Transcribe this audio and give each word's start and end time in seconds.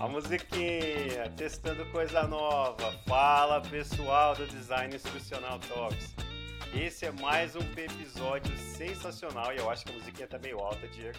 A 0.00 0.08
musiquinha, 0.08 1.30
testando 1.36 1.84
coisa 1.92 2.26
nova. 2.26 2.90
Fala 3.06 3.60
pessoal 3.60 4.34
do 4.34 4.46
Design 4.46 4.96
Instrucional 4.96 5.58
Talks. 5.68 6.14
Esse 6.74 7.04
é 7.04 7.10
mais 7.10 7.54
um 7.54 7.60
episódio 7.76 8.56
sensacional 8.56 9.52
e 9.52 9.58
eu 9.58 9.68
acho 9.68 9.84
que 9.84 9.92
a 9.92 9.94
musiquinha 9.94 10.26
tá 10.26 10.38
meio 10.38 10.58
alta, 10.58 10.88
Diego. 10.88 11.18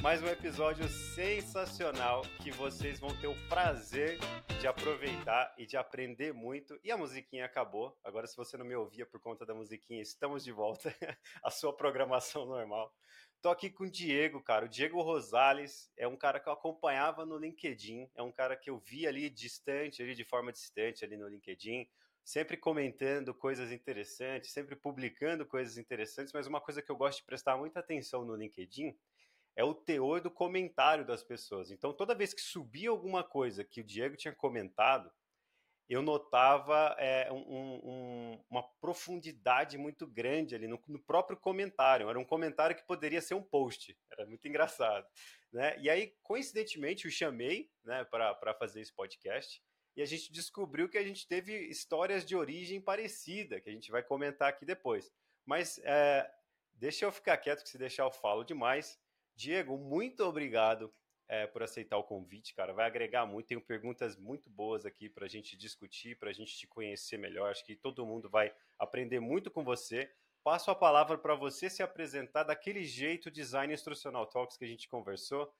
Mais 0.00 0.22
um 0.22 0.26
episódio 0.28 0.88
sensacional 0.88 2.22
que 2.42 2.50
vocês 2.50 2.98
vão 2.98 3.14
ter 3.20 3.26
o 3.26 3.48
prazer 3.50 4.18
de 4.58 4.66
aproveitar 4.66 5.54
e 5.58 5.66
de 5.66 5.76
aprender 5.76 6.32
muito. 6.32 6.80
E 6.82 6.90
a 6.90 6.96
musiquinha 6.96 7.44
acabou. 7.44 7.94
Agora, 8.02 8.26
se 8.26 8.34
você 8.34 8.56
não 8.56 8.64
me 8.64 8.74
ouvia 8.74 9.04
por 9.04 9.20
conta 9.20 9.44
da 9.44 9.54
musiquinha, 9.54 10.00
estamos 10.00 10.42
de 10.42 10.52
volta 10.52 10.90
à 11.44 11.50
sua 11.50 11.70
programação 11.70 12.46
normal. 12.46 12.90
Tô 13.44 13.50
aqui 13.50 13.68
com 13.68 13.84
o 13.84 13.90
Diego, 13.90 14.42
cara. 14.42 14.64
O 14.64 14.68
Diego 14.70 15.02
Rosales 15.02 15.92
é 15.98 16.08
um 16.08 16.16
cara 16.16 16.40
que 16.40 16.48
eu 16.48 16.52
acompanhava 16.54 17.26
no 17.26 17.36
LinkedIn, 17.36 18.08
é 18.14 18.22
um 18.22 18.32
cara 18.32 18.56
que 18.56 18.70
eu 18.70 18.78
vi 18.78 19.06
ali 19.06 19.28
distante, 19.28 20.02
ali 20.02 20.14
de 20.14 20.24
forma 20.24 20.50
distante 20.50 21.04
ali 21.04 21.18
no 21.18 21.28
LinkedIn, 21.28 21.86
sempre 22.24 22.56
comentando 22.56 23.34
coisas 23.34 23.70
interessantes, 23.70 24.50
sempre 24.50 24.74
publicando 24.74 25.44
coisas 25.44 25.76
interessantes, 25.76 26.32
mas 26.32 26.46
uma 26.46 26.58
coisa 26.58 26.80
que 26.80 26.90
eu 26.90 26.96
gosto 26.96 27.18
de 27.18 27.26
prestar 27.26 27.58
muita 27.58 27.80
atenção 27.80 28.24
no 28.24 28.34
LinkedIn 28.34 28.96
é 29.54 29.62
o 29.62 29.74
teor 29.74 30.22
do 30.22 30.30
comentário 30.30 31.04
das 31.04 31.22
pessoas. 31.22 31.70
Então, 31.70 31.92
toda 31.92 32.14
vez 32.14 32.32
que 32.32 32.40
subia 32.40 32.88
alguma 32.88 33.22
coisa 33.22 33.62
que 33.62 33.82
o 33.82 33.84
Diego 33.84 34.16
tinha 34.16 34.34
comentado, 34.34 35.12
eu 35.88 36.02
notava 36.02 36.96
é, 36.98 37.30
um, 37.30 37.36
um, 37.36 38.44
uma 38.48 38.62
profundidade 38.80 39.76
muito 39.76 40.06
grande 40.06 40.54
ali 40.54 40.66
no, 40.66 40.82
no, 40.88 40.98
próprio 40.98 41.36
comentário. 41.36 42.08
Era 42.08 42.18
um 42.18 42.24
comentário 42.24 42.74
que 42.74 42.86
poderia 42.86 43.20
ser 43.20 43.34
um 43.34 43.42
post. 43.42 43.96
Era 44.10 44.26
muito 44.26 44.46
engraçado. 44.48 45.06
Né? 45.52 45.76
E 45.78 45.90
aí, 45.90 46.14
coincidentemente, 46.22 47.04
eu 47.04 47.10
chamei 47.10 47.70
né, 47.84 48.04
para 48.04 48.54
fazer 48.54 48.80
esse 48.80 48.92
podcast 48.92 49.62
e 49.96 50.02
a 50.02 50.06
gente 50.06 50.32
descobriu 50.32 50.88
que 50.88 50.98
a 50.98 51.04
gente 51.04 51.28
teve 51.28 51.52
histórias 51.68 52.24
de 52.24 52.34
origem 52.34 52.80
parecida, 52.80 53.60
que 53.60 53.68
a 53.68 53.72
gente 53.72 53.90
vai 53.90 54.02
comentar 54.02 54.48
aqui 54.48 54.64
depois. 54.64 55.12
Mas 55.44 55.78
é, 55.84 56.28
deixa 56.72 57.04
eu 57.04 57.12
ficar 57.12 57.36
quieto, 57.36 57.62
que 57.62 57.68
se 57.68 57.78
deixar 57.78 58.04
eu 58.04 58.10
falo 58.10 58.42
demais. 58.42 58.98
Diego, 59.36 59.76
muito 59.76 60.24
obrigado 60.24 60.92
é, 61.28 61.46
por 61.46 61.62
aceitar 61.62 61.96
o 61.96 62.04
convite, 62.04 62.54
cara. 62.54 62.72
Vai 62.72 62.86
agregar 62.86 63.26
muito. 63.26 63.46
Tenho 63.46 63.60
perguntas 63.60 64.16
muito 64.16 64.50
boas 64.50 64.84
aqui 64.84 65.08
para 65.08 65.26
a 65.26 65.28
gente 65.28 65.56
discutir, 65.56 66.18
para 66.18 66.30
a 66.30 66.32
gente 66.32 66.56
te 66.56 66.66
conhecer 66.66 67.16
melhor. 67.16 67.50
Acho 67.50 67.64
que 67.64 67.74
todo 67.74 68.06
mundo 68.06 68.28
vai 68.28 68.54
aprender 68.78 69.20
muito 69.20 69.50
com 69.50 69.64
você. 69.64 70.10
Passo 70.42 70.70
a 70.70 70.74
palavra 70.74 71.16
para 71.16 71.34
você 71.34 71.70
se 71.70 71.82
apresentar 71.82 72.42
daquele 72.42 72.84
jeito 72.84 73.30
Design 73.30 73.72
Instrucional 73.72 74.26
Talks 74.26 74.56
que 74.56 74.64
a 74.64 74.68
gente 74.68 74.88
conversou. 74.88 75.50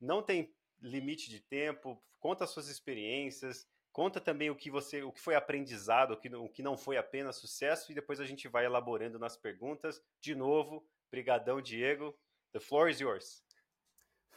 Não 0.00 0.22
tem 0.22 0.54
limite 0.80 1.28
de 1.28 1.40
tempo. 1.40 2.00
Conta 2.20 2.46
suas 2.46 2.68
experiências. 2.68 3.66
Conta 3.92 4.20
também 4.20 4.48
o 4.48 4.54
que 4.54 4.70
você, 4.70 5.02
o 5.02 5.10
que 5.10 5.20
foi 5.20 5.34
aprendizado, 5.34 6.12
o 6.12 6.16
que, 6.16 6.32
o 6.32 6.48
que 6.48 6.62
não 6.62 6.76
foi 6.76 6.96
apenas 6.96 7.34
sucesso, 7.34 7.90
e 7.90 7.94
depois 7.96 8.20
a 8.20 8.24
gente 8.24 8.46
vai 8.46 8.64
elaborando 8.64 9.18
nas 9.18 9.36
perguntas. 9.36 10.00
De 10.20 10.36
novo, 10.36 10.86
brigadão, 11.10 11.60
Diego. 11.60 12.16
The 12.52 12.60
floor 12.60 12.88
is 12.88 13.00
yours. 13.00 13.42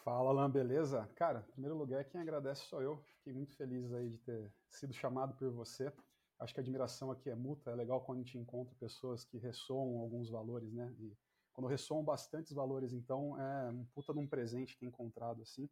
Fala, 0.04 0.32
Alan, 0.32 0.50
beleza? 0.50 1.08
Cara, 1.16 1.46
em 1.48 1.52
primeiro 1.52 1.78
lugar, 1.78 2.04
quem 2.06 2.20
agradece 2.20 2.64
sou 2.64 2.82
eu. 2.82 2.98
Fiquei 3.18 3.34
muito 3.34 3.56
feliz 3.56 3.94
aí 3.94 4.10
de 4.10 4.18
ter 4.18 4.52
sido 4.68 4.92
chamado 4.94 5.36
por 5.36 5.52
você. 5.52 5.94
Acho 6.40 6.56
que 6.56 6.60
a 6.60 6.64
admiração 6.64 7.12
aqui 7.12 7.30
é 7.30 7.36
mútua. 7.36 7.74
É 7.74 7.76
legal 7.76 8.02
quando 8.02 8.18
a 8.18 8.22
gente 8.24 8.36
encontra 8.36 8.74
pessoas 8.80 9.24
que 9.24 9.38
ressoam 9.38 10.00
alguns 10.00 10.28
valores, 10.28 10.74
né? 10.74 10.92
E 10.98 11.16
quando 11.54 11.68
ressoam 11.68 12.04
bastantes 12.04 12.52
valores, 12.52 12.94
então 12.94 13.40
é 13.40 13.70
um 13.70 13.86
puta 13.94 14.12
de 14.12 14.18
um 14.18 14.26
presente 14.26 14.76
ter 14.76 14.88
encontrado 14.88 15.44
assim. 15.44 15.70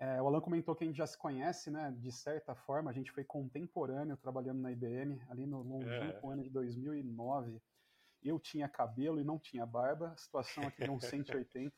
É, 0.00 0.20
o 0.20 0.26
Alan 0.26 0.40
comentou 0.40 0.74
que 0.74 0.82
a 0.82 0.86
gente 0.88 0.96
já 0.96 1.06
se 1.06 1.16
conhece, 1.16 1.70
né? 1.70 1.94
De 1.96 2.10
certa 2.10 2.56
forma, 2.56 2.90
a 2.90 2.94
gente 2.94 3.12
foi 3.12 3.22
contemporâneo 3.22 4.16
trabalhando 4.16 4.62
na 4.62 4.72
IBM 4.72 5.22
ali 5.28 5.46
no 5.46 5.62
longínquo 5.62 6.28
é. 6.28 6.32
ano 6.32 6.42
de 6.42 6.50
2009. 6.50 7.62
Eu 8.20 8.40
tinha 8.40 8.68
cabelo 8.68 9.20
e 9.20 9.24
não 9.24 9.38
tinha 9.38 9.64
barba, 9.64 10.08
a 10.08 10.16
situação 10.16 10.66
aqui 10.66 10.82
é 10.82 10.90
um 10.90 10.98
180. 10.98 11.72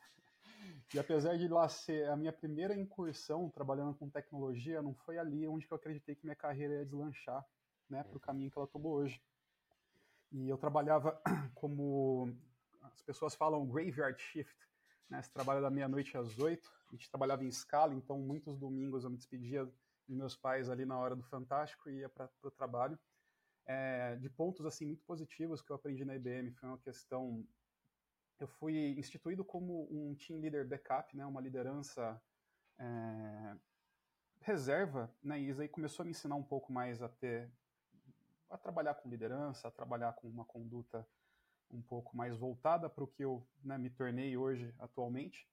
E 0.94 0.98
apesar 0.98 1.36
de 1.36 1.48
lá 1.48 1.68
ser 1.68 2.08
a 2.08 2.16
minha 2.16 2.32
primeira 2.32 2.74
incursão 2.74 3.50
trabalhando 3.50 3.94
com 3.94 4.08
tecnologia, 4.08 4.82
não 4.82 4.94
foi 4.94 5.18
ali 5.18 5.46
onde 5.46 5.66
eu 5.70 5.76
acreditei 5.76 6.14
que 6.14 6.24
minha 6.24 6.36
carreira 6.36 6.74
ia 6.74 6.84
deslanchar, 6.84 7.44
né, 7.88 8.02
para 8.02 8.16
o 8.16 8.20
caminho 8.20 8.50
que 8.50 8.58
ela 8.58 8.66
tomou 8.66 8.94
hoje. 8.94 9.20
E 10.32 10.48
eu 10.48 10.56
trabalhava 10.56 11.20
como 11.54 12.34
as 12.82 13.02
pessoas 13.02 13.34
falam 13.34 13.66
graveyard 13.66 14.20
shift, 14.20 14.56
né, 15.08 15.22
você 15.22 15.30
trabalha 15.30 15.60
da 15.60 15.70
meia-noite 15.70 16.16
às 16.16 16.38
oito, 16.38 16.72
a 16.88 16.92
gente 16.92 17.10
trabalhava 17.10 17.44
em 17.44 17.48
escala, 17.48 17.94
então 17.94 18.18
muitos 18.18 18.58
domingos 18.58 19.04
eu 19.04 19.10
me 19.10 19.16
despedia 19.16 19.64
dos 19.64 20.16
meus 20.16 20.36
pais 20.36 20.68
ali 20.68 20.84
na 20.84 20.98
hora 20.98 21.16
do 21.16 21.22
Fantástico 21.24 21.90
e 21.90 21.98
ia 21.98 22.08
para 22.08 22.30
o 22.42 22.50
trabalho. 22.50 22.98
É, 23.68 24.14
de 24.16 24.30
pontos 24.30 24.64
assim 24.64 24.86
muito 24.86 25.02
positivos 25.02 25.60
que 25.60 25.72
eu 25.72 25.76
aprendi 25.76 26.04
na 26.04 26.14
IBM 26.14 26.52
foi 26.52 26.68
uma 26.68 26.78
questão 26.78 27.44
eu 28.38 28.46
fui 28.46 28.98
instituído 28.98 29.44
como 29.44 29.88
um 29.90 30.14
team 30.14 30.40
leader 30.40 30.66
backup, 30.66 31.16
né, 31.16 31.24
uma 31.24 31.40
liderança 31.40 32.20
é, 32.78 33.56
reserva, 34.40 35.10
né, 35.22 35.40
e 35.40 35.48
isso 35.48 35.60
aí 35.60 35.68
começou 35.68 36.02
a 36.02 36.04
me 36.04 36.10
ensinar 36.10 36.36
um 36.36 36.42
pouco 36.42 36.72
mais 36.72 37.02
a 37.02 37.08
ter, 37.08 37.50
a 38.50 38.58
trabalhar 38.58 38.94
com 38.94 39.08
liderança, 39.08 39.68
a 39.68 39.70
trabalhar 39.70 40.12
com 40.14 40.28
uma 40.28 40.44
conduta 40.44 41.06
um 41.70 41.82
pouco 41.82 42.16
mais 42.16 42.36
voltada 42.36 42.88
para 42.88 43.04
o 43.04 43.08
que 43.08 43.24
eu 43.24 43.46
né, 43.62 43.76
me 43.76 43.90
tornei 43.90 44.36
hoje, 44.36 44.74
atualmente. 44.78 45.48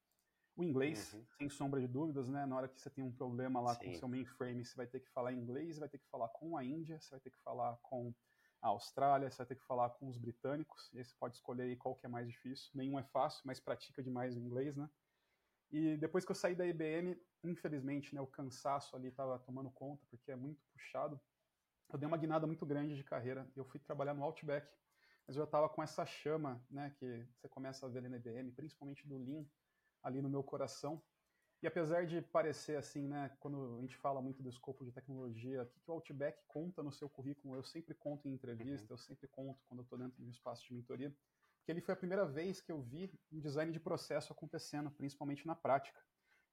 O 0.56 0.64
inglês, 0.64 1.14
uhum. 1.14 1.26
sem 1.38 1.50
sombra 1.50 1.82
de 1.82 1.88
dúvidas, 1.88 2.30
né? 2.30 2.46
Na 2.46 2.56
hora 2.56 2.68
que 2.68 2.80
você 2.80 2.88
tem 2.88 3.04
um 3.04 3.12
problema 3.12 3.60
lá 3.60 3.74
Sim. 3.74 3.86
com 3.86 3.92
o 3.92 3.96
seu 3.96 4.08
mainframe, 4.08 4.64
você 4.64 4.76
vai 4.76 4.86
ter 4.86 5.00
que 5.00 5.10
falar 5.10 5.34
inglês, 5.34 5.80
vai 5.80 5.90
ter 5.90 5.98
que 5.98 6.08
falar 6.10 6.30
com 6.30 6.56
a 6.56 6.64
Índia, 6.64 7.00
você 7.00 7.10
vai 7.10 7.20
ter 7.20 7.32
que 7.32 7.40
falar 7.40 7.76
com 7.82 8.14
a 8.64 8.70
Austrália, 8.70 9.30
você 9.30 9.38
vai 9.38 9.46
ter 9.46 9.56
que 9.56 9.66
falar 9.66 9.90
com 9.90 10.08
os 10.08 10.18
britânicos, 10.18 10.90
e 10.94 10.98
aí 10.98 11.04
você 11.04 11.14
pode 11.20 11.36
escolher 11.36 11.64
aí 11.64 11.76
qual 11.76 11.96
que 11.96 12.06
é 12.06 12.10
mais 12.10 12.30
difícil. 12.30 12.72
Nenhum 12.74 12.98
é 12.98 13.04
fácil, 13.04 13.42
mas 13.46 13.60
pratica 13.60 14.02
demais 14.02 14.38
o 14.38 14.40
inglês, 14.40 14.78
né? 14.78 14.90
E 15.70 15.98
depois 15.98 16.24
que 16.24 16.32
eu 16.32 16.36
saí 16.36 16.56
da 16.56 16.66
IBM, 16.66 17.22
infelizmente, 17.44 18.16
né, 18.16 18.22
o 18.22 18.28
cansaço 18.28 18.96
ali 18.96 19.10
estava 19.10 19.38
tomando 19.38 19.70
conta, 19.70 20.06
porque 20.10 20.32
é 20.32 20.36
muito 20.36 20.64
puxado. 20.72 21.20
Eu 21.92 22.00
dei 22.00 22.08
uma 22.08 22.16
guinada 22.16 22.48
muito 22.48 22.66
grande 22.66 22.96
de 22.96 23.04
carreira. 23.04 23.52
Eu 23.54 23.66
fui 23.66 23.82
trabalhar 23.82 24.14
no 24.14 24.24
Outback, 24.24 24.72
mas 25.28 25.36
eu 25.36 25.44
estava 25.44 25.68
com 25.68 25.84
essa 25.84 26.06
chama, 26.06 26.66
né, 26.70 26.96
que 26.98 27.28
você 27.36 27.50
começa 27.50 27.86
a 27.86 27.90
ver 27.90 28.00
ali 28.00 28.08
na 28.10 28.16
IBM, 28.16 28.54
principalmente 28.54 29.06
do 29.06 29.18
Lean, 29.18 29.46
ali 30.02 30.22
no 30.22 30.30
meu 30.30 30.42
coração. 30.42 31.04
E 31.64 31.68
apesar 31.68 32.06
de 32.06 32.22
parecer 32.22 32.76
assim, 32.76 33.08
né, 33.08 33.32
quando 33.40 33.78
a 33.78 33.82
gente 33.82 33.96
fala 33.96 34.22
muito 34.22 34.44
do 34.44 34.50
escopo 34.50 34.84
de 34.84 34.92
tecnologia, 34.92 35.64
o 35.64 35.66
que, 35.66 35.80
que 35.80 35.90
o 35.90 35.94
Outback 35.94 36.38
conta 36.46 36.84
no 36.84 36.92
seu 36.92 37.08
currículo? 37.08 37.56
Eu 37.56 37.64
sempre 37.64 37.94
conto 37.94 38.28
em 38.28 38.34
entrevista, 38.34 38.92
eu 38.92 38.98
sempre 38.98 39.30
conto 39.30 39.64
quando 39.70 39.80
eu 39.80 39.84
estou 39.84 39.98
dentro 39.98 40.22
de 40.22 40.28
um 40.28 40.30
espaço 40.30 40.62
de 40.68 40.74
mentoria, 40.74 41.16
porque 41.56 41.72
ali 41.72 41.80
foi 41.80 41.94
a 41.94 41.96
primeira 41.98 42.26
vez 42.26 42.60
que 42.60 42.70
eu 42.70 42.82
vi 42.82 43.10
um 43.32 43.40
design 43.40 43.72
de 43.72 43.80
processo 43.80 44.34
acontecendo, 44.34 44.92
principalmente 44.92 45.48
na 45.48 45.56
prática. 45.56 45.98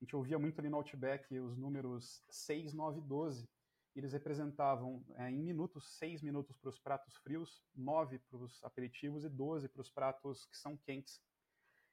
A 0.00 0.04
gente 0.04 0.15
ouvia 0.15 0.38
muito 0.38 0.60
ali 0.60 0.69
no 0.69 0.76
Outback 0.76 1.37
os 1.41 1.56
números 1.56 2.22
6, 2.31 2.72
9 2.72 3.00
12. 3.00 3.50
Eles 3.97 4.12
representavam 4.12 5.04
é, 5.16 5.28
em 5.28 5.42
minutos, 5.42 5.98
6 5.98 6.22
minutos 6.22 6.56
para 6.56 6.71
os 6.71 6.78
pratos 6.78 7.16
frios, 7.16 7.65
9 7.75 8.21
para 8.21 8.37
os 8.37 8.62
aperitivos 8.62 9.25
e 9.25 9.28
12 9.28 9.69
para 9.71 9.82
os 9.82 9.91
pratos 9.91 10.47
que 10.47 10.56
são 10.56 10.77
quentes. 10.77 11.21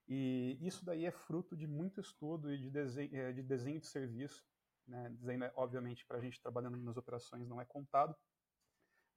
E 0.07 0.57
isso 0.62 0.85
daí 0.85 1.06
é 1.06 1.12
fruto 1.12 1.56
de 1.56 1.68
muito 1.68 2.00
estudo 2.00 2.53
e 2.53 2.57
de 2.57 2.69
desenho 2.69 3.16
eh, 3.16 3.34
de, 3.34 3.44
desenho 3.44 3.79
de 3.79 3.88
serviço. 3.88 4.45
Né? 4.88 5.09
Desenho, 5.09 5.51
obviamente, 5.56 6.06
para 6.06 6.18
a 6.18 6.22
gente 6.22 6.41
trabalhando 6.41 6.78
nas 6.78 6.95
operações 6.95 7.47
não 7.47 7.59
é 7.59 7.66
contado, 7.66 8.16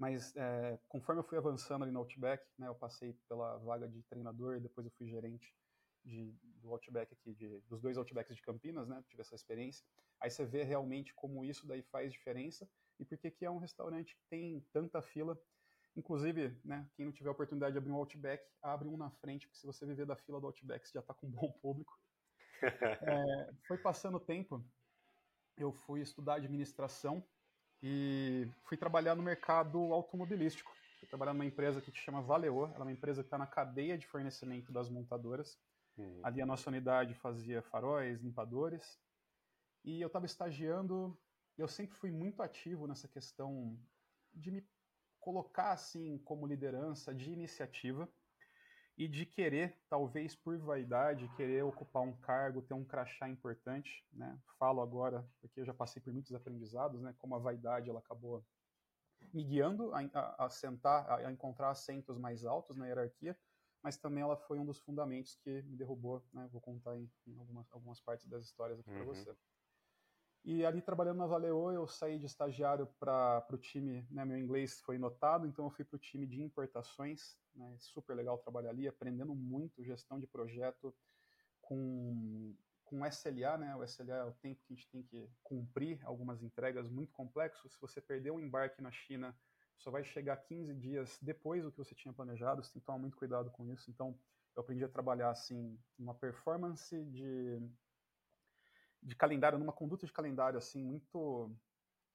mas 0.00 0.34
é, 0.34 0.80
conforme 0.88 1.20
eu 1.20 1.24
fui 1.24 1.36
avançando 1.36 1.82
ali 1.82 1.92
no 1.92 2.00
Outback, 2.00 2.42
né, 2.58 2.66
eu 2.66 2.74
passei 2.74 3.12
pela 3.28 3.58
vaga 3.58 3.86
de 3.86 4.02
treinador 4.04 4.56
e 4.56 4.60
depois 4.60 4.86
eu 4.86 4.92
fui 4.92 5.06
gerente 5.06 5.54
de, 6.02 6.34
do 6.62 6.72
Outback 6.72 7.12
aqui, 7.12 7.34
de, 7.34 7.60
dos 7.68 7.82
dois 7.82 7.98
Outbacks 7.98 8.34
de 8.34 8.42
Campinas, 8.42 8.88
né, 8.88 9.04
tive 9.06 9.20
essa 9.20 9.34
experiência. 9.34 9.84
Aí 10.18 10.30
você 10.30 10.46
vê 10.46 10.64
realmente 10.64 11.14
como 11.14 11.44
isso 11.44 11.66
daí 11.66 11.82
faz 11.82 12.10
diferença 12.12 12.66
e 12.98 13.04
por 13.04 13.18
que 13.18 13.44
é 13.44 13.50
um 13.50 13.58
restaurante 13.58 14.16
que 14.16 14.22
tem 14.28 14.66
tanta 14.72 15.02
fila 15.02 15.38
Inclusive, 15.96 16.56
né, 16.64 16.88
quem 16.94 17.04
não 17.04 17.12
tiver 17.12 17.28
a 17.28 17.32
oportunidade 17.32 17.72
de 17.72 17.78
abrir 17.78 17.90
um 17.90 17.96
Outback, 17.96 18.44
abre 18.62 18.88
um 18.88 18.96
na 18.96 19.10
frente, 19.10 19.46
porque 19.46 19.58
se 19.58 19.66
você 19.66 19.84
viver 19.84 20.06
da 20.06 20.16
fila 20.16 20.40
do 20.40 20.46
Outback, 20.46 20.86
você 20.86 20.94
já 20.94 21.00
está 21.00 21.12
com 21.12 21.26
um 21.26 21.30
bom 21.32 21.52
público. 21.60 21.98
é, 22.62 23.50
foi 23.66 23.78
passando 23.78 24.16
o 24.16 24.20
tempo, 24.20 24.64
eu 25.56 25.72
fui 25.72 26.00
estudar 26.00 26.34
administração 26.34 27.24
e 27.82 28.48
fui 28.64 28.76
trabalhar 28.76 29.14
no 29.14 29.22
mercado 29.22 29.78
automobilístico. 29.92 30.72
Fui 30.98 31.08
trabalhar 31.08 31.32
numa 31.32 31.46
empresa 31.46 31.80
que 31.80 31.90
se 31.90 31.96
chama 31.96 32.20
Valeo, 32.20 32.66
ela 32.66 32.76
é 32.76 32.82
uma 32.82 32.92
empresa 32.92 33.22
que 33.22 33.26
está 33.26 33.38
na 33.38 33.46
cadeia 33.46 33.96
de 33.96 34.06
fornecimento 34.06 34.70
das 34.70 34.88
montadoras. 34.90 35.58
Uhum. 35.96 36.20
Ali 36.22 36.42
a 36.42 36.46
nossa 36.46 36.68
unidade 36.68 37.14
fazia 37.14 37.62
faróis, 37.62 38.20
limpadores. 38.20 39.00
E 39.82 40.00
eu 40.00 40.08
estava 40.08 40.26
estagiando, 40.26 41.18
eu 41.56 41.66
sempre 41.66 41.96
fui 41.96 42.10
muito 42.10 42.42
ativo 42.42 42.86
nessa 42.86 43.08
questão 43.08 43.78
de 44.32 44.50
me 44.50 44.66
colocar 45.20 45.72
assim 45.72 46.18
como 46.18 46.46
liderança 46.46 47.14
de 47.14 47.30
iniciativa. 47.30 48.08
e 48.98 49.08
de 49.08 49.24
querer, 49.24 49.80
talvez 49.88 50.36
por 50.36 50.58
vaidade, 50.58 51.26
querer 51.34 51.62
ocupar 51.62 52.02
um 52.02 52.14
cargo, 52.20 52.60
ter 52.60 52.74
um 52.74 52.84
crachá 52.84 53.30
importante, 53.30 54.06
né? 54.12 54.38
Falo 54.58 54.82
agora 54.82 55.26
porque 55.40 55.60
eu 55.60 55.64
já 55.64 55.72
passei 55.72 56.02
por 56.02 56.12
muitos 56.12 56.34
aprendizados, 56.34 57.00
né? 57.00 57.14
Como 57.16 57.34
a 57.34 57.38
vaidade 57.38 57.88
ela 57.88 58.00
acabou 58.00 58.44
me 59.32 59.42
guiando 59.42 59.94
a, 59.94 60.00
a, 60.12 60.44
a 60.44 60.50
sentar, 60.50 61.08
a, 61.08 61.28
a, 61.28 61.32
encontrar 61.32 61.70
assentos 61.70 62.18
mais 62.18 62.44
altos 62.44 62.76
na 62.76 62.86
hierarquia, 62.86 63.34
mas 63.82 63.96
também 63.96 64.22
ela 64.22 64.36
foi 64.36 64.58
um 64.58 64.66
dos 64.66 64.80
fundamentos 64.80 65.34
que 65.36 65.62
me 65.62 65.76
derrubou, 65.76 66.22
né? 66.32 66.46
Vou 66.52 66.60
contar 66.60 66.94
em, 66.98 67.10
em 67.26 67.38
algumas, 67.38 67.72
algumas 67.72 68.00
partes 68.02 68.26
das 68.26 68.44
histórias 68.44 68.78
aqui 68.80 68.90
uhum. 68.90 68.96
para 68.96 69.04
você. 69.06 69.34
E 70.44 70.64
ali 70.64 70.80
trabalhando 70.80 71.18
na 71.18 71.26
Valeo, 71.26 71.70
eu 71.70 71.86
saí 71.86 72.18
de 72.18 72.24
estagiário 72.24 72.86
para 72.98 73.46
o 73.52 73.58
time, 73.58 74.06
né, 74.10 74.24
meu 74.24 74.38
inglês 74.38 74.80
foi 74.80 74.96
notado, 74.96 75.46
então 75.46 75.66
eu 75.66 75.70
fui 75.70 75.84
para 75.84 75.96
o 75.96 75.98
time 75.98 76.26
de 76.26 76.42
importações, 76.42 77.36
né, 77.54 77.76
super 77.78 78.14
legal 78.14 78.38
trabalhar 78.38 78.70
ali, 78.70 78.88
aprendendo 78.88 79.34
muito 79.34 79.84
gestão 79.84 80.18
de 80.18 80.26
projeto 80.26 80.94
com, 81.60 82.56
com 82.84 83.04
SLA, 83.04 83.58
né, 83.58 83.76
o 83.76 83.84
SLA 83.84 84.14
é 84.14 84.24
o 84.24 84.32
tempo 84.32 84.62
que 84.64 84.72
a 84.72 84.76
gente 84.76 84.88
tem 84.88 85.02
que 85.02 85.28
cumprir 85.42 86.00
algumas 86.04 86.42
entregas 86.42 86.88
muito 86.88 87.12
complexos. 87.12 87.74
Se 87.74 87.80
você 87.80 88.00
perder 88.00 88.30
um 88.30 88.40
embarque 88.40 88.80
na 88.80 88.90
China, 88.90 89.38
só 89.76 89.90
vai 89.90 90.02
chegar 90.04 90.36
15 90.38 90.74
dias 90.74 91.18
depois 91.20 91.62
do 91.62 91.70
que 91.70 91.78
você 91.78 91.94
tinha 91.94 92.14
planejado, 92.14 92.62
você 92.62 92.72
tem 92.72 92.80
que 92.80 92.86
tomar 92.86 92.98
muito 92.98 93.16
cuidado 93.16 93.50
com 93.50 93.66
isso. 93.66 93.90
Então, 93.90 94.18
eu 94.56 94.62
aprendi 94.62 94.84
a 94.84 94.88
trabalhar 94.88 95.30
assim, 95.30 95.78
uma 95.98 96.14
performance 96.14 97.02
de 97.04 97.60
de 99.02 99.14
calendário, 99.16 99.58
numa 99.58 99.72
conduta 99.72 100.06
de 100.06 100.12
calendário 100.12 100.58
assim 100.58 100.82
muito 100.82 101.50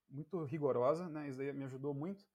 muito 0.10 0.44
rigorosa, 0.44 1.10
né? 1.10 1.28
Isso 1.28 1.42
aí 1.42 1.52
me 1.52 1.66
ajudou 1.66 1.94
muito. 1.94 2.26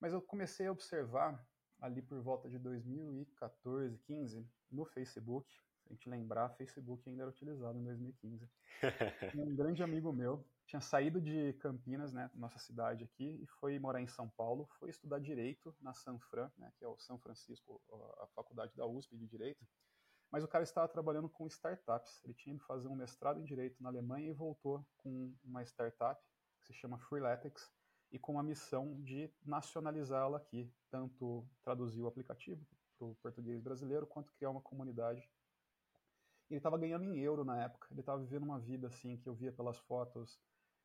Mas 0.00 0.12
eu 0.12 0.20
comecei 0.20 0.66
a 0.66 0.72
observar 0.72 1.46
ali 1.80 2.02
por 2.02 2.20
volta 2.20 2.48
de 2.48 2.58
2014, 2.58 3.98
15, 3.98 4.46
no 4.70 4.84
Facebook, 4.84 5.54
se 5.84 5.92
a 5.92 5.94
gente 5.94 6.08
lembrar, 6.08 6.48
Facebook 6.50 7.08
ainda 7.08 7.22
era 7.22 7.30
utilizado 7.30 7.78
em 7.78 7.84
2015. 7.84 8.50
um 9.34 9.54
grande 9.54 9.82
amigo 9.82 10.12
meu 10.12 10.44
tinha 10.66 10.80
saído 10.80 11.20
de 11.20 11.52
Campinas, 11.54 12.12
né, 12.12 12.30
nossa 12.34 12.58
cidade 12.58 13.04
aqui, 13.04 13.38
e 13.42 13.46
foi 13.46 13.78
morar 13.78 14.00
em 14.00 14.06
São 14.06 14.28
Paulo, 14.30 14.66
foi 14.78 14.88
estudar 14.88 15.18
direito 15.18 15.76
na 15.80 15.92
Sanfran, 15.92 16.50
né, 16.56 16.72
que 16.78 16.84
é 16.84 16.88
o 16.88 16.98
São 16.98 17.18
Francisco, 17.18 17.80
a 18.22 18.26
faculdade 18.28 18.74
da 18.74 18.86
USP 18.86 19.16
de 19.16 19.26
direito. 19.26 19.64
Mas 20.34 20.42
o 20.42 20.48
cara 20.48 20.64
estava 20.64 20.88
trabalhando 20.88 21.28
com 21.28 21.46
startups. 21.46 22.20
Ele 22.24 22.34
tinha 22.34 22.56
ido 22.56 22.64
fazer 22.64 22.88
um 22.88 22.96
mestrado 22.96 23.38
em 23.38 23.44
direito 23.44 23.80
na 23.80 23.88
Alemanha 23.88 24.30
e 24.30 24.32
voltou 24.32 24.84
com 24.96 25.32
uma 25.44 25.62
startup 25.62 26.20
que 26.56 26.66
se 26.66 26.74
chama 26.74 26.98
Freeletics 26.98 27.70
e 28.10 28.18
com 28.18 28.36
a 28.36 28.42
missão 28.42 29.00
de 29.00 29.32
nacionalizá-la 29.44 30.38
aqui, 30.38 30.74
tanto 30.90 31.46
traduzir 31.62 32.02
o 32.02 32.08
aplicativo 32.08 32.66
para 32.98 33.06
o 33.06 33.14
português 33.22 33.60
brasileiro, 33.60 34.08
quanto 34.08 34.32
criar 34.32 34.50
uma 34.50 34.60
comunidade. 34.60 35.30
Ele 36.50 36.58
estava 36.58 36.78
ganhando 36.78 37.04
em 37.04 37.20
euro 37.20 37.44
na 37.44 37.62
época. 37.62 37.86
Ele 37.92 38.00
estava 38.00 38.20
vivendo 38.20 38.42
uma 38.42 38.58
vida 38.58 38.88
assim 38.88 39.16
que 39.16 39.28
eu 39.28 39.36
via 39.36 39.52
pelas 39.52 39.78
fotos 39.78 40.40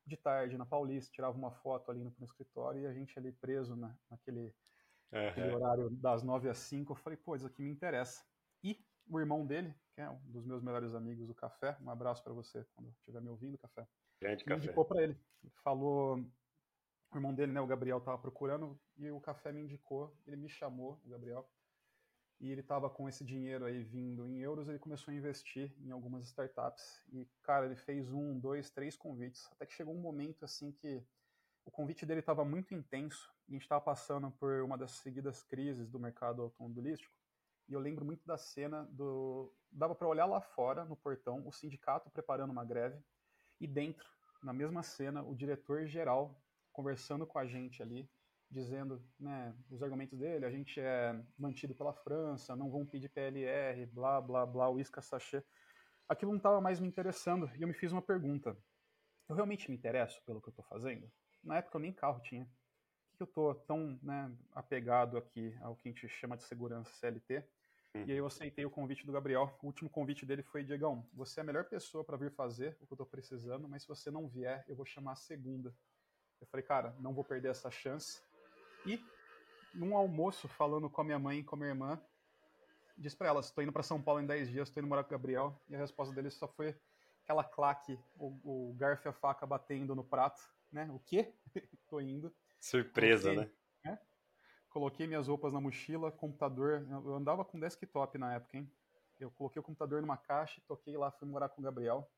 de 0.06 0.16
tarde 0.16 0.56
na 0.56 0.64
Paulista, 0.64 1.10
tirava 1.10 1.36
uma 1.36 1.50
foto 1.50 1.90
ali 1.90 2.04
no, 2.04 2.14
no 2.16 2.24
escritório 2.24 2.82
e 2.82 2.86
a 2.86 2.92
gente 2.92 3.18
ali 3.18 3.32
preso 3.32 3.74
na, 3.74 3.98
naquele, 4.08 4.54
uhum. 5.10 5.24
naquele 5.24 5.54
horário 5.56 5.90
das 5.90 6.22
nove 6.22 6.48
às 6.48 6.58
cinco. 6.58 6.92
Eu 6.92 6.96
falei, 6.96 7.16
pô, 7.16 7.34
isso 7.34 7.48
aqui 7.48 7.60
me 7.64 7.72
interessa. 7.72 8.24
E 8.62 8.78
o 9.10 9.18
irmão 9.18 9.44
dele, 9.44 9.74
que 9.92 10.00
é 10.00 10.08
um 10.08 10.18
dos 10.26 10.46
meus 10.46 10.62
melhores 10.62 10.94
amigos 10.94 11.26
do 11.26 11.34
Café, 11.34 11.76
um 11.82 11.90
abraço 11.90 12.22
para 12.22 12.32
você 12.32 12.64
quando 12.74 12.90
estiver 12.90 13.20
me 13.20 13.28
ouvindo, 13.28 13.58
Café. 13.58 13.86
Grande 14.20 14.44
me 14.46 14.56
indicou 14.56 14.84
para 14.84 15.02
ele. 15.02 15.18
Ele 15.42 15.52
falou, 15.64 16.18
o 17.12 17.16
irmão 17.16 17.34
dele, 17.34 17.52
né, 17.52 17.60
o 17.60 17.66
Gabriel, 17.66 17.98
estava 17.98 18.18
procurando 18.18 18.78
e 18.96 19.10
o 19.10 19.20
Café 19.20 19.52
me 19.52 19.60
indicou, 19.60 20.16
ele 20.26 20.36
me 20.36 20.48
chamou, 20.48 21.00
o 21.04 21.08
Gabriel, 21.08 21.50
e 22.38 22.50
ele 22.50 22.60
estava 22.60 22.88
com 22.88 23.08
esse 23.08 23.24
dinheiro 23.24 23.64
aí 23.64 23.82
vindo 23.82 24.26
em 24.26 24.38
euros, 24.38 24.68
ele 24.68 24.78
começou 24.78 25.12
a 25.12 25.14
investir 25.14 25.74
em 25.80 25.90
algumas 25.90 26.24
startups. 26.24 27.02
E, 27.12 27.28
cara, 27.42 27.66
ele 27.66 27.76
fez 27.76 28.10
um, 28.12 28.38
dois, 28.38 28.70
três 28.70 28.96
convites, 28.96 29.46
até 29.52 29.66
que 29.66 29.74
chegou 29.74 29.94
um 29.94 30.00
momento 30.00 30.44
assim 30.44 30.72
que 30.72 31.04
o 31.66 31.70
convite 31.70 32.06
dele 32.06 32.20
estava 32.20 32.42
muito 32.44 32.74
intenso. 32.74 33.30
E 33.46 33.52
a 33.52 33.54
gente 33.54 33.62
estava 33.62 33.80
passando 33.82 34.30
por 34.30 34.62
uma 34.62 34.78
das 34.78 34.92
seguidas 34.92 35.42
crises 35.42 35.90
do 35.90 35.98
mercado 35.98 36.40
automobilístico 36.40 37.19
e 37.70 37.72
eu 37.72 37.78
lembro 37.78 38.04
muito 38.04 38.26
da 38.26 38.36
cena 38.36 38.82
do. 38.90 39.54
Dava 39.70 39.94
para 39.94 40.08
olhar 40.08 40.26
lá 40.26 40.40
fora, 40.40 40.84
no 40.84 40.96
portão, 40.96 41.46
o 41.46 41.52
sindicato 41.52 42.10
preparando 42.10 42.50
uma 42.50 42.64
greve, 42.64 43.00
e 43.60 43.66
dentro, 43.66 44.04
na 44.42 44.52
mesma 44.52 44.82
cena, 44.82 45.22
o 45.22 45.36
diretor-geral 45.36 46.42
conversando 46.72 47.24
com 47.24 47.38
a 47.38 47.46
gente 47.46 47.80
ali, 47.80 48.10
dizendo 48.50 49.00
né, 49.18 49.56
os 49.70 49.84
argumentos 49.84 50.18
dele: 50.18 50.44
a 50.44 50.50
gente 50.50 50.80
é 50.80 51.14
mantido 51.38 51.72
pela 51.72 51.94
França, 51.94 52.56
não 52.56 52.68
vão 52.68 52.84
pedir 52.84 53.08
PLR, 53.08 53.86
blá, 53.86 54.20
blá, 54.20 54.44
blá, 54.44 54.68
o 54.68 54.80
isca 54.80 55.00
sachê. 55.00 55.40
Aquilo 56.08 56.32
não 56.32 56.38
estava 56.38 56.60
mais 56.60 56.80
me 56.80 56.88
interessando, 56.88 57.48
e 57.56 57.62
eu 57.62 57.68
me 57.68 57.74
fiz 57.74 57.92
uma 57.92 58.02
pergunta: 58.02 58.56
eu 59.28 59.36
realmente 59.36 59.70
me 59.70 59.76
interesso 59.76 60.20
pelo 60.26 60.42
que 60.42 60.48
eu 60.48 60.52
estou 60.52 60.64
fazendo? 60.64 61.08
Na 61.44 61.58
época 61.58 61.76
eu 61.76 61.80
nem 61.82 61.92
carro 61.92 62.20
tinha 62.20 62.50
que 63.16 63.22
eu 63.22 63.26
estou 63.26 63.54
tão 63.54 63.98
né, 64.02 64.34
apegado 64.52 65.18
aqui 65.18 65.54
ao 65.60 65.76
que 65.76 65.88
a 65.88 65.92
gente 65.92 66.08
chama 66.08 66.38
de 66.38 66.42
segurança 66.44 66.90
CLT 66.94 67.44
Hum. 67.94 68.04
E 68.06 68.12
aí 68.12 68.18
eu 68.18 68.26
aceitei 68.26 68.64
o 68.64 68.70
convite 68.70 69.04
do 69.04 69.12
Gabriel. 69.12 69.56
O 69.62 69.66
último 69.66 69.90
convite 69.90 70.24
dele 70.24 70.42
foi: 70.42 70.62
Diegão, 70.62 71.08
você 71.12 71.40
é 71.40 71.42
a 71.42 71.46
melhor 71.46 71.64
pessoa 71.64 72.04
para 72.04 72.16
vir 72.16 72.30
fazer 72.30 72.76
o 72.80 72.86
que 72.86 72.92
eu 72.92 72.94
estou 72.94 73.06
precisando, 73.06 73.68
mas 73.68 73.82
se 73.82 73.88
você 73.88 74.10
não 74.10 74.28
vier, 74.28 74.64
eu 74.68 74.76
vou 74.76 74.86
chamar 74.86 75.12
a 75.12 75.16
segunda. 75.16 75.74
Eu 76.40 76.46
falei, 76.46 76.64
cara, 76.64 76.96
não 77.00 77.12
vou 77.12 77.24
perder 77.24 77.50
essa 77.50 77.70
chance. 77.70 78.22
E 78.86 78.98
num 79.74 79.96
almoço, 79.96 80.48
falando 80.48 80.88
com 80.88 81.00
a 81.00 81.04
minha 81.04 81.18
mãe 81.18 81.40
e 81.40 81.44
com 81.44 81.54
a 81.56 81.58
minha 81.58 81.70
irmã, 81.70 82.00
disse 82.96 83.16
para 83.16 83.28
elas: 83.28 83.46
estou 83.46 83.62
indo 83.62 83.72
para 83.72 83.82
São 83.82 84.00
Paulo 84.00 84.20
em 84.20 84.26
10 84.26 84.50
dias, 84.50 84.68
estou 84.68 84.80
indo 84.80 84.88
morar 84.88 85.02
com 85.02 85.08
o 85.08 85.18
Gabriel. 85.18 85.60
E 85.68 85.74
a 85.74 85.78
resposta 85.78 86.14
dele 86.14 86.30
só 86.30 86.46
foi 86.46 86.76
aquela 87.24 87.42
claque, 87.42 87.98
o, 88.16 88.70
o 88.70 88.74
garfo 88.74 89.08
e 89.08 89.10
a 89.10 89.12
faca 89.12 89.46
batendo 89.46 89.94
no 89.94 90.04
prato, 90.04 90.40
né? 90.70 90.88
O 90.92 91.00
quê? 91.00 91.34
tô 91.88 92.00
indo. 92.00 92.32
Surpresa, 92.60 93.32
né? 93.32 93.50
Coloquei 94.70 95.06
minhas 95.06 95.28
roupas 95.28 95.52
na 95.52 95.60
mochila, 95.60 96.10
computador. 96.10 96.86
Eu 96.88 97.14
andava 97.14 97.44
com 97.44 97.60
desktop 97.60 98.16
na 98.16 98.34
época, 98.34 98.56
hein? 98.56 98.72
Eu 99.18 99.30
coloquei 99.30 99.60
o 99.60 99.62
computador 99.62 100.00
numa 100.00 100.16
caixa, 100.16 100.62
toquei 100.66 100.96
lá, 100.96 101.10
fui 101.10 101.28
morar 101.28 101.50
com 101.50 101.60
o 101.60 101.64
Gabriel, 101.64 102.10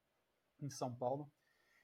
em 0.61 0.71
São 0.71 0.95
Paulo. 0.95 1.31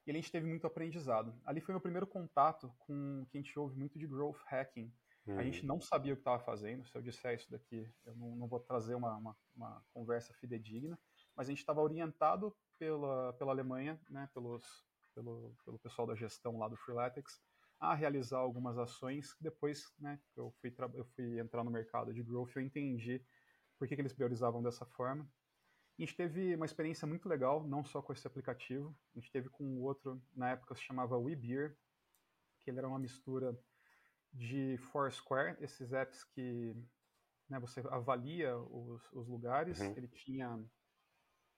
E 0.07 0.11
ali 0.11 0.21
a 0.21 0.23
gente 0.23 0.31
teve 0.31 0.47
muito 0.47 0.67
aprendizado. 0.67 1.35
Ali 1.45 1.61
foi 1.61 1.75
meu 1.75 1.81
primeiro 1.81 2.07
contato 2.07 2.73
com 2.79 3.23
o 3.23 3.27
que 3.27 3.37
a 3.37 3.41
gente 3.41 3.59
ouve 3.59 3.77
muito 3.77 3.99
de 3.99 4.07
growth 4.07 4.41
hacking. 4.47 4.93
Hum. 5.27 5.39
A 5.39 5.43
gente 5.43 5.65
hum. 5.65 5.67
não 5.67 5.81
sabia 5.81 6.13
o 6.13 6.17
que 6.17 6.21
estava 6.21 6.39
fazendo. 6.39 6.87
Se 6.87 6.97
eu 6.97 7.03
disser 7.03 7.35
isso 7.35 7.51
daqui, 7.51 7.91
eu 8.07 8.15
não, 8.15 8.37
não 8.37 8.47
vou 8.47 8.61
trazer 8.61 8.95
uma, 8.95 9.17
uma, 9.17 9.37
uma, 9.57 9.85
conversa 9.93 10.33
fidedigna. 10.35 10.99
Mas 11.37 11.49
a 11.49 11.51
gente 11.51 11.59
estava 11.59 11.81
orientado 11.81 12.57
pela, 12.79 13.33
pela 13.35 13.53
Alemanha, 13.53 14.01
né, 14.09 14.29
pelos, 14.33 14.65
pelo, 15.15 15.55
pelo 15.65 15.79
pessoal 15.79 16.07
da 16.07 16.15
gestão 16.15 16.59
lá 16.59 16.69
do 16.69 16.77
Freeletics, 16.77 17.41
a 17.81 17.95
realizar 17.95 18.39
algumas 18.39 18.77
ações. 18.79 19.37
Depois, 19.41 19.93
né, 19.99 20.21
eu 20.37 20.53
fui, 20.61 20.75
eu 20.95 21.05
fui 21.05 21.39
entrar 21.39 21.63
no 21.65 21.71
mercado 21.71 22.13
de 22.13 22.23
growth, 22.23 22.57
eu 22.57 22.63
entendi 22.63 23.25
por 23.79 23.87
que, 23.87 23.95
que 23.95 24.01
eles 24.01 24.13
priorizavam 24.13 24.63
dessa 24.63 24.85
forma. 24.85 25.25
a 25.99 26.03
gente 26.03 26.17
teve 26.17 26.55
uma 26.57 26.67
experiência 26.67 27.07
muito 27.07 27.29
legal, 27.29 27.67
não 27.67 27.85
só 27.85 28.03
com 28.03 28.13
esse 28.13 28.27
aplicativo, 28.27 28.97
a 29.15 29.21
gente 29.21 29.31
teve 29.31 29.49
com 29.49 29.81
outro, 29.81 30.21
na 30.35 30.51
época 30.51 30.75
se 30.75 30.83
chamava 30.83 31.17
WeBeer, 31.17 31.77
que 32.61 32.71
ele 32.71 32.79
era 32.79 32.89
uma 32.89 32.99
mistura 32.99 33.57
de 34.33 34.77
Foursquare, 34.79 35.57
esses 35.61 35.93
apps 35.93 36.25
que 36.25 36.77
né, 37.49 37.59
você 37.59 37.81
avalia 37.91 38.57
os, 38.59 39.03
os 39.13 39.27
lugares, 39.29 39.81
uhum. 39.81 39.95
ele 39.97 40.09
tinha 40.09 40.63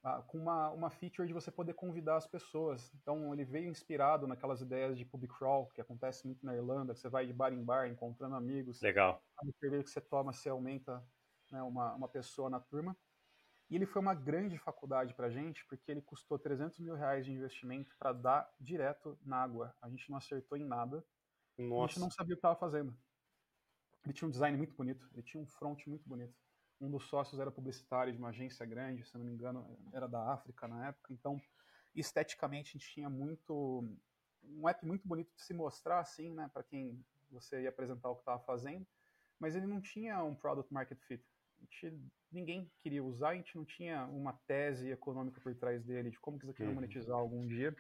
ah, 0.03 0.23
com 0.23 0.39
uma, 0.39 0.71
uma 0.71 0.91
feature 0.91 1.29
de 1.29 1.35
você 1.35 1.51
poder 1.51 1.75
convidar 1.75 2.17
as 2.17 2.27
pessoas. 2.27 2.93
Então 2.95 3.35
ele 3.35 3.45
veio 3.45 3.69
inspirado 3.69 4.27
naquelas 4.27 4.61
ideias 4.61 4.97
de 4.97 5.05
pub 5.05 5.27
crawl, 5.29 5.67
que 5.75 5.81
acontece 5.81 6.27
muito 6.27 6.45
na 6.45 6.55
Irlanda, 6.55 6.95
que 6.95 7.01
você 7.01 7.09
vai 7.09 7.27
de 7.27 7.33
bar 7.33 7.53
em 7.53 7.63
bar 7.63 7.87
encontrando 7.87 8.35
amigos. 8.35 8.81
Legal. 8.81 9.23
Cada 9.37 9.53
cerveja 9.59 9.85
que 9.85 9.91
você 9.91 10.01
toma, 10.01 10.33
você 10.33 10.49
aumenta 10.49 11.05
né, 11.51 11.63
uma, 11.63 11.95
uma 11.95 12.09
pessoa 12.09 12.49
na 12.49 12.61
turma. 12.61 12.97
E 13.69 13.77
ele 13.77 13.87
foi 13.87 14.03
uma 14.03 14.15
grande 14.15 14.59
faculdade 14.59 15.15
para 15.15 15.27
a 15.27 15.31
gente, 15.31 15.65
porque 15.67 15.91
ele 15.91 16.03
custou 16.03 16.39
300 16.39 16.81
mil 16.81 16.95
reais 16.95 17.25
de 17.25 17.33
investimento 17.33 17.95
para 17.99 18.13
dar 18.13 18.51
direto 18.59 19.17
na 19.23 19.37
água. 19.37 19.73
A 19.81 19.89
gente 19.89 20.11
não 20.11 20.17
acertou 20.17 20.59
em 20.59 20.65
nada. 20.65 21.05
Nossa. 21.57 21.85
A 21.85 21.87
gente 21.89 22.01
não 22.01 22.11
sabia 22.11 22.35
o 22.35 22.37
que 22.37 22.39
estava 22.39 22.57
fazendo. 22.59 22.97
Ele 24.05 24.15
tinha 24.15 24.27
um 24.27 24.31
design 24.31 24.57
muito 24.57 24.75
bonito, 24.75 25.09
ele 25.13 25.23
tinha 25.23 25.41
um 25.41 25.47
front 25.47 25.87
muito 25.87 26.09
bonito 26.09 26.35
um 26.81 26.91
dos 26.91 27.07
sócios 27.09 27.39
era 27.39 27.51
publicitário 27.51 28.13
de 28.13 28.19
uma 28.19 28.31
agência 28.31 28.65
grande, 28.65 29.05
se 29.05 29.17
não 29.17 29.25
me 29.25 29.33
engano, 29.33 29.79
era 29.93 30.09
da 30.09 30.33
África 30.33 30.67
na 30.67 30.89
época. 30.89 31.13
Então, 31.13 31.41
esteticamente, 31.95 32.71
a 32.71 32.73
gente 32.79 32.91
tinha 32.91 33.11
muito 33.11 33.85
um 34.43 34.69
app 34.69 34.85
muito 34.87 35.07
bonito 35.07 35.31
de 35.35 35.43
se 35.43 35.53
mostrar, 35.53 36.01
assim, 36.01 36.33
né, 36.33 36.51
para 36.53 36.63
quem 36.63 37.05
você 37.31 37.63
ia 37.63 37.69
apresentar 37.69 38.09
o 38.09 38.15
que 38.15 38.23
estava 38.23 38.41
fazendo, 38.41 38.87
mas 39.39 39.55
ele 39.55 39.67
não 39.67 39.81
tinha 39.81 40.23
um 40.25 40.35
product 40.35 40.73
market 40.73 40.99
fit. 41.03 41.25
Gente, 41.61 42.01
ninguém 42.33 42.73
queria 42.79 43.05
usar, 43.05 43.31
a 43.31 43.35
gente 43.35 43.55
não 43.55 43.65
tinha 43.65 44.07
uma 44.07 44.33
tese 44.47 44.91
econômica 44.91 45.41
por 45.41 45.55
trás 45.55 45.85
dele 45.85 46.11
de 46.11 46.19
como 46.19 46.39
que 46.39 46.45
isso 46.45 46.53
aqui 46.53 46.63
ia 46.63 46.69
uhum. 46.69 46.75
monetizar 46.75 47.17
algum 47.17 47.47
dia, 47.47 47.77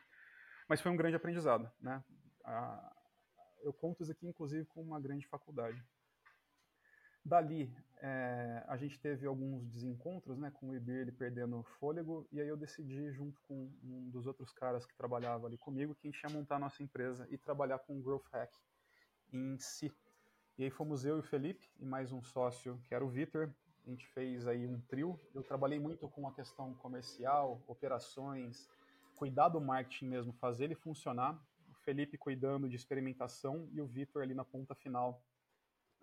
mas 0.68 0.80
foi 0.80 0.92
um 0.92 0.96
grande 0.96 1.16
aprendizado, 1.16 1.70
né? 1.80 2.04
eu 3.62 3.72
conto 3.72 4.02
isso 4.02 4.12
aqui, 4.12 4.26
inclusive, 4.26 4.64
com 4.66 4.82
uma 4.82 5.00
grande 5.00 5.26
faculdade. 5.26 5.82
Dali, 7.24 7.72
é, 8.02 8.64
a 8.66 8.76
gente 8.76 8.98
teve 8.98 9.26
alguns 9.26 9.66
desencontros, 9.66 10.38
né, 10.38 10.50
com 10.50 10.70
o 10.70 10.74
Ibir 10.74 10.96
ele 10.96 11.12
perdendo 11.12 11.62
fôlego, 11.62 12.26
e 12.32 12.40
aí 12.40 12.48
eu 12.48 12.56
decidi, 12.56 13.10
junto 13.12 13.40
com 13.42 13.70
um 13.82 14.10
dos 14.10 14.26
outros 14.26 14.52
caras 14.52 14.86
que 14.86 14.94
trabalhava 14.94 15.46
ali 15.46 15.58
comigo, 15.58 15.94
que 15.94 16.08
a 16.08 16.10
gente 16.10 16.22
ia 16.22 16.30
montar 16.30 16.56
a 16.56 16.60
nossa 16.60 16.82
empresa 16.82 17.26
e 17.30 17.36
trabalhar 17.36 17.78
com 17.80 17.98
o 17.98 18.02
Growth 18.02 18.26
Hack 18.32 18.50
em 19.32 19.58
si. 19.58 19.92
E 20.56 20.64
aí 20.64 20.70
fomos 20.70 21.04
eu 21.04 21.16
e 21.16 21.20
o 21.20 21.22
Felipe, 21.22 21.70
e 21.78 21.84
mais 21.84 22.12
um 22.12 22.22
sócio, 22.22 22.80
que 22.84 22.94
era 22.94 23.04
o 23.04 23.08
Vitor, 23.08 23.52
a 23.86 23.90
gente 23.90 24.06
fez 24.08 24.46
aí 24.46 24.66
um 24.66 24.80
trio. 24.82 25.18
Eu 25.34 25.42
trabalhei 25.42 25.78
muito 25.78 26.08
com 26.08 26.26
a 26.28 26.32
questão 26.32 26.74
comercial, 26.74 27.62
operações, 27.66 28.68
cuidar 29.16 29.48
do 29.48 29.60
marketing 29.60 30.06
mesmo, 30.06 30.32
fazer 30.34 30.64
ele 30.64 30.74
funcionar. 30.74 31.34
O 31.68 31.74
Felipe 31.74 32.18
cuidando 32.18 32.68
de 32.68 32.76
experimentação 32.76 33.68
e 33.72 33.80
o 33.80 33.86
Vitor 33.86 34.22
ali 34.22 34.34
na 34.34 34.44
ponta 34.44 34.74
final, 34.74 35.22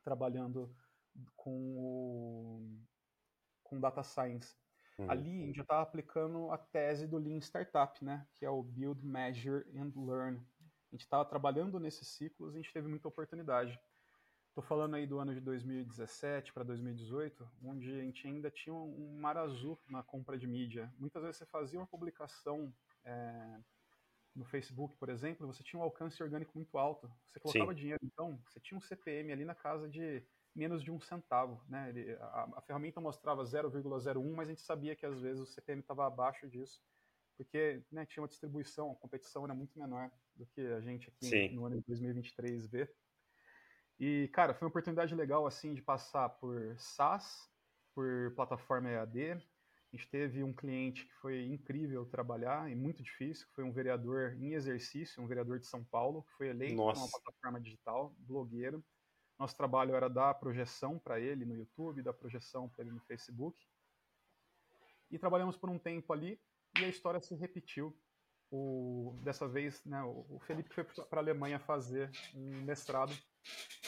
trabalhando 0.04 0.76
com 1.36 1.78
o 1.78 2.88
com 3.64 3.80
data 3.80 4.02
science. 4.02 4.56
Uhum. 4.98 5.12
Ali 5.12 5.44
a 5.44 5.46
gente 5.46 5.56
já 5.58 5.62
estava 5.62 5.82
aplicando 5.82 6.50
a 6.52 6.58
tese 6.58 7.06
do 7.06 7.18
Lean 7.18 7.40
Startup, 7.40 8.04
né, 8.04 8.26
que 8.34 8.46
é 8.46 8.50
o 8.50 8.64
Build, 8.64 9.06
Measure 9.06 9.66
and 9.76 9.92
Learn. 9.96 10.38
A 10.38 10.96
gente 10.96 11.02
estava 11.02 11.26
trabalhando 11.26 11.80
nesses 11.80 12.08
ciclos 12.08 12.54
e 12.54 12.58
a 12.58 12.62
gente 12.62 12.74
teve 12.74 12.88
muita 12.88 13.08
oportunidade. 13.08 13.80
Estou 14.48 14.64
falando 14.64 14.96
aí 14.96 15.06
do 15.06 15.20
ano 15.20 15.36
de 15.36 15.42
2017 15.42 16.52
para 16.52 16.64
2018, 16.64 17.48
onde 17.64 17.92
a 17.92 18.02
gente 18.02 18.26
ainda 18.26 18.50
tinha 18.50 18.74
um 18.74 19.20
mar 19.20 19.38
azul 19.38 19.80
na 19.88 20.02
compra 20.02 20.36
de 20.36 20.48
mídia. 20.48 20.92
Muitas 20.98 21.22
vezes 21.22 21.38
você 21.38 21.46
fazia 21.46 21.78
uma 21.78 21.86
publicação 21.86 22.74
é, 23.06 23.60
no 24.36 24.44
Facebook, 24.46 24.98
por 24.98 25.10
exemplo, 25.10 25.46
você 25.46 25.62
tinha 25.62 25.80
um 25.80 25.84
alcance 25.84 26.24
orgânico 26.24 26.54
muito 26.56 26.76
alto. 26.76 27.08
Você 27.28 27.40
colocava 27.40 27.72
Sim. 27.72 27.78
dinheiro, 27.78 28.00
então, 28.04 28.42
você 28.48 28.60
tinha 28.60 28.78
um 28.78 28.82
CPM 28.82 29.32
ali 29.32 29.46
na 29.46 29.54
casa 29.54 29.88
de 29.88 30.26
menos 30.58 30.84
de 30.84 30.92
um 30.92 31.00
centavo. 31.00 31.64
Né? 31.70 31.90
Ele, 31.90 32.14
a, 32.16 32.50
a, 32.56 32.62
ferramenta 32.62 33.00
mostrava 33.00 33.44
0,01, 33.44 34.36
mas 34.36 34.48
a 34.48 34.52
gente 34.52 34.62
sabia 34.62 34.96
que 34.96 35.06
às 35.06 35.22
vezes 35.22 35.42
o 35.42 35.46
CPM 35.46 35.82
estava 35.82 36.08
abaixo 36.08 36.50
disso, 36.50 36.82
porque 37.38 37.84
né, 37.92 38.06
tinha 38.06 38.24
uma 38.24 38.28
distribuição, 38.28 38.92
a 38.92 38.96
competição 38.96 39.46
era 39.46 39.54
muito 39.54 39.78
menor 39.78 40.10
do 40.36 40.48
que 40.48 40.62
a 40.62 40.82
gente 40.82 41.10
aqui 41.10 41.28
Sim. 41.28 41.50
no 41.50 41.66
ano 41.66 41.78
de 41.78 41.86
2023 41.86 42.68
vê. 42.68 42.92
E, 44.00 44.28
cara, 44.34 44.54
foi 44.54 44.66
uma 44.66 44.70
oportunidade 44.70 45.14
legal, 45.16 45.46
assim, 45.46 45.74
de 45.74 45.82
passar 45.82 46.30
por 46.30 46.76
SaaS, 46.78 47.50
por 47.94 48.34
plataforma 48.36 48.90
EAD. 48.90 49.34
A 49.34 49.96
gente 49.96 50.10
teve 50.10 50.44
um 50.44 50.54
cliente 50.54 51.06
que 51.06 51.14
foi 51.16 51.46
incrível 51.46 52.06
trabalhar 52.06 52.70
e 52.70 52.76
muito 52.76 53.02
difícil, 53.02 53.48
que 53.48 53.54
foi 53.54 53.64
um 53.64 53.72
vereador 53.72 54.36
em 54.40 54.54
exercício, 54.54 55.22
um 55.22 55.28
vereador 55.28 55.60
de 55.60 55.66
São 55.66 55.84
Paulo, 55.84 56.24
que 56.24 56.34
foi 56.34 56.50
eleito 56.50 56.76
Nossa. 56.76 57.02
uma 57.02 57.10
plataforma 57.10 57.62
digital, 57.62 58.16
blogueiro. 58.20 58.84
Nosso 59.40 59.56
trabalho 59.56 59.96
era 59.96 60.10
dar 60.10 60.34
projeção 60.36 60.98
para 60.98 61.20
ele 61.20 61.46
no 61.46 61.56
YouTube, 61.56 62.02
dar 62.02 62.14
projeção 62.14 62.68
para 62.70 62.84
ele 62.84 62.94
no 62.94 63.02
Facebook. 63.02 63.68
E 65.12 65.18
trabalhamos 65.18 65.56
por 65.56 65.70
um 65.70 65.78
tempo 65.78 66.12
ali 66.12 66.40
e 66.80 66.84
a 66.84 66.88
história 66.88 67.20
se 67.20 67.36
repetiu. 67.36 67.98
O, 68.50 69.20
dessa 69.24 69.48
vez, 69.48 69.84
né, 69.84 70.02
o 70.04 70.40
Felipe 70.40 70.74
foi 70.74 70.84
para 70.84 71.20
a 71.20 71.24
Alemanha 71.24 71.60
fazer 71.60 72.10
um 72.34 72.62
mestrado 72.64 73.14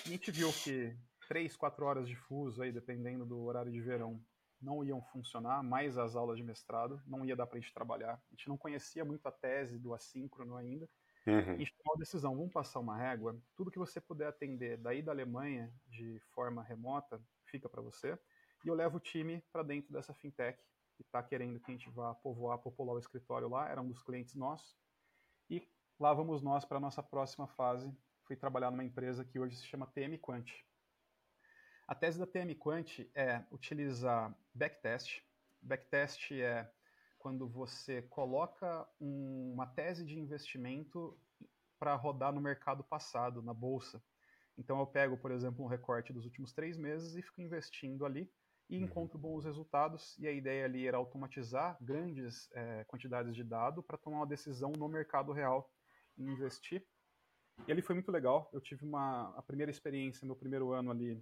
e 0.05 0.09
a 0.09 0.11
gente 0.11 0.31
viu 0.31 0.51
que 0.51 0.97
três, 1.27 1.55
quatro 1.55 1.85
horas 1.85 2.07
de 2.07 2.15
fuso 2.15 2.61
aí, 2.61 2.71
dependendo 2.71 3.25
do 3.25 3.41
horário 3.43 3.71
de 3.71 3.79
verão, 3.79 4.21
não 4.61 4.83
iam 4.83 5.01
funcionar, 5.01 5.63
mais 5.63 5.97
as 5.97 6.15
aulas 6.15 6.37
de 6.37 6.43
mestrado, 6.43 7.01
não 7.05 7.25
ia 7.25 7.35
dar 7.35 7.47
para 7.47 7.57
a 7.57 7.61
gente 7.61 7.73
trabalhar. 7.73 8.13
A 8.13 8.35
gente 8.35 8.49
não 8.49 8.57
conhecia 8.57 9.05
muito 9.05 9.25
a 9.27 9.31
tese 9.31 9.77
do 9.77 9.93
assíncrono 9.93 10.57
ainda. 10.57 10.89
Uhum. 11.29 11.53
A 11.53 11.57
gente 11.57 11.75
tomou 11.77 11.95
a 11.95 11.99
decisão, 11.99 12.35
vamos 12.35 12.51
passar 12.51 12.79
uma 12.79 12.97
régua, 12.97 13.39
tudo 13.55 13.71
que 13.71 13.79
você 13.79 14.01
puder 14.01 14.27
atender 14.27 14.77
daí 14.77 15.01
da 15.01 15.11
Alemanha 15.11 15.73
de 15.87 16.19
forma 16.33 16.63
remota, 16.63 17.21
fica 17.45 17.69
para 17.69 17.81
você, 17.81 18.17
e 18.63 18.67
eu 18.67 18.73
levo 18.73 18.97
o 18.97 18.99
time 18.99 19.43
para 19.51 19.63
dentro 19.63 19.91
dessa 19.93 20.13
fintech 20.13 20.59
que 20.95 21.03
está 21.03 21.23
querendo 21.23 21.59
que 21.59 21.71
a 21.71 21.73
gente 21.73 21.89
vá 21.89 22.13
povoar, 22.13 22.57
popular 22.57 22.93
o 22.93 22.99
escritório 22.99 23.47
lá, 23.47 23.69
era 23.69 23.81
um 23.81 23.87
dos 23.87 24.01
clientes 24.03 24.35
nossos, 24.35 24.77
e 25.49 25.65
lá 25.99 26.13
vamos 26.13 26.41
nós 26.41 26.65
para 26.65 26.77
a 26.77 26.81
nossa 26.81 27.01
próxima 27.01 27.47
fase, 27.47 27.95
fui 28.23 28.35
trabalhar 28.35 28.71
numa 28.71 28.83
empresa 28.83 29.23
que 29.23 29.39
hoje 29.39 29.55
se 29.55 29.65
chama 29.65 29.87
TM 29.87 30.17
Quant. 30.17 30.47
A 31.87 31.95
tese 31.95 32.19
da 32.19 32.27
TM 32.27 32.53
Quant 32.53 32.99
é 33.15 33.43
utilizar 33.51 34.37
backtest. 34.53 35.23
Backtest 35.59 36.31
é 36.31 36.71
quando 37.19 37.47
você 37.47 38.01
coloca 38.03 38.87
um, 38.99 39.51
uma 39.53 39.67
tese 39.67 40.05
de 40.05 40.17
investimento 40.17 41.15
para 41.77 41.95
rodar 41.95 42.33
no 42.33 42.41
mercado 42.41 42.83
passado, 42.83 43.41
na 43.41 43.53
bolsa. 43.53 44.01
Então 44.57 44.79
eu 44.79 44.87
pego, 44.87 45.17
por 45.17 45.31
exemplo, 45.31 45.63
um 45.63 45.67
recorte 45.67 46.11
dos 46.11 46.25
últimos 46.25 46.53
três 46.53 46.77
meses 46.77 47.15
e 47.15 47.21
fico 47.21 47.41
investindo 47.41 48.05
ali 48.05 48.31
e 48.69 48.77
uhum. 48.77 48.85
encontro 48.85 49.17
bons 49.17 49.45
resultados. 49.45 50.17
E 50.17 50.27
a 50.27 50.31
ideia 50.31 50.65
ali 50.65 50.87
era 50.87 50.97
automatizar 50.97 51.77
grandes 51.81 52.49
é, 52.53 52.83
quantidades 52.85 53.35
de 53.35 53.43
dado 53.43 53.83
para 53.83 53.97
tomar 53.97 54.17
uma 54.17 54.27
decisão 54.27 54.71
no 54.71 54.87
mercado 54.87 55.31
real 55.31 55.71
e 56.17 56.23
investir. 56.23 56.85
E 57.67 57.71
ali 57.71 57.81
foi 57.81 57.95
muito 57.95 58.11
legal. 58.11 58.49
Eu 58.53 58.61
tive 58.61 58.85
uma 58.85 59.29
a 59.37 59.41
primeira 59.41 59.71
experiência, 59.71 60.25
meu 60.25 60.35
primeiro 60.35 60.71
ano 60.71 60.91
ali 60.91 61.21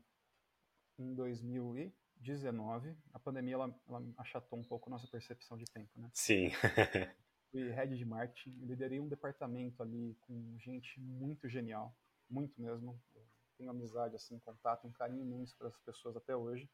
em 1.00 1.13
2000 1.13 1.77
e 1.77 1.94
19, 2.20 2.96
a 3.14 3.20
pandemia 3.20 3.56
ela, 3.56 3.76
ela 3.88 4.04
achatou 4.18 4.60
um 4.60 4.64
pouco 4.64 4.90
a 4.90 4.92
nossa 4.92 5.08
percepção 5.08 5.58
de 5.58 5.66
tempo, 5.66 5.90
né? 6.00 6.10
Sim. 6.14 6.50
Fui 7.52 7.70
head 7.70 7.96
de 7.96 8.06
marketing, 8.06 8.52
liderei 8.66 9.00
um 9.00 9.08
departamento 9.08 9.82
ali 9.82 10.16
com 10.22 10.58
gente 10.60 11.00
muito 11.00 11.48
genial, 11.48 11.96
muito 12.30 12.60
mesmo. 12.62 13.00
Eu 13.16 13.26
tenho 13.58 13.70
amizade, 13.70 14.16
assim, 14.16 14.38
contato, 14.40 14.86
um 14.86 14.92
carinho 14.92 15.22
imenso 15.22 15.56
para 15.58 15.70
as 15.70 15.78
pessoas 15.80 16.16
até 16.18 16.36
hoje. 16.36 16.70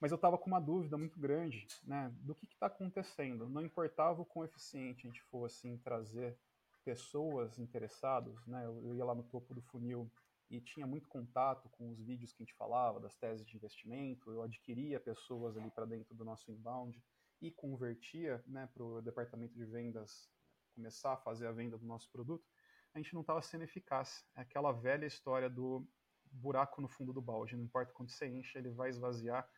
Mas 0.00 0.10
eu 0.10 0.16
estava 0.16 0.38
com 0.38 0.46
uma 0.46 0.60
dúvida 0.60 0.96
muito 0.96 1.20
grande, 1.20 1.66
né, 1.84 2.10
do 2.20 2.34
que 2.34 2.46
está 2.46 2.66
acontecendo. 2.66 3.48
Não 3.48 3.62
importava 3.62 4.22
o 4.22 4.24
quão 4.24 4.44
eficiente 4.44 5.06
a 5.06 5.10
gente 5.10 5.22
fosse 5.24 5.68
em 5.68 5.76
trazer 5.76 6.38
pessoas 6.82 7.58
interessadas, 7.58 8.34
né, 8.46 8.64
eu 8.64 8.94
ia 8.94 9.04
lá 9.04 9.14
no 9.14 9.22
topo 9.22 9.54
do 9.54 9.60
funil 9.60 10.10
e 10.50 10.60
tinha 10.60 10.86
muito 10.86 11.08
contato 11.08 11.68
com 11.70 11.88
os 11.90 12.00
vídeos 12.00 12.32
que 12.32 12.42
a 12.42 12.44
gente 12.44 12.56
falava, 12.56 12.98
das 12.98 13.14
teses 13.14 13.46
de 13.46 13.56
investimento, 13.56 14.32
eu 14.32 14.42
adquiria 14.42 14.98
pessoas 14.98 15.56
ali 15.56 15.70
para 15.70 15.86
dentro 15.86 16.12
do 16.14 16.24
nosso 16.24 16.50
inbound 16.50 17.00
e 17.40 17.52
convertia 17.52 18.42
né, 18.46 18.68
para 18.74 18.82
o 18.82 19.00
departamento 19.00 19.54
de 19.54 19.64
vendas 19.64 20.28
começar 20.74 21.12
a 21.12 21.16
fazer 21.16 21.46
a 21.46 21.52
venda 21.52 21.78
do 21.78 21.86
nosso 21.86 22.10
produto, 22.10 22.44
a 22.92 22.98
gente 22.98 23.14
não 23.14 23.20
estava 23.20 23.40
sendo 23.40 23.62
eficaz. 23.62 24.24
É 24.34 24.40
aquela 24.40 24.72
velha 24.72 25.06
história 25.06 25.48
do 25.48 25.86
buraco 26.32 26.80
no 26.80 26.88
fundo 26.88 27.12
do 27.12 27.22
balde, 27.22 27.56
não 27.56 27.64
importa 27.64 27.92
quanto 27.92 28.12
você 28.12 28.26
enche, 28.26 28.58
ele 28.58 28.70
vai 28.70 28.88
esvaziar, 28.88 29.48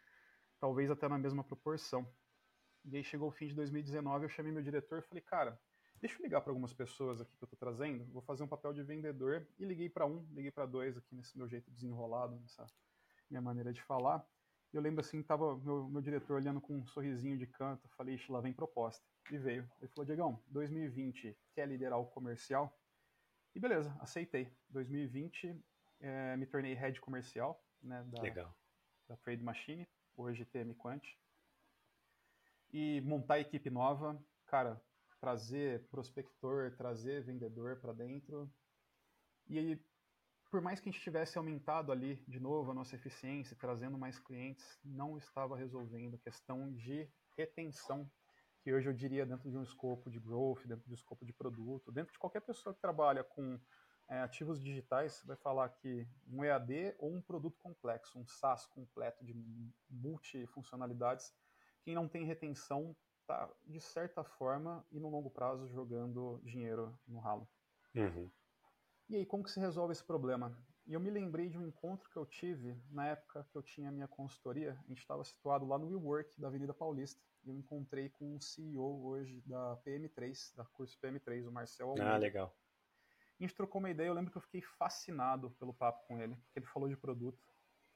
talvez 0.61 0.91
até 0.91 1.09
na 1.09 1.19
mesma 1.19 1.43
proporção. 1.43 2.07
E 2.85 2.97
aí 2.97 3.05
chegou 3.05 3.29
o 3.29 3.33
fim 3.33 3.47
de 3.47 3.55
2019, 3.55 4.25
eu 4.25 4.29
chamei 4.29 4.53
meu 4.53 4.63
diretor 4.63 4.99
e 4.99 5.03
falei, 5.03 5.23
cara, 5.23 5.61
Deixa 6.03 6.19
eu 6.19 6.25
ligar 6.25 6.41
para 6.41 6.51
algumas 6.51 6.73
pessoas 6.73 7.21
aqui 7.21 7.31
que 7.37 7.45
eu 7.45 7.47
estou 7.47 7.57
trazendo. 7.57 8.05
Vou 8.07 8.21
fazer 8.23 8.43
um 8.43 8.49
papel 8.49 8.73
de 8.73 8.83
vendedor 8.83 9.47
e 9.57 9.65
liguei 9.65 9.89
para 9.89 10.05
um, 10.05 10.27
liguei 10.33 10.51
para 10.51 10.67
dois 10.67 10.97
aqui 10.97 11.15
nesse 11.15 11.39
meu 11.39 11.49
jeito 11.49 11.71
desenrolado, 11.71 12.35
nessa 12.41 12.67
minha 13.31 13.41
maneira 13.41 13.73
de 13.73 13.81
falar. 13.81 14.27
Eu 14.73 14.81
lembro 14.81 15.01
assim, 15.01 15.23
tava 15.23 15.57
meu, 15.59 15.89
meu 15.89 16.03
diretor 16.03 16.35
olhando 16.35 16.61
com 16.61 16.77
um 16.77 16.87
sorrisinho 16.89 17.39
de 17.39 17.47
canto. 17.47 17.89
Falei, 17.91 18.21
lá 18.29 18.41
vem 18.41 18.53
proposta. 18.53 19.07
E 19.31 19.39
veio. 19.39 19.71
Ele 19.81 19.89
falou, 19.95 20.05
Diegão, 20.05 20.43
2020 20.49 21.39
quer 21.55 21.69
liderar 21.69 22.01
o 22.01 22.07
comercial? 22.07 22.77
E 23.55 23.61
beleza, 23.61 23.97
aceitei. 24.01 24.53
2020 24.71 25.57
é, 26.01 26.37
me 26.37 26.47
tornei 26.47 26.75
head 26.75 27.01
comercial 27.01 27.65
né, 27.81 28.03
da, 28.09 28.23
Legal. 28.23 28.53
da 29.07 29.17
Trade 29.19 29.45
Machine, 29.45 29.89
hoje 30.17 30.45
TM 30.47 30.75
Quant. 30.75 31.05
E 32.73 33.01
montar 33.03 33.35
a 33.35 33.41
equipe 33.41 33.71
nova, 33.71 34.21
cara, 34.47 34.83
trazer 35.23 35.87
prospector, 35.89 36.75
trazer 36.77 37.23
vendedor 37.23 37.77
para 37.77 37.93
dentro. 37.93 38.53
E 39.49 39.81
por 40.51 40.61
mais 40.61 40.81
que 40.81 40.89
a 40.89 40.93
gente 40.93 41.01
tivesse 41.01 41.39
aumentado 41.39 41.93
ali 41.93 42.17
de 42.27 42.41
novo 42.41 42.73
a 42.73 42.75
nossa 42.75 42.97
eficiência, 42.97 43.57
trazendo 43.57 43.97
mais 43.97 44.19
clientes, 44.19 44.67
não 44.85 45.17
estava 45.17 45.57
resolvendo 45.57 46.17
a 46.17 46.19
questão 46.19 46.73
de 46.75 47.09
retenção, 47.39 48.11
que 48.65 48.75
hoje 48.75 48.89
eu 48.89 48.93
diria 48.93 49.25
dentro 49.25 49.49
de 49.49 49.57
um 49.57 49.63
escopo 49.63 50.11
de 50.11 50.19
growth, 50.19 50.67
dentro 50.67 50.85
de 50.87 50.91
um 50.91 50.95
escopo 50.95 51.25
de 51.25 51.33
produto, 51.33 51.93
dentro 51.93 52.13
de 52.13 52.19
qualquer 52.19 52.41
pessoa 52.41 52.75
que 52.75 52.81
trabalha 52.81 53.23
com 53.23 53.61
é, 54.09 54.23
ativos 54.23 54.61
digitais, 54.61 55.23
vai 55.25 55.37
falar 55.37 55.69
que 55.69 56.05
um 56.27 56.45
EAD 56.45 56.97
ou 56.99 57.15
um 57.15 57.23
produto 57.23 57.61
complexo, 57.61 58.19
um 58.19 58.27
SaaS 58.27 58.67
completo 58.67 59.25
de 59.25 59.35
multifuncionalidades, 59.89 61.33
quem 61.85 61.95
não 61.95 62.09
tem 62.09 62.25
retenção 62.25 62.97
tá, 63.27 63.51
de 63.67 63.81
certa 63.81 64.25
forma, 64.25 64.85
e 64.91 64.99
no 64.99 65.09
longo 65.09 65.31
prazo, 65.31 65.69
jogando 65.69 66.41
dinheiro 66.45 66.99
no 67.07 67.19
ralo. 67.19 67.49
Uhum. 67.95 68.31
E 69.09 69.17
aí, 69.17 69.27
como 69.27 69.43
que 69.45 69.51
se 69.51 69.61
resolve 69.61 69.93
esse 69.93 70.05
problema? 70.05 70.57
E 70.87 70.95
eu 70.95 71.01
me 71.01 71.11
lembrei 71.11 71.49
de 71.49 71.59
um 71.59 71.67
encontro 71.67 72.09
que 72.11 72.17
eu 72.17 72.27
tive 72.27 72.77
na 72.91 73.07
época 73.07 73.47
que 73.51 73.57
eu 73.57 73.63
tinha 73.63 73.91
minha 73.91 74.09
consultoria. 74.09 74.73
A 74.85 74.89
gente 74.89 74.99
estava 74.99 75.23
situado 75.23 75.67
lá 75.67 75.79
no 75.79 75.87
WeWork 75.87 76.41
da 76.41 76.49
Avenida 76.49 76.75
Paulista. 76.75 77.23
E 77.45 77.49
eu 77.49 77.57
encontrei 77.57 78.09
com 78.09 78.37
o 78.37 78.41
CEO 78.41 79.05
hoje 79.05 79.41
da 79.43 79.77
PM3, 79.85 80.57
da 80.57 80.65
curso 80.65 80.99
PM3, 81.01 81.47
o 81.47 81.53
Marcel 81.53 81.89
Almeida. 81.91 82.15
Ah, 82.15 82.17
legal. 82.17 82.57
A 83.39 83.43
gente 83.43 83.55
trocou 83.55 83.81
uma 83.81 83.91
ideia. 83.91 84.09
Eu 84.09 84.15
lembro 84.15 84.31
que 84.31 84.39
eu 84.39 84.43
fiquei 84.43 84.61
fascinado 84.61 85.51
pelo 85.53 85.75
papo 85.75 86.07
com 86.07 86.19
ele, 86.21 86.35
porque 86.37 86.59
ele 86.59 86.67
falou 86.67 86.89
de 86.89 86.97
produto. 86.97 87.45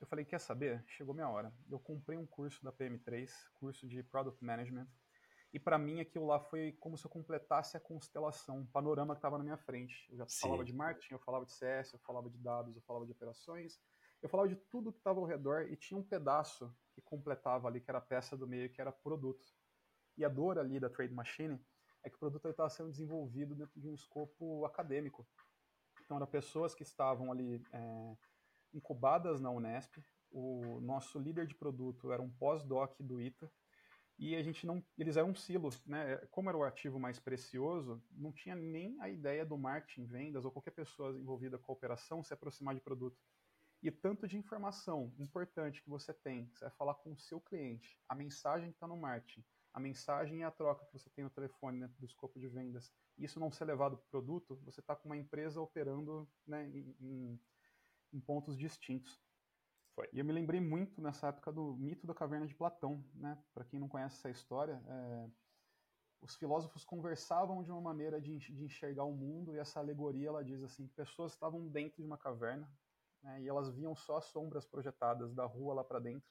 eu 0.01 0.07
falei, 0.07 0.25
quer 0.25 0.41
saber? 0.41 0.85
Chegou 0.87 1.15
minha 1.15 1.29
hora. 1.29 1.53
Eu 1.71 1.79
comprei 1.79 2.19
um 2.19 2.27
curso 2.27 2.63
da 2.65 2.73
PM3, 2.73 3.31
curso 3.55 3.87
de 3.87 4.03
Product 4.03 4.45
Management, 4.45 4.89
e 5.57 5.59
para 5.59 5.79
mim 5.79 6.01
aquilo 6.01 6.27
lá 6.27 6.39
foi 6.39 6.73
como 6.73 6.99
se 6.99 7.07
eu 7.07 7.11
completasse 7.11 7.79
a 7.79 7.81
constelação, 7.81 8.61
o 8.61 8.67
panorama 8.67 9.15
que 9.15 9.21
estava 9.21 9.39
na 9.39 9.45
minha 9.45 9.57
frente. 9.57 10.07
Eu 10.11 10.19
já 10.19 10.29
Sim. 10.29 10.41
falava 10.41 10.63
de 10.63 10.73
marketing, 10.75 11.15
eu 11.15 11.19
falava 11.19 11.47
de 11.47 11.53
CS, 11.53 11.95
eu 11.95 11.99
falava 12.01 12.29
de 12.29 12.37
dados, 12.37 12.77
eu 12.77 12.83
falava 12.83 13.07
de 13.07 13.13
operações, 13.13 13.81
eu 14.21 14.29
falava 14.29 14.51
de 14.51 14.57
tudo 14.57 14.93
que 14.93 14.99
estava 14.99 15.19
ao 15.19 15.25
redor 15.25 15.63
e 15.71 15.75
tinha 15.75 15.99
um 15.99 16.03
pedaço 16.03 16.71
que 16.93 17.01
completava 17.01 17.69
ali, 17.69 17.81
que 17.81 17.91
era 17.91 17.97
a 17.97 18.03
peça 18.03 18.37
do 18.37 18.47
meio, 18.47 18.71
que 18.71 18.83
era 18.83 18.93
produto. 18.93 19.47
E 20.19 20.27
a 20.27 20.29
dor 20.29 20.59
ali 20.59 20.79
da 20.79 20.91
Trade 20.91 21.15
Machine 21.15 21.59
é 22.05 22.11
que 22.11 22.17
o 22.17 22.19
produto 22.19 22.47
estava 22.51 22.69
sendo 22.69 22.91
desenvolvido 22.91 23.55
dentro 23.55 23.81
de 23.81 23.89
um 23.89 23.95
escopo 23.95 24.63
acadêmico. 24.67 25.27
Então, 26.05 26.19
eram 26.19 26.27
pessoas 26.27 26.75
que 26.75 26.83
estavam 26.83 27.33
ali 27.33 27.63
é, 27.73 28.17
incubadas 28.75 29.41
na 29.41 29.51
Unesp. 29.51 30.05
O 30.31 30.83
nosso 30.83 31.19
líder 31.19 31.47
de 31.47 31.55
produto 31.55 32.13
era 32.13 32.21
um 32.21 32.31
pós-doc 32.31 32.95
do 33.01 33.23
ITA. 33.23 33.51
E 34.19 34.35
a 34.35 34.43
gente 34.43 34.67
não, 34.67 34.83
eles 34.97 35.17
eram 35.17 35.31
um 35.31 35.35
silo, 35.35 35.71
né? 35.85 36.17
Como 36.31 36.49
era 36.49 36.57
o 36.57 36.65
ativo 36.65 36.99
mais 36.99 37.19
precioso, 37.19 38.03
não 38.11 38.33
tinha 38.33 38.55
nem 38.55 38.99
a 39.01 39.11
ideia 39.11 39.45
do 39.45 39.59
marketing, 39.59 40.07
vendas 40.07 40.45
ou 40.45 40.51
qualquer 40.51 40.71
pessoa 40.71 41.19
envolvida 41.19 41.59
com 41.59 41.71
a 41.71 41.75
operação 41.75 42.25
se 42.25 42.33
aproximar 42.33 42.75
de 42.75 42.81
produto. 42.81 43.19
E 43.83 43.91
tanto 43.91 44.27
de 44.27 44.39
informação 44.39 45.15
importante 45.19 45.83
que 45.83 45.91
você 45.91 46.15
tem, 46.15 46.47
que 46.47 46.59
você 46.59 46.65
vai 46.65 46.75
falar 46.75 46.95
com 46.95 47.13
o 47.13 47.19
seu 47.19 47.41
cliente, 47.41 48.01
a 48.09 48.15
mensagem 48.15 48.71
que 48.71 48.77
está 48.77 48.89
no 48.89 48.97
marketing, 48.97 49.45
a 49.73 49.79
mensagem 49.79 50.39
e 50.39 50.43
a 50.43 50.51
troca 50.51 50.87
que 50.87 50.93
você 50.99 51.11
tem 51.11 51.23
no 51.23 51.31
telefone 51.31 51.81
dentro 51.81 51.99
do 51.99 52.07
escopo 52.07 52.41
de 52.41 52.49
vendas, 52.49 52.91
isso 53.19 53.39
não 53.39 53.53
ser 53.53 53.67
levado 53.67 53.99
para 53.99 54.07
o 54.07 54.11
produto, 54.11 54.59
você 54.65 54.81
está 54.81 54.97
com 54.97 55.07
uma 55.07 55.17
empresa 55.17 55.61
operando 55.61 56.27
né, 56.47 56.67
em, 56.69 56.97
em, 56.99 57.41
em, 58.15 58.21
pontos 58.21 58.57
distintos. 58.57 59.21
Foi. 59.97 60.07
E 60.13 60.19
eu 60.19 60.25
me 60.27 60.33
lembrei 60.33 60.61
muito 60.61 61.01
nessa 61.01 61.29
época 61.29 61.51
do 61.51 61.75
mito 61.77 62.07
da 62.07 62.15
caverna 62.15 62.47
de 62.47 62.55
Platão. 62.55 63.03
Né? 63.15 63.37
Para 63.55 63.65
quem 63.65 63.81
não 63.81 63.89
conhece 63.89 64.17
essa 64.17 64.31
história, 64.31 64.81
é, 64.87 65.31
os 66.21 66.37
filósofos 66.37 66.85
conversavam 66.85 67.63
de 67.63 67.71
uma 67.73 67.81
maneira 67.81 68.21
de, 68.21 68.35
enxergar 68.63 69.05
o 69.05 69.13
mundo 69.13 69.57
e 69.57 69.59
essa 69.59 69.81
alegoria 69.81 70.29
ela 70.29 70.45
diz 70.45 70.63
assim 70.63 70.87
que 70.87 70.95
pessoas 70.95 71.33
estavam 71.33 71.67
dentro 71.69 71.97
de 71.97 72.07
uma 72.07 72.19
caverna 72.19 72.71
né, 73.23 73.41
e 73.41 73.49
elas 73.49 73.71
viam 73.75 73.97
só 73.97 74.21
sombras 74.21 74.67
projetadas 74.67 75.35
da 75.35 75.47
rua 75.47 75.73
lá 75.73 75.83
para 75.83 75.99
dentro 75.99 76.29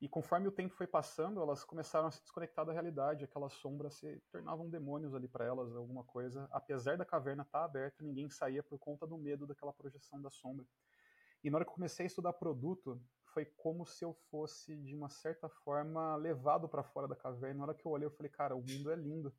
e 0.00 0.08
conforme 0.08 0.46
o 0.46 0.52
tempo 0.52 0.74
foi 0.74 0.86
passando, 0.86 1.42
elas 1.42 1.64
começaram 1.64 2.06
a 2.06 2.10
se 2.10 2.20
desconectar 2.20 2.64
da 2.64 2.72
realidade, 2.72 3.24
aquelas 3.24 3.52
sombras 3.54 3.94
se 3.94 4.20
tornavam 4.30 4.70
demônios 4.70 5.12
ali 5.12 5.26
para 5.26 5.44
elas, 5.44 5.74
alguma 5.74 6.04
coisa. 6.04 6.48
Apesar 6.52 6.96
da 6.96 7.04
caverna 7.04 7.42
estar 7.42 7.58
tá 7.58 7.64
aberta, 7.64 8.04
ninguém 8.04 8.30
saía 8.30 8.62
por 8.62 8.78
conta 8.78 9.06
do 9.06 9.18
medo 9.18 9.44
daquela 9.44 9.72
projeção 9.72 10.22
da 10.22 10.30
sombra. 10.30 10.64
E 11.42 11.50
na 11.50 11.58
hora 11.58 11.64
que 11.64 11.70
eu 11.70 11.74
comecei 11.74 12.04
a 12.04 12.06
estudar 12.06 12.32
produto, 12.32 13.00
foi 13.32 13.44
como 13.44 13.86
se 13.86 14.04
eu 14.04 14.12
fosse, 14.30 14.76
de 14.76 14.94
uma 14.94 15.08
certa 15.08 15.48
forma, 15.48 16.16
levado 16.16 16.68
para 16.68 16.82
fora 16.82 17.06
da 17.06 17.14
caverna. 17.14 17.58
Na 17.58 17.64
hora 17.64 17.74
que 17.74 17.86
eu 17.86 17.92
olhei, 17.92 18.06
eu 18.06 18.10
falei, 18.10 18.30
cara, 18.30 18.56
o 18.56 18.60
mundo 18.60 18.90
é 18.90 18.96
lindo. 18.96 19.32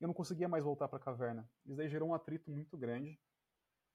E 0.00 0.04
eu 0.04 0.06
não 0.06 0.14
conseguia 0.14 0.48
mais 0.48 0.62
voltar 0.62 0.86
para 0.88 0.98
a 0.98 1.02
caverna. 1.02 1.50
Isso 1.64 1.76
daí 1.76 1.88
gerou 1.88 2.10
um 2.10 2.14
atrito 2.14 2.50
muito 2.50 2.76
grande 2.76 3.18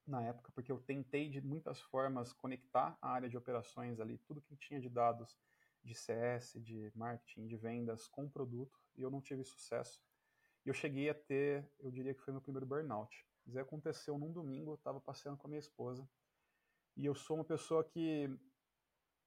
na 0.06 0.22
época, 0.22 0.52
porque 0.52 0.70
eu 0.70 0.78
tentei 0.80 1.28
de 1.28 1.40
muitas 1.40 1.80
formas 1.80 2.32
conectar 2.32 2.98
a 3.00 3.10
área 3.10 3.28
de 3.28 3.36
operações 3.36 4.00
ali, 4.00 4.18
tudo 4.18 4.42
que 4.42 4.56
tinha 4.56 4.80
de 4.80 4.88
dados 4.88 5.38
de 5.82 5.94
CS, 5.94 6.54
de 6.62 6.92
marketing, 6.94 7.46
de 7.46 7.56
vendas 7.56 8.06
com 8.08 8.28
produto 8.28 8.78
e 8.96 9.02
eu 9.02 9.10
não 9.10 9.20
tive 9.20 9.44
sucesso. 9.44 10.02
E 10.64 10.68
eu 10.68 10.74
cheguei 10.74 11.08
a 11.08 11.14
ter, 11.14 11.66
eu 11.78 11.90
diria 11.90 12.12
que 12.12 12.20
foi 12.20 12.32
meu 12.32 12.40
primeiro 12.40 12.66
burnout. 12.66 13.26
Isso 13.46 13.58
aconteceu 13.58 14.18
num 14.18 14.32
domingo, 14.32 14.72
eu 14.72 14.74
estava 14.74 15.00
passeando 15.00 15.38
com 15.38 15.46
a 15.46 15.50
minha 15.50 15.60
esposa 15.60 16.06
e 16.96 17.06
eu 17.06 17.14
sou 17.14 17.36
uma 17.36 17.44
pessoa 17.44 17.84
que 17.84 18.30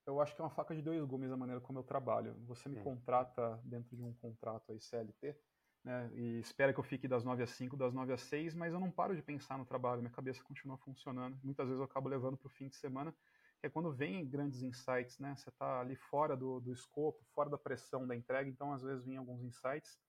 eu 0.05 0.21
acho 0.21 0.33
que 0.35 0.41
é 0.41 0.43
uma 0.43 0.49
faca 0.49 0.73
de 0.73 0.81
dois 0.81 1.03
gumes 1.03 1.31
a 1.31 1.37
maneira 1.37 1.59
como 1.59 1.79
eu 1.79 1.83
trabalho. 1.83 2.33
Você 2.45 2.69
me 2.69 2.81
contrata 2.81 3.59
dentro 3.63 3.95
de 3.95 4.01
um 4.03 4.13
contrato 4.13 4.71
aí 4.71 4.79
CLT, 4.79 5.37
né, 5.83 6.09
e 6.13 6.39
espera 6.39 6.73
que 6.73 6.79
eu 6.79 6.83
fique 6.83 7.07
das 7.07 7.23
9 7.23 7.43
às 7.43 7.51
5, 7.51 7.75
das 7.75 7.93
9 7.93 8.13
às 8.13 8.21
6, 8.21 8.53
mas 8.53 8.73
eu 8.73 8.79
não 8.79 8.91
paro 8.91 9.15
de 9.15 9.21
pensar 9.21 9.57
no 9.57 9.65
trabalho, 9.65 10.01
minha 10.01 10.11
cabeça 10.11 10.43
continua 10.43 10.77
funcionando. 10.77 11.37
Muitas 11.43 11.67
vezes 11.67 11.79
eu 11.79 11.85
acabo 11.85 12.09
levando 12.09 12.37
para 12.37 12.47
o 12.47 12.49
fim 12.49 12.67
de 12.67 12.75
semana 12.75 13.13
que 13.59 13.65
é 13.65 13.69
quando 13.69 13.91
vem 13.91 14.27
grandes 14.27 14.61
insights, 14.61 15.17
né? 15.19 15.35
Você 15.35 15.49
está 15.49 15.79
ali 15.79 15.95
fora 15.95 16.35
do, 16.37 16.59
do 16.59 16.71
escopo, 16.71 17.23
fora 17.33 17.49
da 17.49 17.57
pressão 17.57 18.05
da 18.05 18.15
entrega, 18.15 18.49
então 18.49 18.71
às 18.71 18.83
vezes 18.83 19.03
vem 19.03 19.17
alguns 19.17 19.41
insights. 19.41 19.99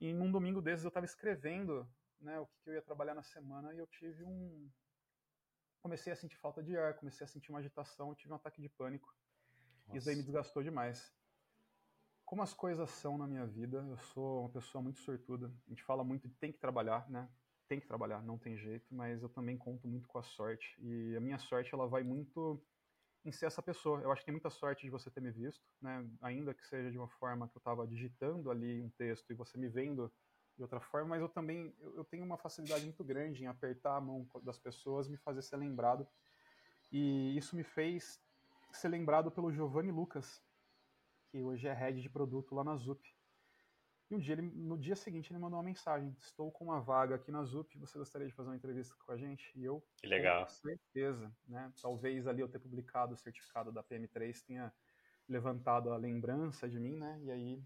E 0.00 0.12
num 0.14 0.30
domingo 0.30 0.62
desses 0.62 0.84
eu 0.84 0.88
estava 0.88 1.04
escrevendo 1.04 1.86
né, 2.20 2.38
o 2.40 2.46
que, 2.46 2.58
que 2.62 2.70
eu 2.70 2.74
ia 2.74 2.82
trabalhar 2.82 3.14
na 3.14 3.22
semana 3.22 3.74
e 3.74 3.78
eu 3.78 3.86
tive 3.86 4.24
um. 4.24 4.70
Comecei 5.82 6.12
a 6.12 6.16
sentir 6.16 6.36
falta 6.36 6.62
de 6.62 6.76
ar, 6.76 6.94
comecei 6.94 7.24
a 7.24 7.28
sentir 7.28 7.50
uma 7.50 7.58
agitação, 7.58 8.14
tive 8.14 8.32
um 8.32 8.36
ataque 8.36 8.60
de 8.60 8.68
pânico. 8.68 9.14
Nossa. 9.86 9.98
Isso 9.98 10.10
aí 10.10 10.16
me 10.16 10.22
desgastou 10.22 10.62
demais. 10.62 11.12
Como 12.24 12.42
as 12.42 12.54
coisas 12.54 12.88
são 12.90 13.18
na 13.18 13.26
minha 13.26 13.46
vida, 13.46 13.78
eu 13.88 13.96
sou 13.96 14.42
uma 14.42 14.50
pessoa 14.50 14.82
muito 14.82 15.00
sortuda. 15.00 15.52
A 15.66 15.70
gente 15.70 15.82
fala 15.82 16.04
muito 16.04 16.28
de 16.28 16.34
tem 16.36 16.52
que 16.52 16.58
trabalhar, 16.58 17.08
né? 17.10 17.28
Tem 17.66 17.80
que 17.80 17.86
trabalhar, 17.86 18.22
não 18.22 18.38
tem 18.38 18.56
jeito, 18.56 18.94
mas 18.94 19.22
eu 19.22 19.28
também 19.28 19.56
conto 19.56 19.88
muito 19.88 20.06
com 20.06 20.18
a 20.18 20.22
sorte. 20.22 20.76
E 20.80 21.16
a 21.16 21.20
minha 21.20 21.38
sorte, 21.38 21.74
ela 21.74 21.88
vai 21.88 22.02
muito 22.02 22.62
em 23.24 23.32
ser 23.32 23.46
essa 23.46 23.62
pessoa. 23.62 24.00
Eu 24.00 24.12
acho 24.12 24.22
que 24.22 24.26
tem 24.26 24.34
muita 24.34 24.50
sorte 24.50 24.82
de 24.82 24.90
você 24.90 25.10
ter 25.10 25.20
me 25.20 25.30
visto, 25.30 25.64
né? 25.80 26.08
Ainda 26.20 26.54
que 26.54 26.66
seja 26.66 26.90
de 26.90 26.98
uma 26.98 27.08
forma 27.08 27.48
que 27.48 27.56
eu 27.56 27.60
estava 27.60 27.86
digitando 27.86 28.50
ali 28.50 28.80
um 28.82 28.90
texto 28.90 29.30
e 29.30 29.34
você 29.34 29.58
me 29.58 29.68
vendo 29.68 30.12
de 30.60 30.64
outra 30.64 30.78
forma, 30.78 31.08
mas 31.08 31.22
eu 31.22 31.28
também 31.28 31.74
eu, 31.80 31.96
eu, 31.96 32.04
tenho 32.04 32.22
uma 32.22 32.36
facilidade 32.36 32.84
muito 32.84 33.02
grande 33.02 33.42
em 33.42 33.46
apertar 33.46 33.96
a 33.96 34.00
mão 34.00 34.28
das 34.42 34.58
pessoas, 34.58 35.08
me 35.08 35.16
fazer 35.16 35.40
ser 35.40 35.56
lembrado. 35.56 36.06
E 36.92 37.34
isso 37.34 37.56
me 37.56 37.64
fez 37.64 38.22
ser 38.70 38.88
lembrado 38.88 39.30
pelo 39.30 39.50
Giovanni 39.50 39.90
Lucas, 39.90 40.44
que 41.30 41.42
hoje 41.42 41.66
é 41.66 41.72
head 41.72 42.02
de 42.02 42.10
produto 42.10 42.54
lá 42.54 42.62
na 42.62 42.76
Zup. 42.76 43.02
E 44.10 44.14
um 44.14 44.18
dia 44.18 44.34
ele, 44.34 44.42
no 44.42 44.76
dia 44.76 44.94
seguinte 44.94 45.32
ele 45.32 45.38
mandou 45.38 45.56
uma 45.56 45.64
mensagem: 45.64 46.14
Estou 46.18 46.52
com 46.52 46.64
uma 46.64 46.80
vaga 46.80 47.14
aqui 47.14 47.32
na 47.32 47.42
ZUP, 47.42 47.78
você 47.78 47.96
gostaria 47.96 48.28
de 48.28 48.34
fazer 48.34 48.50
uma 48.50 48.56
entrevista 48.56 48.94
com 49.06 49.12
a 49.12 49.16
gente? 49.16 49.50
E 49.58 49.64
eu, 49.64 49.82
que 49.96 50.06
legal. 50.06 50.44
com 50.44 50.50
certeza, 50.50 51.34
né? 51.48 51.72
Talvez 51.80 52.26
ali 52.26 52.42
eu 52.42 52.48
ter 52.48 52.58
publicado 52.58 53.14
o 53.14 53.16
certificado 53.16 53.72
da 53.72 53.82
PM3 53.82 54.44
tenha 54.44 54.70
levantado 55.26 55.90
a 55.90 55.96
lembrança 55.96 56.68
de 56.68 56.78
mim, 56.78 56.96
né? 56.96 57.18
E 57.22 57.30
aí 57.30 57.64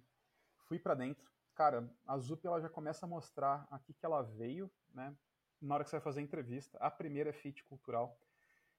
fui 0.69 0.79
para 0.79 0.95
dentro. 0.95 1.34
Cara, 1.55 1.89
a 2.07 2.19
ZUP 2.19 2.47
ela 2.47 2.61
já 2.61 2.69
começa 2.69 3.07
a 3.07 3.09
mostrar 3.09 3.67
aqui 3.71 3.95
que 3.95 4.05
ela 4.05 4.23
veio, 4.23 4.71
né? 4.93 5.17
Na 5.61 5.75
hora 5.75 5.85
que 5.85 5.91
você 5.91 5.97
vai 5.97 6.03
fazer 6.03 6.21
a 6.21 6.23
entrevista, 6.23 6.77
a 6.79 6.91
primeira 6.91 7.31
é 7.31 7.33
fit 7.33 7.63
cultural. 7.65 8.19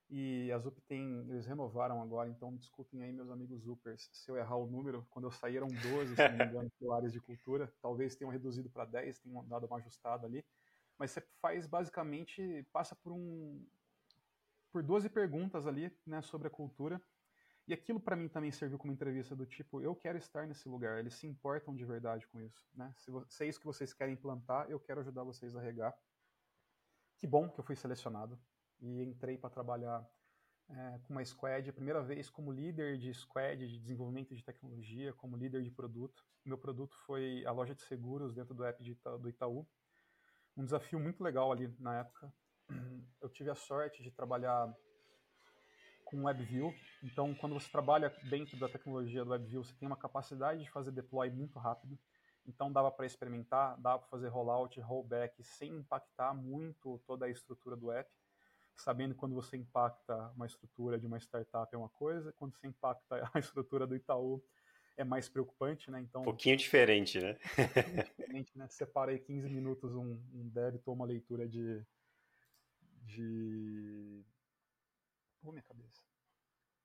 E 0.08 0.52
a 0.52 0.58
Zup 0.58 0.80
tem, 0.82 1.26
eles 1.28 1.46
renovaram 1.46 2.00
agora, 2.00 2.28
então 2.28 2.54
desculpem 2.54 3.02
aí 3.02 3.12
meus 3.12 3.28
amigos 3.28 3.62
Zupers 3.62 4.08
se 4.12 4.30
eu 4.30 4.36
errar 4.36 4.56
o 4.56 4.66
número. 4.66 5.04
Quando 5.10 5.24
eu 5.24 5.32
saí 5.32 5.56
eram 5.56 5.66
12, 5.66 6.14
se 6.14 6.28
não 6.28 6.38
me 6.38 6.44
engano, 6.44 6.70
pilares 6.78 7.12
de 7.12 7.20
cultura. 7.20 7.72
Talvez 7.82 8.14
tenham 8.14 8.30
reduzido 8.30 8.70
para 8.70 8.84
10, 8.84 9.18
tenham 9.18 9.44
dado 9.48 9.66
uma 9.66 9.78
ajustada 9.78 10.26
ali. 10.26 10.44
Mas 10.96 11.10
você 11.10 11.20
faz 11.42 11.66
basicamente, 11.66 12.64
passa 12.72 12.94
por 12.94 13.12
um 13.12 13.66
por 14.70 14.82
12 14.82 15.08
perguntas 15.08 15.66
ali, 15.66 15.90
né, 16.06 16.20
sobre 16.22 16.46
a 16.48 16.50
cultura. 16.50 17.00
E 17.68 17.74
aquilo 17.74 17.98
para 17.98 18.14
mim 18.14 18.28
também 18.28 18.52
serviu 18.52 18.78
como 18.78 18.92
entrevista 18.92 19.34
do 19.34 19.44
tipo, 19.44 19.80
eu 19.80 19.94
quero 19.94 20.16
estar 20.16 20.46
nesse 20.46 20.68
lugar, 20.68 21.00
eles 21.00 21.14
se 21.14 21.26
importam 21.26 21.74
de 21.74 21.84
verdade 21.84 22.26
com 22.28 22.40
isso, 22.40 22.68
né? 22.74 22.92
Se, 22.96 23.10
se 23.28 23.44
é 23.44 23.48
isso 23.48 23.58
que 23.58 23.66
vocês 23.66 23.92
querem 23.92 24.14
implantar, 24.14 24.70
eu 24.70 24.78
quero 24.78 25.00
ajudar 25.00 25.24
vocês 25.24 25.56
a 25.56 25.60
regar. 25.60 25.92
Que 27.18 27.26
bom 27.26 27.48
que 27.50 27.58
eu 27.58 27.64
fui 27.64 27.74
selecionado, 27.74 28.38
e 28.80 29.02
entrei 29.02 29.36
para 29.36 29.50
trabalhar 29.50 30.06
é, 30.68 30.98
com 31.04 31.14
uma 31.14 31.24
squad, 31.24 31.68
a 31.68 31.72
primeira 31.72 32.02
vez 32.02 32.28
como 32.28 32.52
líder 32.52 32.98
de 32.98 33.12
squad 33.14 33.56
de 33.56 33.78
desenvolvimento 33.78 34.34
de 34.34 34.44
tecnologia, 34.44 35.12
como 35.14 35.36
líder 35.36 35.62
de 35.62 35.70
produto. 35.70 36.24
Meu 36.44 36.58
produto 36.58 36.96
foi 37.06 37.44
a 37.46 37.52
loja 37.52 37.74
de 37.74 37.82
seguros 37.82 38.34
dentro 38.34 38.54
do 38.54 38.64
app 38.64 38.82
Ita 38.82 39.18
do 39.18 39.28
Itaú. 39.28 39.66
Um 40.56 40.64
desafio 40.64 40.98
muito 40.98 41.22
legal 41.22 41.52
ali 41.52 41.72
na 41.78 42.00
época. 42.00 42.32
Eu 43.20 43.28
tive 43.28 43.50
a 43.50 43.54
sorte 43.54 44.02
de 44.02 44.10
trabalhar 44.10 44.72
com 46.06 46.24
WebView. 46.24 46.72
Então, 47.02 47.34
quando 47.34 47.52
você 47.52 47.70
trabalha 47.70 48.08
dentro 48.30 48.56
da 48.58 48.68
tecnologia 48.68 49.22
do 49.22 49.32
WebView, 49.32 49.62
você 49.62 49.74
tem 49.74 49.86
uma 49.86 49.96
capacidade 49.96 50.62
de 50.64 50.70
fazer 50.70 50.90
deploy 50.90 51.28
muito 51.28 51.58
rápido. 51.58 51.98
Então, 52.46 52.72
dava 52.72 52.90
para 52.90 53.04
experimentar, 53.04 53.78
dava 53.78 53.98
para 53.98 54.08
fazer 54.08 54.28
rollout, 54.28 54.80
rollback 54.80 55.42
sem 55.44 55.70
impactar 55.76 56.32
muito 56.32 56.98
toda 57.06 57.26
a 57.26 57.30
estrutura 57.30 57.76
do 57.76 57.92
app 57.92 58.08
sabendo 58.76 59.14
quando 59.14 59.34
você 59.34 59.56
impacta 59.56 60.30
uma 60.36 60.46
estrutura 60.46 60.98
de 60.98 61.06
uma 61.06 61.18
startup 61.18 61.74
é 61.74 61.78
uma 61.78 61.88
coisa, 61.88 62.32
quando 62.34 62.54
você 62.54 62.66
impacta 62.66 63.28
a 63.34 63.38
estrutura 63.38 63.86
do 63.86 63.96
Itaú 63.96 64.42
é 64.96 65.04
mais 65.04 65.28
preocupante, 65.28 65.90
né? 65.90 66.00
Então, 66.00 66.22
um 66.22 66.24
pouquinho 66.24 66.56
diferente, 66.56 67.20
né? 67.20 67.36
Um 67.58 68.02
diferente, 68.02 68.56
né? 68.56 68.66
Separei 68.68 69.18
15 69.18 69.48
minutos 69.48 69.94
um, 69.94 70.18
um 70.32 70.48
débito 70.48 70.90
ou 70.90 70.96
uma 70.96 71.04
leitura 71.04 71.46
de... 71.46 71.82
de... 73.02 74.24
Minha 75.52 75.62
cabeça. 75.62 76.02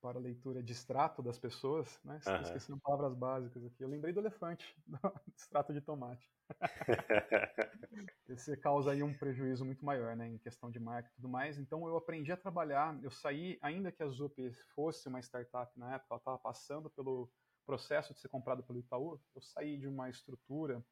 para 0.01 0.17
a 0.17 0.21
leitura 0.21 0.63
de 0.63 0.71
extrato 0.73 1.21
das 1.21 1.37
pessoas, 1.37 1.99
né? 2.03 2.17
Estou 2.17 2.33
uhum. 2.33 2.41
esquecendo 2.41 2.79
palavras 2.79 3.13
básicas 3.13 3.63
aqui. 3.63 3.83
Eu 3.83 3.87
lembrei 3.89 4.11
do 4.11 4.19
elefante, 4.19 4.75
do 4.87 4.97
extrato 5.35 5.73
de 5.73 5.81
tomate. 5.81 6.27
Esse 8.27 8.57
causa 8.57 8.91
aí 8.91 9.03
um 9.03 9.17
prejuízo 9.17 9.63
muito 9.63 9.85
maior, 9.85 10.15
né, 10.15 10.27
em 10.27 10.37
questão 10.37 10.71
de 10.71 10.79
marca 10.79 11.09
e 11.09 11.15
tudo 11.15 11.29
mais. 11.29 11.57
Então 11.57 11.87
eu 11.87 11.95
aprendi 11.95 12.31
a 12.31 12.37
trabalhar, 12.37 12.97
eu 13.03 13.11
saí, 13.11 13.59
ainda 13.61 13.91
que 13.91 14.01
a 14.01 14.07
Zup 14.07 14.37
fosse 14.73 15.07
uma 15.07 15.19
startup 15.19 15.77
na 15.77 15.95
época, 15.95 16.07
ela 16.11 16.19
estava 16.19 16.37
passando 16.39 16.89
pelo 16.89 17.31
processo 17.65 18.13
de 18.13 18.19
ser 18.19 18.27
comprada 18.27 18.63
pelo 18.63 18.79
Itaú, 18.79 19.19
eu 19.35 19.41
saí 19.41 19.77
de 19.77 19.87
uma 19.87 20.09
estrutura 20.09 20.83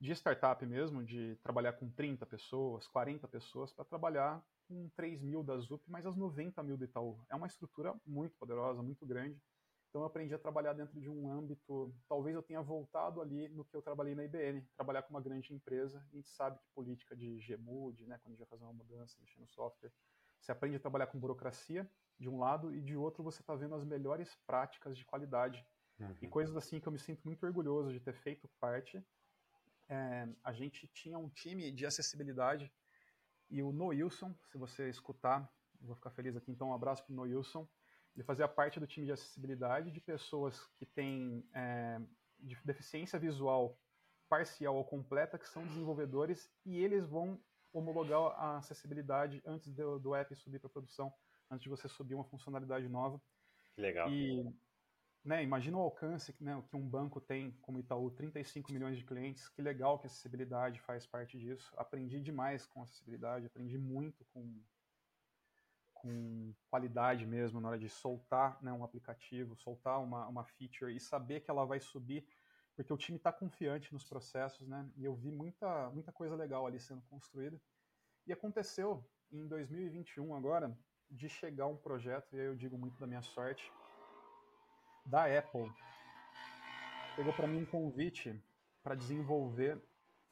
de 0.00 0.12
startup 0.12 0.64
mesmo, 0.64 1.04
de 1.04 1.36
trabalhar 1.42 1.72
com 1.72 1.90
30 1.90 2.24
pessoas, 2.26 2.86
40 2.88 3.26
pessoas, 3.26 3.72
para 3.72 3.84
trabalhar 3.84 4.44
com 4.68 4.88
3 4.90 5.22
mil 5.22 5.42
da 5.42 5.56
ZUP, 5.58 5.82
mais 5.90 6.06
as 6.06 6.16
90 6.16 6.62
mil 6.62 6.76
do 6.76 6.84
Itaú. 6.84 7.18
É 7.28 7.34
uma 7.34 7.46
estrutura 7.46 7.94
muito 8.06 8.36
poderosa, 8.36 8.82
muito 8.82 9.04
grande. 9.04 9.40
Então 9.88 10.02
eu 10.02 10.06
aprendi 10.06 10.34
a 10.34 10.38
trabalhar 10.38 10.74
dentro 10.74 11.00
de 11.00 11.08
um 11.08 11.30
âmbito, 11.30 11.94
talvez 12.08 12.36
eu 12.36 12.42
tenha 12.42 12.60
voltado 12.60 13.22
ali 13.22 13.48
no 13.48 13.64
que 13.64 13.74
eu 13.74 13.80
trabalhei 13.80 14.14
na 14.14 14.24
IBM, 14.24 14.62
trabalhar 14.76 15.02
com 15.02 15.10
uma 15.10 15.20
grande 15.20 15.52
empresa. 15.54 15.98
A 16.12 16.16
gente 16.16 16.28
sabe 16.28 16.58
que 16.58 16.66
política 16.74 17.16
de 17.16 17.38
GMUD, 17.38 18.06
né, 18.06 18.18
quando 18.18 18.26
a 18.26 18.30
gente 18.30 18.38
vai 18.38 18.48
fazer 18.48 18.64
uma 18.64 18.72
mudança, 18.74 19.16
mexer 19.18 19.40
no 19.40 19.48
software, 19.48 19.90
você 20.38 20.52
aprende 20.52 20.76
a 20.76 20.80
trabalhar 20.80 21.06
com 21.06 21.18
burocracia 21.18 21.90
de 22.18 22.28
um 22.28 22.38
lado 22.38 22.74
e 22.74 22.80
de 22.80 22.96
outro 22.96 23.22
você 23.22 23.40
está 23.40 23.54
vendo 23.54 23.74
as 23.74 23.84
melhores 23.84 24.36
práticas 24.46 24.96
de 24.96 25.04
qualidade 25.04 25.64
uhum. 25.98 26.14
e 26.20 26.28
coisas 26.28 26.56
assim 26.56 26.80
que 26.80 26.86
eu 26.86 26.92
me 26.92 26.98
sinto 26.98 27.22
muito 27.24 27.44
orgulhoso 27.46 27.92
de 27.92 28.00
ter 28.00 28.12
feito 28.12 28.48
parte. 28.60 29.02
É, 29.88 30.28
a 30.44 30.52
gente 30.52 30.86
tinha 30.88 31.18
um 31.18 31.28
time 31.28 31.72
de 31.72 31.86
acessibilidade 31.86 32.70
e 33.50 33.62
o 33.62 33.72
Noilson, 33.72 34.34
se 34.50 34.58
você 34.58 34.88
escutar, 34.88 35.50
vou 35.80 35.94
ficar 35.94 36.10
feliz 36.10 36.36
aqui, 36.36 36.50
então 36.50 36.68
um 36.68 36.74
abraço 36.74 37.04
para 37.04 37.12
o 37.12 37.16
Noilson. 37.16 37.66
Ele 38.14 38.24
fazia 38.24 38.48
parte 38.48 38.78
do 38.78 38.86
time 38.86 39.06
de 39.06 39.12
acessibilidade 39.12 39.90
de 39.90 40.00
pessoas 40.00 40.66
que 40.76 40.84
têm 40.84 41.48
é, 41.54 42.00
de 42.38 42.56
deficiência 42.64 43.18
visual 43.18 43.78
parcial 44.28 44.76
ou 44.76 44.84
completa, 44.84 45.38
que 45.38 45.48
são 45.48 45.64
desenvolvedores, 45.66 46.50
e 46.64 46.76
eles 46.76 47.08
vão 47.08 47.40
homologar 47.72 48.20
a 48.38 48.58
acessibilidade 48.58 49.42
antes 49.46 49.72
do, 49.72 49.98
do 49.98 50.14
app 50.14 50.34
subir 50.34 50.58
para 50.58 50.68
produção, 50.68 51.12
antes 51.50 51.62
de 51.62 51.68
você 51.68 51.88
subir 51.88 52.14
uma 52.14 52.24
funcionalidade 52.24 52.88
nova. 52.88 53.20
Legal. 53.76 54.10
E 54.10 54.44
né, 55.24 55.42
imagina 55.42 55.76
o 55.76 55.80
alcance 55.80 56.34
né, 56.40 56.62
que 56.68 56.76
um 56.76 56.88
banco 56.88 57.20
tem, 57.20 57.52
como 57.62 57.78
Itaú, 57.78 58.10
35 58.10 58.72
milhões 58.72 58.96
de 58.96 59.04
clientes. 59.04 59.48
Que 59.48 59.60
legal 59.60 59.98
que 59.98 60.06
a 60.06 60.08
acessibilidade 60.08 60.80
faz 60.80 61.06
parte 61.06 61.38
disso. 61.38 61.72
Aprendi 61.76 62.20
demais 62.20 62.66
com 62.66 62.82
acessibilidade, 62.82 63.46
aprendi 63.46 63.76
muito 63.76 64.24
com, 64.32 64.62
com 65.92 66.54
qualidade 66.70 67.26
mesmo 67.26 67.60
na 67.60 67.68
hora 67.68 67.78
de 67.78 67.88
soltar 67.88 68.62
né, 68.62 68.72
um 68.72 68.84
aplicativo, 68.84 69.56
soltar 69.56 70.00
uma, 70.00 70.26
uma 70.28 70.44
feature 70.44 70.94
e 70.94 71.00
saber 71.00 71.40
que 71.40 71.50
ela 71.50 71.66
vai 71.66 71.80
subir, 71.80 72.26
porque 72.74 72.92
o 72.92 72.96
time 72.96 73.18
está 73.18 73.32
confiante 73.32 73.92
nos 73.92 74.04
processos, 74.04 74.68
né? 74.68 74.88
E 74.96 75.04
eu 75.04 75.12
vi 75.12 75.32
muita, 75.32 75.90
muita 75.90 76.12
coisa 76.12 76.36
legal 76.36 76.64
ali 76.64 76.78
sendo 76.78 77.02
construída. 77.02 77.60
E 78.24 78.32
aconteceu 78.32 79.04
em 79.32 79.48
2021 79.48 80.34
agora 80.34 80.78
de 81.10 81.28
chegar 81.28 81.66
um 81.66 81.76
projeto, 81.76 82.36
e 82.36 82.40
aí 82.40 82.46
eu 82.46 82.54
digo 82.54 82.78
muito 82.78 82.98
da 83.00 83.06
minha 83.06 83.22
sorte, 83.22 83.72
da 85.08 85.24
Apple 85.38 85.72
pegou 87.16 87.32
para 87.32 87.46
mim 87.46 87.62
um 87.62 87.66
convite 87.66 88.38
para 88.82 88.94
desenvolver 88.94 89.82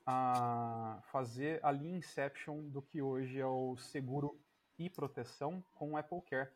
a 0.05 1.01
fazer 1.11 1.65
a 1.65 1.73
linha 1.73 1.97
Inception 1.97 2.69
do 2.69 2.83
que 2.83 3.01
hoje 3.01 3.41
é 3.41 3.47
o 3.47 3.77
seguro 3.77 4.39
e 4.79 4.91
proteção 4.91 5.65
com 5.75 5.93
o 5.93 5.97
Apple 5.97 6.21
Care. 6.23 6.51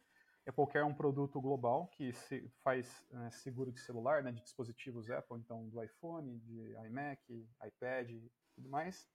Apple 0.47 0.67
Care 0.67 0.85
é 0.85 0.87
um 0.87 0.95
produto 0.95 1.41
global 1.41 1.89
que 1.89 2.13
se 2.13 2.47
faz 2.63 3.07
é, 3.11 3.31
seguro 3.31 3.73
de 3.73 3.81
celular, 3.81 4.23
né, 4.23 4.31
de 4.31 4.43
dispositivos 4.43 5.11
Apple, 5.11 5.39
então 5.39 5.67
do 5.69 5.83
iPhone, 5.83 6.39
de 6.41 6.75
iMac, 6.87 7.49
iPad 7.67 8.11
e 8.11 8.31
tudo 8.55 8.69
mais. 8.69 9.09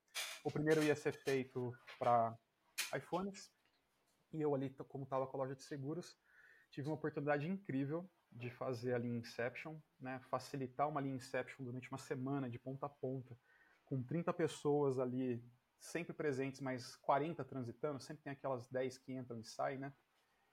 O 0.43 0.51
primeiro 0.51 0.83
ia 0.83 0.95
ser 0.95 1.13
feito 1.13 1.71
para 1.99 2.35
iPhones 2.95 3.51
e 4.33 4.41
eu 4.41 4.53
ali, 4.53 4.69
como 4.89 5.03
estava 5.03 5.27
com 5.27 5.37
a 5.37 5.41
loja 5.41 5.55
de 5.55 5.63
seguros, 5.63 6.17
tive 6.75 6.89
uma 6.89 6.95
oportunidade 6.95 7.47
incrível 7.47 8.09
de 8.29 8.49
fazer 8.49 8.93
a 8.93 8.97
linha 8.97 9.17
Inception, 9.17 9.79
né, 9.97 10.19
facilitar 10.29 10.89
uma 10.89 10.99
linha 10.99 11.15
Inception 11.15 11.63
durante 11.63 11.89
uma 11.89 11.97
semana, 11.97 12.49
de 12.49 12.59
ponta 12.59 12.85
a 12.85 12.89
ponta, 12.89 13.37
com 13.85 14.03
30 14.03 14.33
pessoas 14.33 14.99
ali 14.99 15.41
sempre 15.79 16.13
presentes, 16.13 16.59
mas 16.59 16.97
40 16.97 17.45
transitando, 17.45 18.01
sempre 18.01 18.23
tem 18.23 18.33
aquelas 18.33 18.67
10 18.67 18.97
que 18.97 19.13
entram 19.13 19.39
e 19.39 19.45
saem, 19.45 19.77
né? 19.77 19.93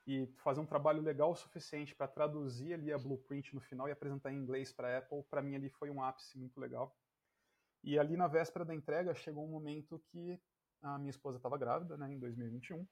E 0.06 0.26
fazer 0.44 0.60
um 0.60 0.66
trabalho 0.66 1.02
legal 1.02 1.32
o 1.32 1.34
suficiente 1.34 1.94
para 1.94 2.06
traduzir 2.06 2.74
ali 2.74 2.92
a 2.92 2.98
blueprint 2.98 3.52
no 3.54 3.60
final 3.60 3.88
e 3.88 3.92
apresentar 3.92 4.32
em 4.32 4.36
inglês 4.36 4.72
para 4.72 4.94
a 4.94 4.98
Apple, 4.98 5.24
para 5.28 5.42
mim 5.42 5.56
ali 5.56 5.70
foi 5.70 5.90
um 5.90 6.02
ápice 6.02 6.38
muito 6.38 6.60
legal. 6.60 6.96
E 7.82 7.98
ali 7.98 8.16
na 8.16 8.28
véspera 8.28 8.64
da 8.64 8.74
entrega 8.74 9.12
chegou 9.14 9.44
um 9.44 9.50
momento 9.50 9.98
que 10.06 10.40
a 10.82 10.98
minha 10.98 11.10
esposa 11.10 11.38
estava 11.38 11.58
grávida, 11.58 11.96
né, 11.96 12.12
em 12.12 12.18
2021, 12.18 12.86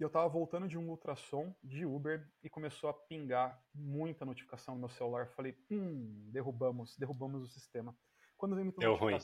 e 0.00 0.02
eu 0.02 0.06
estava 0.06 0.26
voltando 0.26 0.66
de 0.66 0.78
um 0.78 0.88
ultrassom 0.88 1.54
de 1.62 1.84
Uber 1.84 2.26
e 2.42 2.48
começou 2.48 2.88
a 2.88 2.94
pingar 2.94 3.62
muita 3.74 4.24
notificação 4.24 4.74
no 4.74 4.80
meu 4.80 4.88
celular. 4.88 5.28
Falei, 5.28 5.54
hum, 5.70 6.30
derrubamos, 6.32 6.96
derrubamos 6.96 7.42
o 7.42 7.46
sistema. 7.46 7.94
Quando 8.38 8.56
vem 8.56 8.64
muita 8.64 8.80
Deu 8.80 8.94
ruim. 8.94 9.18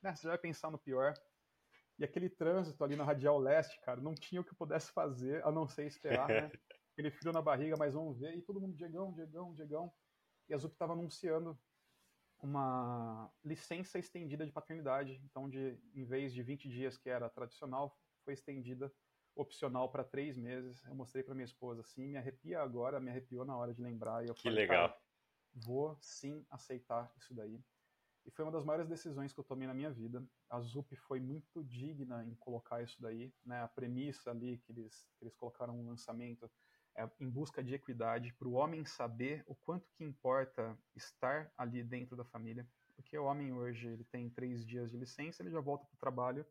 Né, 0.00 0.14
você 0.14 0.22
já 0.22 0.28
vai 0.28 0.38
pensar 0.38 0.70
no 0.70 0.78
pior. 0.78 1.14
E 1.98 2.04
aquele 2.04 2.30
trânsito 2.30 2.84
ali 2.84 2.94
na 2.94 3.02
Radial 3.02 3.40
Leste, 3.40 3.80
cara, 3.80 4.00
não 4.00 4.14
tinha 4.14 4.40
o 4.40 4.44
que 4.44 4.52
eu 4.52 4.56
pudesse 4.56 4.92
fazer 4.92 5.44
a 5.44 5.50
não 5.50 5.66
ser 5.66 5.84
esperar, 5.84 6.28
né? 6.28 6.52
Aquele 6.92 7.10
frio 7.10 7.32
na 7.32 7.42
barriga, 7.42 7.76
mas 7.76 7.94
vamos 7.94 8.20
ver. 8.20 8.32
E 8.36 8.42
todo 8.42 8.60
mundo, 8.60 8.76
Diegão, 8.76 9.12
Diegão, 9.12 9.52
Diegão. 9.52 9.92
E 10.48 10.54
a 10.54 10.58
Zup 10.58 10.72
estava 10.72 10.92
anunciando 10.92 11.58
uma 12.38 13.28
licença 13.44 13.98
estendida 13.98 14.46
de 14.46 14.52
paternidade. 14.52 15.20
Então, 15.24 15.50
de, 15.50 15.76
em 15.92 16.04
vez 16.04 16.32
de 16.32 16.40
20 16.40 16.68
dias, 16.68 16.96
que 16.96 17.10
era 17.10 17.28
tradicional, 17.28 17.98
foi 18.24 18.34
estendida 18.34 18.92
opcional 19.40 19.88
para 19.90 20.04
três 20.04 20.36
meses. 20.36 20.82
Eu 20.84 20.94
mostrei 20.94 21.22
para 21.22 21.34
minha 21.34 21.44
esposa 21.44 21.80
assim, 21.80 22.06
me 22.06 22.16
arrepia 22.16 22.60
agora, 22.60 23.00
me 23.00 23.10
arrepiou 23.10 23.44
na 23.44 23.56
hora 23.56 23.74
de 23.74 23.82
lembrar. 23.82 24.24
E 24.24 24.28
eu 24.28 24.34
que 24.34 24.42
falei, 24.42 24.66
legal. 24.66 24.96
vou 25.54 25.96
sim 26.00 26.44
aceitar 26.50 27.12
isso 27.16 27.34
daí. 27.34 27.62
E 28.26 28.30
foi 28.30 28.44
uma 28.44 28.52
das 28.52 28.64
maiores 28.64 28.86
decisões 28.86 29.32
que 29.32 29.40
eu 29.40 29.44
tomei 29.44 29.66
na 29.66 29.74
minha 29.74 29.90
vida. 29.90 30.22
A 30.48 30.60
ZUP 30.60 30.94
foi 30.94 31.18
muito 31.20 31.64
digna 31.64 32.24
em 32.24 32.34
colocar 32.34 32.82
isso 32.82 33.00
daí. 33.00 33.32
Né? 33.44 33.60
A 33.62 33.68
premissa 33.68 34.30
ali 34.30 34.58
que 34.58 34.72
eles, 34.72 35.08
que 35.18 35.24
eles 35.24 35.34
colocaram 35.34 35.74
no 35.74 35.88
lançamento 35.88 36.50
é 36.96 37.08
em 37.20 37.30
busca 37.30 37.62
de 37.62 37.74
equidade, 37.74 38.34
para 38.34 38.48
o 38.48 38.52
homem 38.52 38.84
saber 38.84 39.42
o 39.46 39.54
quanto 39.54 39.88
que 39.92 40.04
importa 40.04 40.76
estar 40.94 41.50
ali 41.56 41.82
dentro 41.82 42.16
da 42.16 42.24
família. 42.24 42.68
Porque 42.94 43.16
o 43.16 43.24
homem 43.24 43.52
hoje 43.52 43.86
ele 43.86 44.04
tem 44.04 44.28
três 44.28 44.66
dias 44.66 44.90
de 44.90 44.96
licença, 44.98 45.42
ele 45.42 45.50
já 45.50 45.60
volta 45.60 45.86
para 45.86 45.94
o 45.94 45.98
trabalho 45.98 46.44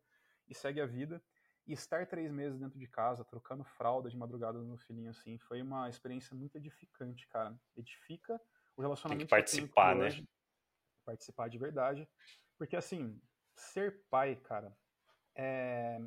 e 0.48 0.54
segue 0.54 0.80
a 0.80 0.86
vida. 0.86 1.22
E 1.70 1.72
estar 1.72 2.04
três 2.04 2.32
meses 2.32 2.58
dentro 2.58 2.76
de 2.76 2.88
casa, 2.88 3.24
trocando 3.24 3.62
fralda 3.62 4.10
de 4.10 4.16
madrugada 4.16 4.58
no 4.58 4.76
filhinho, 4.76 5.10
assim, 5.10 5.38
foi 5.38 5.62
uma 5.62 5.88
experiência 5.88 6.34
muito 6.34 6.56
edificante, 6.56 7.28
cara. 7.28 7.56
Edifica 7.76 8.40
o 8.76 8.82
relacionamento. 8.82 9.20
Tem 9.20 9.26
que 9.26 9.30
participar, 9.30 9.94
que 9.94 10.00
né? 10.00 10.26
Participar 11.04 11.48
de 11.48 11.58
verdade. 11.58 12.08
Porque, 12.58 12.74
assim, 12.74 13.22
ser 13.54 14.04
pai, 14.10 14.34
cara, 14.34 14.76
é, 15.36 16.00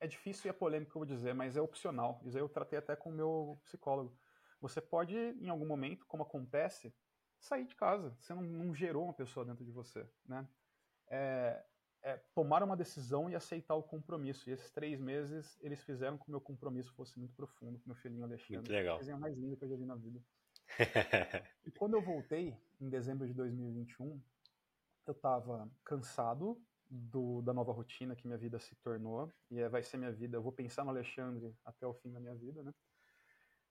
é 0.00 0.08
difícil 0.08 0.48
e 0.48 0.50
é 0.50 0.52
polêmico, 0.52 0.90
eu 0.90 1.06
vou 1.06 1.06
dizer, 1.06 1.36
mas 1.36 1.56
é 1.56 1.60
opcional. 1.60 2.20
Isso 2.24 2.36
aí 2.36 2.42
eu 2.42 2.48
tratei 2.48 2.80
até 2.80 2.96
com 2.96 3.10
o 3.10 3.14
meu 3.14 3.60
psicólogo. 3.62 4.18
Você 4.60 4.80
pode, 4.80 5.16
em 5.16 5.50
algum 5.50 5.68
momento, 5.68 6.04
como 6.04 6.24
acontece, 6.24 6.92
sair 7.38 7.64
de 7.64 7.76
casa. 7.76 8.12
Você 8.18 8.34
não, 8.34 8.42
não 8.42 8.74
gerou 8.74 9.04
uma 9.04 9.14
pessoa 9.14 9.46
dentro 9.46 9.64
de 9.64 9.70
você, 9.70 10.04
né? 10.26 10.48
É, 11.06 11.64
é, 12.04 12.20
tomar 12.34 12.62
uma 12.62 12.76
decisão 12.76 13.30
e 13.30 13.34
aceitar 13.34 13.74
o 13.74 13.82
compromisso. 13.82 14.48
E 14.48 14.52
esses 14.52 14.70
três 14.70 15.00
meses, 15.00 15.58
eles 15.62 15.82
fizeram 15.82 16.18
com 16.18 16.24
que 16.24 16.30
o 16.30 16.32
meu 16.32 16.40
compromisso 16.40 16.92
fosse 16.92 17.18
muito 17.18 17.34
profundo 17.34 17.78
com 17.78 17.86
meu 17.86 17.96
filhinho 17.96 18.24
Alexandre. 18.24 18.56
Muito 18.56 18.72
legal. 18.72 18.96
A 18.96 18.98
coisa 18.98 19.16
mais 19.16 19.36
linda 19.36 19.56
que 19.56 19.64
eu 19.64 19.68
já 19.70 19.76
vi 19.76 19.86
na 19.86 19.96
vida. 19.96 20.20
e 21.64 21.70
quando 21.70 21.94
eu 21.94 22.02
voltei, 22.02 22.54
em 22.78 22.90
dezembro 22.90 23.26
de 23.26 23.32
2021, 23.32 24.20
eu 25.06 25.12
estava 25.12 25.66
cansado 25.82 26.60
do, 26.90 27.40
da 27.40 27.54
nova 27.54 27.72
rotina 27.72 28.14
que 28.14 28.26
minha 28.26 28.38
vida 28.38 28.58
se 28.58 28.74
tornou. 28.76 29.32
E 29.50 29.58
é, 29.58 29.68
vai 29.68 29.82
ser 29.82 29.96
minha 29.96 30.12
vida, 30.12 30.36
eu 30.36 30.42
vou 30.42 30.52
pensar 30.52 30.84
no 30.84 30.90
Alexandre 30.90 31.56
até 31.64 31.86
o 31.86 31.94
fim 31.94 32.12
da 32.12 32.20
minha 32.20 32.34
vida, 32.34 32.62
né? 32.62 32.74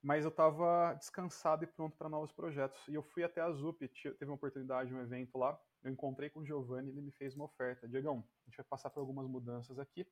Mas 0.01 0.25
eu 0.25 0.29
estava 0.29 0.95
descansado 0.95 1.63
e 1.63 1.67
pronto 1.67 1.95
para 1.95 2.09
novos 2.09 2.31
projetos. 2.31 2.85
E 2.87 2.95
eu 2.95 3.03
fui 3.03 3.23
até 3.23 3.41
a 3.41 3.51
ZUP, 3.51 3.87
teve 3.87 4.25
uma 4.25 4.35
oportunidade, 4.35 4.93
um 4.93 4.99
evento 4.99 5.37
lá, 5.37 5.57
eu 5.83 5.91
encontrei 5.91 6.29
com 6.29 6.39
o 6.39 6.45
Giovanni 6.45 6.89
e 6.89 6.91
ele 6.93 7.01
me 7.01 7.11
fez 7.11 7.35
uma 7.35 7.45
oferta. 7.45 7.87
Diegão, 7.87 8.23
a 8.45 8.49
gente 8.49 8.57
vai 8.57 8.65
passar 8.65 8.89
por 8.89 8.99
algumas 8.99 9.27
mudanças 9.27 9.77
aqui 9.77 10.07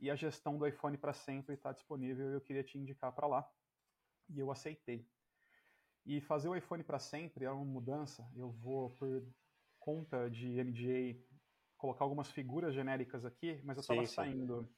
e 0.00 0.10
a 0.10 0.16
gestão 0.16 0.58
do 0.58 0.66
iPhone 0.66 0.98
para 0.98 1.12
sempre 1.12 1.54
está 1.54 1.72
disponível 1.72 2.30
eu 2.30 2.40
queria 2.40 2.64
te 2.64 2.78
indicar 2.78 3.12
para 3.12 3.26
lá. 3.26 3.48
E 4.28 4.38
eu 4.38 4.50
aceitei. 4.50 5.08
E 6.04 6.20
fazer 6.20 6.48
o 6.48 6.56
iPhone 6.56 6.82
para 6.82 6.98
sempre 6.98 7.44
é 7.44 7.50
uma 7.50 7.64
mudança. 7.64 8.28
Eu 8.34 8.50
vou, 8.50 8.90
por 8.90 9.26
conta 9.78 10.28
de 10.30 10.62
NDA, 10.62 11.18
colocar 11.76 12.04
algumas 12.04 12.30
figuras 12.30 12.74
genéricas 12.74 13.24
aqui, 13.24 13.60
mas 13.64 13.76
eu 13.76 13.82
estava 13.82 14.06
saindo 14.06 14.68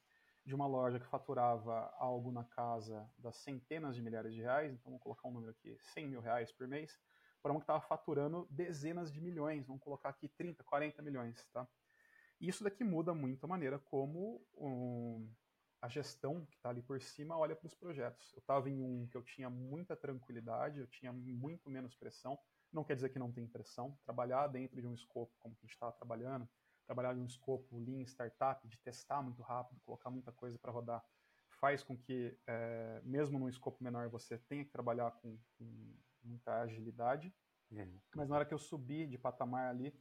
de 0.45 0.55
uma 0.55 0.67
loja 0.67 0.99
que 0.99 1.07
faturava 1.07 1.93
algo 1.97 2.31
na 2.31 2.43
casa 2.45 3.09
das 3.17 3.35
centenas 3.37 3.95
de 3.95 4.01
milhares 4.01 4.33
de 4.33 4.41
reais, 4.41 4.71
então 4.71 4.85
vamos 4.85 5.01
colocar 5.01 5.27
um 5.27 5.33
número 5.33 5.51
aqui, 5.51 5.77
100 5.93 6.07
mil 6.07 6.21
reais 6.21 6.51
por 6.53 6.67
mês, 6.67 6.97
para 7.41 7.51
uma 7.51 7.59
que 7.59 7.63
estava 7.63 7.81
faturando 7.81 8.47
dezenas 8.49 9.11
de 9.11 9.21
milhões, 9.21 9.65
vamos 9.65 9.83
colocar 9.83 10.09
aqui 10.09 10.27
30, 10.29 10.63
40 10.63 11.01
milhões, 11.01 11.45
tá? 11.53 11.67
E 12.39 12.47
isso 12.47 12.63
daqui 12.63 12.83
muda 12.83 13.13
muito 13.13 13.43
a 13.45 13.47
maneira 13.47 13.79
como 13.79 14.45
um, 14.55 15.27
a 15.81 15.87
gestão 15.87 16.45
que 16.45 16.55
está 16.55 16.69
ali 16.69 16.81
por 16.81 17.01
cima 17.01 17.37
olha 17.37 17.55
para 17.55 17.67
os 17.67 17.73
projetos. 17.73 18.31
Eu 18.33 18.39
estava 18.39 18.69
em 18.69 18.81
um 18.81 19.07
que 19.07 19.17
eu 19.17 19.23
tinha 19.23 19.49
muita 19.49 19.95
tranquilidade, 19.95 20.79
eu 20.79 20.87
tinha 20.87 21.11
muito 21.11 21.69
menos 21.69 21.95
pressão, 21.95 22.37
não 22.71 22.83
quer 22.83 22.95
dizer 22.95 23.09
que 23.09 23.19
não 23.19 23.31
tem 23.31 23.47
pressão, 23.47 23.97
trabalhar 24.03 24.47
dentro 24.47 24.79
de 24.81 24.87
um 24.87 24.93
escopo 24.93 25.33
como 25.39 25.55
que 25.55 25.61
a 25.61 25.65
gente 25.65 25.73
estava 25.73 25.91
trabalhando, 25.93 26.47
trabalhar 26.85 27.15
em 27.15 27.21
um 27.21 27.25
escopo 27.25 27.79
lean 27.79 28.01
startup, 28.03 28.67
de 28.67 28.77
testar 28.79 29.21
muito 29.21 29.41
rápido, 29.41 29.81
colocar 29.81 30.09
muita 30.09 30.31
coisa 30.31 30.57
para 30.59 30.71
rodar, 30.71 31.03
faz 31.59 31.83
com 31.83 31.97
que, 31.97 32.37
é, 32.45 33.01
mesmo 33.03 33.39
num 33.39 33.49
escopo 33.49 33.83
menor, 33.83 34.09
você 34.09 34.37
tenha 34.37 34.63
que 34.63 34.71
trabalhar 34.71 35.11
com, 35.11 35.37
com 35.57 35.95
muita 36.23 36.61
agilidade. 36.61 37.33
Uhum. 37.71 37.99
Mas 38.15 38.29
na 38.29 38.35
hora 38.35 38.45
que 38.45 38.53
eu 38.53 38.59
subi 38.59 39.07
de 39.07 39.17
patamar 39.17 39.69
ali, 39.69 39.93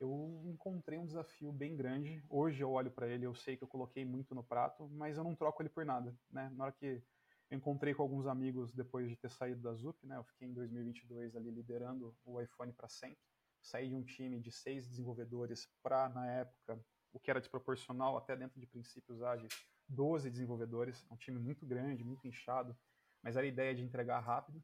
eu 0.00 0.42
encontrei 0.46 0.98
um 0.98 1.06
desafio 1.06 1.52
bem 1.52 1.76
grande. 1.76 2.24
Hoje 2.28 2.62
eu 2.62 2.70
olho 2.72 2.90
para 2.90 3.06
ele, 3.06 3.24
eu 3.24 3.34
sei 3.34 3.56
que 3.56 3.62
eu 3.62 3.68
coloquei 3.68 4.04
muito 4.04 4.34
no 4.34 4.42
prato, 4.42 4.88
mas 4.90 5.16
eu 5.16 5.24
não 5.24 5.34
troco 5.34 5.62
ele 5.62 5.68
por 5.68 5.84
nada, 5.84 6.16
né? 6.30 6.50
Na 6.56 6.64
hora 6.64 6.72
que 6.72 7.02
eu 7.50 7.56
encontrei 7.56 7.94
com 7.94 8.02
alguns 8.02 8.26
amigos 8.26 8.72
depois 8.72 9.08
de 9.08 9.16
ter 9.16 9.30
saído 9.30 9.60
da 9.60 9.72
ZUP, 9.74 10.04
né? 10.06 10.16
Eu 10.16 10.24
fiquei 10.24 10.48
em 10.48 10.52
2022 10.52 11.36
ali 11.36 11.50
liderando 11.50 12.16
o 12.24 12.40
iPhone 12.40 12.72
para 12.72 12.88
sempre 12.88 13.20
sair 13.62 13.88
de 13.88 13.94
um 13.94 14.02
time 14.02 14.40
de 14.40 14.50
seis 14.50 14.88
desenvolvedores 14.88 15.68
para, 15.82 16.08
na 16.08 16.26
época, 16.26 16.84
o 17.12 17.20
que 17.20 17.30
era 17.30 17.40
desproporcional 17.40 18.16
até 18.16 18.36
dentro 18.36 18.58
de 18.58 18.66
princípios 18.66 19.22
ágeis, 19.22 19.52
12 19.88 20.30
desenvolvedores, 20.30 21.06
é 21.08 21.14
um 21.14 21.16
time 21.16 21.38
muito 21.38 21.64
grande, 21.64 22.02
muito 22.02 22.26
inchado, 22.26 22.76
mas 23.22 23.36
era 23.36 23.46
a 23.46 23.48
ideia 23.48 23.74
de 23.74 23.84
entregar 23.84 24.18
rápido, 24.18 24.62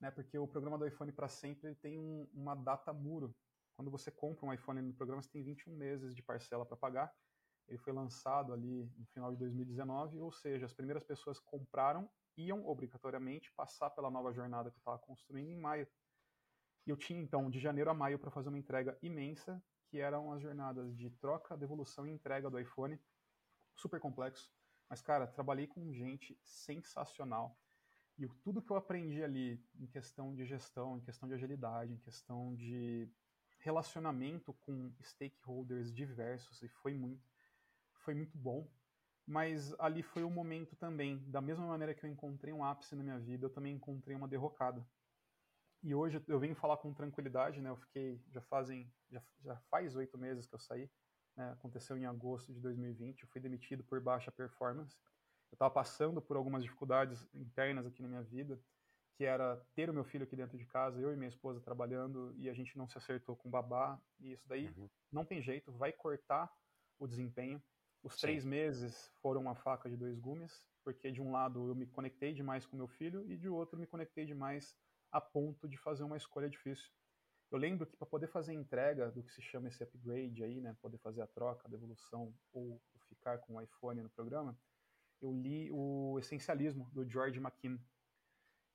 né, 0.00 0.10
porque 0.10 0.38
o 0.38 0.46
programa 0.46 0.78
do 0.78 0.86
iPhone 0.86 1.12
para 1.12 1.28
sempre 1.28 1.74
tem 1.76 1.98
um, 1.98 2.28
uma 2.32 2.54
data 2.54 2.92
muro. 2.92 3.34
Quando 3.76 3.90
você 3.90 4.10
compra 4.10 4.46
um 4.46 4.52
iPhone 4.52 4.80
no 4.82 4.94
programa, 4.94 5.22
você 5.22 5.30
tem 5.30 5.42
21 5.42 5.76
meses 5.76 6.14
de 6.14 6.22
parcela 6.22 6.64
para 6.66 6.76
pagar. 6.76 7.12
Ele 7.68 7.78
foi 7.78 7.92
lançado 7.92 8.52
ali 8.52 8.90
no 8.96 9.06
final 9.06 9.30
de 9.30 9.38
2019, 9.38 10.20
ou 10.20 10.32
seja, 10.32 10.66
as 10.66 10.72
primeiras 10.72 11.04
pessoas 11.04 11.38
que 11.38 11.46
compraram 11.46 12.10
iam 12.36 12.66
obrigatoriamente 12.66 13.52
passar 13.54 13.90
pela 13.90 14.10
nova 14.10 14.32
jornada 14.32 14.70
que 14.70 14.76
eu 14.76 14.80
estava 14.80 14.98
construindo 14.98 15.50
em 15.50 15.60
maio. 15.60 15.86
E 16.86 16.90
eu 16.90 16.96
tinha 16.96 17.20
então 17.20 17.50
de 17.50 17.58
janeiro 17.58 17.90
a 17.90 17.94
maio 17.94 18.18
para 18.18 18.30
fazer 18.30 18.48
uma 18.48 18.58
entrega 18.58 18.96
imensa, 19.02 19.62
que 19.90 19.98
eram 19.98 20.32
as 20.32 20.40
jornadas 20.40 20.96
de 20.96 21.10
troca, 21.10 21.56
devolução 21.56 22.06
e 22.06 22.10
entrega 22.10 22.48
do 22.48 22.58
iPhone, 22.58 22.98
super 23.76 24.00
complexo. 24.00 24.50
Mas 24.88 25.02
cara, 25.02 25.26
trabalhei 25.26 25.66
com 25.66 25.92
gente 25.92 26.38
sensacional. 26.42 27.58
E 28.18 28.26
tudo 28.42 28.60
que 28.60 28.70
eu 28.70 28.76
aprendi 28.76 29.22
ali 29.22 29.64
em 29.78 29.86
questão 29.86 30.34
de 30.34 30.44
gestão, 30.44 30.98
em 30.98 31.00
questão 31.00 31.28
de 31.28 31.34
agilidade, 31.34 31.92
em 31.92 31.98
questão 31.98 32.52
de 32.54 33.08
relacionamento 33.60 34.52
com 34.54 34.92
stakeholders 35.00 35.92
diversos, 35.92 36.62
e 36.62 36.68
foi 36.68 36.94
muito, 36.94 37.22
foi 38.00 38.14
muito 38.14 38.36
bom. 38.36 38.68
Mas 39.24 39.72
ali 39.78 40.02
foi 40.02 40.24
o 40.24 40.26
um 40.26 40.30
momento 40.30 40.74
também, 40.74 41.22
da 41.30 41.40
mesma 41.40 41.66
maneira 41.66 41.94
que 41.94 42.04
eu 42.04 42.10
encontrei 42.10 42.52
um 42.52 42.64
ápice 42.64 42.96
na 42.96 43.04
minha 43.04 43.20
vida, 43.20 43.46
eu 43.46 43.50
também 43.50 43.74
encontrei 43.74 44.16
uma 44.16 44.26
derrocada. 44.26 44.84
E 45.82 45.94
hoje 45.94 46.22
eu 46.26 46.40
venho 46.40 46.56
falar 46.56 46.78
com 46.78 46.92
tranquilidade, 46.92 47.60
né? 47.60 47.70
Eu 47.70 47.76
fiquei, 47.76 48.20
já 48.32 48.40
fazem, 48.42 48.92
já, 49.10 49.22
já 49.44 49.56
faz 49.70 49.94
oito 49.94 50.18
meses 50.18 50.46
que 50.46 50.54
eu 50.54 50.58
saí, 50.58 50.90
né? 51.36 51.52
Aconteceu 51.52 51.96
em 51.96 52.06
agosto 52.06 52.52
de 52.52 52.60
2020, 52.60 53.22
eu 53.22 53.28
fui 53.28 53.40
demitido 53.40 53.84
por 53.84 54.00
baixa 54.00 54.32
performance. 54.32 54.96
Eu 55.50 55.54
estava 55.54 55.72
passando 55.72 56.20
por 56.20 56.36
algumas 56.36 56.62
dificuldades 56.62 57.26
internas 57.34 57.86
aqui 57.86 58.02
na 58.02 58.08
minha 58.08 58.22
vida, 58.22 58.60
que 59.16 59.24
era 59.24 59.56
ter 59.74 59.90
o 59.90 59.94
meu 59.94 60.04
filho 60.04 60.24
aqui 60.24 60.36
dentro 60.36 60.56
de 60.56 60.64
casa, 60.66 61.00
eu 61.00 61.12
e 61.12 61.16
minha 61.16 61.28
esposa 61.28 61.60
trabalhando, 61.60 62.32
e 62.36 62.48
a 62.48 62.54
gente 62.54 62.76
não 62.78 62.86
se 62.86 62.96
acertou 62.96 63.34
com 63.34 63.48
o 63.48 63.50
babá, 63.50 64.00
e 64.20 64.32
isso 64.32 64.46
daí 64.46 64.68
uhum. 64.68 64.88
não 65.10 65.24
tem 65.24 65.42
jeito, 65.42 65.72
vai 65.72 65.92
cortar 65.92 66.52
o 66.98 67.06
desempenho. 67.06 67.60
Os 68.02 68.14
Sim. 68.14 68.20
três 68.20 68.44
meses 68.44 69.10
foram 69.20 69.40
uma 69.40 69.56
faca 69.56 69.90
de 69.90 69.96
dois 69.96 70.18
gumes, 70.20 70.64
porque 70.84 71.10
de 71.10 71.20
um 71.20 71.32
lado 71.32 71.68
eu 71.68 71.74
me 71.74 71.86
conectei 71.86 72.32
demais 72.32 72.64
com 72.64 72.76
meu 72.76 72.86
filho, 72.86 73.28
e 73.28 73.36
de 73.36 73.48
outro 73.48 73.78
me 73.78 73.86
conectei 73.86 74.24
demais 74.24 74.76
a 75.10 75.20
ponto 75.20 75.68
de 75.68 75.76
fazer 75.76 76.04
uma 76.04 76.16
escolha 76.16 76.48
difícil. 76.48 76.88
Eu 77.50 77.58
lembro 77.58 77.86
que 77.86 77.96
para 77.96 78.06
poder 78.06 78.26
fazer 78.28 78.52
a 78.52 78.54
entrega 78.54 79.10
do 79.10 79.22
que 79.22 79.32
se 79.32 79.40
chama 79.40 79.68
esse 79.68 79.82
upgrade 79.82 80.44
aí, 80.44 80.60
né, 80.60 80.76
poder 80.80 80.98
fazer 80.98 81.22
a 81.22 81.26
troca, 81.26 81.66
a 81.66 81.70
devolução 81.70 82.32
ou 82.52 82.80
ficar 83.08 83.38
com 83.38 83.54
o 83.54 83.60
iPhone 83.60 84.02
no 84.02 84.10
programa, 84.10 84.56
eu 85.20 85.32
li 85.32 85.70
o 85.72 86.18
Essencialismo 86.18 86.88
do 86.92 87.08
George 87.08 87.40
McKean. 87.40 87.78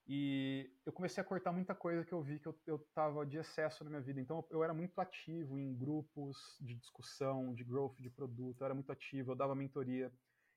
E 0.06 0.70
eu 0.86 0.92
comecei 0.92 1.22
a 1.22 1.26
cortar 1.26 1.54
muita 1.54 1.74
coisa 1.74 2.04
que 2.04 2.14
eu 2.14 2.22
vi 2.22 2.38
que 2.38 2.48
eu, 2.48 2.60
eu 2.68 2.80
tava 2.94 3.26
de 3.26 3.38
excesso 3.38 3.84
na 3.84 3.90
minha 3.90 4.02
vida. 4.02 4.20
Então 4.20 4.46
eu 4.50 4.64
era 4.64 4.74
muito 4.74 5.00
ativo 5.00 5.58
em 5.58 5.74
grupos 5.74 6.58
de 6.60 6.76
discussão, 6.76 7.54
de 7.54 7.64
growth 7.64 7.96
de 8.02 8.10
produto, 8.10 8.62
eu 8.62 8.66
era 8.66 8.74
muito 8.74 8.92
ativo, 8.92 9.32
eu 9.32 9.36
dava 9.36 9.56
mentoria 9.56 10.12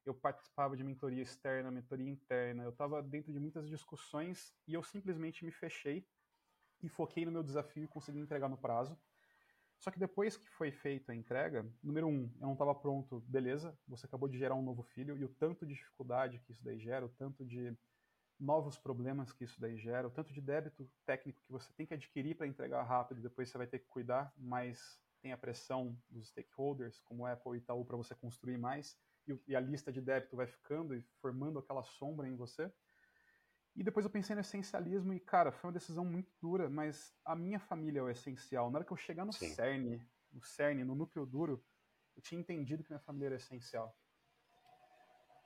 eu 0.07 0.15
participava 0.15 0.77
de 0.77 0.85
mentoria 0.85 1.23
externa, 1.23 1.71
mentoria 1.71 2.09
interna, 2.09 2.63
eu 2.63 2.71
estava 2.71 3.03
dentro 3.03 3.33
de 3.33 3.41
muitas 3.41 3.69
discussões 3.69 4.55
e 4.67 4.73
eu 4.73 4.83
simplesmente 4.83 5.45
me 5.45 5.51
fechei 5.51 6.09
e 6.81 6.89
foquei 6.89 7.25
no 7.27 7.33
meu 7.33 7.43
desafio 7.43 7.83
e 7.83 7.89
consegui 7.89 8.21
entregar 8.21 8.49
no 8.49 8.57
prazo. 8.57 8.97
Só 9.79 9.91
que 9.91 9.99
depois 9.99 10.37
que 10.37 10.49
foi 10.49 10.71
feita 10.71 11.13
a 11.13 11.15
entrega, 11.15 11.67
número 11.83 12.07
um, 12.07 12.31
eu 12.41 12.47
não 12.47 12.53
estava 12.53 12.75
pronto, 12.75 13.21
beleza, 13.21 13.79
você 13.87 14.07
acabou 14.07 14.29
de 14.29 14.39
gerar 14.39 14.55
um 14.55 14.63
novo 14.63 14.83
filho 14.83 15.17
e 15.17 15.25
o 15.25 15.29
tanto 15.29 15.67
de 15.67 15.75
dificuldade 15.75 16.41
que 16.41 16.53
isso 16.53 16.65
daí 16.65 16.79
gera, 16.79 17.05
o 17.05 17.11
tanto 17.11 17.45
de 17.45 17.77
novos 18.39 18.79
problemas 18.79 19.33
que 19.33 19.45
isso 19.45 19.61
daí 19.61 19.77
gera, 19.79 20.09
o 20.09 20.11
tanto 20.11 20.33
de 20.33 20.41
débito 20.41 20.91
técnico 21.05 21.43
que 21.45 21.53
você 21.53 21.73
tem 21.75 21.87
que 21.87 21.95
adquirir 21.95 22.37
para 22.37 22.47
entregar 22.47 22.83
rápido, 22.83 23.21
depois 23.21 23.49
você 23.49 23.59
vai 23.59 23.67
ter 23.67 23.79
que 23.79 23.87
cuidar, 23.87 24.33
mas 24.37 25.01
tem 25.23 25.33
a 25.33 25.39
pressão 25.39 25.97
dos 26.11 26.29
stakeholders, 26.29 27.01
como 27.01 27.27
Apple 27.27 27.55
e 27.55 27.59
Itaú, 27.59 27.85
para 27.85 27.97
você 27.97 28.15
construir 28.15 28.59
mais 28.59 28.99
e, 29.47 29.57
a 29.57 29.61
lista 29.61 29.93
de 29.93 30.01
débito 30.01 30.37
vai 30.37 30.47
ficando 30.47 30.95
e 30.95 31.03
formando 31.21 31.59
aquela 31.59 31.83
sombra 31.83 32.29
em 32.29 32.37
você. 32.37 32.73
E 33.77 33.83
depois 33.83 34.07
eu 34.07 34.11
pensei 34.11 34.35
no 34.35 34.41
essencialismo 34.41 35.13
e, 35.13 35.21
cara, 35.21 35.53
foi 35.53 35.69
uma 35.69 35.75
decisão 35.75 36.05
muito 36.05 36.33
dura, 36.41 36.69
mas 36.71 37.15
a 37.23 37.37
minha 37.37 37.61
família 37.61 38.01
é 38.01 38.03
o 38.03 38.09
essencial. 38.09 38.71
Na 38.71 38.79
hora 38.79 38.87
que 38.87 38.93
eu 38.93 38.97
chegar 38.97 39.27
no 39.27 39.33
Sim. 39.33 39.55
cerne, 39.55 40.03
no 40.33 40.43
cerne, 40.43 40.83
no 40.83 40.95
núcleo 40.95 41.27
duro, 41.27 41.63
eu 42.17 42.23
tinha 42.23 42.41
entendido 42.41 42.83
que 42.83 42.91
minha 42.91 43.01
família 43.01 43.27
era 43.27 43.37
essencial. 43.37 43.95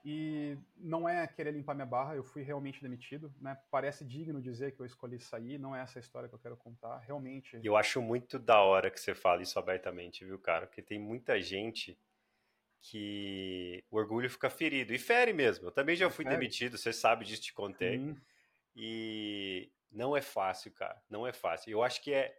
E 0.03 0.57
não 0.77 1.07
é 1.07 1.27
querer 1.27 1.51
limpar 1.51 1.75
minha 1.75 1.85
barra, 1.85 2.15
eu 2.15 2.23
fui 2.23 2.41
realmente 2.41 2.81
demitido, 2.81 3.31
né? 3.39 3.55
Parece 3.69 4.03
digno 4.03 4.41
dizer 4.41 4.71
que 4.71 4.79
eu 4.79 4.85
escolhi 4.85 5.19
sair, 5.19 5.59
não 5.59 5.75
é 5.75 5.81
essa 5.81 5.99
a 5.99 6.01
história 6.01 6.27
que 6.27 6.33
eu 6.33 6.39
quero 6.39 6.57
contar, 6.57 6.97
realmente. 6.99 7.59
Eu 7.61 7.75
acho 7.75 8.01
muito 8.01 8.39
da 8.39 8.61
hora 8.61 8.89
que 8.89 8.99
você 8.99 9.13
fala 9.13 9.43
isso 9.43 9.59
abertamente, 9.59 10.25
viu, 10.25 10.39
cara? 10.39 10.65
Porque 10.65 10.81
tem 10.81 10.97
muita 10.97 11.39
gente 11.39 11.99
que 12.81 13.83
o 13.91 13.97
orgulho 13.97 14.29
fica 14.29 14.49
ferido. 14.49 14.93
E 14.93 14.97
fere 14.97 15.31
mesmo. 15.31 15.67
Eu 15.67 15.71
também 15.71 15.95
já 15.95 16.09
fui 16.09 16.25
fere. 16.25 16.35
demitido, 16.35 16.77
você 16.77 16.91
sabe 16.91 17.25
disso, 17.25 17.43
te 17.43 17.53
contei. 17.53 18.15
E 18.75 19.71
não 19.91 20.15
é 20.15 20.21
fácil, 20.21 20.71
cara. 20.71 21.01
Não 21.09 21.27
é 21.27 21.31
fácil. 21.31 21.71
Eu 21.71 21.83
acho 21.83 22.01
que 22.01 22.13
é 22.13 22.37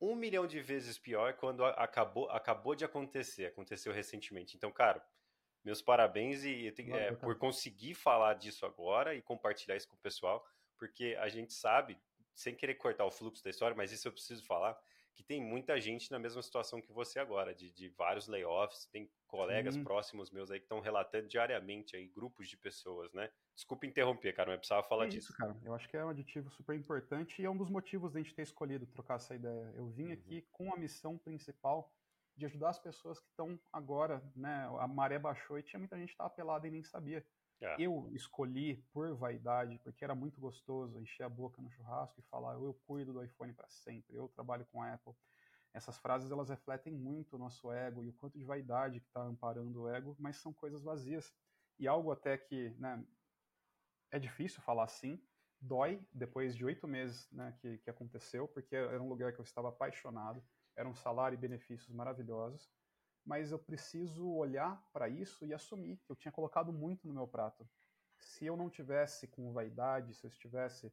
um 0.00 0.14
milhão 0.14 0.46
de 0.46 0.60
vezes 0.60 0.98
pior 0.98 1.34
quando 1.34 1.64
acabou, 1.64 2.28
acabou 2.30 2.74
de 2.74 2.84
acontecer. 2.84 3.46
Aconteceu 3.46 3.92
recentemente. 3.92 4.56
Então, 4.56 4.72
cara, 4.72 5.04
meus 5.64 5.80
parabéns 5.80 6.44
e, 6.44 6.72
é, 6.92 7.12
por 7.12 7.36
conseguir 7.36 7.94
falar 7.94 8.34
disso 8.34 8.66
agora 8.66 9.14
e 9.14 9.22
compartilhar 9.22 9.76
isso 9.76 9.88
com 9.88 9.96
o 9.96 10.00
pessoal, 10.00 10.44
porque 10.76 11.16
a 11.20 11.28
gente 11.28 11.52
sabe, 11.52 11.98
sem 12.34 12.54
querer 12.54 12.74
cortar 12.74 13.04
o 13.04 13.10
fluxo 13.10 13.44
da 13.44 13.50
história, 13.50 13.76
mas 13.76 13.92
isso 13.92 14.08
eu 14.08 14.12
preciso 14.12 14.44
falar 14.44 14.78
que 15.18 15.24
tem 15.24 15.42
muita 15.42 15.80
gente 15.80 16.12
na 16.12 16.18
mesma 16.18 16.40
situação 16.40 16.80
que 16.80 16.92
você 16.92 17.18
agora, 17.18 17.52
de, 17.52 17.72
de 17.72 17.88
vários 17.88 18.28
layoffs, 18.28 18.86
tem 18.86 19.10
colegas 19.26 19.74
Sim. 19.74 19.82
próximos 19.82 20.30
meus 20.30 20.48
aí 20.48 20.60
que 20.60 20.64
estão 20.64 20.78
relatando 20.78 21.26
diariamente 21.26 21.96
aí, 21.96 22.06
grupos 22.06 22.48
de 22.48 22.56
pessoas, 22.56 23.12
né? 23.12 23.28
Desculpa 23.52 23.84
interromper, 23.84 24.32
cara, 24.32 24.50
mas 24.50 24.60
precisava 24.60 24.86
falar 24.86 25.06
é 25.06 25.08
disso. 25.08 25.32
Isso, 25.32 25.36
cara. 25.36 25.56
Eu 25.64 25.74
acho 25.74 25.88
que 25.88 25.96
é 25.96 26.04
um 26.04 26.10
aditivo 26.10 26.48
super 26.50 26.76
importante 26.76 27.42
e 27.42 27.44
é 27.44 27.50
um 27.50 27.56
dos 27.56 27.68
motivos 27.68 28.12
da 28.12 28.20
gente 28.20 28.32
ter 28.32 28.42
escolhido 28.42 28.86
trocar 28.86 29.16
essa 29.16 29.34
ideia. 29.34 29.72
Eu 29.74 29.88
vim 29.88 30.06
uhum. 30.06 30.12
aqui 30.12 30.46
com 30.52 30.72
a 30.72 30.76
missão 30.76 31.18
principal 31.18 31.92
de 32.36 32.46
ajudar 32.46 32.68
as 32.68 32.78
pessoas 32.78 33.18
que 33.18 33.26
estão 33.26 33.58
agora, 33.72 34.22
né? 34.36 34.70
A 34.78 34.86
maré 34.86 35.18
baixou 35.18 35.58
e 35.58 35.64
tinha 35.64 35.80
muita 35.80 35.98
gente 35.98 36.10
que 36.10 36.14
estava 36.14 36.30
pelada 36.30 36.68
e 36.68 36.70
nem 36.70 36.84
sabia. 36.84 37.26
É. 37.60 37.76
Eu 37.78 38.08
escolhi 38.12 38.76
por 38.92 39.14
vaidade, 39.16 39.78
porque 39.82 40.04
era 40.04 40.14
muito 40.14 40.40
gostoso 40.40 41.00
encher 41.00 41.24
a 41.24 41.28
boca 41.28 41.60
no 41.60 41.70
churrasco 41.70 42.20
e 42.20 42.22
falar 42.24 42.54
eu 42.54 42.74
cuido 42.86 43.12
do 43.12 43.22
iPhone 43.22 43.52
para 43.52 43.68
sempre, 43.68 44.16
eu 44.16 44.28
trabalho 44.28 44.64
com 44.66 44.80
a 44.80 44.94
Apple. 44.94 45.12
Essas 45.74 45.98
frases 45.98 46.30
elas 46.30 46.48
refletem 46.48 46.92
muito 46.92 47.36
o 47.36 47.38
nosso 47.38 47.70
ego 47.72 48.04
e 48.04 48.08
o 48.08 48.12
quanto 48.12 48.38
de 48.38 48.44
vaidade 48.44 49.00
que 49.00 49.06
está 49.06 49.22
amparando 49.22 49.82
o 49.82 49.88
ego, 49.88 50.16
mas 50.18 50.36
são 50.36 50.52
coisas 50.52 50.82
vazias. 50.82 51.34
E 51.78 51.86
algo 51.86 52.10
até 52.10 52.38
que 52.38 52.70
né, 52.78 53.04
é 54.10 54.18
difícil 54.18 54.62
falar 54.62 54.84
assim, 54.84 55.22
dói 55.60 56.02
depois 56.12 56.56
de 56.56 56.64
oito 56.64 56.86
meses 56.86 57.30
né, 57.30 57.56
que, 57.60 57.78
que 57.78 57.90
aconteceu, 57.90 58.48
porque 58.48 58.74
era 58.74 59.02
um 59.02 59.08
lugar 59.08 59.32
que 59.32 59.40
eu 59.40 59.44
estava 59.44 59.68
apaixonado, 59.68 60.42
era 60.76 60.88
um 60.88 60.94
salário 60.94 61.36
e 61.36 61.40
benefícios 61.40 61.90
maravilhosos, 61.90 62.70
mas 63.28 63.52
eu 63.52 63.58
preciso 63.58 64.26
olhar 64.26 64.82
para 64.90 65.06
isso 65.06 65.44
e 65.44 65.52
assumir 65.52 65.98
que 65.98 66.10
eu 66.10 66.16
tinha 66.16 66.32
colocado 66.32 66.72
muito 66.72 67.06
no 67.06 67.12
meu 67.12 67.28
prato. 67.28 67.68
Se 68.18 68.46
eu 68.46 68.56
não 68.56 68.70
tivesse 68.70 69.28
com 69.28 69.52
vaidade, 69.52 70.14
se 70.14 70.24
eu 70.24 70.30
estivesse 70.30 70.90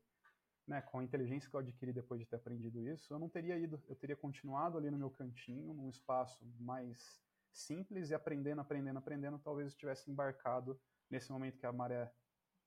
né, 0.67 0.81
com 0.81 0.99
a 0.99 1.03
inteligência 1.03 1.49
que 1.49 1.55
eu 1.55 1.61
adquiri 1.61 1.93
depois 1.93 2.19
de 2.19 2.25
ter 2.25 2.35
aprendido 2.35 2.85
isso, 2.85 3.13
eu 3.13 3.17
não 3.17 3.29
teria 3.29 3.57
ido. 3.57 3.81
Eu 3.87 3.95
teria 3.95 4.17
continuado 4.17 4.77
ali 4.77 4.91
no 4.91 4.97
meu 4.97 5.09
cantinho, 5.09 5.73
num 5.73 5.87
espaço 5.87 6.45
mais 6.59 7.21
simples 7.53 8.09
e 8.09 8.13
aprendendo, 8.13 8.59
aprendendo, 8.59 8.99
aprendendo. 8.99 9.39
Talvez 9.39 9.67
eu 9.67 9.69
estivesse 9.69 10.11
embarcado 10.11 10.77
nesse 11.09 11.31
momento 11.31 11.57
que 11.57 11.65
a 11.65 11.71
maré 11.71 12.11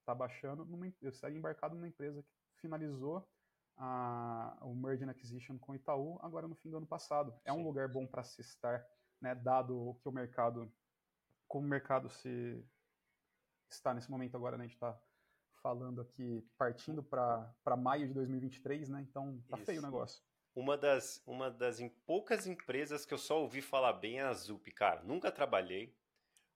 está 0.01 0.15
baixando, 0.15 0.65
numa, 0.65 0.87
eu 1.03 1.11
estaria 1.11 1.37
embarcado 1.37 1.75
numa 1.75 1.87
empresa 1.89 2.23
que 2.23 2.61
finalizou 2.63 3.29
a, 3.77 4.57
o 4.63 4.75
merge 4.75 5.05
and 5.05 5.11
acquisition 5.11 5.59
com 5.59 5.75
Itaú 5.75 6.19
agora 6.23 6.49
no 6.49 6.55
fim 6.55 6.71
do 6.71 6.79
ano 6.79 6.87
passado. 6.87 7.39
É 7.45 7.53
Sim. 7.53 7.59
um 7.59 7.63
lugar 7.63 7.87
bom 7.87 8.07
para 8.07 8.25
se 8.25 8.41
estar, 8.41 8.83
né, 9.21 9.35
dado 9.35 9.77
o 9.77 9.95
que 9.95 10.09
o 10.09 10.13
mercado, 10.13 10.73
como 11.47 11.67
o 11.67 11.71
mercado 11.71 12.09
se 12.09 12.65
está 13.71 13.93
nesse 13.93 14.11
momento 14.11 14.37
agora, 14.37 14.57
né, 14.57 14.65
a 14.65 14.67
gente 14.67 14.77
está 14.77 14.99
falando 15.63 16.01
aqui, 16.01 16.47
partindo 16.57 17.03
para 17.03 17.77
maio 17.77 18.07
de 18.07 18.15
2023, 18.15 18.89
né? 18.89 19.01
Então 19.09 19.43
tá 19.49 19.57
Isso. 19.57 19.67
feio 19.67 19.81
o 19.81 19.85
negócio. 19.85 20.23
Uma 20.55 20.77
das, 20.77 21.23
uma 21.27 21.51
das 21.51 21.81
poucas 22.05 22.47
empresas 22.47 23.05
que 23.05 23.15
eu 23.15 23.19
só 23.19 23.41
ouvi 23.41 23.61
falar 23.61 23.93
bem 23.93 24.19
é 24.19 24.23
a 24.23 24.33
Zup, 24.33 24.71
cara. 24.73 25.03
Nunca 25.03 25.31
trabalhei, 25.31 25.95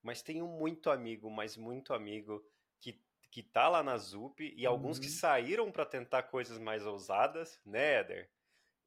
mas 0.01 0.21
tenho 0.21 0.47
muito 0.47 0.89
amigo, 0.89 1.29
mas 1.29 1.55
muito 1.55 1.93
amigo 1.93 2.43
que, 2.79 3.01
que 3.31 3.41
tá 3.41 3.69
lá 3.69 3.81
na 3.81 3.97
Zup 3.97 4.41
e 4.41 4.65
uhum. 4.65 4.73
alguns 4.73 4.99
que 4.99 5.07
uhum. 5.07 5.13
saíram 5.13 5.71
para 5.71 5.85
tentar 5.85 6.23
coisas 6.23 6.59
mais 6.59 6.85
ousadas, 6.85 7.61
né, 7.65 7.99
Eder? 7.99 8.29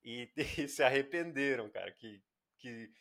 E, 0.05 0.31
e, 0.37 0.37
se 0.69 0.83
arrependeram, 0.83 1.71
cara, 1.71 1.91
que, 1.93 2.23
que 2.59 2.93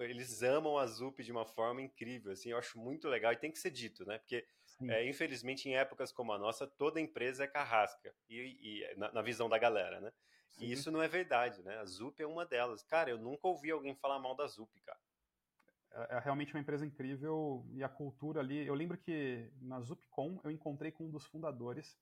eles 0.00 0.42
amam 0.42 0.76
a 0.76 0.86
Zup 0.86 1.22
de 1.22 1.32
uma 1.32 1.46
forma 1.46 1.80
incrível, 1.80 2.32
assim, 2.32 2.50
eu 2.50 2.58
acho 2.58 2.78
muito 2.78 3.08
legal 3.08 3.32
e 3.32 3.36
tem 3.36 3.52
que 3.52 3.58
ser 3.58 3.70
dito, 3.70 4.04
né? 4.04 4.18
Porque 4.18 4.46
é, 4.88 5.06
infelizmente, 5.06 5.68
em 5.68 5.76
épocas 5.76 6.10
como 6.10 6.32
a 6.32 6.38
nossa, 6.38 6.66
toda 6.66 7.00
empresa 7.00 7.44
é 7.44 7.46
carrasca, 7.46 8.14
e, 8.28 8.36
e 8.38 8.94
na, 8.96 9.12
na, 9.12 9.22
visão 9.22 9.48
da 9.48 9.58
galera, 9.58 10.00
né? 10.00 10.10
Sim. 10.52 10.64
E 10.64 10.72
isso 10.72 10.90
não 10.90 11.02
é 11.02 11.08
verdade, 11.08 11.62
né? 11.62 11.76
A 11.78 11.84
Zup 11.84 12.20
é 12.20 12.26
uma 12.26 12.46
delas. 12.46 12.82
Cara, 12.82 13.10
eu 13.10 13.18
nunca 13.18 13.46
ouvi 13.46 13.70
alguém 13.70 13.94
falar 13.94 14.18
mal 14.18 14.34
da 14.34 14.46
Zup, 14.46 14.72
cara. 14.80 14.98
É, 15.92 16.16
é 16.16 16.18
realmente 16.20 16.54
uma 16.54 16.60
empresa 16.60 16.86
incrível 16.86 17.66
e 17.72 17.82
a 17.82 17.88
cultura 17.88 18.40
ali. 18.40 18.66
Eu 18.66 18.74
lembro 18.74 18.96
que 18.96 19.50
na 19.60 19.80
ZupCon 19.80 20.40
eu 20.42 20.50
encontrei 20.50 20.90
com 20.90 21.06
um 21.06 21.10
dos 21.10 21.26
fundadores. 21.26 21.96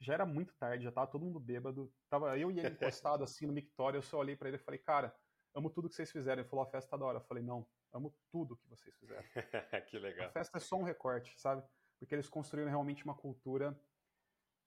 Já 0.00 0.14
era 0.14 0.26
muito 0.26 0.54
tarde, 0.54 0.84
já 0.84 0.90
tava 0.90 1.06
todo 1.06 1.24
mundo 1.24 1.38
bêbado. 1.38 1.92
Tava 2.08 2.36
eu 2.38 2.50
e 2.50 2.58
ele 2.58 2.68
encostado 2.74 3.22
assim 3.22 3.46
no 3.46 3.52
mictório. 3.52 3.98
Eu 3.98 4.02
só 4.02 4.18
olhei 4.18 4.36
para 4.36 4.48
ele 4.48 4.56
e 4.56 4.60
falei, 4.60 4.80
cara, 4.80 5.14
amo 5.54 5.70
tudo 5.70 5.88
que 5.88 5.94
vocês 5.94 6.10
fizeram. 6.10 6.42
Ele 6.42 6.48
falou, 6.48 6.64
a 6.64 6.68
festa 6.68 6.90
tá 6.90 6.96
da 6.96 7.04
hora. 7.04 7.18
Eu 7.18 7.22
falei, 7.22 7.42
não, 7.42 7.66
amo 7.92 8.14
tudo 8.30 8.56
que 8.56 8.68
vocês 8.68 8.94
fizeram. 8.96 9.24
que 9.88 9.98
legal. 9.98 10.28
A 10.28 10.32
festa 10.32 10.58
é 10.58 10.60
só 10.60 10.76
um 10.76 10.82
recorte, 10.82 11.38
sabe? 11.38 11.62
porque 12.02 12.16
eles 12.16 12.28
construíram 12.28 12.68
realmente 12.68 13.04
uma 13.04 13.14
cultura 13.14 13.80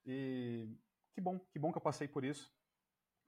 e 0.06 0.70
que 1.14 1.20
bom, 1.20 1.38
que 1.38 1.60
bom 1.60 1.70
que 1.70 1.78
eu 1.78 1.82
passei 1.82 2.08
por 2.08 2.24
isso. 2.24 2.50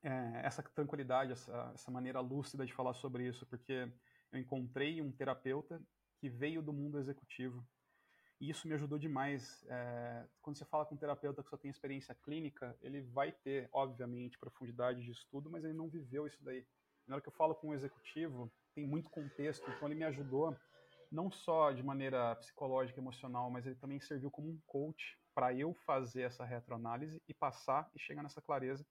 É, 0.01 0.45
essa 0.45 0.63
tranquilidade, 0.63 1.33
essa, 1.33 1.71
essa 1.73 1.91
maneira 1.91 2.21
lúcida 2.21 2.65
de 2.65 2.71
falar 2.71 2.93
sobre 2.93 3.27
isso, 3.27 3.45
porque 3.45 3.91
eu 4.31 4.39
encontrei 4.39 5.01
um 5.01 5.11
terapeuta 5.11 5.81
que 6.21 6.29
veio 6.29 6.61
do 6.61 6.71
mundo 6.71 6.97
executivo 6.97 7.67
e 8.39 8.49
isso 8.49 8.65
me 8.65 8.75
ajudou 8.75 8.97
demais. 8.97 9.65
É, 9.67 10.25
quando 10.41 10.55
você 10.55 10.63
fala 10.63 10.85
com 10.85 10.95
um 10.95 10.97
terapeuta 10.97 11.43
que 11.43 11.49
só 11.49 11.57
tem 11.57 11.69
experiência 11.69 12.15
clínica, 12.15 12.77
ele 12.81 13.01
vai 13.01 13.33
ter, 13.33 13.67
obviamente, 13.73 14.39
profundidade 14.39 15.03
de 15.03 15.11
estudo, 15.11 15.49
mas 15.49 15.65
ele 15.65 15.73
não 15.73 15.89
viveu 15.89 16.25
isso 16.25 16.41
daí. 16.41 16.65
Na 17.07 17.15
hora 17.15 17.21
que 17.21 17.29
eu 17.29 17.33
falo 17.33 17.55
com 17.55 17.69
um 17.69 17.73
executivo, 17.73 18.51
tem 18.75 18.85
muito 18.85 19.09
contexto, 19.09 19.69
então 19.71 19.87
ele 19.87 19.95
me 19.95 20.03
ajudou 20.03 20.55
não 21.11 21.31
só 21.31 21.71
de 21.71 21.81
maneira 21.81 22.35
psicológica, 22.35 22.99
emocional, 22.99 23.49
mas 23.49 23.65
ele 23.65 23.75
também 23.75 23.99
serviu 23.99 24.29
como 24.29 24.49
um 24.49 24.59
coach 24.65 25.17
para 25.33 25.53
eu 25.53 25.73
fazer 25.73 26.23
essa 26.23 26.43
retroanálise 26.43 27.21
e 27.27 27.33
passar 27.33 27.89
e 27.95 27.99
chegar 27.99 28.23
nessa 28.23 28.41
clareza. 28.41 28.85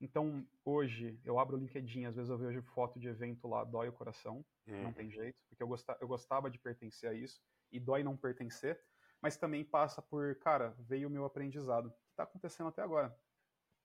Então, 0.00 0.44
hoje, 0.64 1.20
eu 1.24 1.38
abro 1.38 1.56
o 1.56 1.60
LinkedIn, 1.60 2.06
às 2.06 2.16
vezes 2.16 2.28
eu 2.28 2.36
vejo 2.36 2.60
foto 2.74 2.98
de 2.98 3.06
evento 3.06 3.46
lá, 3.46 3.62
dói 3.62 3.88
o 3.88 3.92
coração, 3.92 4.44
não 4.66 4.86
uhum. 4.86 4.92
tem 4.92 5.08
jeito, 5.08 5.38
porque 5.48 5.62
eu 5.62 5.68
gostava, 5.68 5.98
eu 6.00 6.08
gostava 6.08 6.50
de 6.50 6.58
pertencer 6.58 7.08
a 7.08 7.14
isso, 7.14 7.40
e 7.70 7.78
dói 7.78 8.02
não 8.02 8.16
pertencer, 8.16 8.80
mas 9.20 9.36
também 9.36 9.64
passa 9.64 10.02
por, 10.02 10.34
cara, 10.40 10.74
veio 10.80 11.06
o 11.06 11.10
meu 11.10 11.24
aprendizado, 11.24 11.90
que 11.90 12.10
está 12.10 12.24
acontecendo 12.24 12.68
até 12.68 12.82
agora. 12.82 13.16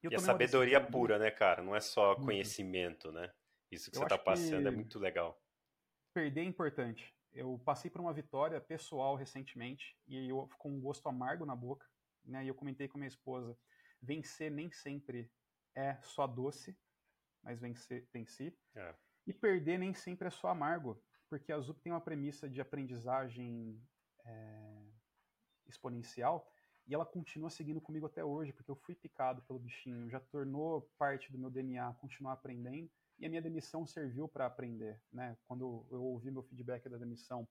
E, 0.02 0.08
e 0.08 0.16
a 0.16 0.20
sabedoria 0.20 0.82
pura, 0.82 1.20
né, 1.20 1.30
cara? 1.30 1.62
Não 1.62 1.76
é 1.76 1.80
só 1.80 2.16
uhum. 2.16 2.26
conhecimento, 2.26 3.12
né? 3.12 3.32
Isso 3.72 3.92
que 3.92 3.98
eu 3.98 4.02
você 4.02 4.06
está 4.06 4.18
passando 4.18 4.68
é 4.68 4.72
muito 4.72 4.98
legal. 5.00 5.42
Perder 6.14 6.42
é 6.42 6.46
importante 6.46 7.18
eu 7.38 7.60
passei 7.64 7.90
por 7.90 8.02
uma 8.02 8.14
vitória 8.14 8.60
pessoal 8.60 9.16
recentemente 9.16 9.96
e 10.08 10.30
eu 10.30 10.50
com 10.58 10.72
um 10.72 10.82
gosto 10.82 11.08
amargo 11.08 11.46
na 11.46 11.56
boca, 11.56 11.88
né? 12.26 12.44
E 12.44 12.48
eu 12.48 12.56
comentei 12.56 12.88
com 12.88 12.98
minha 12.98 13.08
esposa, 13.08 13.56
vencer 14.02 14.52
nem 14.52 14.72
sempre 14.72 15.32
é 15.76 16.00
só 16.02 16.26
doce, 16.26 16.76
mas 17.44 17.60
vencer, 17.60 18.08
venci. 18.12 18.58
É. 18.76 18.96
E 19.28 19.34
perder 19.34 19.78
nem 19.78 19.94
sempre 19.94 20.28
é 20.28 20.32
só 20.32 20.48
amargo, 20.48 21.00
porque 21.30 21.52
a 21.52 21.60
ZUP 21.60 21.80
tem 21.82 21.92
uma 21.92 22.02
premissa 22.02 22.50
de 22.50 22.60
aprendizagem 22.60 23.80
é, 24.26 24.84
exponencial 25.68 26.52
e 26.88 26.96
ela 26.96 27.06
continua 27.06 27.52
seguindo 27.52 27.82
comigo 27.82 28.08
até 28.08 28.24
hoje, 28.24 28.52
porque 28.52 28.72
eu 28.72 28.76
fui 28.76 28.96
picado 28.96 29.44
pelo 29.44 29.60
bichinho, 29.60 30.10
já 30.10 30.20
tornou 30.20 30.90
parte 30.98 31.32
do 31.32 31.38
meu 31.38 31.52
DNA 31.52 31.94
continuar 31.96 32.34
aprendendo 32.34 32.90
e 33.20 33.26
a 33.26 33.30
minha 33.30 33.42
demissão 33.42 33.86
serviu 33.86 34.28
para 34.28 34.46
aprender, 34.46 35.02
né? 35.12 35.38
Quando 35.46 35.86
eu 35.90 36.04
ouvi 36.04 36.30
meu 36.30 36.44
feedback 36.44 36.88
da 36.88 36.98
demissão, 36.98 37.48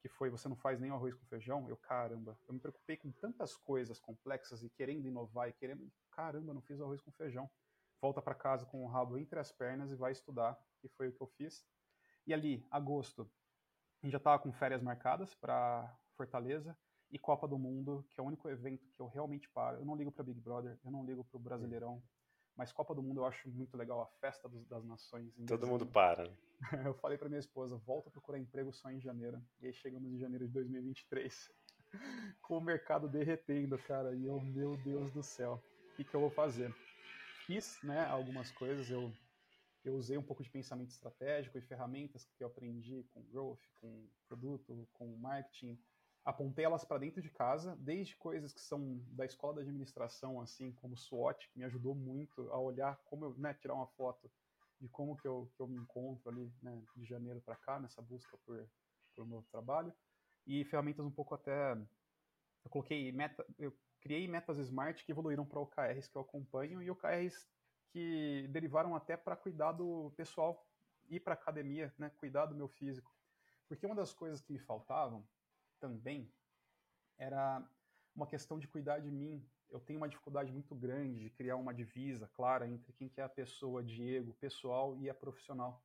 que 0.00 0.08
foi 0.08 0.30
você 0.30 0.48
não 0.48 0.56
faz 0.56 0.80
nem 0.80 0.90
arroz 0.90 1.14
com 1.14 1.26
feijão, 1.26 1.68
eu 1.68 1.76
caramba, 1.76 2.38
eu 2.48 2.54
me 2.54 2.60
preocupei 2.60 2.96
com 2.96 3.10
tantas 3.12 3.56
coisas 3.56 4.00
complexas 4.00 4.62
e 4.62 4.70
querendo 4.70 5.06
inovar 5.06 5.48
e 5.48 5.52
querendo, 5.52 5.90
caramba, 6.10 6.54
não 6.54 6.62
fiz 6.62 6.80
arroz 6.80 7.00
com 7.00 7.12
feijão. 7.12 7.50
Volta 8.00 8.22
para 8.22 8.34
casa 8.34 8.64
com 8.64 8.82
o 8.82 8.88
rabo 8.88 9.18
entre 9.18 9.38
as 9.38 9.52
pernas 9.52 9.90
e 9.90 9.94
vai 9.94 10.12
estudar, 10.12 10.58
e 10.82 10.88
foi 10.88 11.08
o 11.08 11.12
que 11.12 11.20
eu 11.20 11.26
fiz. 11.26 11.66
E 12.26 12.32
ali, 12.32 12.66
agosto, 12.70 13.30
a 14.02 14.06
gente 14.06 14.12
já 14.12 14.18
estava 14.18 14.42
com 14.42 14.50
férias 14.52 14.80
marcadas 14.80 15.34
para 15.34 15.94
Fortaleza 16.16 16.76
e 17.10 17.18
Copa 17.18 17.46
do 17.46 17.58
Mundo, 17.58 18.06
que 18.08 18.18
é 18.18 18.22
o 18.22 18.26
único 18.26 18.48
evento 18.48 18.88
que 18.90 19.00
eu 19.00 19.06
realmente 19.08 19.50
paro. 19.50 19.78
Eu 19.78 19.84
não 19.84 19.96
ligo 19.96 20.10
para 20.10 20.24
Big 20.24 20.40
Brother, 20.40 20.78
eu 20.82 20.90
não 20.90 21.04
ligo 21.04 21.24
para 21.24 21.36
o 21.36 21.40
Brasileirão, 21.40 22.02
mas 22.56 22.72
Copa 22.72 22.94
do 22.94 23.02
Mundo 23.02 23.20
eu 23.20 23.26
acho 23.26 23.48
muito 23.48 23.76
legal, 23.76 24.02
a 24.02 24.06
festa 24.20 24.48
dos, 24.48 24.66
das 24.66 24.84
nações. 24.84 25.32
Todo 25.46 25.66
mundo 25.66 25.86
para. 25.86 26.24
Né? 26.24 26.36
eu 26.86 26.94
falei 26.94 27.16
para 27.16 27.28
minha 27.28 27.40
esposa, 27.40 27.76
volta 27.78 28.08
a 28.08 28.12
procurar 28.12 28.38
emprego 28.38 28.72
só 28.72 28.90
em 28.90 29.00
janeiro. 29.00 29.42
E 29.60 29.66
aí 29.66 29.72
chegamos 29.72 30.12
em 30.12 30.18
janeiro 30.18 30.46
de 30.46 30.52
2023, 30.52 31.50
com 32.42 32.58
o 32.58 32.60
mercado 32.60 33.08
derretendo, 33.08 33.78
cara. 33.78 34.14
E 34.14 34.26
eu, 34.26 34.40
meu 34.40 34.76
Deus 34.76 35.10
do 35.10 35.22
céu, 35.22 35.62
o 35.92 35.96
que, 35.96 36.04
que 36.04 36.14
eu 36.14 36.20
vou 36.20 36.30
fazer? 36.30 36.74
Fiz 37.46 37.80
né, 37.82 38.04
algumas 38.06 38.52
coisas, 38.52 38.90
eu, 38.90 39.12
eu 39.84 39.94
usei 39.94 40.16
um 40.16 40.22
pouco 40.22 40.42
de 40.42 40.50
pensamento 40.50 40.90
estratégico 40.90 41.58
e 41.58 41.62
ferramentas 41.62 42.24
que 42.24 42.44
eu 42.44 42.48
aprendi 42.48 43.04
com 43.12 43.22
growth, 43.24 43.60
com 43.80 44.06
produto, 44.28 44.88
com 44.92 45.16
marketing, 45.16 45.78
apontei 46.24 46.64
elas 46.64 46.84
para 46.84 46.98
dentro 46.98 47.22
de 47.22 47.30
casa, 47.30 47.76
desde 47.76 48.16
coisas 48.16 48.52
que 48.52 48.60
são 48.60 49.00
da 49.08 49.24
escola 49.24 49.54
da 49.54 49.60
administração, 49.62 50.40
assim 50.40 50.72
como 50.72 50.96
SWOT, 50.96 51.48
que 51.48 51.58
me 51.58 51.64
ajudou 51.64 51.94
muito 51.94 52.50
a 52.52 52.58
olhar 52.58 52.96
como 53.06 53.24
eu, 53.24 53.34
né, 53.38 53.54
tirar 53.54 53.74
uma 53.74 53.86
foto 53.86 54.30
de 54.80 54.88
como 54.88 55.16
que 55.16 55.26
eu, 55.26 55.50
que 55.54 55.60
eu 55.60 55.66
me 55.66 55.76
encontro 55.76 56.30
ali, 56.30 56.52
né, 56.62 56.82
de 56.96 57.04
janeiro 57.04 57.40
para 57.40 57.56
cá, 57.56 57.78
nessa 57.78 58.00
busca 58.02 58.36
por, 58.38 58.66
por 59.14 59.26
novo 59.26 59.46
trabalho, 59.50 59.92
e 60.46 60.64
ferramentas 60.64 61.04
um 61.04 61.10
pouco 61.10 61.34
até, 61.34 61.72
eu 61.72 62.70
coloquei 62.70 63.10
meta, 63.12 63.44
eu 63.58 63.76
criei 64.00 64.26
metas 64.26 64.58
smart 64.58 65.04
que 65.04 65.12
evoluíram 65.12 65.44
para 65.44 65.60
OKRs 65.60 66.08
que 66.08 66.16
eu 66.16 66.22
acompanho 66.22 66.82
e 66.82 66.90
OKRs 66.90 67.46
que 67.90 68.46
derivaram 68.48 68.94
até 68.94 69.16
para 69.16 69.36
cuidar 69.36 69.72
do 69.72 70.12
pessoal, 70.16 70.66
ir 71.08 71.20
para 71.20 71.34
academia, 71.34 71.92
né, 71.98 72.10
cuidar 72.18 72.46
do 72.46 72.54
meu 72.54 72.68
físico, 72.68 73.10
porque 73.68 73.86
uma 73.86 73.94
das 73.94 74.12
coisas 74.12 74.40
que 74.40 74.52
me 74.52 74.58
faltavam 74.58 75.26
também 75.80 76.32
era 77.18 77.62
uma 78.14 78.26
questão 78.26 78.58
de 78.58 78.68
cuidar 78.68 78.98
de 78.98 79.10
mim. 79.10 79.44
Eu 79.70 79.80
tenho 79.80 79.98
uma 79.98 80.08
dificuldade 80.08 80.52
muito 80.52 80.74
grande 80.74 81.20
de 81.20 81.30
criar 81.30 81.56
uma 81.56 81.72
divisa 81.72 82.28
clara 82.34 82.68
entre 82.68 82.92
quem 82.92 83.08
que 83.08 83.20
é 83.20 83.24
a 83.24 83.28
pessoa, 83.28 83.82
Diego, 83.82 84.34
pessoal 84.34 84.96
e 84.98 85.08
a 85.08 85.14
profissional. 85.14 85.82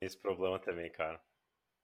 Esse 0.00 0.18
problema 0.18 0.58
também, 0.58 0.90
cara. 0.90 1.20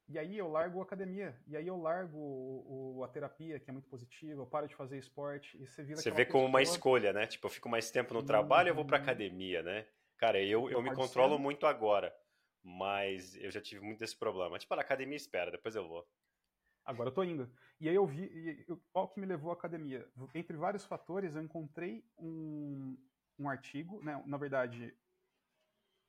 E 0.09 0.19
aí 0.19 0.37
eu 0.37 0.49
largo 0.49 0.81
a 0.81 0.83
academia, 0.83 1.35
e 1.47 1.57
aí 1.57 1.67
eu 1.67 1.77
largo 1.81 2.19
o, 2.19 2.97
o, 2.99 3.05
a 3.05 3.09
terapia, 3.09 3.59
que 3.59 3.71
é 3.71 3.73
muito 3.73 3.89
positiva, 3.89 4.43
eu 4.43 4.47
paro 4.47 4.67
de 4.67 4.75
fazer 4.75 4.99
esporte, 4.99 5.57
e 5.63 5.67
você 5.67 5.83
vira 5.83 6.01
Você 6.01 6.11
vê 6.11 6.27
como 6.27 6.45
uma 6.45 6.61
escolha, 6.61 7.13
né? 7.13 7.27
Tipo, 7.27 7.47
eu 7.47 7.51
fico 7.51 7.69
mais 7.69 7.91
tempo 7.91 8.13
no 8.13 8.23
trabalho, 8.23 8.69
eu 8.69 8.75
vou 8.75 8.85
pra 8.85 8.99
uhum. 8.99 9.03
academia, 9.05 9.63
né? 9.63 9.87
Cara, 10.19 10.43
eu, 10.43 10.69
eu 10.69 10.83
me 10.83 10.95
controlo 10.95 11.37
ser. 11.37 11.43
muito 11.43 11.67
agora, 11.67 12.15
mas 12.63 13.35
eu 13.37 13.51
já 13.51 13.61
tive 13.61 13.81
muito 13.81 14.03
esse 14.05 14.17
problema. 14.17 14.59
Tipo, 14.59 14.75
a 14.75 14.81
academia 14.81 15.17
espera, 15.17 15.51
depois 15.51 15.75
eu 15.75 15.89
vou. 15.89 16.07
Agora 16.85 17.11
eu 17.11 17.15
tô 17.15 17.23
indo. 17.23 17.51
E 17.81 17.89
aí 17.89 17.95
eu 17.95 18.07
vi, 18.07 18.67
qual 18.93 19.09
que 19.09 19.21
me 19.21 19.27
levou 19.27 19.51
à 19.51 19.55
academia? 19.55 20.09
Entre 20.35 20.57
vários 20.57 20.85
fatores, 20.85 21.35
eu 21.35 21.43
encontrei 21.43 22.05
um, 22.19 22.97
um 23.39 23.49
artigo, 23.49 24.03
né, 24.03 24.23
na 24.27 24.37
verdade, 24.37 24.97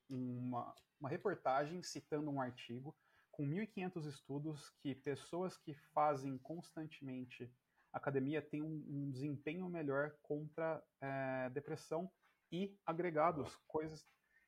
uma, 0.09 0.73
uma 0.99 1.09
reportagem 1.09 1.81
citando 1.83 2.29
um 2.29 2.41
artigo 2.41 2.95
com 3.31 3.43
1.500 3.43 4.05
estudos 4.07 4.69
que 4.81 4.93
pessoas 4.93 5.57
que 5.57 5.73
fazem 5.93 6.37
constantemente 6.37 7.51
academia 7.91 8.41
têm 8.41 8.61
um, 8.61 8.83
um 8.87 9.11
desempenho 9.11 9.69
melhor 9.69 10.15
contra 10.23 10.83
é, 10.99 11.49
depressão 11.51 12.11
e 12.51 12.75
agregados, 12.85 13.55
coisas. 13.67 14.03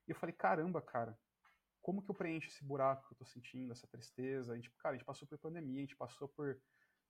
E 0.07 0.11
eu 0.11 0.15
falei, 0.15 0.33
caramba, 0.33 0.81
cara, 0.81 1.17
como 1.85 2.01
que 2.01 2.09
eu 2.09 2.15
preencho 2.15 2.47
esse 2.47 2.63
buraco 2.63 3.07
que 3.07 3.13
eu 3.13 3.17
tô 3.19 3.25
sentindo, 3.25 3.71
essa 3.71 3.85
tristeza? 3.85 4.53
A 4.53 4.55
gente, 4.55 4.71
cara, 4.71 4.95
a 4.95 4.97
gente 4.97 5.05
passou 5.05 5.27
por 5.27 5.37
pandemia, 5.37 5.77
a 5.77 5.81
gente 5.81 5.95
passou 5.95 6.27
por. 6.27 6.59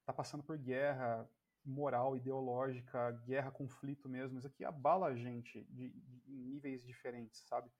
tá 0.05 0.11
passando 0.11 0.43
por 0.43 0.57
guerra 0.57 1.25
moral, 1.63 2.17
ideológica, 2.17 3.11
guerra, 3.25 3.51
conflito 3.51 4.09
mesmo. 4.09 4.37
Isso 4.37 4.47
aqui 4.47 4.65
abala 4.65 5.07
a 5.07 5.15
gente 5.15 5.63
de, 5.69 5.91
de, 5.91 6.23
em 6.27 6.35
níveis 6.35 6.85
diferentes, 6.85 7.39
sabe? 7.47 7.71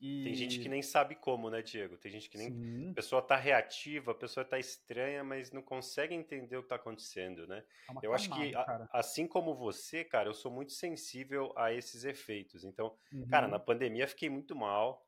E... 0.00 0.24
Tem 0.24 0.34
gente 0.34 0.58
que 0.58 0.70
nem 0.70 0.80
sabe 0.80 1.16
como, 1.16 1.50
né, 1.50 1.60
Diego? 1.60 1.98
Tem 1.98 2.10
gente 2.10 2.30
que 2.30 2.38
nem. 2.38 2.50
Sim. 2.50 2.90
A 2.92 2.94
pessoa 2.94 3.20
tá 3.20 3.36
reativa, 3.36 4.12
a 4.12 4.14
pessoa 4.14 4.42
tá 4.42 4.58
estranha, 4.58 5.22
mas 5.22 5.52
não 5.52 5.60
consegue 5.60 6.14
entender 6.14 6.56
o 6.56 6.62
que 6.62 6.68
tá 6.70 6.76
acontecendo, 6.76 7.46
né? 7.46 7.58
É 7.58 7.92
eu 7.92 8.00
camada, 8.00 8.14
acho 8.14 8.30
que, 8.30 8.56
a, 8.56 8.88
assim 8.90 9.26
como 9.26 9.54
você, 9.54 10.02
cara, 10.02 10.30
eu 10.30 10.34
sou 10.34 10.50
muito 10.50 10.72
sensível 10.72 11.52
a 11.58 11.74
esses 11.74 12.04
efeitos. 12.04 12.64
Então, 12.64 12.96
uhum. 13.12 13.28
cara, 13.28 13.46
na 13.46 13.58
pandemia 13.58 14.08
fiquei 14.08 14.30
muito 14.30 14.56
mal. 14.56 15.04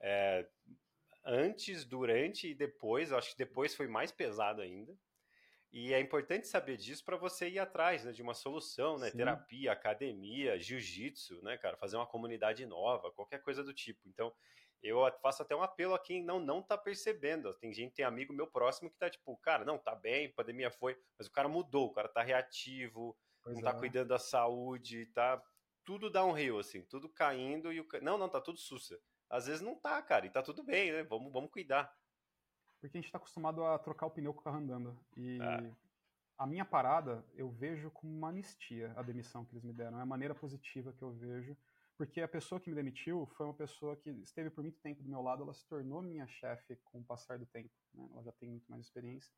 É, 0.00 0.46
antes, 1.24 1.84
durante 1.84 2.48
e 2.48 2.54
depois, 2.54 3.10
eu 3.10 3.18
acho 3.18 3.30
que 3.30 3.38
depois 3.38 3.74
foi 3.74 3.86
mais 3.86 4.12
pesado 4.12 4.60
ainda. 4.60 4.96
E 5.72 5.92
é 5.92 5.98
importante 5.98 6.46
saber 6.46 6.76
disso 6.76 7.04
para 7.04 7.16
você 7.16 7.48
ir 7.48 7.58
atrás 7.58 8.04
né, 8.04 8.12
de 8.12 8.22
uma 8.22 8.32
solução, 8.34 8.96
né? 8.96 9.10
Sim. 9.10 9.16
Terapia, 9.16 9.72
academia, 9.72 10.56
jiu-jitsu, 10.56 11.42
né, 11.42 11.56
cara? 11.56 11.76
Fazer 11.76 11.96
uma 11.96 12.06
comunidade 12.06 12.64
nova, 12.64 13.10
qualquer 13.10 13.42
coisa 13.42 13.64
do 13.64 13.74
tipo. 13.74 14.08
Então, 14.08 14.32
eu 14.80 15.00
faço 15.20 15.42
até 15.42 15.56
um 15.56 15.62
apelo 15.62 15.94
a 15.94 15.98
quem 15.98 16.22
não 16.22 16.38
não 16.38 16.62
tá 16.62 16.78
percebendo. 16.78 17.52
Tem 17.54 17.72
gente, 17.72 17.94
tem 17.94 18.04
amigo 18.04 18.32
meu 18.32 18.46
próximo 18.46 18.88
que 18.88 18.96
tá 18.96 19.10
tipo, 19.10 19.36
cara, 19.38 19.64
não, 19.64 19.76
tá 19.76 19.96
bem, 19.96 20.30
pandemia 20.30 20.70
foi, 20.70 20.96
mas 21.18 21.26
o 21.26 21.32
cara 21.32 21.48
mudou, 21.48 21.86
o 21.86 21.92
cara 21.92 22.08
tá 22.08 22.22
reativo, 22.22 23.18
pois 23.42 23.56
não 23.56 23.62
tá 23.64 23.70
é. 23.70 23.78
cuidando 23.78 24.08
da 24.08 24.18
saúde, 24.18 25.06
tá 25.06 25.42
tudo 25.84 26.08
downhill, 26.08 26.58
assim, 26.58 26.82
tudo 26.82 27.08
caindo 27.08 27.72
e 27.72 27.80
o. 27.80 27.88
Não, 28.00 28.16
não, 28.16 28.28
tá 28.28 28.40
tudo 28.40 28.58
sussa. 28.58 29.00
Às 29.34 29.46
vezes 29.46 29.60
não 29.60 29.74
tá, 29.74 30.00
cara, 30.02 30.26
e 30.26 30.30
tá 30.30 30.42
tudo 30.42 30.62
bem, 30.62 30.92
né? 30.92 31.02
Vamos, 31.02 31.32
vamos 31.32 31.50
cuidar 31.50 31.92
porque 32.84 32.98
a 32.98 33.00
gente 33.00 33.08
está 33.08 33.16
acostumado 33.16 33.64
a 33.64 33.78
trocar 33.78 34.06
o 34.06 34.10
pneu 34.10 34.34
com 34.34 34.40
o 34.40 34.42
carro 34.42 34.58
andando. 34.58 34.94
E 35.16 35.40
é. 35.40 35.72
a 36.36 36.46
minha 36.46 36.66
parada, 36.66 37.24
eu 37.34 37.50
vejo 37.50 37.90
como 37.90 38.12
uma 38.12 38.28
anistia 38.28 38.92
a 38.94 39.02
demissão 39.02 39.42
que 39.42 39.54
eles 39.54 39.64
me 39.64 39.72
deram. 39.72 39.98
É 39.98 40.02
a 40.02 40.06
maneira 40.06 40.34
positiva 40.34 40.92
que 40.92 41.02
eu 41.02 41.12
vejo. 41.12 41.56
Porque 41.96 42.20
a 42.20 42.28
pessoa 42.28 42.60
que 42.60 42.68
me 42.68 42.76
demitiu 42.76 43.24
foi 43.36 43.46
uma 43.46 43.54
pessoa 43.54 43.96
que 43.96 44.10
esteve 44.10 44.50
por 44.50 44.62
muito 44.62 44.78
tempo 44.80 45.02
do 45.02 45.08
meu 45.08 45.22
lado, 45.22 45.44
ela 45.44 45.54
se 45.54 45.66
tornou 45.66 46.02
minha 46.02 46.26
chefe 46.26 46.76
com 46.84 46.98
o 46.98 47.04
passar 47.04 47.38
do 47.38 47.46
tempo. 47.46 47.70
Né? 47.94 48.06
Ela 48.12 48.22
já 48.24 48.32
tem 48.32 48.50
muito 48.50 48.70
mais 48.70 48.84
experiência. 48.84 49.32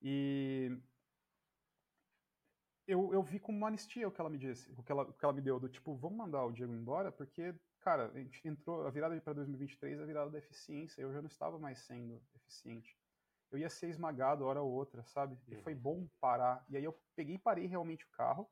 E 0.00 0.80
eu, 2.86 3.12
eu 3.12 3.22
vi 3.22 3.38
como 3.38 3.58
uma 3.58 3.68
anistia 3.68 4.08
o 4.08 4.12
que 4.12 4.20
ela 4.20 4.30
me 4.30 4.38
disse, 4.38 4.72
o 4.72 4.82
que 4.82 4.92
ela, 4.92 5.02
o 5.02 5.12
que 5.12 5.24
ela 5.24 5.34
me 5.34 5.42
deu, 5.42 5.60
do 5.60 5.68
tipo, 5.68 5.94
vamos 5.96 6.16
mandar 6.16 6.42
o 6.44 6.52
Diego 6.52 6.72
embora, 6.72 7.12
porque 7.12 7.54
cara, 7.86 8.10
a 8.12 8.18
gente 8.18 8.48
entrou, 8.48 8.84
a 8.84 8.90
virada 8.90 9.18
para 9.20 9.32
2023 9.34 10.00
é 10.00 10.02
a 10.02 10.06
virada 10.06 10.28
da 10.28 10.38
eficiência, 10.38 11.00
eu 11.00 11.12
já 11.12 11.20
não 11.20 11.28
estava 11.28 11.56
mais 11.56 11.78
sendo 11.78 12.20
eficiente. 12.34 12.98
Eu 13.48 13.58
ia 13.58 13.70
ser 13.70 13.88
esmagado 13.88 14.44
hora 14.44 14.60
ou 14.60 14.72
outra, 14.72 15.04
sabe? 15.04 15.38
E 15.46 15.54
foi 15.62 15.72
uhum. 15.72 15.80
bom 15.80 16.08
parar. 16.20 16.64
E 16.68 16.76
aí 16.76 16.82
eu 16.82 16.92
peguei 17.14 17.36
e 17.36 17.38
parei 17.38 17.66
realmente 17.66 18.04
o 18.04 18.10
carro. 18.10 18.50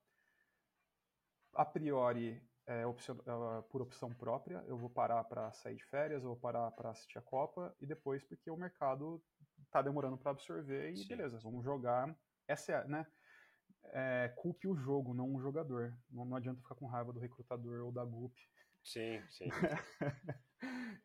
A 1.52 1.64
priori, 1.64 2.40
é, 2.64 2.86
opção, 2.86 3.16
uh, 3.16 3.60
por 3.64 3.82
opção 3.82 4.14
própria, 4.14 4.62
eu 4.68 4.78
vou 4.78 4.88
parar 4.88 5.24
para 5.24 5.52
sair 5.52 5.74
de 5.74 5.84
férias, 5.86 6.22
eu 6.22 6.28
vou 6.28 6.38
parar 6.38 6.70
para 6.70 6.90
assistir 6.90 7.18
a 7.18 7.22
Copa 7.22 7.74
e 7.80 7.86
depois 7.86 8.22
porque 8.22 8.48
o 8.48 8.56
mercado 8.56 9.20
tá 9.72 9.82
demorando 9.82 10.16
para 10.16 10.30
absorver 10.30 10.90
e 10.90 10.98
Sim. 10.98 11.08
beleza, 11.08 11.40
vamos 11.40 11.64
jogar. 11.64 12.16
Essa 12.46 12.72
é, 12.72 12.84
né? 12.86 13.04
É, 13.86 14.32
culpe 14.36 14.68
o 14.68 14.76
jogo, 14.76 15.12
não 15.12 15.34
o 15.34 15.40
jogador. 15.40 15.92
Não, 16.08 16.24
não 16.24 16.36
adianta 16.36 16.62
ficar 16.62 16.76
com 16.76 16.86
raiva 16.86 17.12
do 17.12 17.18
recrutador 17.18 17.84
ou 17.84 17.90
da 17.90 18.04
GUP 18.04 18.53
Sim, 18.84 19.22
sim. 19.30 19.48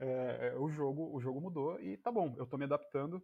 É, 0.01 0.47
é, 0.53 0.55
o, 0.57 0.69
jogo, 0.69 1.13
o 1.13 1.19
jogo 1.19 1.41
mudou 1.41 1.77
e 1.81 1.97
tá 1.97 2.09
bom, 2.09 2.33
eu 2.37 2.47
tô 2.47 2.57
me 2.57 2.63
adaptando. 2.63 3.21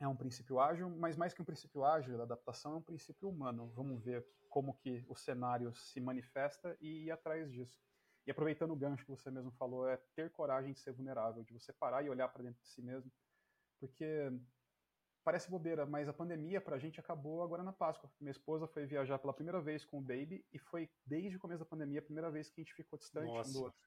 É 0.00 0.06
um 0.08 0.16
princípio 0.16 0.60
ágil, 0.60 0.90
mas 0.90 1.16
mais 1.16 1.34
que 1.34 1.42
um 1.42 1.44
princípio 1.44 1.84
ágil, 1.84 2.20
a 2.20 2.24
adaptação 2.24 2.74
é 2.74 2.76
um 2.76 2.82
princípio 2.82 3.28
humano. 3.28 3.70
Vamos 3.74 4.02
ver 4.04 4.26
como 4.48 4.76
que 4.76 5.04
o 5.08 5.16
cenário 5.16 5.74
se 5.74 6.00
manifesta 6.00 6.76
e 6.80 7.06
ir 7.06 7.10
atrás 7.10 7.50
disso. 7.50 7.80
E 8.26 8.30
aproveitando 8.30 8.72
o 8.72 8.76
gancho 8.76 9.04
que 9.04 9.10
você 9.10 9.30
mesmo 9.30 9.52
falou, 9.52 9.88
é 9.88 9.96
ter 10.14 10.30
coragem 10.30 10.72
de 10.72 10.80
ser 10.80 10.92
vulnerável, 10.92 11.42
de 11.44 11.52
você 11.52 11.72
parar 11.72 12.04
e 12.04 12.10
olhar 12.10 12.28
para 12.28 12.44
dentro 12.44 12.62
de 12.62 12.68
si 12.68 12.82
mesmo. 12.82 13.12
Porque 13.80 14.30
parece 15.24 15.50
bobeira, 15.50 15.86
mas 15.86 16.08
a 16.08 16.12
pandemia 16.12 16.60
pra 16.60 16.78
gente 16.78 16.98
acabou 16.98 17.42
agora 17.42 17.62
na 17.62 17.72
Páscoa. 17.72 18.10
Minha 18.20 18.32
esposa 18.32 18.66
foi 18.66 18.86
viajar 18.86 19.18
pela 19.18 19.32
primeira 19.32 19.60
vez 19.60 19.84
com 19.84 19.98
o 19.98 20.02
baby 20.02 20.44
e 20.52 20.58
foi 20.58 20.90
desde 21.06 21.36
o 21.36 21.40
começo 21.40 21.60
da 21.60 21.68
pandemia 21.68 22.00
a 22.00 22.04
primeira 22.04 22.30
vez 22.30 22.48
que 22.48 22.60
a 22.60 22.64
gente 22.64 22.74
ficou 22.74 22.98
distante 22.98 23.26
Nossa. 23.26 23.50
um 23.50 23.52
do 23.52 23.62
outro. 23.62 23.80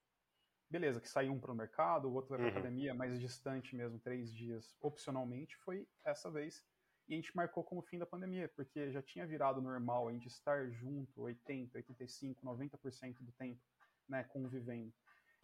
Beleza, 0.70 1.00
que 1.00 1.08
saiu 1.08 1.32
um 1.32 1.40
para 1.40 1.52
o 1.52 1.56
mercado, 1.56 2.08
o 2.08 2.14
outro 2.14 2.30
vai 2.30 2.40
para 2.40 2.48
uhum. 2.48 2.58
academia, 2.58 2.94
mas 2.94 3.20
distante 3.20 3.76
mesmo, 3.76 4.00
três 4.00 4.34
dias, 4.34 4.76
opcionalmente, 4.82 5.56
foi 5.58 5.88
essa 6.04 6.32
vez. 6.32 6.66
E 7.08 7.14
a 7.14 7.18
gente 7.18 7.36
marcou 7.36 7.64
como 7.64 7.84
fim 7.84 8.00
da 8.00 8.06
pandemia, 8.06 8.50
porque 8.56 8.92
já 8.92 9.02
tinha 9.02 9.28
virado 9.28 9.62
normal 9.62 10.08
a 10.08 10.12
gente 10.12 10.28
estar 10.28 10.72
junto 10.72 11.22
80, 11.22 11.78
85, 11.78 12.44
90% 12.44 13.18
do 13.20 13.32
tempo, 13.34 13.62
né, 14.10 14.24
convivendo. 14.24 14.92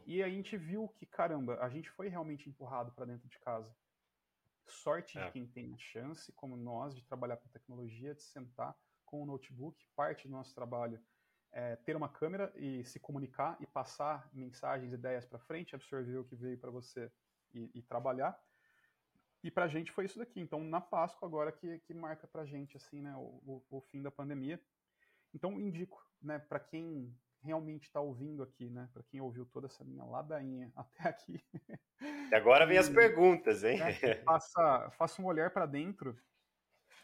E 0.07 0.23
a 0.23 0.29
gente 0.29 0.57
viu 0.57 0.87
que, 0.89 1.05
caramba, 1.05 1.59
a 1.61 1.69
gente 1.69 1.89
foi 1.91 2.07
realmente 2.07 2.49
empurrado 2.49 2.91
para 2.93 3.05
dentro 3.05 3.29
de 3.29 3.39
casa. 3.39 3.71
Sorte 4.67 5.17
é. 5.17 5.25
de 5.25 5.31
quem 5.31 5.47
tem 5.47 5.73
a 5.73 5.77
chance, 5.77 6.31
como 6.33 6.55
nós, 6.55 6.95
de 6.95 7.03
trabalhar 7.03 7.37
com 7.37 7.49
tecnologia, 7.49 8.13
de 8.13 8.21
sentar 8.21 8.75
com 9.05 9.21
o 9.21 9.25
notebook. 9.25 9.85
Parte 9.95 10.27
do 10.27 10.31
nosso 10.31 10.55
trabalho 10.55 10.99
é 11.51 11.75
ter 11.75 11.95
uma 11.95 12.07
câmera 12.07 12.51
e 12.55 12.83
se 12.85 12.99
comunicar 12.99 13.57
e 13.59 13.67
passar 13.67 14.29
mensagens, 14.33 14.93
ideias 14.93 15.25
para 15.25 15.39
frente, 15.39 15.75
absorver 15.75 16.17
o 16.17 16.23
que 16.23 16.35
veio 16.35 16.57
para 16.57 16.71
você 16.71 17.11
e, 17.53 17.69
e, 17.75 17.81
trabalhar. 17.81 18.39
E 19.43 19.51
para 19.51 19.65
a 19.65 19.67
gente 19.67 19.91
foi 19.91 20.05
isso 20.05 20.17
daqui. 20.19 20.39
Então, 20.39 20.63
na 20.63 20.79
Páscoa, 20.79 21.27
agora 21.27 21.51
que, 21.51 21.79
que 21.79 21.93
marca 21.93 22.27
para 22.27 22.43
a 22.43 22.45
gente 22.45 22.77
assim, 22.77 23.01
né, 23.01 23.13
o, 23.17 23.63
o, 23.69 23.77
o 23.77 23.81
fim 23.81 24.01
da 24.01 24.11
pandemia. 24.11 24.61
Então, 25.33 25.59
indico 25.59 26.05
né, 26.21 26.39
para 26.39 26.59
quem 26.59 27.13
realmente 27.43 27.83
está 27.83 27.99
ouvindo 27.99 28.43
aqui, 28.43 28.69
né? 28.69 28.89
Para 28.93 29.03
quem 29.03 29.21
ouviu 29.21 29.45
toda 29.45 29.67
essa 29.67 29.83
minha 29.83 30.03
ladainha 30.03 30.71
até 30.75 31.09
aqui. 31.09 31.43
E 32.31 32.35
agora 32.35 32.65
vem 32.65 32.77
as 32.77 32.89
perguntas, 32.89 33.63
hein? 33.63 33.79
Né, 33.79 34.15
faça, 34.23 34.91
faça 34.97 35.21
um 35.21 35.25
olhar 35.25 35.51
para 35.51 35.65
dentro 35.65 36.17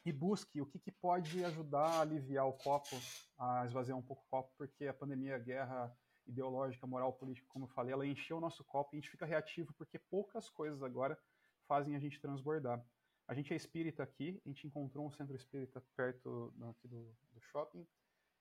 e 0.05 0.11
busque 0.11 0.61
o 0.61 0.65
que, 0.65 0.79
que, 0.79 0.91
pode 0.91 1.43
ajudar 1.43 1.85
a 1.85 2.01
aliviar 2.01 2.47
o 2.47 2.53
copo, 2.53 2.95
a 3.37 3.65
esvaziar 3.65 3.97
um 3.97 4.01
pouco 4.01 4.23
o 4.23 4.29
copo, 4.29 4.53
porque 4.57 4.87
a 4.87 4.93
pandemia, 4.93 5.35
a 5.35 5.39
guerra 5.39 5.93
ideológica, 6.25 6.87
moral, 6.87 7.13
política, 7.13 7.47
como 7.49 7.65
eu 7.65 7.69
falei, 7.69 7.93
ela 7.93 8.05
encheu 8.05 8.37
o 8.37 8.41
nosso 8.41 8.63
copo 8.63 8.93
e 8.93 8.97
a 8.97 8.99
gente 8.99 9.09
fica 9.09 9.25
reativo 9.25 9.73
porque 9.73 9.99
poucas 9.99 10.49
coisas 10.49 10.81
agora 10.81 11.17
fazem 11.67 11.95
a 11.95 11.99
gente 11.99 12.19
transbordar. 12.19 12.83
A 13.27 13.33
gente 13.33 13.53
é 13.53 13.57
espírita 13.57 14.03
aqui, 14.03 14.41
a 14.45 14.49
gente 14.49 14.65
encontrou 14.65 15.05
um 15.05 15.11
centro 15.11 15.35
espírita 15.35 15.83
perto 15.95 16.53
aqui 16.69 16.87
do, 16.87 17.13
do 17.33 17.41
shopping, 17.41 17.85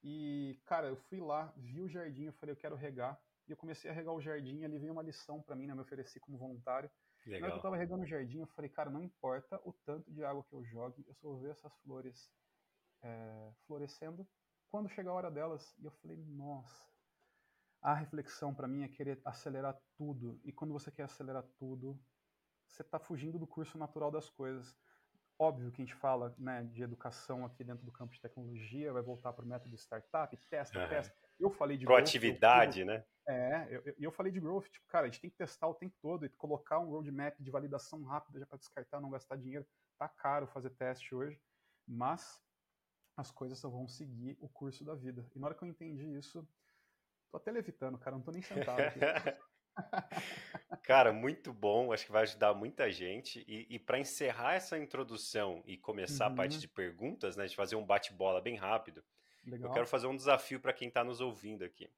e, 0.03 0.61
cara, 0.65 0.89
eu 0.89 0.97
fui 0.97 1.21
lá, 1.21 1.53
vi 1.57 1.81
o 1.81 1.89
jardim, 1.89 2.25
eu 2.25 2.33
falei, 2.35 2.53
eu 2.53 2.59
quero 2.59 2.77
regar. 2.77 3.21
E 3.49 3.53
eu 3.53 3.57
comecei 3.57 3.91
a 3.91 3.95
regar 3.95 4.13
o 4.13 4.21
jardim, 4.21 4.65
ali 4.65 4.79
veio 4.79 4.93
uma 4.93 5.03
lição 5.03 5.41
para 5.41 5.55
mim, 5.55 5.67
né? 5.67 5.73
Eu 5.73 5.77
me 5.77 5.83
ofereci 5.83 6.19
como 6.19 6.37
voluntário. 6.37 6.91
Legal. 7.25 7.41
Na 7.41 7.47
hora 7.47 7.53
que 7.55 7.59
eu 7.59 7.63
tava 7.63 7.77
regando 7.77 8.03
o 8.03 8.07
jardim, 8.07 8.41
eu 8.41 8.47
falei, 8.49 8.71
cara, 8.71 8.91
não 8.91 9.03
importa 9.03 9.61
o 9.65 9.73
tanto 9.73 10.13
de 10.13 10.25
água 10.25 10.45
que 10.45 10.53
eu 10.53 10.65
jogue, 10.65 11.05
eu 11.07 11.15
só 11.15 11.29
vou 11.29 11.41
ver 11.41 11.51
essas 11.51 11.73
flores 11.79 12.31
é, 13.03 13.53
florescendo 13.67 14.27
quando 14.69 14.89
chegar 14.89 15.11
a 15.11 15.15
hora 15.15 15.31
delas. 15.31 15.75
E 15.79 15.85
eu 15.85 15.91
falei, 15.91 16.17
nossa. 16.17 16.87
A 17.81 17.95
reflexão 17.95 18.55
para 18.55 18.67
mim 18.67 18.83
é 18.83 18.89
querer 18.89 19.21
acelerar 19.25 19.79
tudo. 19.97 20.41
E 20.45 20.53
quando 20.53 20.73
você 20.73 20.91
quer 20.91 21.05
acelerar 21.05 21.45
tudo, 21.57 22.01
você 22.67 22.83
tá 22.83 22.99
fugindo 22.99 23.39
do 23.39 23.47
curso 23.47 23.79
natural 23.79 24.11
das 24.11 24.29
coisas. 24.29 24.77
Óbvio 25.39 25.71
que 25.71 25.83
a 25.83 25.85
gente 25.85 25.95
fala 25.95 26.35
né, 26.39 26.63
de 26.73 26.83
educação 26.83 27.45
aqui 27.45 27.63
dentro 27.63 27.85
do 27.85 27.93
campo 27.93 28.15
de 28.15 28.21
tecnologia, 28.21 28.93
vai 28.93 29.03
voltar 29.03 29.35
para 29.35 29.45
o 29.45 29.49
método 29.49 29.77
startup, 29.77 30.35
testa, 30.49 30.79
uhum. 30.79 30.89
testa. 30.89 31.15
Eu 31.39 31.51
falei 31.51 31.77
de 31.77 31.85
proatividade, 31.85 32.83
growth, 32.83 32.97
né? 32.97 33.05
É, 33.29 33.67
eu, 33.71 33.95
eu 33.99 34.13
falei 34.13 34.33
de 34.33 34.41
growth, 34.41 34.67
tipo, 34.67 34.87
cara, 34.87 35.07
a 35.07 35.11
gente 35.11 35.21
tem 35.21 35.29
que 35.29 35.37
testar 35.37 35.67
o 35.67 35.75
tempo 35.75 35.95
todo 36.01 36.25
e 36.25 36.31
colocar 36.31 36.79
um 36.79 36.89
roadmap 36.89 37.39
de 37.39 37.51
validação 37.51 38.03
rápida 38.05 38.39
já 38.39 38.47
para 38.47 38.59
descartar, 38.59 39.01
não 39.01 39.11
gastar 39.11 39.37
dinheiro. 39.37 39.67
Tá 39.99 40.09
caro 40.09 40.47
fazer 40.47 40.71
teste 40.71 41.15
hoje, 41.15 41.39
mas 41.87 42.41
as 43.17 43.31
coisas 43.31 43.59
só 43.59 43.69
vão 43.69 43.87
seguir 43.87 44.39
o 44.41 44.49
curso 44.49 44.85
da 44.85 44.95
vida. 44.95 45.29
E 45.35 45.39
na 45.39 45.49
hora 45.49 45.55
que 45.55 45.63
eu 45.63 45.69
entendi 45.69 46.17
isso, 46.17 46.49
tô 47.31 47.37
até 47.37 47.51
levitando, 47.51 47.99
cara, 47.99 48.17
não 48.17 48.23
tô 48.23 48.31
nem 48.31 48.43
sentado 48.43 48.81
aqui. 48.81 49.01
Cara, 50.83 51.13
muito 51.13 51.53
bom. 51.53 51.93
Acho 51.93 52.07
que 52.07 52.13
vai 52.13 52.23
ajudar 52.23 52.55
muita 52.55 52.91
gente. 52.91 53.45
E, 53.47 53.67
e 53.77 53.79
para 53.79 53.99
encerrar 53.99 54.55
essa 54.55 54.79
introdução 54.79 55.63
e 55.67 55.77
começar 55.77 56.27
uhum. 56.27 56.33
a 56.33 56.37
parte 56.37 56.55
uhum. 56.55 56.61
de 56.61 56.69
perguntas, 56.69 57.37
né, 57.37 57.47
de 57.47 57.55
fazer 57.55 57.77
um 57.77 57.87
bate-bola 57.87 58.41
bem 58.41 58.57
rápido, 58.57 59.03
Legal. 59.45 59.69
eu 59.69 59.75
quero 59.75 59.87
fazer 59.87 60.07
um 60.07 60.17
desafio 60.17 60.61
para 60.61 60.73
quem 60.73 60.89
está 60.89 61.05
nos 61.05 61.21
ouvindo 61.21 61.65
aqui. 61.65 61.89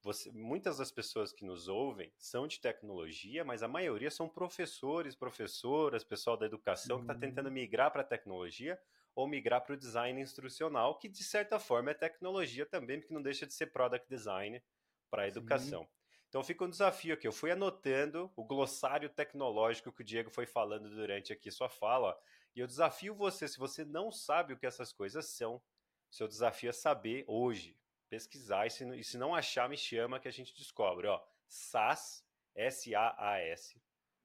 você, 0.00 0.30
muitas 0.30 0.78
das 0.78 0.92
pessoas 0.92 1.32
que 1.32 1.44
nos 1.44 1.66
ouvem 1.66 2.12
são 2.16 2.46
de 2.46 2.60
tecnologia, 2.60 3.44
mas 3.44 3.62
a 3.62 3.68
maioria 3.68 4.10
são 4.10 4.28
professores, 4.28 5.16
professoras, 5.16 6.04
pessoal 6.04 6.36
da 6.36 6.46
educação 6.46 6.98
tá 6.98 7.02
uhum. 7.02 7.06
que 7.06 7.12
está 7.12 7.26
tentando 7.26 7.50
migrar 7.50 7.90
para 7.90 8.02
a 8.02 8.06
tecnologia 8.06 8.78
ou 9.14 9.26
migrar 9.26 9.64
para 9.64 9.74
o 9.74 9.76
design 9.76 10.20
instrucional, 10.20 10.98
que 10.98 11.08
de 11.08 11.22
certa 11.22 11.58
forma 11.58 11.90
é 11.90 11.94
tecnologia 11.94 12.66
também, 12.66 13.00
porque 13.00 13.14
não 13.14 13.22
deixa 13.22 13.46
de 13.46 13.54
ser 13.54 13.66
product 13.66 14.08
design 14.08 14.62
para 15.10 15.22
a 15.22 15.28
educação. 15.28 15.82
Sim. 15.82 16.03
Então 16.34 16.42
fica 16.42 16.64
um 16.64 16.68
desafio 16.68 17.14
aqui. 17.14 17.28
Eu 17.28 17.32
fui 17.32 17.52
anotando 17.52 18.28
o 18.34 18.42
glossário 18.42 19.08
tecnológico 19.08 19.92
que 19.92 20.00
o 20.00 20.04
Diego 20.04 20.28
foi 20.30 20.46
falando 20.46 20.90
durante 20.90 21.32
aqui 21.32 21.48
sua 21.48 21.68
fala, 21.68 22.08
ó, 22.08 22.16
e 22.56 22.58
eu 22.58 22.66
desafio 22.66 23.14
você, 23.14 23.46
se 23.46 23.56
você 23.56 23.84
não 23.84 24.10
sabe 24.10 24.52
o 24.52 24.56
que 24.56 24.66
essas 24.66 24.92
coisas 24.92 25.26
são, 25.26 25.62
seu 26.10 26.26
desafio 26.26 26.70
é 26.70 26.72
saber 26.72 27.24
hoje, 27.28 27.78
pesquisar, 28.08 28.66
e 28.66 28.70
se, 28.70 28.84
e 28.98 29.04
se 29.04 29.16
não 29.16 29.32
achar, 29.32 29.68
me 29.68 29.76
chama 29.76 30.18
que 30.18 30.26
a 30.26 30.32
gente 30.32 30.52
descobre. 30.56 31.06
Ó, 31.06 31.24
SAS, 31.46 32.26
S-A-A-S, 32.52 33.80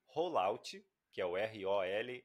Rollout, 0.07 0.83
que 1.11 1.21
é 1.21 1.25
o 1.27 1.37
R-O-L-L-O-U-T, 1.37 2.23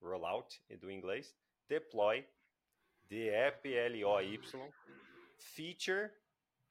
rollout 0.00 0.60
do 0.80 0.90
inglês, 0.90 1.32
deploy, 1.68 2.28
D-E-P-L-O-Y, 3.04 4.72
feature, 5.38 6.10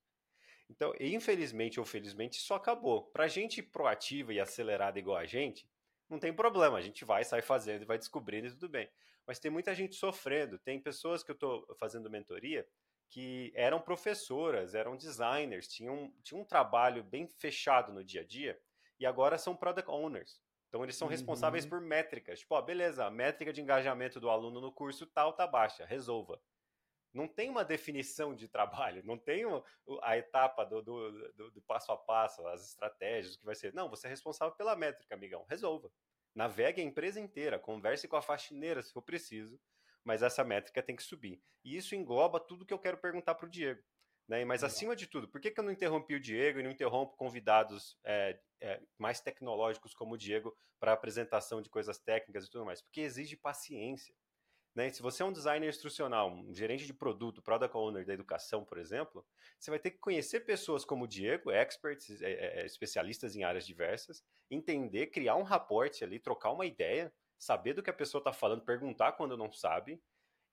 Então, 0.68 0.94
infelizmente 1.00 1.80
ou 1.80 1.86
felizmente, 1.86 2.38
isso 2.38 2.54
acabou. 2.54 3.10
Pra 3.10 3.28
gente 3.28 3.62
proativa 3.62 4.32
e 4.32 4.40
acelerada 4.40 4.98
igual 4.98 5.16
a 5.16 5.26
gente, 5.26 5.68
não 6.10 6.18
tem 6.18 6.32
problema, 6.32 6.76
a 6.76 6.82
gente 6.82 7.04
vai, 7.04 7.24
sai 7.24 7.40
fazendo 7.40 7.82
e 7.82 7.86
vai 7.86 7.96
descobrindo 7.96 8.48
e 8.48 8.50
tudo 8.50 8.68
bem. 8.68 8.90
Mas 9.26 9.38
tem 9.38 9.50
muita 9.50 9.74
gente 9.74 9.94
sofrendo. 9.94 10.58
Tem 10.58 10.80
pessoas 10.80 11.22
que 11.22 11.30
eu 11.30 11.34
estou 11.34 11.64
fazendo 11.78 12.10
mentoria 12.10 12.66
que 13.08 13.52
eram 13.54 13.80
professoras, 13.80 14.74
eram 14.74 14.96
designers, 14.96 15.66
tinham, 15.66 16.12
tinham 16.22 16.42
um 16.42 16.44
trabalho 16.44 17.02
bem 17.02 17.26
fechado 17.26 17.92
no 17.92 18.04
dia 18.04 18.20
a 18.20 18.24
dia 18.24 18.58
e 18.98 19.06
agora 19.06 19.36
são 19.36 19.56
product 19.56 19.90
owners. 19.90 20.40
Então 20.68 20.84
eles 20.84 20.94
são 20.94 21.08
uhum. 21.08 21.12
responsáveis 21.12 21.66
por 21.66 21.80
métricas. 21.80 22.38
Tipo, 22.38 22.54
ó, 22.54 22.62
beleza, 22.62 23.04
a 23.04 23.10
métrica 23.10 23.52
de 23.52 23.60
engajamento 23.60 24.20
do 24.20 24.30
aluno 24.30 24.60
no 24.60 24.72
curso 24.72 25.06
tal 25.06 25.32
tá 25.32 25.46
baixa, 25.46 25.84
resolva. 25.84 26.40
Não 27.12 27.26
tem 27.26 27.50
uma 27.50 27.64
definição 27.64 28.34
de 28.34 28.48
trabalho, 28.48 29.02
não 29.04 29.18
tem 29.18 29.42
a 30.02 30.16
etapa 30.16 30.64
do, 30.64 30.80
do, 30.80 31.32
do, 31.32 31.50
do 31.50 31.62
passo 31.62 31.90
a 31.90 31.96
passo, 31.96 32.46
as 32.46 32.64
estratégias, 32.68 33.34
o 33.34 33.38
que 33.40 33.44
vai 33.44 33.54
ser. 33.54 33.74
Não, 33.74 33.88
você 33.88 34.06
é 34.06 34.10
responsável 34.10 34.54
pela 34.54 34.76
métrica, 34.76 35.14
amigão, 35.14 35.44
resolva. 35.48 35.90
Navegue 36.34 36.80
a 36.80 36.84
empresa 36.84 37.18
inteira, 37.18 37.58
converse 37.58 38.06
com 38.06 38.16
a 38.16 38.22
faxineira 38.22 38.82
se 38.82 38.92
for 38.92 39.02
preciso, 39.02 39.60
mas 40.04 40.22
essa 40.22 40.44
métrica 40.44 40.82
tem 40.82 40.94
que 40.94 41.02
subir. 41.02 41.42
E 41.64 41.76
isso 41.76 41.94
engloba 41.94 42.38
tudo 42.38 42.64
que 42.64 42.72
eu 42.72 42.78
quero 42.78 42.98
perguntar 42.98 43.34
para 43.34 43.46
o 43.46 43.50
Diego. 43.50 43.82
Né? 44.30 44.44
Mas 44.44 44.62
acima 44.62 44.94
de 44.94 45.08
tudo, 45.08 45.28
por 45.28 45.40
que, 45.40 45.50
que 45.50 45.58
eu 45.58 45.64
não 45.64 45.72
interrompi 45.72 46.14
o 46.14 46.20
Diego 46.20 46.60
e 46.60 46.62
não 46.62 46.70
interrompo 46.70 47.16
convidados 47.16 47.98
é, 48.04 48.38
é, 48.60 48.80
mais 48.96 49.20
tecnológicos 49.20 49.92
como 49.92 50.14
o 50.14 50.18
Diego 50.18 50.56
para 50.78 50.92
apresentação 50.92 51.60
de 51.60 51.68
coisas 51.68 51.98
técnicas 51.98 52.46
e 52.46 52.50
tudo 52.50 52.64
mais? 52.64 52.80
Porque 52.80 53.00
exige 53.00 53.36
paciência. 53.36 54.14
Né? 54.74 54.90
Se 54.90 55.02
você 55.02 55.22
é 55.22 55.26
um 55.26 55.32
designer 55.32 55.68
instrucional, 55.68 56.30
um 56.30 56.54
gerente 56.54 56.86
de 56.86 56.94
produto, 56.94 57.42
product 57.42 57.76
owner 57.76 58.06
da 58.06 58.14
educação, 58.14 58.64
por 58.64 58.78
exemplo, 58.78 59.26
você 59.58 59.70
vai 59.70 59.78
ter 59.78 59.90
que 59.90 59.98
conhecer 59.98 60.40
pessoas 60.40 60.84
como 60.84 61.04
o 61.04 61.08
Diego, 61.08 61.50
experts, 61.50 62.22
é, 62.22 62.30
é, 62.30 62.60
é 62.60 62.66
especialistas 62.66 63.34
em 63.34 63.42
áreas 63.42 63.66
diversas, 63.66 64.24
entender, 64.50 65.08
criar 65.08 65.36
um 65.36 65.42
raporte 65.42 66.04
ali, 66.04 66.18
trocar 66.18 66.52
uma 66.52 66.66
ideia, 66.66 67.12
saber 67.38 67.74
do 67.74 67.82
que 67.82 67.90
a 67.90 67.94
pessoa 67.94 68.20
está 68.20 68.32
falando, 68.32 68.62
perguntar 68.62 69.12
quando 69.12 69.36
não 69.36 69.50
sabe, 69.50 70.00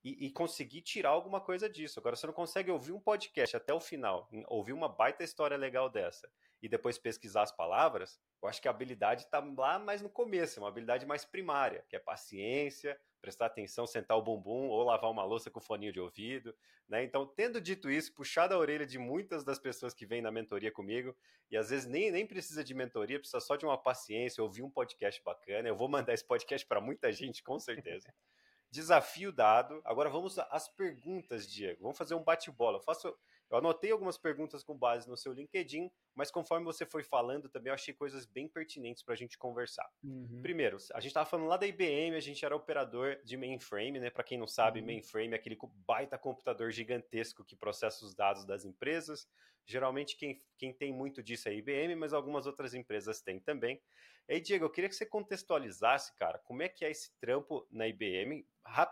e, 0.04 0.28
e, 0.28 0.32
conseguir 0.32 0.82
tirar 0.82 1.10
alguma 1.10 1.42
coisa 1.42 1.70
disso. 1.70 2.00
Agora, 2.00 2.16
você 2.16 2.26
não 2.26 2.34
consegue 2.34 2.72
ouvir 2.72 2.94
um 2.94 3.00
podcast 3.00 3.58
até 3.58 3.74
o 3.74 3.80
final, 3.80 4.30
ouvir 4.48 4.72
uma 4.72 4.88
baita 4.88 5.24
história 5.24 5.58
legal 5.58 5.90
dessa, 5.90 6.32
e 6.62 6.68
depois 6.68 6.98
pesquisar 6.98 7.44
as 7.44 7.52
palavras, 7.52 8.20
eu 8.42 8.50
acho 8.50 8.62
que 8.62 8.68
a 8.68 8.72
habilidade 8.72 9.24
está 9.24 9.40
lá 9.58 9.78
mais 9.78 10.02
no 10.02 10.10
começo, 10.10 10.60
é 10.60 10.64
uma 10.64 10.70
habilidade 10.70 11.06
mais 11.06 11.26
primária, 11.26 11.86
que 11.90 11.96
é 11.96 12.00
paciência, 12.00 13.00
prestar 13.22 13.48
atenção, 13.48 13.86
sentar 13.86 14.18
o 14.18 14.22
bumbum 14.22 14.70
ou 14.70 14.84
lavar 14.84 15.12
uma 15.12 15.24
louça 15.24 15.50
com 15.50 15.60
foninho 15.60 15.92
de 15.92 16.00
ouvido, 16.00 16.56
né? 16.88 17.04
Então, 17.04 17.26
tendo 17.26 17.60
dito 17.60 17.90
isso, 17.90 18.14
puxar 18.14 18.48
da 18.48 18.58
orelha 18.58 18.86
de 18.86 18.98
muitas 18.98 19.44
das 19.44 19.60
pessoas 19.60 19.94
que 19.94 20.06
vêm 20.06 20.22
na 20.22 20.32
mentoria 20.32 20.72
comigo, 20.72 21.16
e 21.52 21.58
às 21.58 21.70
vezes 21.70 21.86
nem, 21.86 22.12
nem 22.12 22.26
precisa 22.26 22.64
de 22.64 22.74
mentoria, 22.74 23.20
precisa 23.20 23.40
só 23.40 23.56
de 23.56 23.66
uma 23.66 23.78
paciência, 23.78 24.44
ouvir 24.44 24.64
um 24.64 24.70
podcast 24.70 25.22
bacana. 25.24 25.68
Eu 25.68 25.76
vou 25.76 25.90
mandar 25.90 26.14
esse 26.14 26.26
podcast 26.26 26.66
para 26.66 26.80
muita 26.80 27.12
gente, 27.12 27.44
com 27.44 27.60
certeza. 27.60 28.14
Desafio 28.72 29.32
dado. 29.32 29.82
Agora 29.86 30.10
vamos 30.10 30.38
às 30.40 30.68
perguntas, 30.68 31.48
Diego. 31.48 31.84
Vamos 31.84 31.98
fazer 31.98 32.16
um 32.16 32.24
bate-bola. 32.24 32.78
Eu 32.78 32.84
faço 32.84 33.18
eu 33.50 33.58
anotei 33.58 33.92
algumas 33.92 34.18
perguntas 34.18 34.64
com 34.64 34.78
base 34.78 35.08
no 35.08 35.16
seu 35.16 35.32
LinkedIn, 35.32 35.90
mas 36.14 36.30
conforme 36.30 36.66
você 36.66 36.86
foi 36.86 37.04
falando 37.04 37.48
também, 37.48 37.70
eu 37.70 37.76
achei 37.76 37.94
coisas 37.94 38.26
bem 38.26 38.48
pertinentes 38.48 39.04
para 39.04 39.14
a 39.14 39.18
gente 39.18 39.38
conversar. 39.38 39.88
Uhum. 40.04 40.42
Primeiro, 40.42 40.78
a 40.94 41.00
gente 41.00 41.10
estava 41.10 41.30
falando 41.30 41.48
lá 41.48 41.58
da 41.58 41.66
IBM, 41.66 42.16
a 42.16 42.20
gente 42.20 42.44
era 42.44 42.56
operador 42.56 43.20
de 43.24 43.38
mainframe, 43.38 44.00
né? 44.00 44.10
Para 44.10 44.24
quem 44.24 44.38
não 44.38 44.48
sabe, 44.48 44.80
uhum. 44.80 44.86
mainframe 44.86 45.34
é 45.34 45.36
aquele 45.36 45.58
baita 45.86 46.18
computador 46.18 46.72
gigantesco 46.72 47.46
que 47.46 47.56
processa 47.56 48.06
os 48.06 48.14
dados 48.14 48.46
das 48.46 48.66
empresas. 48.66 49.28
Geralmente 49.66 50.16
quem, 50.16 50.42
quem 50.58 50.74
tem 50.74 50.94
muito 50.94 51.22
disso 51.22 51.50
é 51.50 51.52
a 51.52 51.56
IBM, 51.56 51.96
mas 51.96 52.14
algumas 52.14 52.46
outras 52.48 52.74
empresas 52.74 53.22
têm 53.22 53.40
também. 53.40 53.82
E 54.30 54.34
aí, 54.34 54.42
Diego, 54.42 54.66
eu 54.66 54.70
queria 54.70 54.90
que 54.90 54.96
você 54.96 55.06
contextualizasse, 55.06 56.14
cara, 56.16 56.38
como 56.40 56.62
é 56.62 56.68
que 56.68 56.84
é 56.84 56.92
esse 56.92 57.18
trampo 57.20 57.66
na 57.72 57.88
IBM, 57.88 58.46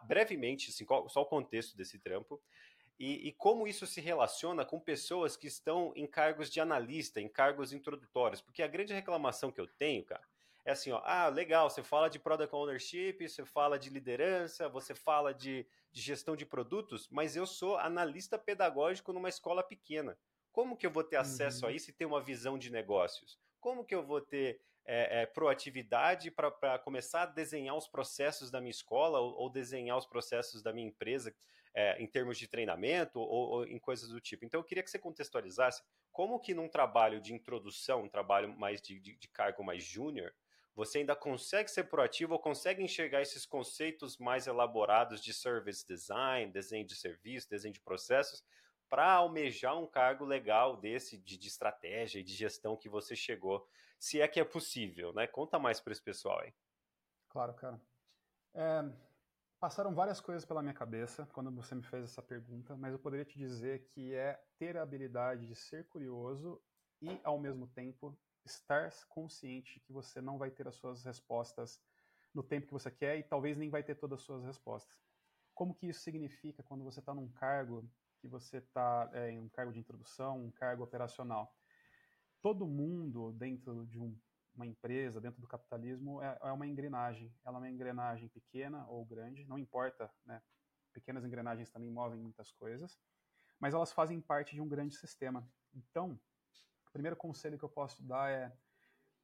brevemente, 0.08 0.70
assim, 0.70 0.86
qual, 0.86 1.10
só 1.10 1.22
o 1.22 1.26
contexto 1.26 1.76
desse 1.76 2.00
trampo, 2.00 2.42
e, 2.98 3.28
e, 3.28 3.32
como 3.34 3.68
isso 3.68 3.86
se 3.86 4.00
relaciona 4.00 4.64
com 4.64 4.80
pessoas 4.80 5.36
que 5.36 5.48
estão 5.48 5.92
em 5.96 6.08
cargos 6.08 6.50
de 6.50 6.62
analista, 6.62 7.20
em 7.20 7.28
cargos 7.28 7.74
introdutórios. 7.74 8.42
Porque 8.42 8.64
a 8.64 8.68
grande 8.68 8.94
reclamação 8.94 9.52
que 9.52 9.60
eu 9.60 9.68
tenho, 9.68 10.04
cara, 10.06 10.24
é 10.64 10.72
assim, 10.72 10.92
ó, 10.92 11.02
ah, 11.04 11.28
legal, 11.28 11.70
você 11.70 11.84
fala 11.84 12.10
de 12.10 12.18
product 12.18 12.56
ownership, 12.56 13.28
você 13.28 13.46
fala 13.46 13.78
de 13.78 13.90
liderança, 13.90 14.70
você 14.70 14.96
fala 14.96 15.34
de, 15.34 15.68
de 15.92 16.02
gestão 16.02 16.36
de 16.36 16.46
produtos, 16.46 17.08
mas 17.10 17.36
eu 17.36 17.46
sou 17.46 17.78
analista 17.78 18.40
pedagógico 18.40 19.14
numa 19.14 19.30
escola 19.30 19.62
pequena. 19.62 20.18
Como 20.52 20.78
que 20.78 20.88
eu 20.88 20.92
vou 20.92 21.04
ter 21.04 21.18
acesso 21.18 21.66
uhum. 21.66 21.72
a 21.72 21.74
isso 21.74 21.90
e 21.90 21.94
ter 21.94 22.06
uma 22.06 22.22
visão 22.22 22.58
de 22.58 22.72
negócios? 22.72 23.38
Como 23.60 23.86
que 23.86 23.94
eu 23.94 24.04
vou 24.04 24.22
ter 24.22 24.62
é, 24.86 25.22
é, 25.22 25.26
proatividade 25.26 26.32
para 26.32 26.80
começar 26.80 27.24
a 27.24 27.28
desenhar 27.28 27.76
os 27.76 27.88
processos 27.88 28.50
da 28.50 28.62
minha 28.62 28.72
escola 28.72 29.20
ou, 29.20 29.36
ou 29.36 29.50
desenhar 29.50 29.98
os 29.98 30.06
processos 30.06 30.64
da 30.64 30.72
minha 30.72 30.88
empresa 30.88 31.36
é, 31.76 32.02
em 32.02 32.08
termos 32.08 32.38
de 32.38 32.48
treinamento 32.48 33.20
ou, 33.20 33.50
ou, 33.50 33.66
em 33.68 33.78
coisas 33.78 34.08
do 34.08 34.22
tipo. 34.22 34.46
Então 34.46 34.60
eu 34.60 34.64
queria 34.64 34.82
que 34.82 34.90
você 34.90 34.98
contextualizasse 34.98 35.84
como 36.12 36.40
que 36.40 36.54
num 36.54 36.70
trabalho 36.70 37.20
de 37.20 37.34
introdução, 37.34 38.04
um 38.04 38.10
trabalho 38.10 38.58
mais 38.58 38.82
de, 38.82 38.98
de, 38.98 39.16
de 39.18 39.28
cargo 39.28 39.62
mais 39.62 39.84
júnior, 39.84 40.34
você 40.74 41.00
ainda 41.00 41.16
consegue 41.16 41.70
ser 41.70 41.86
proativo 41.86 42.34
ou 42.34 42.40
consegue 42.40 42.82
enxergar 42.82 43.22
esses 43.22 43.46
conceitos 43.46 44.18
mais 44.18 44.48
elaborados 44.48 45.22
de 45.22 45.34
service 45.34 45.86
design, 45.86 46.52
desenho 46.52 46.86
de 46.86 46.96
serviço, 46.96 47.50
desenho 47.50 47.74
de 47.74 47.82
processos, 47.82 48.44
para 48.90 49.12
almejar 49.14 49.78
um 49.78 49.88
cargo 49.88 50.24
legal 50.24 50.78
desse 50.78 51.18
de, 51.18 51.38
de, 51.38 51.48
estratégia 51.48 52.20
e 52.20 52.24
de 52.24 52.34
gestão 52.34 52.78
que 52.78 52.88
você 52.88 53.16
chegou, 53.16 53.68
se 54.00 54.22
é 54.22 54.28
que 54.28 54.40
é 54.40 54.44
possível, 54.44 55.12
né? 55.14 55.28
Conta 55.28 55.58
mais 55.58 55.80
para 55.80 55.92
esse 55.92 56.02
pessoal 56.02 56.40
aí. 56.42 56.54
Claro, 57.30 57.54
cara. 57.54 57.82
É, 58.54 58.84
Passaram 59.60 59.96
várias 59.96 60.20
coisas 60.20 60.46
pela 60.46 60.62
minha 60.62 60.74
cabeça 60.74 61.26
quando 61.28 61.50
você 61.50 61.74
me 61.74 61.82
fez 61.82 62.04
essa 62.04 62.22
pergunta, 62.22 62.76
mas 62.76 62.92
eu 62.92 63.00
poderia 63.00 63.26
te 63.26 63.38
dizer 63.38 63.88
que 63.88 64.14
é 64.14 64.40
ter 64.60 64.78
a 64.78 64.82
habilidade 64.82 65.48
de 65.48 65.56
ser 65.56 65.88
curioso 65.88 66.62
e, 67.02 67.20
ao 67.24 67.40
mesmo 67.40 67.66
tempo, 67.68 68.18
estar 68.46 68.92
consciente 69.08 69.80
que 69.80 69.94
você 69.94 70.22
não 70.22 70.38
vai 70.38 70.52
ter 70.52 70.68
as 70.68 70.76
suas 70.76 71.04
respostas 71.04 71.82
no 72.34 72.44
tempo 72.44 72.68
que 72.68 72.74
você 72.74 72.92
quer 72.92 73.18
e 73.18 73.24
talvez 73.24 73.58
nem 73.58 73.70
vai 73.70 73.82
ter 73.82 73.96
todas 73.96 74.20
as 74.20 74.26
suas 74.26 74.44
respostas. 74.44 75.02
Como 75.54 75.74
que 75.74 75.88
isso 75.88 76.02
significa 76.02 76.62
quando 76.62 76.84
você 76.84 77.00
está 77.00 77.14
num 77.14 77.32
cargo 77.32 77.90
que 78.20 78.28
você 78.28 78.58
está 78.58 79.10
é, 79.14 79.32
em 79.32 79.40
um 79.40 79.50
cargo 79.50 79.72
de 79.72 79.80
introdução, 79.80 80.44
um 80.44 80.52
cargo 80.52 80.84
operacional? 80.84 81.56
Todo 82.42 82.68
mundo 82.68 83.32
dentro 83.32 83.86
de 83.88 83.98
um, 83.98 84.20
uma 84.56 84.66
empresa, 84.66 85.20
dentro 85.20 85.42
do 85.42 85.48
capitalismo, 85.48 86.22
é, 86.22 86.38
é, 86.42 86.52
uma 86.52 86.66
engrenagem. 86.66 87.34
Ela 87.44 87.58
é 87.58 87.60
uma 87.60 87.70
engrenagem 87.70 88.30
pequena 88.30 88.88
ou 88.88 89.06
grande, 89.06 89.46
não 89.46 89.58
importa, 89.58 90.12
né? 90.26 90.42
Pequenas 90.94 91.26
engrenagens 91.26 91.70
também 91.70 91.92
movem 91.92 92.20
muitas 92.20 92.52
coisas, 92.54 92.98
mas 93.60 93.74
elas 93.74 93.92
fazem 93.92 94.22
parte 94.22 94.56
de 94.56 94.62
um 94.62 94.68
grande 94.68 94.96
sistema. 94.96 95.48
Então, 95.74 96.20
o 96.88 96.92
primeiro 96.92 97.18
conselho 97.18 97.58
que 97.58 97.66
eu 97.66 97.70
posso 97.70 98.02
dar 98.02 98.32
é 98.32 98.56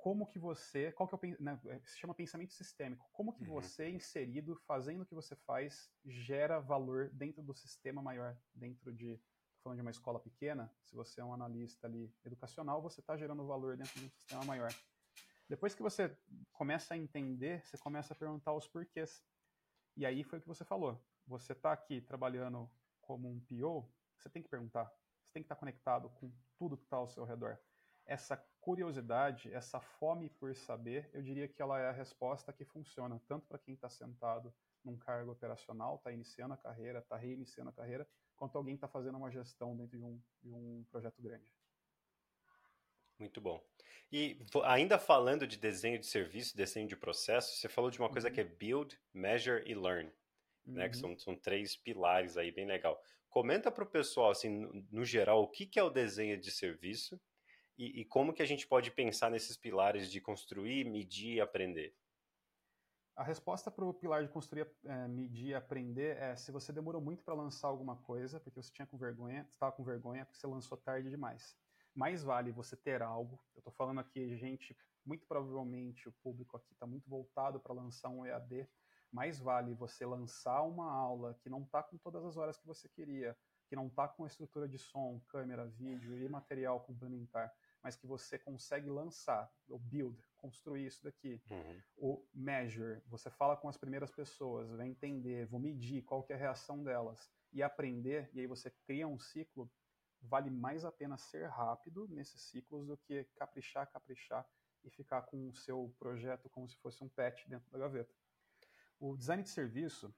como 0.02 0.26
que 0.26 0.40
você, 0.40 0.92
qual 0.92 1.08
que 1.08 1.14
é 1.14 1.18
o, 1.18 1.44
né, 1.44 1.60
é, 1.68 1.80
se 1.86 2.00
chama 2.00 2.14
pensamento 2.14 2.54
sistêmico, 2.54 3.08
como 3.14 3.34
que 3.34 3.48
uhum. 3.48 3.62
você 3.62 3.90
inserido, 3.90 4.56
fazendo 4.68 5.02
o 5.02 5.06
que 5.06 5.14
você 5.14 5.36
faz, 5.36 5.92
gera 6.04 6.60
valor 6.60 7.10
dentro 7.14 7.44
do 7.44 7.54
sistema 7.54 8.02
maior, 8.02 8.36
dentro 8.54 8.92
de, 8.92 9.22
falando 9.64 9.78
de 9.78 9.82
uma 9.84 9.92
escola 9.92 10.20
pequena, 10.20 10.74
se 10.84 10.96
você 10.96 11.22
é 11.22 11.24
um 11.24 11.34
analista 11.34 11.86
ali 11.86 12.12
educacional, 12.26 12.82
você 12.82 13.00
está 13.00 13.16
gerando 13.16 13.46
valor 13.46 13.78
dentro 13.78 14.00
de 14.00 14.08
um 14.08 14.10
sistema 14.10 14.44
maior. 14.44 14.74
Depois 15.52 15.76
que 15.76 15.82
você 15.82 16.18
começa 16.54 16.94
a 16.94 16.98
entender, 16.98 17.62
você 17.66 17.78
começa 17.78 18.14
a 18.14 18.16
perguntar 18.16 18.54
os 18.54 18.68
porquês. 18.68 19.22
E 19.98 20.06
aí 20.06 20.24
foi 20.24 20.40
o 20.40 20.42
que 20.42 20.48
você 20.48 20.64
falou. 20.64 21.06
Você 21.28 21.52
está 21.52 21.74
aqui 21.74 22.00
trabalhando 22.00 22.72
como 23.02 23.30
um 23.30 23.38
PO, 23.42 23.86
você 24.18 24.30
tem 24.30 24.42
que 24.42 24.48
perguntar. 24.48 24.86
Você 24.86 25.34
tem 25.34 25.44
que 25.44 25.48
estar 25.48 25.56
tá 25.56 25.60
conectado 25.60 26.10
com 26.12 26.32
tudo 26.58 26.78
que 26.78 26.86
está 26.86 26.96
ao 26.96 27.10
seu 27.10 27.26
redor 27.26 27.60
essa 28.06 28.38
curiosidade, 28.60 29.52
essa 29.54 29.80
fome 29.80 30.30
por 30.30 30.54
saber, 30.56 31.10
eu 31.14 31.22
diria 31.22 31.48
que 31.48 31.62
ela 31.62 31.80
é 31.80 31.88
a 31.88 31.94
resposta 31.94 32.52
que 32.52 32.66
funciona 32.66 33.20
tanto 33.28 33.48
para 33.48 33.58
quem 33.58 33.74
está 33.74 33.90
sentado 33.90 34.54
num 34.84 34.98
cargo 34.98 35.32
operacional, 35.32 35.96
está 35.96 36.12
iniciando 36.12 36.54
a 36.54 36.58
carreira, 36.58 37.00
está 37.00 37.16
reiniciando 37.16 37.70
a 37.70 37.74
carreira, 37.74 38.08
quanto 38.36 38.58
alguém 38.58 38.76
está 38.76 38.88
fazendo 38.88 39.18
uma 39.18 39.32
gestão 39.32 39.78
dentro 39.78 39.98
de 39.98 40.04
um, 40.04 40.22
de 40.42 40.54
um 40.54 40.84
projeto 40.92 41.22
grande. 41.22 41.46
Muito 43.22 43.40
bom. 43.40 43.64
E 44.12 44.38
ainda 44.64 44.98
falando 44.98 45.46
de 45.46 45.56
desenho 45.56 46.00
de 46.00 46.08
serviço, 46.08 46.58
desenho 46.58 46.88
de 46.88 46.98
processo, 46.98 47.56
você 47.56 47.70
falou 47.70 47.92
de 47.92 48.00
uma 48.00 48.10
coisa 48.10 48.28
uhum. 48.28 48.34
que 48.34 48.42
é 48.42 48.44
build, 48.44 49.00
measure 49.14 49.64
e 49.66 49.76
learn, 49.76 50.12
uhum. 50.66 50.74
né? 50.74 50.90
Que 50.90 50.96
uhum. 50.96 51.02
são, 51.02 51.20
são 51.20 51.36
três 51.36 51.76
pilares 51.76 52.36
aí, 52.36 52.52
bem 52.52 52.66
legal. 52.66 53.00
Comenta 53.30 53.72
para 53.72 53.84
o 53.84 53.90
pessoal, 53.90 54.32
assim, 54.32 54.50
no, 54.50 54.86
no 54.92 55.06
geral, 55.06 55.44
o 55.44 55.48
que, 55.48 55.68
que 55.68 55.80
é 55.80 55.84
o 55.84 55.90
desenho 55.90 56.38
de 56.38 56.52
serviço 56.52 57.22
e, 57.78 58.02
e 58.02 58.06
como 58.06 58.34
que 58.34 58.42
a 58.42 58.46
gente 58.46 58.68
pode 58.68 58.90
pensar 58.90 59.30
nesses 59.30 59.56
pilares 59.56 60.12
de 60.12 60.20
construir, 60.20 60.84
medir 60.84 61.36
e 61.36 61.42
aprender? 61.42 61.96
A 63.16 63.24
resposta 63.24 63.70
para 63.70 63.86
o 63.86 63.94
pilar 63.94 64.24
de 64.24 64.30
construir, 64.30 64.68
é, 64.84 65.08
medir 65.08 65.50
e 65.50 65.54
aprender 65.54 66.18
é 66.18 66.36
se 66.36 66.52
você 66.52 66.74
demorou 66.74 67.00
muito 67.00 67.24
para 67.24 67.36
lançar 67.36 67.68
alguma 67.68 67.96
coisa, 67.98 68.40
porque 68.40 68.62
você 68.62 68.74
tinha 68.74 68.88
com 68.88 68.98
vergonha, 68.98 69.48
estava 69.54 69.72
com 69.72 69.84
vergonha 69.84 70.26
porque 70.26 70.40
você 70.40 70.48
lançou 70.48 70.76
tarde 70.76 71.10
demais. 71.10 71.56
Mais 71.94 72.24
vale 72.24 72.52
você 72.52 72.76
ter 72.76 73.02
algo. 73.02 73.40
Eu 73.56 73.60
estou 73.60 73.74
falando 73.74 74.00
aqui, 74.00 74.36
gente, 74.38 74.78
muito 75.06 75.26
provavelmente 75.26 76.08
o 76.08 76.12
público 76.24 76.58
aqui 76.58 76.74
está 76.74 76.86
muito 76.86 77.10
voltado 77.10 77.60
para 77.60 77.74
lançar 77.74 78.10
um 78.10 78.26
EAD. 78.26 78.68
Mais 79.12 79.40
vale 79.40 79.74
você 79.74 80.06
lançar 80.06 80.62
uma 80.64 80.92
aula 80.92 81.38
que 81.42 81.50
não 81.50 81.64
está 81.64 81.84
com 81.84 81.98
todas 81.98 82.24
as 82.24 82.38
horas 82.38 82.58
que 82.58 82.66
você 82.66 82.88
queria, 82.88 83.38
que 83.68 83.76
não 83.76 83.88
está 83.88 84.08
com 84.08 84.24
a 84.24 84.28
estrutura 84.28 84.68
de 84.68 84.78
som, 84.78 85.20
câmera, 85.28 85.66
vídeo 85.66 86.18
e 86.18 86.30
material 86.30 86.80
complementar 86.80 87.52
mas 87.84 87.96
que 87.96 88.06
você 88.06 88.38
consegue 88.38 88.90
lançar, 88.90 89.52
o 89.68 89.78
build, 89.78 90.18
construir 90.38 90.86
isso 90.86 91.04
daqui. 91.04 91.42
Uhum. 91.50 91.82
O 91.98 92.26
measure, 92.34 93.02
você 93.08 93.30
fala 93.30 93.58
com 93.58 93.68
as 93.68 93.78
primeiras 93.78 94.12
pessoas, 94.12 94.70
vai 94.70 94.88
entender, 94.88 95.48
vou 95.48 95.60
medir 95.60 96.04
qual 96.04 96.24
que 96.24 96.34
é 96.34 96.36
a 96.36 96.40
reação 96.40 96.84
delas 96.84 97.32
e 97.52 97.62
aprender, 97.62 98.30
e 98.34 98.40
aí 98.40 98.48
você 98.48 98.70
cria 98.86 99.08
um 99.08 99.20
ciclo, 99.20 99.70
vale 100.22 100.50
mais 100.50 100.86
a 100.86 100.92
pena 100.92 101.18
ser 101.18 101.48
rápido 101.48 102.08
nesses 102.10 102.42
ciclos 102.42 102.88
do 102.88 102.98
que 102.98 103.24
caprichar, 103.36 103.90
caprichar 103.92 104.48
e 104.84 104.90
ficar 104.90 105.24
com 105.24 105.50
o 105.50 105.54
seu 105.54 105.94
projeto 106.00 106.50
como 106.50 106.68
se 106.68 106.78
fosse 106.78 107.04
um 107.04 107.10
pet 107.10 107.48
dentro 107.50 107.70
da 107.72 107.78
gaveta. 107.78 108.14
O 109.00 109.18
design 109.18 109.44
de 109.44 109.50
serviço, 109.50 110.14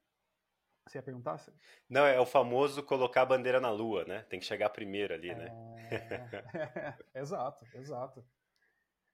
você 0.86 0.98
ia 0.98 1.04
perguntar? 1.04 1.42
Não, 1.90 2.06
é 2.06 2.20
o 2.20 2.26
famoso 2.26 2.84
colocar 2.84 3.22
a 3.22 3.26
bandeira 3.26 3.60
na 3.60 3.72
lua, 3.72 4.04
né? 4.06 4.24
Tem 4.24 4.40
que 4.40 4.46
chegar 4.46 4.70
primeiro 4.70 5.14
ali, 5.14 5.34
né? 5.34 5.50
É... 7.14 7.20
exato, 7.20 7.66
exato. 7.74 8.26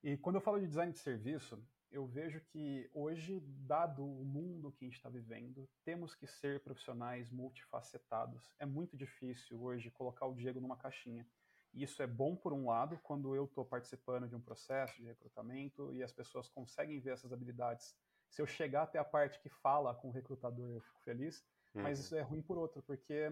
E 0.03 0.17
quando 0.17 0.35
eu 0.35 0.41
falo 0.41 0.59
de 0.59 0.67
design 0.67 0.91
de 0.91 0.99
serviço, 0.99 1.63
eu 1.91 2.05
vejo 2.05 2.39
que 2.41 2.89
hoje, 2.93 3.39
dado 3.39 4.05
o 4.05 4.23
mundo 4.23 4.71
que 4.71 4.85
a 4.85 4.87
gente 4.87 4.97
está 4.97 5.09
vivendo, 5.09 5.67
temos 5.83 6.13
que 6.13 6.27
ser 6.27 6.61
profissionais 6.63 7.29
multifacetados. 7.31 8.53
É 8.59 8.65
muito 8.65 8.95
difícil 8.95 9.61
hoje 9.61 9.89
colocar 9.91 10.27
o 10.27 10.35
Diego 10.35 10.59
numa 10.59 10.77
caixinha. 10.77 11.25
E 11.73 11.83
isso 11.83 12.01
é 12.01 12.07
bom 12.07 12.35
por 12.35 12.53
um 12.53 12.67
lado, 12.67 12.99
quando 13.03 13.35
eu 13.35 13.45
estou 13.45 13.65
participando 13.65 14.27
de 14.27 14.35
um 14.35 14.41
processo 14.41 14.95
de 14.97 15.07
recrutamento 15.07 15.93
e 15.93 16.03
as 16.03 16.11
pessoas 16.11 16.47
conseguem 16.49 16.99
ver 16.99 17.13
essas 17.13 17.31
habilidades. 17.31 17.95
Se 18.29 18.41
eu 18.41 18.47
chegar 18.47 18.83
até 18.83 18.99
a 18.99 19.03
parte 19.03 19.39
que 19.39 19.49
fala 19.49 19.93
com 19.93 20.09
o 20.09 20.11
recrutador, 20.11 20.69
eu 20.69 20.81
fico 20.81 21.01
feliz. 21.01 21.43
Uhum. 21.73 21.83
Mas 21.83 21.99
isso 21.99 22.15
é 22.15 22.21
ruim 22.21 22.41
por 22.41 22.57
outro, 22.57 22.81
porque 22.83 23.31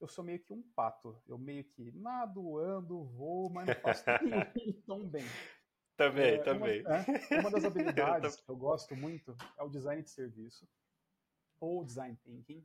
eu 0.00 0.08
sou 0.08 0.24
meio 0.24 0.38
que 0.40 0.52
um 0.52 0.62
pato. 0.74 1.20
Eu 1.26 1.38
meio 1.38 1.64
que 1.64 1.90
nado, 1.92 2.58
ando, 2.58 3.04
vou, 3.04 3.50
mas 3.50 3.66
não 3.66 3.74
faço 3.76 4.04
tão 4.86 5.06
bem. 5.06 5.24
Também, 5.98 6.34
é, 6.34 6.38
também. 6.38 6.80
Uma, 6.82 6.96
é, 6.96 7.40
uma 7.40 7.50
das 7.50 7.64
habilidades 7.66 8.36
que 8.36 8.48
eu 8.48 8.56
gosto 8.56 8.94
muito 8.94 9.36
é 9.58 9.64
o 9.64 9.68
design 9.68 10.00
de 10.00 10.08
serviço, 10.08 10.66
ou 11.58 11.84
design 11.84 12.16
thinking, 12.22 12.64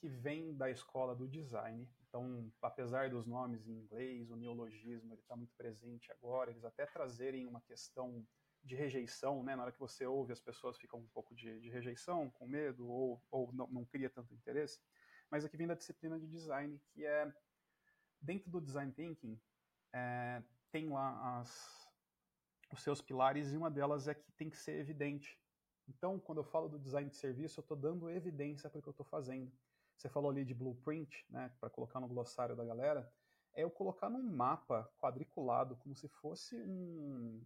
que 0.00 0.08
vem 0.08 0.52
da 0.52 0.68
escola 0.68 1.14
do 1.14 1.28
design. 1.28 1.88
Então, 2.08 2.52
apesar 2.60 3.08
dos 3.08 3.24
nomes 3.24 3.68
em 3.68 3.72
inglês, 3.72 4.28
o 4.32 4.36
neologismo 4.36 5.14
está 5.14 5.36
muito 5.36 5.54
presente 5.56 6.10
agora, 6.10 6.50
eles 6.50 6.64
até 6.64 6.84
trazerem 6.86 7.46
uma 7.46 7.60
questão 7.60 8.26
de 8.64 8.74
rejeição, 8.74 9.44
né? 9.44 9.54
Na 9.54 9.62
hora 9.62 9.72
que 9.72 9.78
você 9.78 10.04
ouve, 10.04 10.32
as 10.32 10.40
pessoas 10.40 10.76
ficam 10.76 10.98
um 10.98 11.08
pouco 11.14 11.36
de, 11.36 11.60
de 11.60 11.70
rejeição, 11.70 12.28
com 12.30 12.48
medo, 12.48 12.88
ou, 12.88 13.22
ou 13.30 13.52
não, 13.52 13.68
não, 13.68 13.84
cria 13.84 14.10
tanto 14.10 14.34
interesse. 14.34 14.80
Mas 15.30 15.44
aqui 15.44 15.56
vem 15.56 15.68
da 15.68 15.74
disciplina 15.74 16.18
de 16.18 16.26
design, 16.26 16.80
que 16.92 17.06
é, 17.06 17.32
dentro 18.20 18.50
do 18.50 18.60
design 18.60 18.92
thinking, 18.92 19.40
é, 19.92 20.42
tem 20.72 20.88
lá 20.88 21.38
as, 21.38 21.85
os 22.70 22.82
seus 22.82 23.00
pilares, 23.00 23.52
e 23.52 23.56
uma 23.56 23.70
delas 23.70 24.08
é 24.08 24.14
que 24.14 24.32
tem 24.32 24.50
que 24.50 24.56
ser 24.56 24.78
evidente. 24.80 25.38
Então, 25.88 26.18
quando 26.18 26.38
eu 26.38 26.44
falo 26.44 26.68
do 26.68 26.78
design 26.78 27.08
de 27.08 27.16
serviço, 27.16 27.60
eu 27.60 27.62
estou 27.62 27.76
dando 27.76 28.10
evidência 28.10 28.68
para 28.68 28.78
o 28.78 28.82
que 28.82 28.88
eu 28.88 28.92
estou 28.92 29.06
fazendo. 29.06 29.52
Você 29.96 30.08
falou 30.08 30.30
ali 30.30 30.44
de 30.44 30.52
blueprint, 30.52 31.24
né, 31.30 31.50
para 31.60 31.70
colocar 31.70 32.00
no 32.00 32.08
glossário 32.08 32.56
da 32.56 32.64
galera, 32.64 33.10
é 33.54 33.62
eu 33.62 33.70
colocar 33.70 34.10
num 34.10 34.22
mapa 34.22 34.90
quadriculado, 34.98 35.76
como 35.76 35.94
se 35.94 36.08
fosse 36.08 36.60
um, 36.62 37.42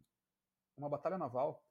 uma 0.76 0.88
batalha 0.88 1.16
naval 1.16 1.64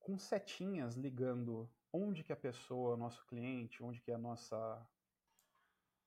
com 0.00 0.18
setinhas 0.18 0.96
ligando 0.96 1.70
onde 1.92 2.24
que 2.24 2.32
a 2.32 2.36
pessoa, 2.36 2.94
o 2.94 2.96
nosso 2.96 3.24
cliente, 3.26 3.82
onde 3.82 4.00
que 4.00 4.10
é 4.10 4.14
a 4.14 4.18
nossa 4.18 4.86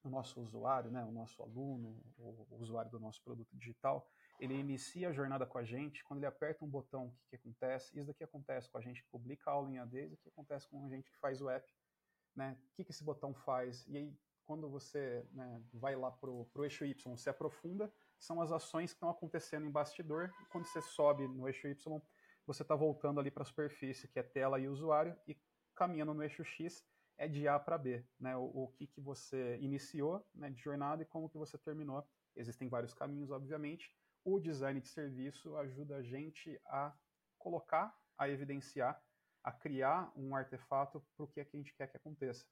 o 0.03 0.09
nosso 0.09 0.39
usuário, 0.39 0.91
né, 0.91 1.03
o 1.03 1.11
nosso 1.11 1.41
aluno, 1.41 1.99
o 2.19 2.57
usuário 2.59 2.91
do 2.91 2.99
nosso 2.99 3.23
produto 3.23 3.57
digital, 3.57 4.07
ele 4.39 4.53
inicia 4.53 5.09
a 5.09 5.11
jornada 5.11 5.45
com 5.45 5.57
a 5.57 5.63
gente, 5.63 6.03
quando 6.03 6.19
ele 6.19 6.25
aperta 6.25 6.63
um 6.63 6.69
botão, 6.69 7.07
o 7.07 7.11
que, 7.11 7.29
que 7.29 7.35
acontece? 7.35 7.97
Isso 7.97 8.07
daqui 8.07 8.23
acontece 8.23 8.69
com 8.69 8.77
a 8.77 8.81
gente 8.81 9.01
que 9.01 9.09
publica 9.09 9.49
a 9.49 9.53
aula 9.53 9.69
em 9.69 9.77
AD, 9.77 10.07
isso 10.07 10.21
aqui 10.21 10.29
acontece 10.29 10.67
com 10.67 10.85
a 10.85 10.89
gente 10.89 11.09
que 11.09 11.17
faz 11.17 11.41
o 11.41 11.49
app, 11.49 11.73
né? 12.35 12.57
O 12.71 12.75
que, 12.75 12.83
que 12.83 12.91
esse 12.91 13.03
botão 13.03 13.33
faz? 13.33 13.87
E 13.87 13.97
aí, 13.97 14.17
quando 14.45 14.69
você 14.69 15.25
né, 15.31 15.61
vai 15.73 15.95
lá 15.95 16.11
para 16.11 16.29
o 16.29 16.47
eixo 16.63 16.85
Y, 16.85 17.17
você 17.17 17.29
aprofunda, 17.29 17.91
são 18.17 18.41
as 18.41 18.51
ações 18.51 18.91
que 18.91 18.97
estão 18.97 19.09
acontecendo 19.09 19.65
em 19.65 19.71
bastidor, 19.71 20.31
e 20.41 20.45
quando 20.45 20.65
você 20.65 20.81
sobe 20.81 21.27
no 21.27 21.47
eixo 21.47 21.67
Y, 21.67 22.01
você 22.45 22.61
está 22.61 22.75
voltando 22.75 23.19
ali 23.19 23.31
para 23.31 23.43
a 23.43 23.45
superfície, 23.45 24.07
que 24.07 24.19
é 24.19 24.23
tela 24.23 24.59
e 24.59 24.67
usuário, 24.67 25.17
e 25.27 25.37
caminhando 25.73 26.13
no 26.13 26.23
eixo 26.23 26.43
X 26.43 26.85
é 27.17 27.27
de 27.27 27.47
A 27.47 27.57
para 27.59 27.77
B, 27.77 28.05
né? 28.19 28.35
O, 28.35 28.43
o, 28.43 28.67
que, 28.69 28.87
que 28.87 28.99
você 28.99 29.57
iniciou 29.61 30.25
né, 30.33 30.49
de 30.49 30.61
jornada 30.61 31.01
e 31.01 31.05
como 31.05 31.29
que 31.29 31.37
você 31.37 31.57
terminou. 31.57 32.05
Existem 32.35 32.67
vários 32.67 32.93
caminhos, 32.93 33.31
obviamente. 33.31 33.93
O 34.25 34.39
design 34.39 34.81
de 34.81 34.87
serviço 34.87 35.55
ajuda 35.55 35.97
a 35.97 36.01
gente 36.01 36.59
a 36.65 36.91
colocar, 37.37 37.95
a 38.17 38.27
evidenciar, 38.27 38.99
a 39.43 39.51
criar 39.51 40.11
um 40.15 40.35
artefato 40.35 40.99
para 41.15 41.23
o 41.23 41.27
que, 41.27 41.39
é 41.39 41.45
que 41.45 41.55
a 41.55 41.59
gente 41.59 41.75
quer 41.75 41.87
que 41.87 41.97
aconteça. 41.97 42.43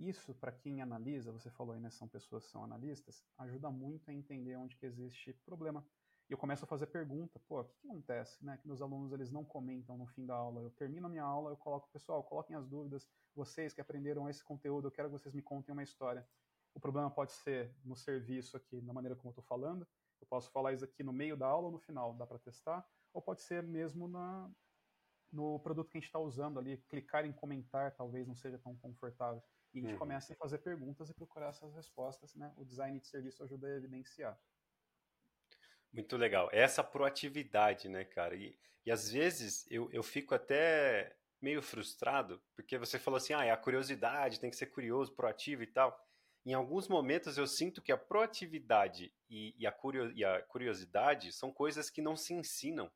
Isso, 0.00 0.34
para 0.34 0.50
quem 0.50 0.82
analisa, 0.82 1.30
você 1.30 1.48
falou 1.48 1.74
aí, 1.74 1.80
né, 1.80 1.90
são 1.90 2.08
pessoas 2.08 2.44
que 2.44 2.50
são 2.50 2.64
analistas, 2.64 3.24
ajuda 3.38 3.70
muito 3.70 4.10
a 4.10 4.12
entender 4.12 4.56
onde 4.56 4.76
que 4.76 4.84
existe 4.84 5.32
problema, 5.46 5.86
e 6.28 6.32
eu 6.32 6.38
começo 6.38 6.64
a 6.64 6.68
fazer 6.68 6.86
pergunta, 6.86 7.40
pô, 7.46 7.60
o 7.60 7.64
que, 7.64 7.74
que, 7.80 7.86
acontece, 7.86 8.44
né? 8.44 8.56
Que 8.56 8.66
meus 8.66 8.80
alunos 8.80 9.12
eles 9.12 9.30
não 9.30 9.44
comentam 9.44 9.96
no 9.96 10.06
fim 10.06 10.24
da 10.24 10.34
aula. 10.34 10.62
Eu 10.62 10.70
termino 10.70 11.06
a 11.06 11.10
minha 11.10 11.22
aula, 11.22 11.50
eu 11.50 11.56
coloco, 11.56 11.88
pessoal, 11.92 12.24
coloquem 12.24 12.56
as 12.56 12.66
dúvidas. 12.66 13.06
Vocês 13.34 13.74
que 13.74 13.80
aprenderam 13.80 14.28
esse 14.28 14.42
conteúdo, 14.42 14.88
eu 14.88 14.90
quero 14.90 15.08
que 15.08 15.12
vocês 15.12 15.34
me 15.34 15.42
contem 15.42 15.72
uma 15.72 15.82
história. 15.82 16.26
O 16.74 16.80
problema 16.80 17.10
pode 17.10 17.32
ser 17.32 17.74
no 17.84 17.96
serviço 17.96 18.56
aqui, 18.56 18.80
na 18.80 18.92
maneira 18.92 19.14
como 19.16 19.28
eu 19.28 19.32
estou 19.32 19.44
falando. 19.44 19.86
Eu 20.20 20.26
posso 20.26 20.50
falar 20.50 20.72
isso 20.72 20.84
aqui 20.84 21.02
no 21.02 21.12
meio 21.12 21.36
da 21.36 21.46
aula 21.46 21.66
ou 21.66 21.72
no 21.72 21.78
final, 21.78 22.14
dá 22.14 22.26
para 22.26 22.38
testar. 22.38 22.86
Ou 23.12 23.20
pode 23.20 23.42
ser 23.42 23.62
mesmo 23.62 24.08
na, 24.08 24.50
no 25.30 25.58
produto 25.60 25.90
que 25.90 25.98
a 25.98 26.00
gente 26.00 26.08
está 26.08 26.18
usando 26.18 26.58
ali, 26.58 26.76
clicar 26.88 27.24
em 27.24 27.32
comentar 27.32 27.94
talvez 27.96 28.26
não 28.26 28.36
seja 28.36 28.58
tão 28.58 28.76
confortável. 28.76 29.42
E 29.74 29.78
a 29.78 29.82
gente 29.82 29.92
uhum. 29.92 29.98
começa 29.98 30.32
a 30.32 30.36
fazer 30.36 30.58
perguntas 30.58 31.08
e 31.08 31.14
procurar 31.14 31.48
essas 31.48 31.74
respostas, 31.74 32.34
né? 32.34 32.52
O 32.56 32.64
design 32.64 33.00
de 33.00 33.06
serviço 33.06 33.42
ajuda 33.42 33.66
a 33.66 33.76
evidenciar. 33.76 34.38
Muito 35.92 36.16
legal. 36.16 36.48
Essa 36.52 36.84
proatividade, 36.84 37.88
né, 37.88 38.04
cara? 38.04 38.34
E, 38.34 38.58
e 38.84 38.90
às 38.90 39.10
vezes 39.10 39.66
eu, 39.70 39.90
eu 39.90 40.02
fico 40.02 40.34
até 40.34 41.16
meio 41.40 41.62
frustrado, 41.62 42.40
porque 42.54 42.78
você 42.78 42.98
falou 42.98 43.16
assim, 43.16 43.32
ah, 43.32 43.44
é 43.44 43.50
a 43.50 43.56
curiosidade, 43.56 44.38
tem 44.38 44.50
que 44.50 44.56
ser 44.56 44.66
curioso, 44.66 45.14
proativo 45.14 45.62
e 45.62 45.66
tal. 45.66 45.98
Em 46.44 46.54
alguns 46.54 46.88
momentos 46.88 47.38
eu 47.38 47.46
sinto 47.46 47.80
que 47.80 47.92
a 47.92 47.96
proatividade 47.96 49.12
e, 49.30 49.54
e, 49.56 49.66
a, 49.66 49.70
curio, 49.70 50.10
e 50.12 50.24
a 50.24 50.42
curiosidade 50.42 51.32
são 51.32 51.52
coisas 51.52 51.88
que 51.88 52.02
não 52.02 52.16
se 52.16 52.34
ensinam. 52.34 52.90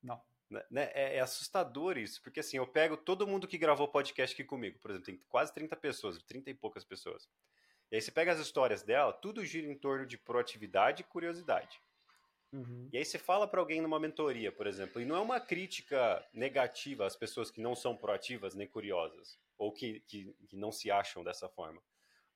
Não. 0.00 0.22
Né? 0.48 0.64
né? 0.70 0.90
É, 0.94 1.16
é, 1.16 1.20
assustador 1.20 1.98
isso, 1.98 2.22
porque 2.22 2.40
assim, 2.40 2.58
eu 2.58 2.66
pego 2.66 2.96
todo 2.96 3.26
mundo 3.26 3.48
que 3.48 3.58
gravou 3.58 3.88
podcast 3.88 4.34
aqui 4.34 4.44
comigo, 4.44 4.78
por 4.78 4.90
exemplo, 4.90 5.06
tem 5.06 5.20
quase 5.28 5.52
30 5.52 5.76
pessoas, 5.76 6.22
30 6.22 6.50
e 6.50 6.54
poucas 6.54 6.84
pessoas. 6.84 7.28
E 7.90 7.96
aí 7.96 8.00
você 8.00 8.12
pega 8.12 8.32
as 8.32 8.38
histórias 8.38 8.84
dela, 8.84 9.12
tudo 9.12 9.44
gira 9.44 9.66
em 9.66 9.76
torno 9.76 10.06
de 10.06 10.16
proatividade 10.16 11.02
e 11.02 11.04
curiosidade. 11.04 11.80
Uhum. 12.52 12.88
E 12.92 12.98
aí 12.98 13.04
você 13.04 13.18
fala 13.18 13.48
para 13.48 13.60
alguém 13.60 13.80
numa 13.80 13.98
mentoria, 13.98 14.52
por 14.52 14.66
exemplo, 14.68 15.00
e 15.00 15.04
não 15.04 15.16
é 15.16 15.20
uma 15.20 15.40
crítica 15.40 16.24
negativa 16.32 17.04
às 17.04 17.16
pessoas 17.16 17.50
que 17.50 17.60
não 17.60 17.74
são 17.74 17.96
proativas 17.96 18.54
nem 18.54 18.66
curiosas, 18.66 19.38
ou 19.58 19.72
que, 19.72 20.00
que, 20.00 20.32
que 20.48 20.56
não 20.56 20.70
se 20.70 20.90
acham 20.90 21.24
dessa 21.24 21.48
forma 21.48 21.82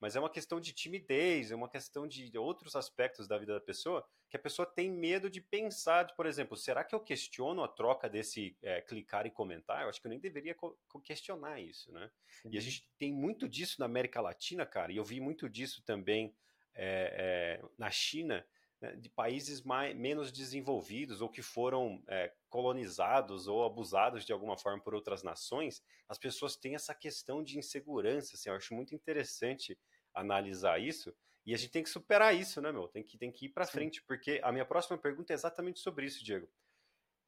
mas 0.04 0.14
é 0.14 0.20
uma 0.20 0.28
questão 0.28 0.60
de 0.60 0.70
timidez, 0.74 1.50
é 1.50 1.54
uma 1.54 1.66
questão 1.66 2.06
de 2.06 2.36
outros 2.36 2.76
aspectos 2.76 3.26
da 3.26 3.38
vida 3.38 3.54
da 3.54 3.60
pessoa 3.60 4.06
que 4.28 4.36
a 4.36 4.38
pessoa 4.38 4.66
tem 4.66 4.90
medo 4.90 5.30
de 5.30 5.40
pensar, 5.40 6.02
de, 6.02 6.14
por 6.14 6.26
exemplo, 6.26 6.58
será 6.58 6.84
que 6.84 6.94
eu 6.94 7.00
questiono 7.00 7.64
a 7.64 7.68
troca 7.68 8.06
desse 8.06 8.54
é, 8.60 8.82
clicar 8.82 9.24
e 9.24 9.30
comentar? 9.30 9.80
Eu 9.80 9.88
acho 9.88 9.98
que 10.02 10.06
eu 10.06 10.10
nem 10.10 10.20
deveria 10.20 10.54
questionar 11.02 11.58
isso, 11.58 11.90
né? 11.90 12.10
E 12.50 12.58
a 12.58 12.60
gente 12.60 12.86
tem 12.98 13.14
muito 13.14 13.48
disso 13.48 13.76
na 13.78 13.86
América 13.86 14.20
Latina, 14.20 14.66
cara, 14.66 14.92
e 14.92 14.98
eu 14.98 15.04
vi 15.04 15.20
muito 15.20 15.48
disso 15.48 15.82
também 15.82 16.36
é, 16.74 17.60
é, 17.62 17.68
na 17.78 17.90
China, 17.90 18.46
né, 18.82 18.96
de 18.96 19.08
países 19.08 19.62
mais, 19.62 19.96
menos 19.96 20.30
desenvolvidos 20.30 21.22
ou 21.22 21.30
que 21.30 21.40
foram 21.40 22.02
é, 22.08 22.30
colonizados 22.50 23.46
ou 23.48 23.64
abusados 23.64 24.26
de 24.26 24.34
alguma 24.34 24.58
forma 24.58 24.82
por 24.82 24.94
outras 24.94 25.22
nações, 25.22 25.82
as 26.06 26.18
pessoas 26.18 26.56
têm 26.56 26.74
essa 26.74 26.94
questão 26.94 27.42
de 27.42 27.58
insegurança. 27.58 28.34
Assim, 28.34 28.50
eu 28.50 28.54
acho 28.54 28.74
muito 28.74 28.94
interessante 28.94 29.78
analisar 30.14 30.80
isso. 30.80 31.14
E 31.46 31.52
a 31.52 31.58
gente 31.58 31.72
tem 31.72 31.82
que 31.82 31.90
superar 31.90 32.34
isso, 32.34 32.60
né, 32.62 32.72
meu? 32.72 32.88
Tem 32.88 33.02
que, 33.02 33.18
tem 33.18 33.30
que 33.30 33.46
ir 33.46 33.48
para 33.50 33.66
frente, 33.66 34.02
porque 34.02 34.40
a 34.42 34.50
minha 34.50 34.64
próxima 34.64 34.96
pergunta 34.96 35.32
é 35.32 35.34
exatamente 35.34 35.80
sobre 35.80 36.06
isso, 36.06 36.24
Diego. 36.24 36.48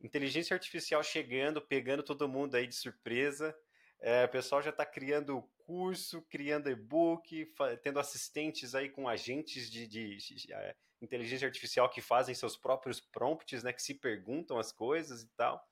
Inteligência 0.00 0.54
artificial 0.54 1.02
chegando, 1.02 1.60
pegando 1.60 2.02
todo 2.02 2.28
mundo 2.28 2.54
aí 2.54 2.66
de 2.66 2.74
surpresa. 2.74 3.56
É, 4.00 4.24
o 4.24 4.28
pessoal 4.28 4.62
já 4.62 4.70
está 4.70 4.86
criando 4.86 5.42
curso, 5.58 6.22
criando 6.22 6.70
e-book, 6.70 7.52
tendo 7.82 7.98
assistentes 7.98 8.74
aí 8.74 8.88
com 8.88 9.08
agentes 9.08 9.70
de, 9.70 9.86
de, 9.86 10.16
de, 10.16 10.52
é, 10.52 10.76
inteligência 11.00 11.46
artificial 11.46 11.88
que 11.88 12.00
fazem 12.00 12.34
seus 12.34 12.56
próprios 12.56 13.00
prompts, 13.00 13.62
né, 13.62 13.72
que 13.72 13.82
se 13.82 13.94
perguntam 13.94 14.58
as 14.58 14.72
coisas 14.72 15.22
e 15.22 15.28
tal. 15.36 15.62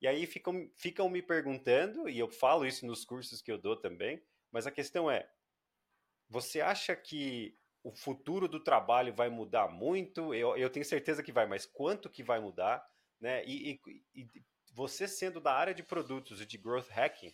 E 0.00 0.06
aí 0.06 0.26
ficam, 0.26 0.70
ficam 0.76 1.08
me 1.08 1.20
perguntando, 1.20 2.08
e 2.08 2.18
eu 2.18 2.28
falo 2.28 2.64
isso 2.64 2.86
nos 2.86 3.04
cursos 3.04 3.42
que 3.42 3.50
eu 3.50 3.58
dou 3.58 3.76
também, 3.76 4.22
mas 4.52 4.66
a 4.66 4.70
questão 4.70 5.10
é: 5.10 5.28
você 6.28 6.60
acha 6.60 6.94
que 6.94 7.56
o 7.82 7.90
futuro 7.90 8.48
do 8.48 8.60
trabalho 8.60 9.14
vai 9.14 9.28
mudar 9.28 9.68
muito? 9.68 10.34
Eu, 10.34 10.56
eu 10.56 10.70
tenho 10.70 10.84
certeza 10.84 11.22
que 11.22 11.32
vai, 11.32 11.46
mas 11.46 11.64
quanto 11.64 12.10
que 12.10 12.22
vai 12.22 12.40
mudar? 12.40 12.86
Né? 13.20 13.44
E, 13.46 13.80
e, 13.84 14.02
e 14.14 14.28
você 14.72 15.08
sendo 15.08 15.40
da 15.40 15.52
área 15.52 15.74
de 15.74 15.82
produtos 15.82 16.40
e 16.40 16.46
de 16.46 16.58
growth 16.58 16.88
hacking, 16.88 17.32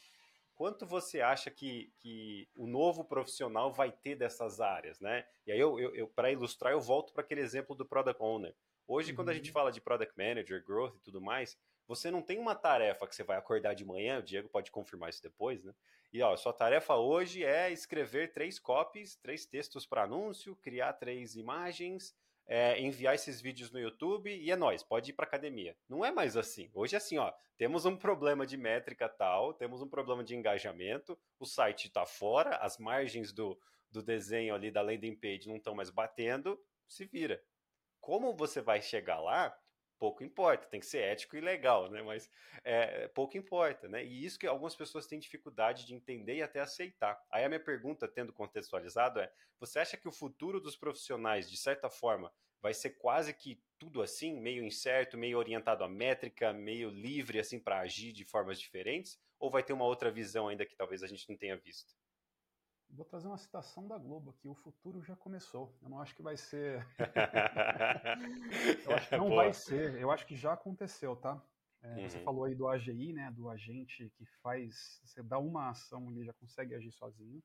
quanto 0.54 0.86
você 0.86 1.20
acha 1.20 1.50
que, 1.50 1.92
que 1.98 2.48
o 2.56 2.66
novo 2.66 3.04
profissional 3.04 3.72
vai 3.72 3.90
ter 3.90 4.14
dessas 4.14 4.60
áreas, 4.60 5.00
né? 5.00 5.26
E 5.46 5.52
aí, 5.52 5.58
eu, 5.58 5.78
eu, 5.78 5.94
eu 5.94 6.08
para 6.08 6.30
ilustrar, 6.30 6.72
eu 6.72 6.80
volto 6.80 7.12
para 7.12 7.22
aquele 7.22 7.40
exemplo 7.40 7.74
do 7.74 7.84
Product 7.84 8.22
Owner. 8.22 8.54
Hoje, 8.86 9.10
uhum. 9.10 9.16
quando 9.16 9.30
a 9.30 9.34
gente 9.34 9.48
uhum. 9.48 9.54
fala 9.54 9.72
de 9.72 9.80
Product 9.80 10.16
Manager, 10.16 10.64
Growth 10.64 10.96
e 10.96 11.00
tudo 11.00 11.20
mais, 11.20 11.58
você 11.86 12.10
não 12.10 12.22
tem 12.22 12.38
uma 12.38 12.54
tarefa 12.54 13.06
que 13.06 13.14
você 13.14 13.24
vai 13.24 13.36
acordar 13.36 13.74
de 13.74 13.84
manhã, 13.84 14.18
o 14.18 14.22
Diego 14.22 14.48
pode 14.48 14.70
confirmar 14.70 15.10
isso 15.10 15.22
depois, 15.22 15.64
né? 15.64 15.74
E 16.14 16.22
ó, 16.22 16.36
sua 16.36 16.52
tarefa 16.52 16.94
hoje 16.94 17.42
é 17.42 17.72
escrever 17.72 18.32
três 18.32 18.56
copies, 18.56 19.16
três 19.16 19.44
textos 19.44 19.84
para 19.84 20.04
anúncio, 20.04 20.54
criar 20.62 20.92
três 20.92 21.34
imagens, 21.34 22.14
é, 22.46 22.80
enviar 22.80 23.16
esses 23.16 23.40
vídeos 23.40 23.72
no 23.72 23.80
YouTube 23.80 24.30
e 24.30 24.48
é 24.48 24.54
nós, 24.54 24.84
pode 24.84 25.10
ir 25.10 25.14
para 25.14 25.24
academia. 25.24 25.76
Não 25.88 26.04
é 26.04 26.12
mais 26.12 26.36
assim. 26.36 26.70
Hoje 26.72 26.94
é 26.94 26.98
assim, 26.98 27.18
ó, 27.18 27.32
temos 27.56 27.84
um 27.84 27.96
problema 27.96 28.46
de 28.46 28.56
métrica 28.56 29.08
tal, 29.08 29.54
temos 29.54 29.82
um 29.82 29.88
problema 29.88 30.22
de 30.22 30.36
engajamento, 30.36 31.18
o 31.36 31.44
site 31.44 31.88
está 31.88 32.06
fora, 32.06 32.58
as 32.58 32.78
margens 32.78 33.32
do, 33.32 33.58
do 33.90 34.00
desenho 34.00 34.54
ali 34.54 34.70
da 34.70 34.82
landing 34.82 35.16
page 35.16 35.48
não 35.48 35.56
estão 35.56 35.74
mais 35.74 35.90
batendo, 35.90 36.56
se 36.86 37.04
vira. 37.06 37.42
Como 38.00 38.36
você 38.36 38.60
vai 38.60 38.80
chegar 38.80 39.18
lá? 39.18 39.52
Pouco 39.98 40.22
importa, 40.24 40.66
tem 40.66 40.80
que 40.80 40.86
ser 40.86 40.98
ético 40.98 41.36
e 41.36 41.40
legal, 41.40 41.90
né? 41.90 42.02
Mas 42.02 42.30
é, 42.64 43.08
pouco 43.08 43.36
importa, 43.36 43.88
né? 43.88 44.04
E 44.04 44.24
isso 44.24 44.38
que 44.38 44.46
algumas 44.46 44.74
pessoas 44.74 45.06
têm 45.06 45.18
dificuldade 45.18 45.86
de 45.86 45.94
entender 45.94 46.36
e 46.36 46.42
até 46.42 46.60
aceitar. 46.60 47.20
Aí 47.30 47.44
a 47.44 47.48
minha 47.48 47.62
pergunta, 47.62 48.08
tendo 48.08 48.32
contextualizado, 48.32 49.20
é: 49.20 49.32
você 49.58 49.78
acha 49.78 49.96
que 49.96 50.08
o 50.08 50.12
futuro 50.12 50.60
dos 50.60 50.76
profissionais, 50.76 51.50
de 51.50 51.56
certa 51.56 51.88
forma, 51.88 52.32
vai 52.60 52.72
ser 52.72 52.90
quase 52.90 53.34
que 53.34 53.62
tudo 53.78 54.00
assim, 54.02 54.40
meio 54.40 54.64
incerto, 54.64 55.18
meio 55.18 55.38
orientado 55.38 55.84
à 55.84 55.88
métrica, 55.88 56.52
meio 56.52 56.88
livre 56.88 57.38
assim 57.38 57.60
para 57.60 57.80
agir 57.80 58.12
de 58.12 58.24
formas 58.24 58.58
diferentes? 58.58 59.18
Ou 59.38 59.50
vai 59.50 59.62
ter 59.62 59.72
uma 59.72 59.84
outra 59.84 60.10
visão 60.10 60.48
ainda 60.48 60.64
que 60.64 60.76
talvez 60.76 61.02
a 61.02 61.06
gente 61.06 61.28
não 61.28 61.36
tenha 61.36 61.56
visto? 61.56 61.94
Vou 62.96 63.04
trazer 63.04 63.26
uma 63.26 63.36
citação 63.36 63.88
da 63.88 63.98
Globo 63.98 64.30
aqui. 64.30 64.48
O 64.48 64.54
futuro 64.54 65.02
já 65.02 65.16
começou. 65.16 65.76
Eu 65.82 65.88
não 65.88 66.00
acho 66.00 66.14
que 66.14 66.22
vai 66.22 66.36
ser. 66.36 66.86
eu 68.86 68.94
acho 68.94 69.08
que 69.08 69.16
não 69.16 69.34
vai 69.34 69.52
ser. 69.52 69.96
Eu 70.00 70.12
acho 70.12 70.24
que 70.24 70.36
já 70.36 70.52
aconteceu, 70.52 71.16
tá? 71.16 71.42
É, 71.82 71.96
uhum. 71.96 72.08
Você 72.08 72.20
falou 72.20 72.44
aí 72.44 72.54
do 72.54 72.68
AGI, 72.68 73.12
né? 73.12 73.32
Do 73.32 73.50
agente 73.50 74.10
que 74.16 74.24
faz. 74.40 75.00
Você 75.04 75.22
dá 75.24 75.38
uma 75.38 75.70
ação, 75.70 76.08
ele 76.12 76.24
já 76.24 76.32
consegue 76.34 76.72
agir 76.74 76.92
sozinho. 76.92 77.42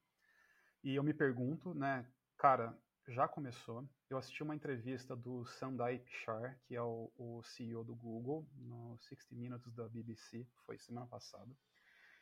E 0.83 0.93
eu 0.93 1.03
me 1.03 1.15
pergunto, 1.15 1.73
né? 1.73 2.07
Cara, 2.37 2.77
já 3.07 3.27
começou. 3.27 3.89
Eu 4.07 4.19
assisti 4.19 4.43
uma 4.43 4.55
entrevista 4.55 5.15
do 5.15 5.43
Sundar 5.45 5.97
Pichai, 5.99 6.55
que 6.67 6.75
é 6.75 6.81
o, 6.81 7.11
o 7.17 7.41
CEO 7.43 7.83
do 7.83 7.95
Google, 7.95 8.47
no 8.55 8.97
60 8.99 9.35
Minutes 9.35 9.73
da 9.73 9.89
BBC, 9.89 10.47
foi 10.65 10.77
semana 10.77 11.07
passada. 11.07 11.51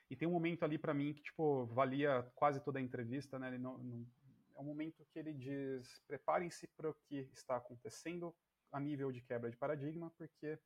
E 0.09 0.15
tem 0.15 0.27
um 0.27 0.31
momento 0.31 0.63
ali 0.63 0.77
para 0.77 0.93
mim 0.93 1.13
que, 1.13 1.21
tipo, 1.21 1.65
valia 1.67 2.23
quase 2.35 2.61
toda 2.61 2.79
a 2.79 2.81
entrevista, 2.81 3.37
né? 3.37 3.49
Ele 3.49 3.57
não, 3.57 3.77
não, 3.77 4.07
é 4.55 4.61
um 4.61 4.63
momento 4.63 5.05
que 5.11 5.19
ele 5.19 5.33
diz: 5.33 6.01
preparem-se 6.07 6.67
para 6.67 6.89
o 6.89 6.93
que 6.93 7.29
está 7.33 7.57
acontecendo 7.57 8.33
a 8.71 8.79
nível 8.79 9.11
de 9.11 9.21
quebra 9.21 9.49
de 9.49 9.57
paradigma, 9.57 10.11
porque 10.17 10.57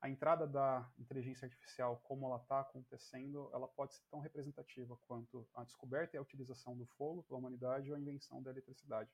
a 0.00 0.08
entrada 0.08 0.46
da 0.46 0.86
inteligência 0.98 1.46
artificial, 1.46 2.00
como 2.04 2.26
ela 2.26 2.36
está 2.36 2.60
acontecendo, 2.60 3.50
ela 3.52 3.66
pode 3.66 3.94
ser 3.94 4.02
tão 4.10 4.20
representativa 4.20 4.96
quanto 5.06 5.48
a 5.54 5.64
descoberta 5.64 6.16
e 6.16 6.18
a 6.18 6.22
utilização 6.22 6.76
do 6.76 6.84
fogo 6.84 7.22
pela 7.22 7.38
humanidade 7.38 7.90
ou 7.90 7.96
a 7.96 7.98
invenção 7.98 8.42
da 8.42 8.50
eletricidade. 8.50 9.10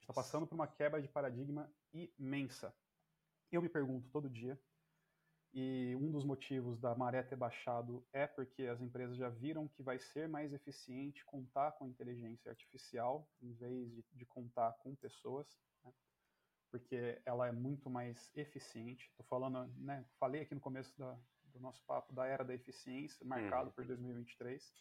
Está 0.00 0.12
passando 0.12 0.46
por 0.46 0.54
uma 0.54 0.66
quebra 0.66 1.00
de 1.00 1.08
paradigma 1.08 1.72
imensa. 2.18 2.74
Eu 3.50 3.62
me 3.62 3.68
pergunto 3.68 4.10
todo 4.10 4.28
dia 4.28 4.60
e 5.58 5.96
um 5.96 6.10
dos 6.10 6.22
motivos 6.22 6.78
da 6.78 6.94
maré 6.94 7.22
ter 7.22 7.34
baixado 7.34 8.06
é 8.12 8.26
porque 8.26 8.64
as 8.64 8.78
empresas 8.82 9.16
já 9.16 9.30
viram 9.30 9.66
que 9.66 9.82
vai 9.82 9.98
ser 9.98 10.28
mais 10.28 10.52
eficiente 10.52 11.24
contar 11.24 11.72
com 11.72 11.88
inteligência 11.88 12.50
artificial 12.50 13.26
em 13.40 13.54
vez 13.54 13.90
de, 13.90 14.04
de 14.12 14.26
contar 14.26 14.72
com 14.82 14.94
pessoas, 14.94 15.48
né? 15.82 15.90
porque 16.70 17.22
ela 17.24 17.48
é 17.48 17.52
muito 17.52 17.88
mais 17.88 18.30
eficiente. 18.36 19.08
Estou 19.08 19.24
falando, 19.24 19.66
né, 19.78 20.04
falei 20.20 20.42
aqui 20.42 20.54
no 20.54 20.60
começo 20.60 20.92
da, 20.98 21.18
do 21.44 21.58
nosso 21.58 21.82
papo 21.86 22.12
da 22.12 22.26
era 22.26 22.44
da 22.44 22.52
eficiência, 22.52 23.26
marcado 23.26 23.68
uhum. 23.68 23.74
por 23.76 23.86
2023. 23.86 24.74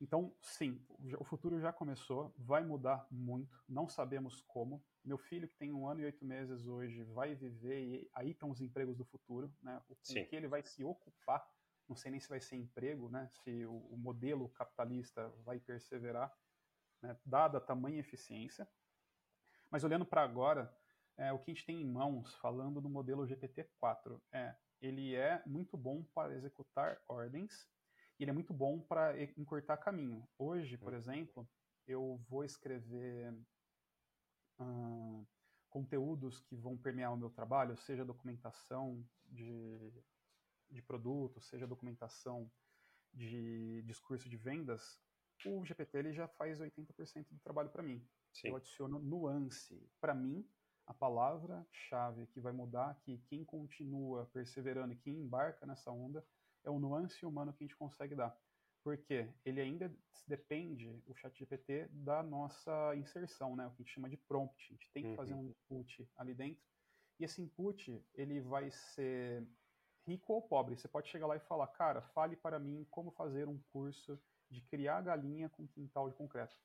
Então, 0.00 0.34
sim, 0.40 0.82
o 1.18 1.24
futuro 1.24 1.60
já 1.60 1.72
começou, 1.72 2.34
vai 2.38 2.64
mudar 2.64 3.06
muito, 3.10 3.62
não 3.68 3.86
sabemos 3.86 4.40
como. 4.40 4.82
Meu 5.04 5.18
filho, 5.18 5.46
que 5.46 5.56
tem 5.56 5.72
um 5.72 5.86
ano 5.86 6.00
e 6.00 6.04
oito 6.06 6.24
meses 6.24 6.66
hoje, 6.66 7.02
vai 7.04 7.34
viver, 7.34 7.80
e 7.80 8.10
aí 8.14 8.30
estão 8.30 8.50
os 8.50 8.62
empregos 8.62 8.96
do 8.96 9.04
futuro, 9.04 9.52
né? 9.62 9.80
O 9.88 9.94
que 10.26 10.36
ele 10.36 10.48
vai 10.48 10.62
se 10.62 10.82
ocupar, 10.82 11.46
não 11.86 11.94
sei 11.94 12.10
nem 12.10 12.20
se 12.20 12.30
vai 12.30 12.40
ser 12.40 12.56
emprego, 12.56 13.10
né? 13.10 13.28
Se 13.28 13.66
o, 13.66 13.76
o 13.76 13.96
modelo 13.98 14.48
capitalista 14.48 15.28
vai 15.44 15.60
perseverar, 15.60 16.34
né? 17.02 17.18
dada 17.24 17.58
a 17.58 17.60
tamanha 17.60 18.00
eficiência. 18.00 18.66
Mas 19.70 19.84
olhando 19.84 20.06
para 20.06 20.22
agora, 20.22 20.74
é, 21.18 21.30
o 21.30 21.38
que 21.38 21.50
a 21.50 21.54
gente 21.54 21.66
tem 21.66 21.82
em 21.82 21.86
mãos, 21.86 22.34
falando 22.36 22.80
do 22.80 22.88
modelo 22.88 23.26
GPT-4, 23.26 24.18
é 24.32 24.56
ele 24.80 25.14
é 25.14 25.42
muito 25.46 25.76
bom 25.76 26.02
para 26.14 26.34
executar 26.34 26.98
ordens 27.06 27.68
ele 28.22 28.30
é 28.30 28.34
muito 28.34 28.52
bom 28.52 28.80
para 28.80 29.14
encurtar 29.36 29.76
caminho. 29.76 30.28
Hoje, 30.38 30.76
por 30.76 30.92
uhum. 30.92 30.98
exemplo, 30.98 31.48
eu 31.86 32.20
vou 32.28 32.44
escrever 32.44 33.34
conteúdos 35.70 36.40
que 36.40 36.54
vão 36.54 36.76
permear 36.76 37.14
o 37.14 37.16
meu 37.16 37.30
trabalho, 37.30 37.76
seja 37.78 38.04
documentação 38.04 39.02
de 39.24 39.90
de 40.70 40.80
produto, 40.80 41.40
seja 41.40 41.66
documentação 41.66 42.50
de 43.12 43.82
discurso 43.82 44.28
de 44.28 44.36
vendas, 44.36 45.00
o 45.44 45.64
GPT 45.64 45.98
ele 45.98 46.12
já 46.12 46.28
faz 46.28 46.60
80% 46.60 47.26
do 47.30 47.40
trabalho 47.40 47.70
para 47.70 47.82
mim. 47.82 48.06
Sim. 48.32 48.48
Eu 48.48 48.56
adiciono 48.56 48.98
nuance. 48.98 49.90
Para 50.00 50.14
mim, 50.14 50.46
a 50.86 50.94
palavra-chave 50.94 52.26
que 52.26 52.40
vai 52.40 52.52
mudar 52.52 52.90
aqui, 52.90 53.18
quem 53.26 53.44
continua 53.44 54.26
perseverando 54.26 54.92
e 54.92 54.96
quem 54.96 55.14
embarca 55.14 55.66
nessa 55.66 55.90
onda, 55.90 56.24
é 56.64 56.70
o 56.70 56.78
nuance 56.78 57.24
humano 57.24 57.52
que 57.52 57.64
a 57.64 57.66
gente 57.66 57.76
consegue 57.76 58.14
dar. 58.14 58.36
Porque 58.82 59.28
ele 59.44 59.60
ainda 59.60 59.94
depende, 60.26 61.02
o 61.06 61.14
chat 61.14 61.38
GPT, 61.38 61.88
da 61.90 62.22
nossa 62.22 62.94
inserção, 62.96 63.54
né? 63.54 63.66
o 63.66 63.70
que 63.70 63.82
a 63.82 63.84
gente 63.84 63.94
chama 63.94 64.08
de 64.08 64.16
prompt. 64.16 64.66
A 64.70 64.72
gente 64.72 64.90
tem 64.92 65.02
que 65.02 65.10
uhum. 65.10 65.16
fazer 65.16 65.34
um 65.34 65.44
input 65.44 66.08
ali 66.16 66.34
dentro. 66.34 66.62
E 67.18 67.24
esse 67.24 67.42
input, 67.42 68.02
ele 68.14 68.40
vai 68.40 68.70
ser 68.70 69.46
rico 70.06 70.32
ou 70.32 70.42
pobre. 70.42 70.76
Você 70.76 70.88
pode 70.88 71.08
chegar 71.08 71.26
lá 71.26 71.36
e 71.36 71.40
falar, 71.40 71.66
cara, 71.68 72.00
fale 72.00 72.36
para 72.36 72.58
mim 72.58 72.86
como 72.90 73.10
fazer 73.10 73.46
um 73.48 73.58
curso 73.72 74.18
de 74.50 74.62
criar 74.62 75.02
galinha 75.02 75.48
com 75.48 75.66
quintal 75.66 76.08
de 76.08 76.16
concreto. 76.16 76.56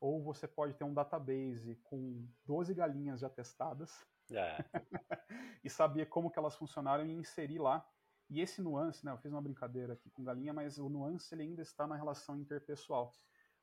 Ou 0.00 0.22
você 0.22 0.46
pode 0.46 0.74
ter 0.74 0.84
um 0.84 0.94
database 0.94 1.76
com 1.84 2.28
12 2.44 2.74
galinhas 2.74 3.20
já 3.20 3.28
testadas 3.28 3.90
é. 4.30 4.64
e 5.62 5.68
saber 5.68 6.06
como 6.06 6.30
que 6.30 6.38
elas 6.38 6.56
funcionaram 6.56 7.06
e 7.06 7.12
inserir 7.12 7.58
lá. 7.58 7.86
E 8.30 8.40
esse 8.40 8.62
nuance, 8.62 9.04
né, 9.04 9.12
eu 9.12 9.18
fiz 9.18 9.30
uma 9.30 9.42
brincadeira 9.42 9.92
aqui 9.92 10.10
com 10.10 10.24
galinha, 10.24 10.52
mas 10.52 10.78
o 10.78 10.88
nuance 10.88 11.34
ele 11.34 11.42
ainda 11.42 11.62
está 11.62 11.86
na 11.86 11.96
relação 11.96 12.36
interpessoal. 12.38 13.12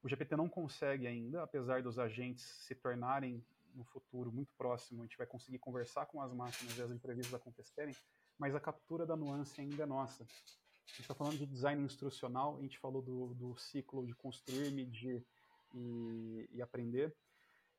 O 0.03 0.09
GPT 0.09 0.35
não 0.35 0.49
consegue 0.49 1.07
ainda, 1.07 1.43
apesar 1.43 1.81
dos 1.81 1.99
agentes 1.99 2.43
se 2.43 2.75
tornarem 2.75 3.43
no 3.75 3.83
futuro 3.83 4.31
muito 4.31 4.53
próximo, 4.57 5.01
a 5.01 5.05
gente 5.05 5.17
vai 5.17 5.27
conseguir 5.27 5.59
conversar 5.59 6.05
com 6.07 6.21
as 6.21 6.33
máquinas 6.33 6.77
e 6.77 6.81
as 6.81 6.91
entrevistas 6.91 7.33
acontecerem, 7.33 7.95
mas 8.37 8.55
a 8.55 8.59
captura 8.59 9.05
da 9.05 9.15
nuance 9.15 9.59
ainda 9.61 9.83
é 9.83 9.85
nossa. 9.85 10.23
A 10.23 10.87
gente 10.87 11.01
está 11.01 11.13
falando 11.13 11.37
de 11.37 11.45
design 11.45 11.83
instrucional, 11.83 12.57
a 12.57 12.61
gente 12.61 12.77
falou 12.79 13.01
do, 13.01 13.33
do 13.35 13.55
ciclo 13.57 14.05
de 14.05 14.13
construir, 14.13 14.71
medir 14.71 15.25
e, 15.73 16.49
e 16.51 16.61
aprender. 16.61 17.15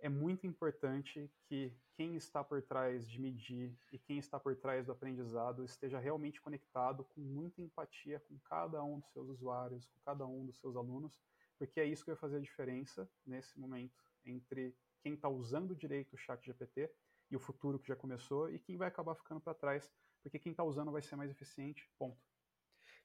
É 0.02 0.08
muito 0.08 0.48
importante 0.48 1.30
que 1.44 1.72
quem 1.94 2.16
está 2.16 2.42
por 2.42 2.60
trás 2.60 3.08
de 3.08 3.20
medir 3.20 3.72
e 3.92 4.00
quem 4.00 4.18
está 4.18 4.38
por 4.40 4.56
trás 4.56 4.86
do 4.86 4.90
aprendizado 4.90 5.64
esteja 5.64 6.00
realmente 6.00 6.42
conectado 6.42 7.04
com 7.04 7.20
muita 7.20 7.62
empatia 7.62 8.18
com 8.18 8.36
cada 8.40 8.82
um 8.82 8.98
dos 8.98 9.12
seus 9.12 9.28
usuários, 9.28 9.86
com 9.86 10.00
cada 10.04 10.26
um 10.26 10.44
dos 10.44 10.58
seus 10.58 10.74
alunos, 10.74 11.22
porque 11.56 11.78
é 11.78 11.84
isso 11.84 12.04
que 12.04 12.10
vai 12.10 12.18
fazer 12.18 12.38
a 12.38 12.40
diferença 12.40 13.08
nesse 13.24 13.56
momento 13.60 14.02
entre 14.24 14.74
quem 15.04 15.14
está 15.14 15.28
usando 15.28 15.76
direito 15.76 16.14
o 16.14 16.18
chat 16.18 16.44
GPT 16.44 16.90
e 17.30 17.36
o 17.36 17.38
futuro 17.38 17.78
que 17.78 17.86
já 17.86 17.94
começou 17.94 18.50
e 18.50 18.58
quem 18.58 18.76
vai 18.76 18.88
acabar 18.88 19.14
ficando 19.14 19.40
para 19.40 19.54
trás, 19.54 19.88
porque 20.20 20.40
quem 20.40 20.50
está 20.50 20.64
usando 20.64 20.90
vai 20.90 21.00
ser 21.00 21.14
mais 21.14 21.30
eficiente, 21.30 21.88
ponto. 21.96 22.20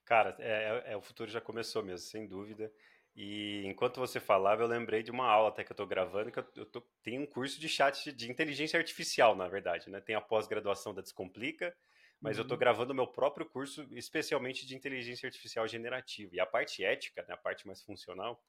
Cara, 0.03 0.35
é, 0.39 0.83
é, 0.87 0.93
é, 0.93 0.97
o 0.97 1.01
futuro 1.01 1.29
já 1.29 1.41
começou 1.41 1.83
mesmo, 1.83 2.07
sem 2.07 2.25
dúvida. 2.25 2.73
E 3.19 3.65
enquanto 3.65 3.99
você 3.99 4.19
falava, 4.19 4.61
eu 4.61 4.67
lembrei 4.67 5.01
de 5.01 5.09
uma 5.09 5.25
aula 5.25 5.49
até 5.49 5.63
que 5.63 5.71
eu 5.71 5.73
estou 5.73 5.87
gravando, 5.87 6.31
que 6.31 6.37
eu, 6.37 6.45
eu 6.55 6.65
tô, 6.67 6.81
tenho 7.01 7.23
um 7.23 7.25
curso 7.25 7.59
de 7.59 7.67
chat 7.67 8.11
de 8.11 8.29
inteligência 8.29 8.77
artificial, 8.77 9.35
na 9.35 9.47
verdade, 9.47 9.89
né? 9.89 9.99
Tem 9.99 10.15
a 10.15 10.21
pós-graduação 10.21 10.93
da 10.93 11.01
Descomplica, 11.01 11.75
mas 12.21 12.37
uhum. 12.37 12.41
eu 12.41 12.43
estou 12.43 12.55
gravando 12.55 12.93
o 12.93 12.95
meu 12.95 13.07
próprio 13.07 13.43
curso, 13.47 13.87
especialmente 13.93 14.67
de 14.67 14.75
inteligência 14.75 15.25
artificial 15.25 15.67
generativa. 15.67 16.35
E 16.35 16.39
a 16.39 16.45
parte 16.45 16.83
ética, 16.83 17.25
né, 17.27 17.33
a 17.33 17.37
parte 17.37 17.65
mais 17.65 17.81
funcional, 17.81 18.39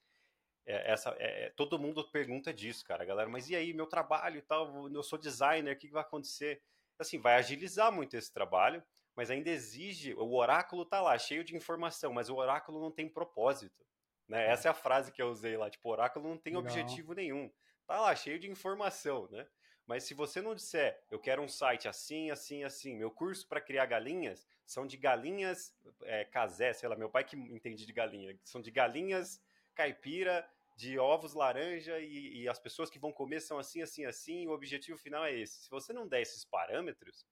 é, 0.66 0.92
essa, 0.92 1.16
é, 1.18 1.46
é 1.46 1.50
todo 1.56 1.78
mundo 1.78 2.06
pergunta 2.10 2.52
disso, 2.52 2.84
cara, 2.84 3.06
galera. 3.06 3.30
Mas 3.30 3.48
e 3.48 3.56
aí, 3.56 3.72
meu 3.72 3.86
trabalho 3.86 4.36
e 4.36 4.42
tal? 4.42 4.86
Eu 4.90 5.02
sou 5.02 5.18
designer, 5.18 5.74
o 5.74 5.78
que 5.78 5.88
vai 5.88 6.02
acontecer? 6.02 6.60
Assim, 6.98 7.18
vai 7.18 7.36
agilizar 7.36 7.90
muito 7.90 8.18
esse 8.18 8.30
trabalho, 8.30 8.84
mas 9.16 9.30
ainda 9.30 9.48
exige. 9.48 10.12
O 10.12 10.34
oráculo 10.34 10.84
tá 10.84 11.00
lá, 11.00 11.16
cheio 11.16 11.42
de 11.42 11.56
informação, 11.56 12.12
mas 12.12 12.28
o 12.28 12.36
oráculo 12.36 12.78
não 12.78 12.90
tem 12.90 13.08
propósito. 13.08 13.87
Né? 14.28 14.46
Essa 14.46 14.68
é 14.68 14.70
a 14.70 14.74
frase 14.74 15.10
que 15.10 15.22
eu 15.22 15.28
usei 15.28 15.56
lá. 15.56 15.70
Tipo, 15.70 15.88
oráculo 15.88 16.28
não 16.28 16.36
tem 16.36 16.52
não. 16.52 16.60
objetivo 16.60 17.14
nenhum. 17.14 17.50
Tá 17.86 18.00
lá, 18.00 18.14
cheio 18.14 18.38
de 18.38 18.50
informação, 18.50 19.28
né? 19.30 19.46
Mas 19.86 20.04
se 20.04 20.12
você 20.12 20.42
não 20.42 20.54
disser, 20.54 21.02
eu 21.10 21.18
quero 21.18 21.40
um 21.40 21.48
site 21.48 21.88
assim, 21.88 22.30
assim, 22.30 22.62
assim, 22.62 22.94
meu 22.94 23.10
curso 23.10 23.48
para 23.48 23.58
criar 23.58 23.86
galinhas 23.86 24.46
são 24.66 24.86
de 24.86 24.98
galinhas 24.98 25.74
é, 26.02 26.26
casé, 26.26 26.74
sei 26.74 26.86
lá, 26.90 26.94
meu 26.94 27.08
pai 27.08 27.24
que 27.24 27.36
entende 27.36 27.86
de 27.86 27.92
galinha, 27.92 28.38
são 28.44 28.60
de 28.60 28.70
galinhas 28.70 29.40
caipira, 29.74 30.46
de 30.76 30.98
ovos 30.98 31.32
laranja 31.32 31.98
e, 31.98 32.42
e 32.42 32.48
as 32.48 32.58
pessoas 32.58 32.90
que 32.90 32.98
vão 32.98 33.10
comer 33.10 33.40
são 33.40 33.58
assim, 33.58 33.80
assim, 33.80 34.04
assim, 34.04 34.42
e 34.42 34.48
o 34.48 34.52
objetivo 34.52 34.98
final 34.98 35.24
é 35.24 35.34
esse. 35.34 35.62
Se 35.62 35.70
você 35.70 35.90
não 35.92 36.06
der 36.06 36.20
esses 36.20 36.44
parâmetros, 36.44 37.26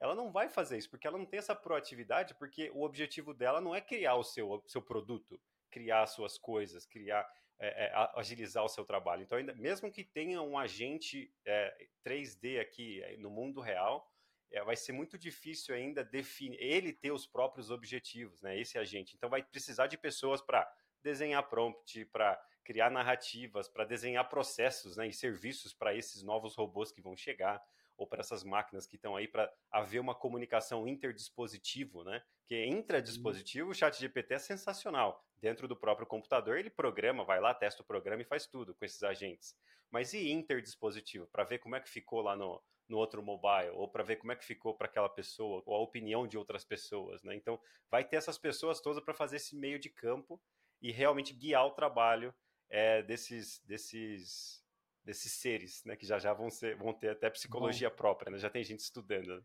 ela 0.00 0.16
não 0.16 0.32
vai 0.32 0.48
fazer 0.48 0.78
isso, 0.78 0.90
porque 0.90 1.06
ela 1.06 1.16
não 1.16 1.24
tem 1.24 1.38
essa 1.38 1.54
proatividade, 1.54 2.34
porque 2.34 2.68
o 2.74 2.82
objetivo 2.82 3.32
dela 3.32 3.60
não 3.60 3.72
é 3.72 3.80
criar 3.80 4.16
o 4.16 4.24
seu, 4.24 4.60
seu 4.66 4.82
produto, 4.82 5.40
criar 5.72 6.06
suas 6.06 6.36
coisas, 6.36 6.86
criar, 6.86 7.26
é, 7.58 7.86
é, 7.86 7.92
agilizar 8.14 8.64
o 8.64 8.68
seu 8.68 8.84
trabalho. 8.84 9.22
Então, 9.22 9.38
ainda, 9.38 9.54
mesmo 9.54 9.90
que 9.90 10.04
tenha 10.04 10.42
um 10.42 10.58
agente 10.58 11.34
é, 11.44 11.88
3D 12.04 12.60
aqui 12.60 13.02
é, 13.02 13.16
no 13.16 13.30
mundo 13.30 13.60
real, 13.60 14.06
é, 14.50 14.62
vai 14.62 14.76
ser 14.76 14.92
muito 14.92 15.18
difícil 15.18 15.74
ainda 15.74 16.04
definir, 16.04 16.60
ele 16.60 16.92
ter 16.92 17.10
os 17.10 17.26
próprios 17.26 17.70
objetivos, 17.70 18.42
né, 18.42 18.58
esse 18.60 18.78
agente. 18.78 19.16
Então, 19.16 19.30
vai 19.30 19.42
precisar 19.42 19.86
de 19.86 19.96
pessoas 19.96 20.42
para 20.42 20.70
desenhar 21.02 21.48
prompt, 21.48 22.04
para 22.06 22.40
criar 22.62 22.90
narrativas, 22.90 23.68
para 23.68 23.84
desenhar 23.84 24.28
processos 24.28 24.96
né, 24.96 25.08
e 25.08 25.12
serviços 25.12 25.74
para 25.74 25.94
esses 25.94 26.22
novos 26.22 26.54
robôs 26.54 26.92
que 26.92 27.00
vão 27.00 27.16
chegar 27.16 27.60
ou 27.96 28.06
para 28.06 28.20
essas 28.20 28.44
máquinas 28.44 28.86
que 28.86 28.96
estão 28.96 29.16
aí 29.16 29.28
para 29.28 29.52
haver 29.70 30.00
uma 30.00 30.14
comunicação 30.14 30.86
interdispositivo, 30.88 32.02
né? 32.04 32.22
Que 32.52 32.66
intradispositivo, 32.66 33.70
o 33.70 33.74
chat 33.74 33.98
GPT 33.98 34.34
é 34.34 34.38
sensacional. 34.38 35.24
Dentro 35.40 35.66
do 35.66 35.74
próprio 35.74 36.06
computador, 36.06 36.58
ele 36.58 36.68
programa, 36.68 37.24
vai 37.24 37.40
lá, 37.40 37.54
testa 37.54 37.80
o 37.80 37.86
programa 37.86 38.20
e 38.20 38.26
faz 38.26 38.46
tudo 38.46 38.74
com 38.74 38.84
esses 38.84 39.02
agentes. 39.02 39.56
Mas 39.90 40.12
e 40.12 40.30
interdispositivo? 40.30 41.26
Para 41.28 41.44
ver 41.44 41.60
como 41.60 41.76
é 41.76 41.80
que 41.80 41.88
ficou 41.88 42.20
lá 42.20 42.36
no, 42.36 42.62
no 42.86 42.98
outro 42.98 43.22
mobile, 43.22 43.70
ou 43.72 43.88
para 43.88 44.04
ver 44.04 44.16
como 44.16 44.32
é 44.32 44.36
que 44.36 44.44
ficou 44.44 44.76
para 44.76 44.86
aquela 44.86 45.08
pessoa, 45.08 45.62
ou 45.64 45.74
a 45.74 45.80
opinião 45.80 46.28
de 46.28 46.36
outras 46.36 46.62
pessoas, 46.62 47.22
né? 47.22 47.34
Então, 47.34 47.58
vai 47.90 48.04
ter 48.04 48.16
essas 48.16 48.36
pessoas 48.36 48.82
todas 48.82 49.02
para 49.02 49.14
fazer 49.14 49.36
esse 49.36 49.56
meio 49.56 49.78
de 49.78 49.88
campo 49.88 50.38
e 50.82 50.92
realmente 50.92 51.32
guiar 51.32 51.64
o 51.66 51.70
trabalho 51.70 52.34
é, 52.68 53.02
desses, 53.02 53.60
desses 53.60 54.62
desses 55.02 55.32
seres, 55.32 55.82
né? 55.86 55.96
Que 55.96 56.04
já 56.04 56.18
já 56.18 56.34
vão, 56.34 56.50
ser, 56.50 56.76
vão 56.76 56.92
ter 56.92 57.12
até 57.12 57.30
psicologia 57.30 57.88
Bom, 57.88 57.96
própria, 57.96 58.30
né? 58.30 58.36
Já 58.36 58.50
tem 58.50 58.62
gente 58.62 58.80
estudando. 58.80 59.42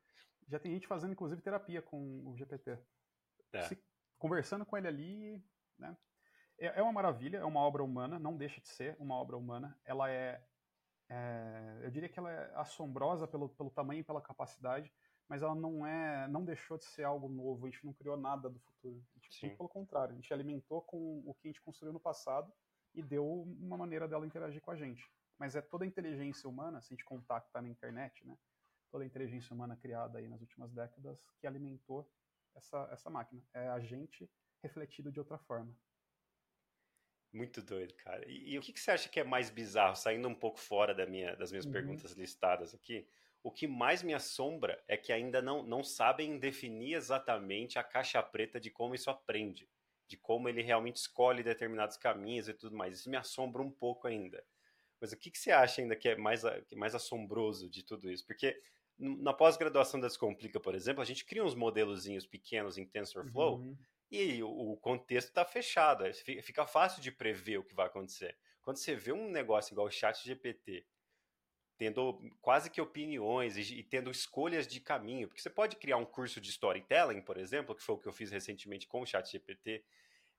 Já 0.50 0.60
tem 0.60 0.74
gente 0.74 0.88
fazendo, 0.88 1.14
inclusive, 1.14 1.42
terapia 1.42 1.82
com 1.82 2.22
o 2.26 2.36
GPT. 2.36 2.78
É. 3.58 3.64
Se, 3.64 3.84
conversando 4.18 4.66
com 4.66 4.78
ele 4.78 4.88
ali, 4.88 5.44
né? 5.78 5.96
É, 6.60 6.80
é 6.80 6.82
uma 6.82 6.92
maravilha, 6.92 7.38
é 7.38 7.46
uma 7.46 7.60
obra 7.60 7.84
humana, 7.84 8.18
não 8.18 8.36
deixa 8.36 8.60
de 8.60 8.68
ser 8.68 8.96
uma 9.00 9.16
obra 9.16 9.38
humana. 9.38 9.80
Ela 9.86 10.10
é, 10.10 10.44
é 11.10 11.82
eu 11.84 11.92
diria 11.92 12.10
que 12.10 12.20
ela 12.20 12.32
é 12.32 12.52
assombrosa 12.56 13.28
pelo, 13.28 13.50
pelo 13.50 13.70
tamanho 13.70 14.02
e 14.02 14.04
pela 14.04 14.22
capacidade, 14.22 14.92
mas 15.30 15.44
ela 15.44 15.54
não 15.54 15.86
é, 15.86 16.28
não 16.28 16.44
deixou 16.44 16.78
de 16.78 16.86
ser 16.86 17.04
algo 17.04 17.30
novo. 17.30 17.66
A 17.66 17.70
gente 17.70 17.86
não 17.86 17.94
criou 17.94 18.18
nada 18.18 18.50
do 18.50 18.60
futuro. 18.60 19.04
A 19.16 19.20
gente, 19.20 19.56
pelo 19.56 19.70
contrário, 19.70 20.14
a 20.14 20.16
gente 20.16 20.34
alimentou 20.34 20.82
com 20.82 21.22
o 21.26 21.34
que 21.36 21.48
a 21.48 21.52
gente 21.52 21.62
construiu 21.62 21.94
no 21.94 22.00
passado 22.00 22.52
e 22.96 23.04
deu 23.04 23.44
uma 23.60 23.78
maneira 23.78 24.08
dela 24.08 24.26
interagir 24.26 24.62
com 24.62 24.72
a 24.72 24.76
gente 24.76 25.04
mas 25.38 25.56
é 25.56 25.62
toda 25.62 25.84
a 25.84 25.88
inteligência 25.88 26.50
humana, 26.50 26.82
se 26.82 26.94
a 26.94 26.96
gente 26.96 27.06
contar 27.06 27.42
que 27.42 27.48
está 27.48 27.62
na 27.62 27.70
internet, 27.70 28.26
né? 28.26 28.38
Toda 28.92 29.04
a 29.04 29.08
inteligência 29.08 29.54
humana 29.54 29.76
criada 29.76 30.18
aí 30.18 30.28
nas 30.28 30.42
últimas 30.42 30.72
décadas 30.74 31.20
que 31.40 31.46
alimentou 31.46 32.10
essa, 32.58 32.90
essa 32.92 33.10
máquina. 33.10 33.42
É 33.54 33.70
a 33.70 33.80
gente 33.80 34.30
refletido 34.62 35.12
de 35.12 35.20
outra 35.20 35.38
forma. 35.38 35.74
Muito 37.32 37.62
doido, 37.62 37.94
cara. 37.96 38.28
E, 38.28 38.54
e 38.54 38.58
o 38.58 38.62
que, 38.62 38.74
que, 38.74 38.80
você 38.80 38.92
acha 38.92 39.10
que 39.10 39.20
é 39.20 39.24
mais 39.24 39.50
bizarro, 39.50 39.96
saindo 39.96 40.28
um 40.28 40.36
pouco 40.36 40.60
fora 40.60 40.94
da 40.94 41.06
minha, 41.06 41.36
das 41.36 41.52
minhas 41.52 41.66
uhum. 41.66 41.72
perguntas 41.72 42.14
listadas 42.14 42.74
aqui? 42.74 43.08
O 43.44 43.52
que 43.52 43.68
mais 43.68 44.02
me 44.02 44.14
assombra 44.14 44.84
é 44.88 44.98
que 44.98 45.14
ainda 45.14 45.42
não, 45.42 45.64
não 45.64 45.84
sabem 45.84 46.40
definir 46.40 46.96
exatamente 46.96 47.78
a 47.78 47.84
caixa 47.84 48.22
preta 48.24 48.60
de 48.60 48.70
como 48.70 48.96
isso 48.96 49.10
aprende, 49.10 49.70
de 50.08 50.18
como 50.18 50.50
ele 50.50 50.62
realmente 50.62 50.98
escolhe 50.98 51.44
determinados 51.44 51.96
caminhos 51.98 52.50
e 52.50 52.54
tudo 52.54 52.76
mais. 52.76 53.00
Isso 53.00 53.10
me 53.10 53.18
assombra 53.18 53.62
um 53.62 53.72
pouco 53.72 54.08
ainda. 54.08 54.44
Mas 55.00 55.12
o 55.12 55.18
que, 55.18 55.30
que 55.30 55.38
você 55.38 55.52
acha 55.52 55.82
ainda 55.82 55.96
que 55.96 56.10
é 56.10 56.16
mais, 56.16 56.42
que 56.68 56.76
é 56.76 56.78
mais 56.78 56.96
assombroso 56.96 57.70
de 57.70 57.84
tudo 57.84 58.10
isso? 58.10 58.26
Porque 58.26 58.60
na 58.98 59.34
pós-graduação 59.34 60.00
da 60.00 60.08
Descomplica, 60.08 60.60
por 60.60 60.74
exemplo, 60.74 61.02
a 61.02 61.06
gente 61.06 61.26
cria 61.26 61.44
uns 61.44 61.56
modelozinhos 61.56 62.26
pequenos 62.26 62.78
em 62.78 62.86
TensorFlow 62.86 63.58
uhum. 63.58 63.78
e 64.10 64.42
o, 64.42 64.50
o 64.50 64.78
contexto 64.78 65.30
está 65.30 65.46
fechado. 65.46 66.04
Fica 66.42 66.66
fácil 66.66 67.02
de 67.02 67.12
prever 67.12 67.58
o 67.58 67.64
que 67.64 67.76
vai 67.76 67.88
acontecer. 67.88 68.36
Quando 68.62 68.78
você 68.78 68.96
vê 68.96 69.12
um 69.12 69.30
negócio 69.30 69.74
igual 69.74 69.88
o 69.88 69.92
chat 69.92 70.26
GPT, 70.26 70.86
tendo 71.78 72.20
quase 72.42 72.70
que 72.70 72.82
opiniões 72.82 73.56
e, 73.56 73.80
e, 73.80 73.84
tendo 73.84 74.10
escolhas 74.10 74.68
de 74.68 74.80
caminho, 74.80 75.28
porque 75.28 75.42
você 75.42 75.50
pode 75.50 75.76
criar 75.76 75.98
um 75.98 76.06
curso 76.06 76.42
de 76.42 76.50
storytelling, 76.50 77.22
por 77.22 77.38
exemplo, 77.38 77.76
que 77.76 77.84
foi 77.84 77.96
o 77.96 77.98
que 78.00 78.08
eu 78.08 78.12
fiz 78.12 78.32
recentemente 78.32 78.88
com 78.88 79.02
o 79.02 79.06
chat 79.06 79.32
GPT, 79.32 79.86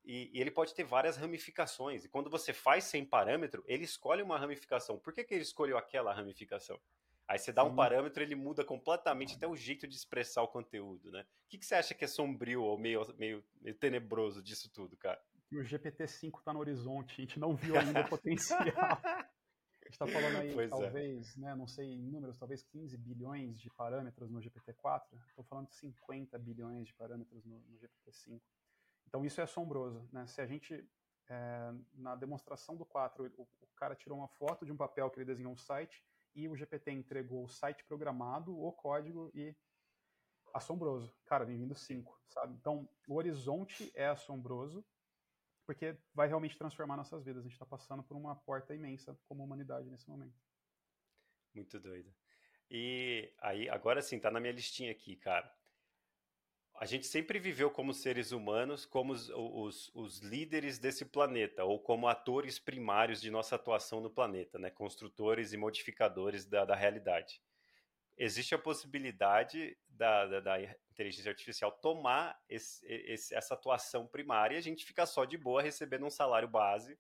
e, 0.05 0.31
e, 0.33 0.41
ele 0.41 0.51
pode 0.51 0.75
ter 0.75 0.85
várias 0.85 1.17
ramificações. 1.17 2.05
E 2.05 2.09
quando 2.09 2.29
você 2.29 2.53
faz 2.53 2.85
sem 2.85 3.05
parâmetro, 3.05 3.63
ele 3.67 3.85
escolhe 3.85 4.23
uma 4.23 4.39
ramificação. 4.39 4.99
Por 4.99 5.13
que, 5.13 5.23
que 5.23 5.35
ele 5.35 5.43
escolheu 5.43 5.79
aquela 5.79 6.13
ramificação? 6.13 6.81
Aí 7.29 7.39
você 7.39 7.53
dá 7.53 7.63
Sim. 7.63 7.69
um 7.71 7.77
parâmetro, 7.77 8.23
ele 8.23 8.35
muda 8.35 8.65
completamente 8.65 9.37
até 9.37 9.47
o 9.47 9.55
jeito 9.55 9.87
de 9.87 9.95
expressar 9.95 10.43
o 10.43 10.49
conteúdo, 10.49 11.11
né? 11.11 11.21
O 11.21 11.49
que, 11.51 11.59
que 11.59 11.67
você 11.67 11.75
acha 11.75 11.95
que 11.95 12.05
é 12.05 12.09
sombrio 12.09 12.63
ou 12.63 12.79
meio, 12.79 13.03
meio, 13.19 13.45
meio 13.61 13.77
tenebroso 13.77 14.43
disso 14.43 14.71
tudo, 14.73 14.97
cara? 14.97 15.21
o 15.53 15.63
GPT-5 15.63 16.39
está 16.39 16.53
no 16.53 16.61
horizonte, 16.61 17.21
a 17.21 17.25
gente 17.25 17.39
não 17.41 17.55
viu 17.57 17.79
ainda 17.79 18.03
o 18.03 18.09
potencial. 18.09 18.61
A 18.61 19.85
gente 19.85 19.93
está 19.93 20.07
falando 20.07 20.37
aí, 20.37 20.53
pois 20.53 20.67
é. 20.67 20.71
talvez, 20.71 21.37
é. 21.37 21.41
né, 21.41 21.55
não 21.55 21.67
sei 21.67 21.87
em 21.87 22.03
números, 22.03 22.37
talvez 22.37 22.63
15 22.63 22.97
bilhões 22.99 23.59
de 23.59 23.71
parâmetros 23.71 24.31
no 24.31 24.41
GPT-4. 24.41 25.05
Estou 25.29 25.45
falando 25.45 25.69
de 25.69 25.75
50 25.77 26.39
bilhões 26.39 26.87
de 26.87 26.95
parâmetros 26.95 27.45
no, 27.45 27.61
no 27.61 27.79
GPT-5. 27.79 28.41
Então 29.07 29.25
isso 29.25 29.41
é 29.41 29.45
assombroso. 29.45 30.07
Né? 30.13 30.27
Se 30.27 30.43
a 30.43 30.47
gente, 30.47 30.87
é, 31.31 31.73
na 31.95 32.15
demonstração 32.15 32.77
do 32.77 32.85
4, 32.85 33.33
o, 33.39 33.43
o, 33.43 33.67
cara 33.77 33.95
tirou 33.95 34.19
uma 34.19 34.29
foto 34.29 34.67
de 34.67 34.73
um 34.73 34.77
papel 34.77 35.09
que 35.11 35.19
ele 35.19 35.25
desenhou 35.25 35.53
um 35.53 35.57
site 35.57 36.05
e 36.35 36.49
o 36.49 36.57
GPT 36.57 36.93
entregou 36.93 37.45
o 37.45 37.49
site 37.49 37.85
programado, 37.85 38.57
o 38.59 38.73
código 38.73 39.31
e 39.35 39.55
assombroso. 40.55 41.15
Cara, 41.27 41.45
bem-vindo 41.45 41.75
5, 41.75 42.21
sabe? 42.29 42.55
Então, 42.55 42.89
o 43.07 43.15
horizonte 43.15 43.91
é 43.95 44.07
assombroso, 44.07 44.85
porque 45.67 45.97
vai 46.15 46.29
realmente 46.29 46.57
transformar 46.57 46.97
nossas 46.97 47.25
vidas. 47.25 47.41
A 47.41 47.45
gente 47.45 47.53
está 47.53 47.67
passando 47.67 48.03
por 48.03 48.17
uma 48.17 48.35
porta 48.35 48.75
imensa 48.75 49.19
como 49.29 49.45
humanidade 49.45 49.91
nesse 49.91 50.09
momento. 50.09 50.37
Muito 51.55 51.79
doido. 51.79 52.15
E 52.71 53.33
aí, 53.39 53.69
agora 53.69 54.03
sim, 54.03 54.19
tá 54.19 54.31
na 54.31 54.41
minha 54.41 54.53
listinha 54.53 54.93
aqui, 54.93 55.17
cara. 55.17 55.58
A 56.81 56.87
gente 56.87 57.09
sempre 57.09 57.41
viveu 57.41 57.71
como 57.73 57.93
seres 57.93 58.31
humanos, 58.31 58.87
como 58.87 59.13
os, 59.13 59.29
os, 59.31 59.91
os, 59.95 60.19
líderes 60.21 60.79
desse 60.79 61.05
planeta, 61.05 61.65
ou 61.65 61.81
como 61.81 62.07
atores 62.07 62.61
primários 62.61 63.21
de 63.21 63.33
nossa 63.33 63.57
atuação 63.57 64.01
no 64.01 64.09
planeta, 64.09 64.61
né? 64.61 64.71
construtores 64.71 65.53
e 65.53 65.57
modificadores 65.57 66.47
da, 66.47 66.65
da 66.65 66.77
realidade. 66.77 67.43
Existe 68.17 68.55
a 68.55 68.59
possibilidade 68.59 69.77
da, 69.89 70.27
da, 70.27 70.41
da 70.41 70.63
inteligência 70.93 71.31
artificial 71.31 71.73
tomar 71.73 72.41
esse, 72.49 72.87
esse, 72.87 73.35
essa 73.35 73.55
atuação 73.55 74.07
primária 74.07 74.55
e 74.55 74.59
a 74.59 74.63
gente 74.63 74.85
fica 74.85 75.05
só 75.05 75.25
de 75.25 75.37
boa 75.37 75.61
recebendo 75.61 76.07
um 76.07 76.11
salário 76.11 76.49
base 76.49 76.97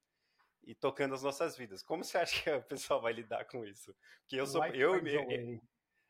e 0.64 0.74
tocando 0.74 1.14
as 1.14 1.22
nossas 1.22 1.56
vidas. 1.56 1.84
Como 1.84 2.02
você 2.02 2.18
acha 2.18 2.42
que 2.42 2.50
o 2.50 2.62
pessoal 2.62 3.00
vai 3.00 3.12
lidar 3.12 3.44
com 3.44 3.64
isso? 3.64 3.94
Porque 4.20 4.36
eu 4.36 4.46
sou 4.46 4.64
eu, 4.66 5.06
eu, 5.06 5.60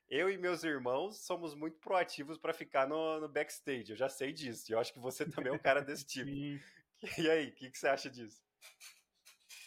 eu, 0.08 0.30
e 0.30 0.38
meus 0.38 0.64
irmãos 0.64 1.24
somos 1.24 1.54
muito 1.54 1.78
proativos 1.78 2.38
para 2.38 2.54
ficar 2.54 2.88
no, 2.88 3.20
no, 3.20 3.28
backstage. 3.28 3.90
Eu 3.90 3.96
já 3.96 4.08
sei 4.08 4.32
disso. 4.32 4.70
E 4.70 4.74
eu 4.74 4.78
acho 4.78 4.92
que 4.92 4.98
você 4.98 5.28
também 5.28 5.52
é 5.52 5.54
um 5.54 5.58
cara 5.58 5.80
desse 5.80 6.04
tipo. 6.08 6.30
e 7.18 7.30
aí, 7.30 7.48
o 7.48 7.54
que, 7.54 7.70
que 7.70 7.78
você 7.78 7.88
acha 7.88 8.08
disso? 8.08 8.42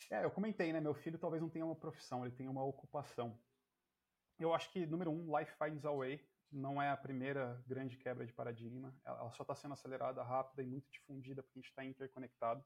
É, 0.10 0.26
eu 0.26 0.32
comentei, 0.32 0.74
né? 0.74 0.82
Meu 0.82 0.94
filho 0.94 1.18
talvez 1.18 1.42
não 1.42 1.50
tenha 1.50 1.66
uma 1.66 1.76
profissão, 1.76 2.26
ele 2.26 2.36
tenha 2.36 2.52
uma 2.52 2.64
ocupação. 2.64 3.40
Eu 4.40 4.54
acho 4.54 4.70
que, 4.72 4.86
número 4.86 5.12
um, 5.12 5.38
life 5.38 5.54
finds 5.58 5.86
a 5.86 5.92
way 5.92 6.20
não 6.52 6.82
é 6.82 6.90
a 6.90 6.98
primeira 6.98 7.64
grande 7.66 7.96
quebra 7.96 8.26
de 8.26 8.34
paradigma, 8.34 8.94
ela 9.06 9.32
só 9.32 9.44
está 9.44 9.56
sendo 9.56 9.74
acelerada, 9.74 10.22
rápida 10.22 10.62
e 10.62 10.66
muito 10.66 10.90
difundida 10.92 11.42
porque 11.42 11.60
a 11.60 11.62
gente 11.62 11.70
está 11.70 11.86
interconectado. 11.86 12.64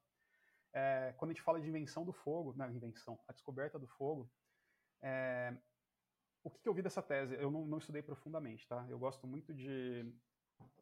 É, 0.73 1.13
quando 1.17 1.31
a 1.31 1.33
gente 1.33 1.43
fala 1.43 1.61
de 1.61 1.67
invenção 1.67 2.03
do 2.03 2.11
fogo, 2.11 2.53
não, 2.57 2.69
invenção, 2.71 3.19
a 3.27 3.31
descoberta 3.31 3.77
do 3.77 3.87
fogo, 3.87 4.29
é, 5.01 5.55
o 6.45 6.49
que, 6.51 6.61
que, 6.61 6.69
eu 6.69 6.73
vi 6.75 6.83
dessa 6.83 7.01
tese? 7.01 7.33
Eu 7.35 7.49
não, 7.49 7.65
não, 7.65 7.79
estudei 7.79 8.03
profundamente, 8.03 8.67
tá? 8.67 8.85
Eu 8.87 8.99
gosto 8.99 9.25
muito 9.25 9.51
de 9.51 10.05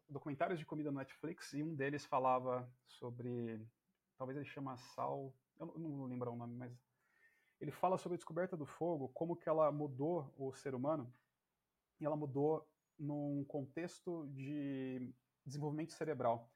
documentários 0.06 0.58
de 0.58 0.66
comida 0.66 0.92
no 0.92 0.98
Netflix 0.98 1.54
e 1.54 1.62
um 1.62 1.74
deles 1.74 2.04
falava 2.04 2.70
sobre, 2.86 3.66
talvez 4.18 4.36
ele 4.36 4.46
chama 4.46 4.76
Sal, 4.76 5.34
eu 5.58 5.66
não, 5.66 5.74
não 5.76 6.04
lembro 6.04 6.30
o 6.30 6.36
nome, 6.36 6.54
mas 6.54 6.78
ele 7.58 7.70
fala 7.70 7.96
sobre 7.96 8.14
a 8.14 8.18
descoberta 8.18 8.58
do 8.58 8.66
fogo, 8.66 9.08
como 9.08 9.34
que 9.34 9.48
ela 9.48 9.72
mudou 9.72 10.30
o 10.36 10.52
ser 10.52 10.74
humano, 10.74 11.10
e 11.98 12.04
ela 12.04 12.14
mudou 12.14 12.68
num 12.98 13.42
contexto 13.44 14.28
de 14.34 15.10
desenvolvimento 15.46 15.94
cerebral. 15.94 16.52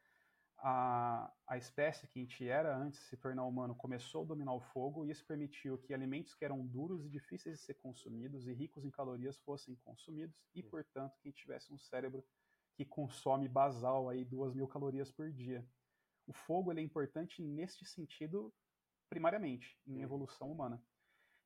A, 0.60 1.32
a 1.46 1.56
espécie 1.56 2.08
que 2.08 2.18
a 2.18 2.22
gente 2.22 2.48
era 2.48 2.76
antes 2.76 2.98
de 3.00 3.06
se 3.06 3.16
tornar 3.16 3.44
humano 3.44 3.76
começou 3.76 4.22
a 4.22 4.26
dominar 4.26 4.54
o 4.54 4.60
fogo 4.60 5.06
e 5.06 5.10
isso 5.10 5.24
permitiu 5.24 5.78
que 5.78 5.94
alimentos 5.94 6.34
que 6.34 6.44
eram 6.44 6.66
duros 6.66 7.06
e 7.06 7.08
difíceis 7.08 7.58
de 7.58 7.64
ser 7.64 7.74
consumidos 7.74 8.46
e 8.48 8.52
ricos 8.52 8.84
em 8.84 8.90
calorias 8.90 9.38
fossem 9.38 9.76
consumidos 9.84 10.36
e, 10.54 10.62
portanto, 10.62 11.16
que 11.20 11.28
a 11.28 11.30
gente 11.30 11.40
tivesse 11.40 11.72
um 11.72 11.78
cérebro 11.78 12.26
que 12.74 12.84
consome 12.84 13.48
basal 13.48 14.08
aí 14.08 14.24
duas 14.24 14.52
mil 14.52 14.66
calorias 14.66 15.12
por 15.12 15.30
dia. 15.30 15.64
O 16.26 16.32
fogo 16.32 16.72
ele 16.72 16.80
é 16.80 16.84
importante 16.84 17.40
neste 17.40 17.84
sentido 17.84 18.52
primariamente 19.08 19.78
em 19.86 20.02
evolução 20.02 20.50
humana. 20.50 20.82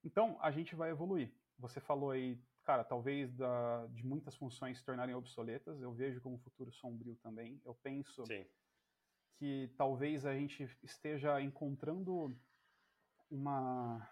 Então 0.02 0.38
a 0.40 0.50
gente 0.50 0.74
vai 0.74 0.90
evoluir. 0.90 1.32
Você 1.58 1.80
falou 1.80 2.10
aí 2.10 2.42
cara, 2.64 2.84
talvez 2.84 3.32
da, 3.34 3.86
de 3.88 4.04
muitas 4.04 4.36
funções 4.36 4.78
se 4.78 4.84
tornarem 4.84 5.14
obsoletas. 5.14 5.80
Eu 5.80 5.92
vejo 5.92 6.20
como 6.20 6.36
um 6.36 6.40
futuro 6.40 6.72
sombrio 6.72 7.16
também. 7.16 7.60
Eu 7.64 7.74
penso 7.74 8.24
Sim. 8.26 8.46
Que 9.42 9.68
talvez 9.76 10.24
a 10.24 10.32
gente 10.32 10.70
esteja 10.84 11.40
encontrando 11.40 12.32
uma, 13.28 14.08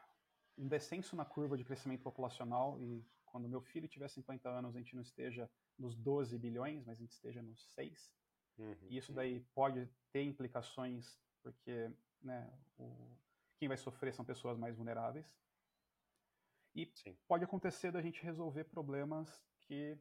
um 0.59 0.67
descenso 0.67 1.15
na 1.15 1.25
curva 1.25 1.57
de 1.57 1.63
crescimento 1.63 2.03
populacional 2.03 2.81
e 2.81 3.07
quando 3.25 3.49
meu 3.49 3.61
filho 3.61 3.87
tiver 3.87 4.09
50 4.09 4.49
anos 4.49 4.75
a 4.75 4.79
gente 4.81 4.97
não 4.97 5.03
esteja 5.03 5.49
nos 5.79 5.95
12 5.95 6.37
bilhões, 6.37 6.85
mas 6.85 6.99
a 6.99 7.03
gente 7.03 7.13
esteja 7.13 7.41
nos 7.41 7.63
6. 7.75 8.13
Uhum, 8.59 8.77
e 8.89 8.97
isso 8.97 9.13
daí 9.13 9.39
pode 9.55 9.89
ter 10.11 10.25
implicações 10.25 11.17
porque 11.45 11.89
né, 12.21 12.53
o, 12.77 13.17
quem 13.57 13.69
vai 13.69 13.77
sofrer 13.77 14.13
são 14.13 14.25
pessoas 14.25 14.59
mais 14.59 14.75
vulneráveis. 14.75 15.33
E 16.75 16.91
Sim. 16.93 17.17
pode 17.29 17.45
acontecer 17.45 17.93
da 17.93 18.03
gente 18.03 18.21
resolver 18.21 18.65
problemas 18.65 19.47
que 19.61 19.97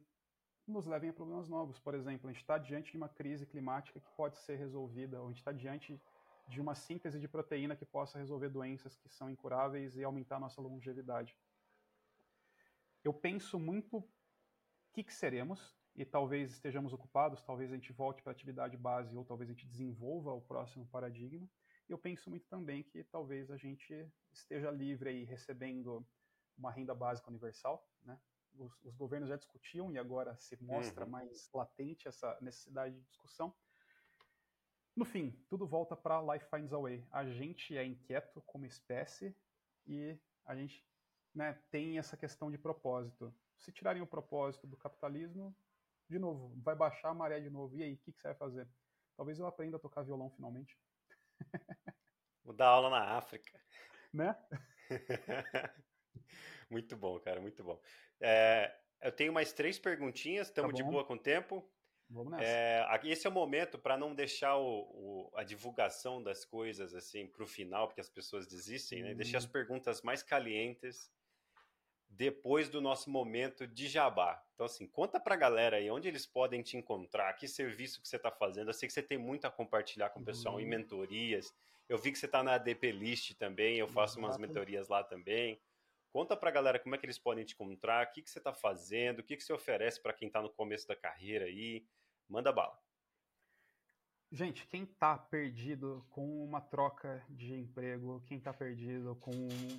nos 0.70 0.86
levem 0.86 1.10
a 1.10 1.12
problemas 1.12 1.48
novos. 1.48 1.78
Por 1.78 1.94
exemplo, 1.94 2.28
a 2.28 2.32
gente 2.32 2.42
está 2.42 2.58
diante 2.58 2.92
de 2.92 2.96
uma 2.96 3.08
crise 3.08 3.46
climática 3.46 4.00
que 4.00 4.10
pode 4.16 4.38
ser 4.38 4.56
resolvida, 4.56 5.20
ou 5.20 5.26
a 5.26 5.28
gente 5.28 5.38
está 5.38 5.52
diante 5.52 6.00
de 6.48 6.60
uma 6.60 6.74
síntese 6.74 7.20
de 7.20 7.28
proteína 7.28 7.76
que 7.76 7.84
possa 7.84 8.18
resolver 8.18 8.48
doenças 8.48 8.96
que 8.96 9.08
são 9.08 9.30
incuráveis 9.30 9.96
e 9.96 10.02
aumentar 10.02 10.36
a 10.36 10.40
nossa 10.40 10.60
longevidade. 10.60 11.36
Eu 13.04 13.12
penso 13.12 13.58
muito 13.58 13.98
o 13.98 14.08
que, 14.92 15.04
que 15.04 15.12
seremos, 15.12 15.76
e 15.94 16.04
talvez 16.04 16.50
estejamos 16.50 16.92
ocupados, 16.92 17.42
talvez 17.42 17.70
a 17.70 17.74
gente 17.74 17.92
volte 17.92 18.22
para 18.22 18.32
a 18.32 18.34
atividade 18.34 18.76
base, 18.76 19.16
ou 19.16 19.24
talvez 19.24 19.50
a 19.50 19.52
gente 19.52 19.66
desenvolva 19.66 20.32
o 20.32 20.40
próximo 20.40 20.86
paradigma. 20.86 21.48
Eu 21.88 21.98
penso 21.98 22.30
muito 22.30 22.46
também 22.48 22.82
que 22.82 23.02
talvez 23.04 23.50
a 23.50 23.56
gente 23.56 24.08
esteja 24.32 24.70
livre 24.70 25.10
aí, 25.10 25.24
recebendo 25.24 26.06
uma 26.56 26.70
renda 26.70 26.94
básica 26.94 27.28
universal, 27.28 27.88
né? 28.02 28.18
Os, 28.54 28.72
os, 28.84 28.94
governos 28.96 29.28
já 29.28 29.36
discutiam 29.36 29.90
e 29.90 29.98
agora 29.98 30.36
se 30.36 30.60
mostra 30.62 31.04
uhum. 31.04 31.10
mais 31.10 31.50
latente 31.54 32.08
essa 32.08 32.36
necessidade 32.40 32.94
de 32.94 33.02
discussão. 33.02 33.54
No 34.94 35.04
fim, 35.04 35.30
tudo 35.48 35.66
volta 35.66 35.96
para 35.96 36.20
Life 36.32 36.46
Finds 36.50 36.72
a 36.72 36.78
Way. 36.78 37.06
A 37.10 37.24
gente 37.24 37.76
é 37.76 37.84
inquieto 37.84 38.42
como 38.42 38.66
espécie 38.66 39.34
e 39.86 40.18
a 40.44 40.54
gente 40.54 40.84
né, 41.34 41.58
tem 41.70 41.98
essa 41.98 42.16
questão 42.16 42.50
de 42.50 42.58
propósito. 42.58 43.34
Se 43.56 43.72
tirarem 43.72 44.02
o 44.02 44.06
propósito 44.06 44.66
do 44.66 44.76
capitalismo, 44.76 45.56
de 46.08 46.18
novo, 46.18 46.52
vai 46.60 46.74
baixar 46.74 47.10
a 47.10 47.14
maré 47.14 47.40
de 47.40 47.48
novo. 47.48 47.76
E 47.76 47.82
aí, 47.82 47.94
o 47.94 47.98
que, 47.98 48.12
que 48.12 48.20
você 48.20 48.28
vai 48.28 48.36
fazer? 48.36 48.68
Talvez 49.16 49.38
eu 49.38 49.46
aprenda 49.46 49.76
a 49.76 49.80
tocar 49.80 50.02
violão 50.02 50.30
finalmente. 50.30 50.76
Vou 52.42 52.54
dar 52.54 52.68
aula 52.68 52.90
na 52.90 53.16
África. 53.16 53.60
Né? 54.12 54.36
muito 56.70 56.96
bom, 56.96 57.18
cara, 57.20 57.40
muito 57.40 57.62
bom. 57.62 57.80
É, 58.20 58.74
eu 59.02 59.12
tenho 59.12 59.32
mais 59.32 59.52
três 59.52 59.78
perguntinhas, 59.78 60.48
estamos 60.48 60.72
tá 60.72 60.76
de 60.76 60.82
boa 60.82 61.04
com 61.04 61.14
o 61.14 61.18
tempo. 61.18 61.68
Vamos 62.08 62.32
nessa. 62.32 62.44
É, 62.44 63.00
esse 63.04 63.26
é 63.26 63.30
o 63.30 63.32
momento 63.32 63.78
para 63.78 63.96
não 63.96 64.14
deixar 64.14 64.56
o, 64.56 64.80
o, 64.80 65.30
a 65.34 65.44
divulgação 65.44 66.22
das 66.22 66.44
coisas 66.44 66.94
assim 66.94 67.26
para 67.26 67.44
o 67.44 67.46
final, 67.46 67.86
porque 67.86 68.00
as 68.00 68.10
pessoas 68.10 68.46
desistem, 68.46 69.02
né? 69.02 69.14
Deixar 69.14 69.38
as 69.38 69.44
uhum. 69.44 69.50
perguntas 69.50 70.02
mais 70.02 70.22
calientes 70.22 71.10
depois 72.08 72.68
do 72.68 72.80
nosso 72.80 73.08
momento 73.08 73.66
de 73.66 73.86
jabá. 73.86 74.44
Então, 74.54 74.66
assim, 74.66 74.86
conta 74.86 75.20
para 75.20 75.34
a 75.34 75.38
galera 75.38 75.76
aí 75.76 75.88
onde 75.90 76.08
eles 76.08 76.26
podem 76.26 76.60
te 76.60 76.76
encontrar, 76.76 77.32
que 77.34 77.46
serviço 77.46 78.02
que 78.02 78.08
você 78.08 78.16
está 78.16 78.30
fazendo. 78.30 78.68
Eu 78.68 78.74
sei 78.74 78.88
que 78.88 78.92
você 78.92 79.02
tem 79.02 79.16
muito 79.16 79.46
a 79.46 79.50
compartilhar 79.50 80.10
com 80.10 80.20
o 80.20 80.24
pessoal 80.24 80.56
uhum. 80.56 80.60
em 80.60 80.66
mentorias. 80.66 81.54
Eu 81.88 81.96
vi 81.96 82.10
que 82.10 82.18
você 82.18 82.26
está 82.26 82.42
na 82.42 82.54
ADP 82.54 82.90
List 82.90 83.34
também, 83.34 83.78
eu 83.78 83.86
faço 83.86 84.18
Exato. 84.18 84.26
umas 84.26 84.38
mentorias 84.38 84.88
lá 84.88 85.04
também. 85.04 85.60
Conta 86.12 86.36
pra 86.36 86.50
galera 86.50 86.78
como 86.78 86.94
é 86.94 86.98
que 86.98 87.06
eles 87.06 87.18
podem 87.18 87.44
te 87.44 87.54
encontrar, 87.54 88.06
o 88.06 88.12
que, 88.12 88.22
que 88.22 88.30
você 88.30 88.38
está 88.38 88.52
fazendo, 88.52 89.20
o 89.20 89.22
que, 89.22 89.36
que 89.36 89.44
você 89.44 89.52
oferece 89.52 90.02
para 90.02 90.12
quem 90.12 90.26
está 90.26 90.42
no 90.42 90.50
começo 90.50 90.86
da 90.88 90.96
carreira 90.96 91.44
aí. 91.44 91.86
Manda 92.28 92.52
bala. 92.52 92.76
Gente, 94.32 94.64
quem 94.68 94.84
está 94.84 95.18
perdido 95.18 96.06
com 96.10 96.44
uma 96.44 96.60
troca 96.60 97.24
de 97.28 97.52
emprego, 97.52 98.22
quem 98.26 98.38
está 98.38 98.52
perdido 98.52 99.16
com 99.16 99.32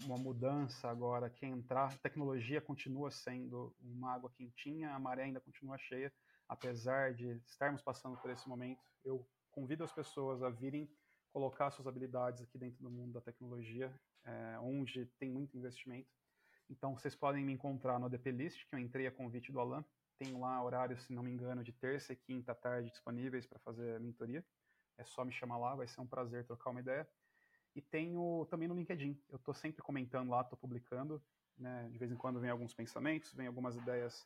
uma 0.04 0.18
mudança 0.18 0.90
agora, 0.90 1.30
quem 1.30 1.52
entrar, 1.52 1.94
a 1.94 1.98
tecnologia 1.98 2.60
continua 2.60 3.10
sendo 3.10 3.74
uma 3.80 4.14
água 4.14 4.30
quentinha, 4.30 4.94
a 4.94 5.00
maré 5.00 5.24
ainda 5.24 5.40
continua 5.40 5.78
cheia, 5.78 6.14
apesar 6.50 7.14
de 7.14 7.42
estarmos 7.46 7.82
passando 7.82 8.18
por 8.18 8.30
esse 8.30 8.48
momento. 8.48 8.82
Eu 9.06 9.26
convido 9.52 9.86
as 9.86 9.94
pessoas 9.94 10.44
a 10.44 10.50
virem 10.50 10.90
colocar 11.32 11.72
suas 11.72 11.88
habilidades 11.88 12.42
aqui 12.42 12.58
dentro 12.58 12.84
do 12.84 12.92
mundo 12.92 13.14
da 13.14 13.22
tecnologia, 13.22 13.90
é, 14.26 14.60
onde 14.60 15.06
tem 15.18 15.32
muito 15.32 15.58
investimento. 15.58 16.10
Então 16.72 16.96
vocês 16.96 17.14
podem 17.14 17.44
me 17.44 17.52
encontrar 17.52 18.00
no 18.00 18.06
ADP 18.06 18.32
List, 18.32 18.66
que 18.66 18.74
eu 18.74 18.80
entrei 18.80 19.06
a 19.06 19.12
convite 19.12 19.52
do 19.52 19.60
Alan. 19.60 19.84
Tenho 20.18 20.40
lá 20.40 20.64
horários, 20.64 21.04
se 21.04 21.14
não 21.14 21.22
me 21.22 21.30
engano, 21.30 21.64
de 21.64 21.74
terça 21.74 22.14
e 22.14 22.16
quinta 22.16 22.56
tarde 22.56 22.90
disponíveis 22.90 23.46
para 23.46 23.60
fazer 23.60 23.98
a 23.98 24.00
mentoria. 24.00 24.44
É 24.98 25.04
só 25.04 25.26
me 25.26 25.34
chamar 25.34 25.58
lá, 25.58 25.76
vai 25.76 25.88
ser 25.88 26.00
um 26.00 26.08
prazer 26.08 26.46
trocar 26.46 26.70
uma 26.70 26.80
ideia. 26.80 27.08
E 27.76 27.82
tenho 27.82 28.48
também 28.50 28.70
no 28.70 28.76
LinkedIn. 28.76 29.22
Eu 29.30 29.36
estou 29.36 29.54
sempre 29.54 29.82
comentando 29.82 30.30
lá, 30.30 30.42
estou 30.42 30.58
publicando. 30.58 31.22
Né? 31.58 31.90
De 31.92 31.98
vez 31.98 32.10
em 32.10 32.16
quando 32.16 32.40
vem 32.40 32.50
alguns 32.50 32.74
pensamentos, 32.74 33.34
vem 33.34 33.48
algumas 33.48 33.76
ideias 33.76 34.26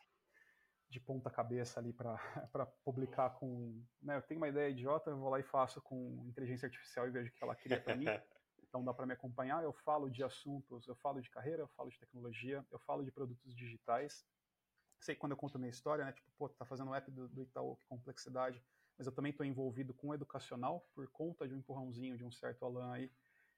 de 0.88 1.00
ponta 1.00 1.32
cabeça 1.32 1.80
ali 1.80 1.94
para 1.94 2.16
publicar 2.86 3.32
com. 3.32 3.84
Né? 4.02 4.18
Eu 4.18 4.22
tenho 4.22 4.40
uma 4.40 4.50
ideia 4.50 4.70
idiota, 4.70 5.10
eu 5.10 5.18
vou 5.18 5.30
lá 5.30 5.40
e 5.40 5.44
faço 5.44 5.82
com 5.82 6.24
inteligência 6.28 6.68
artificial 6.68 7.08
e 7.08 7.12
vejo 7.12 7.30
o 7.30 7.34
que 7.34 7.44
ela 7.44 7.56
cria 7.56 7.82
para 7.82 7.96
mim. 7.96 8.06
Então 8.76 8.84
dá 8.84 8.94
para 8.94 9.06
me 9.06 9.14
acompanhar. 9.14 9.64
Eu 9.64 9.72
falo 9.72 10.10
de 10.10 10.22
assuntos, 10.22 10.86
eu 10.86 10.96
falo 10.96 11.22
de 11.22 11.30
carreira, 11.30 11.62
eu 11.62 11.68
falo 11.70 11.90
de 11.90 11.98
tecnologia, 11.98 12.66
eu 12.70 12.78
falo 12.80 13.06
de 13.06 13.10
produtos 13.10 13.56
digitais. 13.56 14.26
Sei 15.00 15.16
quando 15.16 15.32
eu 15.32 15.38
conto 15.38 15.56
a 15.56 15.60
minha 15.60 15.70
história, 15.70 16.04
né? 16.04 16.12
Tipo, 16.12 16.30
pô, 16.38 16.50
tá 16.50 16.66
fazendo 16.66 16.90
um 16.92 16.94
app 16.94 17.10
do, 17.10 17.30
do 17.30 17.42
Itaú, 17.42 17.78
que 17.78 17.86
complexidade. 17.88 18.62
Mas 18.98 19.08
eu 19.08 19.14
também 19.14 19.30
estou 19.30 19.46
envolvido 19.46 19.94
com 19.94 20.10
o 20.10 20.14
educacional 20.14 20.86
por 20.94 21.08
conta 21.08 21.48
de 21.48 21.54
um 21.54 21.58
empurrãozinho 21.58 22.18
de 22.18 22.26
um 22.26 22.32
certo 22.32 22.66
Alan 22.66 22.92
aí 22.92 23.10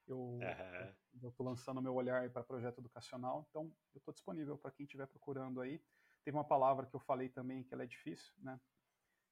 eu 0.07 0.39
uhum. 0.39 1.28
estou 1.28 1.45
lançando 1.45 1.82
meu 1.82 1.93
olhar 1.93 2.30
para 2.30 2.41
projeto 2.41 2.78
educacional, 2.78 3.45
então 3.49 3.63
eu 3.93 3.97
estou 3.97 4.13
disponível 4.13 4.57
para 4.57 4.72
quem 4.72 4.86
estiver 4.86 5.05
procurando 5.05 5.59
aí. 5.59 5.84
Teve 6.24 6.38
uma 6.38 6.45
palavra 6.45 6.86
que 6.86 6.95
eu 6.95 6.99
falei 7.01 7.28
também 7.28 7.63
que 7.63 7.74
ela 7.74 7.84
é 7.84 7.88
difícil, 7.88 8.34
né? 8.38 8.57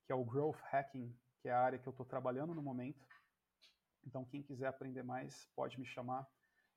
Que 0.05 0.11
é 0.11 0.15
o 0.15 0.25
growth 0.25 0.59
hacking, 0.69 1.17
que 1.39 1.47
é 1.47 1.53
a 1.53 1.61
área 1.61 1.79
que 1.79 1.87
eu 1.87 1.91
estou 1.91 2.05
trabalhando 2.05 2.53
no 2.53 2.61
momento. 2.61 3.07
Então 4.05 4.23
quem 4.25 4.41
quiser 4.41 4.67
aprender 4.67 5.03
mais 5.03 5.47
pode 5.55 5.79
me 5.79 5.85
chamar 5.85 6.27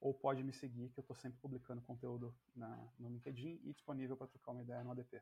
ou 0.00 0.14
pode 0.14 0.42
me 0.42 0.52
seguir, 0.52 0.90
que 0.90 0.98
eu 0.98 1.02
estou 1.02 1.16
sempre 1.16 1.38
publicando 1.40 1.82
conteúdo 1.82 2.34
na, 2.54 2.88
no 2.98 3.08
LinkedIn 3.08 3.60
e 3.64 3.72
disponível 3.72 4.16
para 4.16 4.28
trocar 4.28 4.52
uma 4.52 4.62
ideia 4.62 4.82
no 4.84 4.92
ADP. 4.92 5.20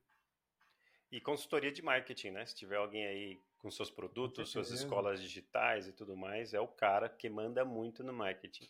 E 1.11 1.21
consultoria 1.21 1.73
de 1.73 1.83
marketing, 1.83 2.31
né? 2.33 2.47
Se 2.47 2.55
tiver 2.55 2.77
alguém 2.77 3.07
aí 3.07 3.41
com 3.59 3.71
seus 3.71 3.91
produtos, 3.91 4.51
suas 4.51 4.71
escolas 4.71 5.23
digitais 5.23 5.87
e 5.87 5.93
tudo 5.93 6.17
mais, 6.17 6.53
é 6.53 6.61
o 6.61 6.69
cara 6.69 7.09
que 7.09 7.29
manda 7.29 7.65
muito 7.65 8.03
no 8.03 8.13
marketing. 8.13 8.69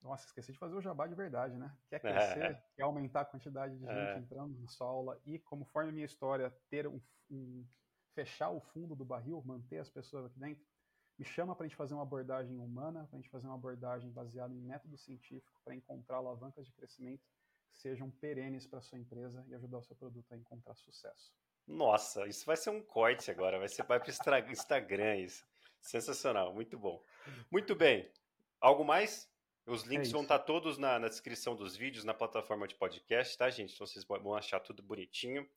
Nossa, 0.00 0.26
esqueci 0.26 0.52
de 0.52 0.58
fazer 0.58 0.74
o 0.74 0.80
jabá 0.80 1.06
de 1.06 1.14
verdade, 1.14 1.56
né? 1.56 1.72
Quer 1.88 2.00
crescer, 2.00 2.42
é. 2.42 2.64
quer 2.74 2.82
aumentar 2.82 3.22
a 3.22 3.24
quantidade 3.24 3.74
de 3.74 3.80
gente 3.80 3.90
é. 3.92 4.18
entrando 4.18 4.58
na 4.58 4.68
sua 4.68 4.86
aula 4.86 5.20
e, 5.26 5.38
conforme 5.38 5.90
a 5.90 5.92
minha 5.92 6.06
história, 6.06 6.50
ter 6.68 6.86
um, 6.86 7.00
um, 7.30 7.64
fechar 8.14 8.50
o 8.50 8.60
fundo 8.60 8.94
do 8.94 9.04
barril, 9.04 9.42
manter 9.44 9.78
as 9.78 9.90
pessoas 9.90 10.26
aqui 10.26 10.38
dentro, 10.38 10.64
me 11.22 11.24
chama 11.24 11.54
para 11.54 11.64
a 11.64 11.68
gente 11.68 11.76
fazer 11.76 11.94
uma 11.94 12.02
abordagem 12.02 12.58
humana, 12.58 13.06
para 13.06 13.16
a 13.16 13.20
gente 13.20 13.30
fazer 13.30 13.46
uma 13.46 13.54
abordagem 13.54 14.10
baseada 14.10 14.52
em 14.52 14.60
método 14.60 14.98
científico, 14.98 15.60
para 15.64 15.72
encontrar 15.72 16.16
alavancas 16.16 16.66
de 16.66 16.72
crescimento 16.72 17.22
que 17.70 17.78
sejam 17.78 18.10
perenes 18.10 18.66
para 18.66 18.80
a 18.80 18.82
sua 18.82 18.98
empresa 18.98 19.44
e 19.46 19.54
ajudar 19.54 19.78
o 19.78 19.82
seu 19.84 19.94
produto 19.94 20.32
a 20.32 20.36
encontrar 20.36 20.74
sucesso. 20.74 21.32
Nossa, 21.64 22.26
isso 22.26 22.44
vai 22.44 22.56
ser 22.56 22.70
um 22.70 22.82
corte 22.82 23.30
agora, 23.30 23.56
vai 23.56 23.68
ser 23.68 23.84
vai 23.84 24.00
para 24.00 24.48
o 24.48 24.52
Instagram 24.52 25.16
isso. 25.18 25.46
Sensacional, 25.80 26.52
muito 26.52 26.76
bom. 26.76 27.00
Muito 27.48 27.76
bem. 27.76 28.10
Algo 28.60 28.84
mais? 28.84 29.30
Os 29.64 29.84
links 29.84 30.08
é 30.08 30.12
vão 30.12 30.22
estar 30.22 30.40
tá 30.40 30.44
todos 30.44 30.76
na, 30.76 30.98
na, 30.98 31.08
descrição 31.08 31.54
dos 31.54 31.76
vídeos, 31.76 32.04
na 32.04 32.12
plataforma 32.12 32.66
de 32.66 32.74
podcast, 32.74 33.38
tá, 33.38 33.48
gente? 33.48 33.74
Então 33.74 33.86
vocês 33.86 34.04
vão 34.04 34.34
achar 34.34 34.58
tudo 34.58 34.82
bonitinho. 34.82 35.48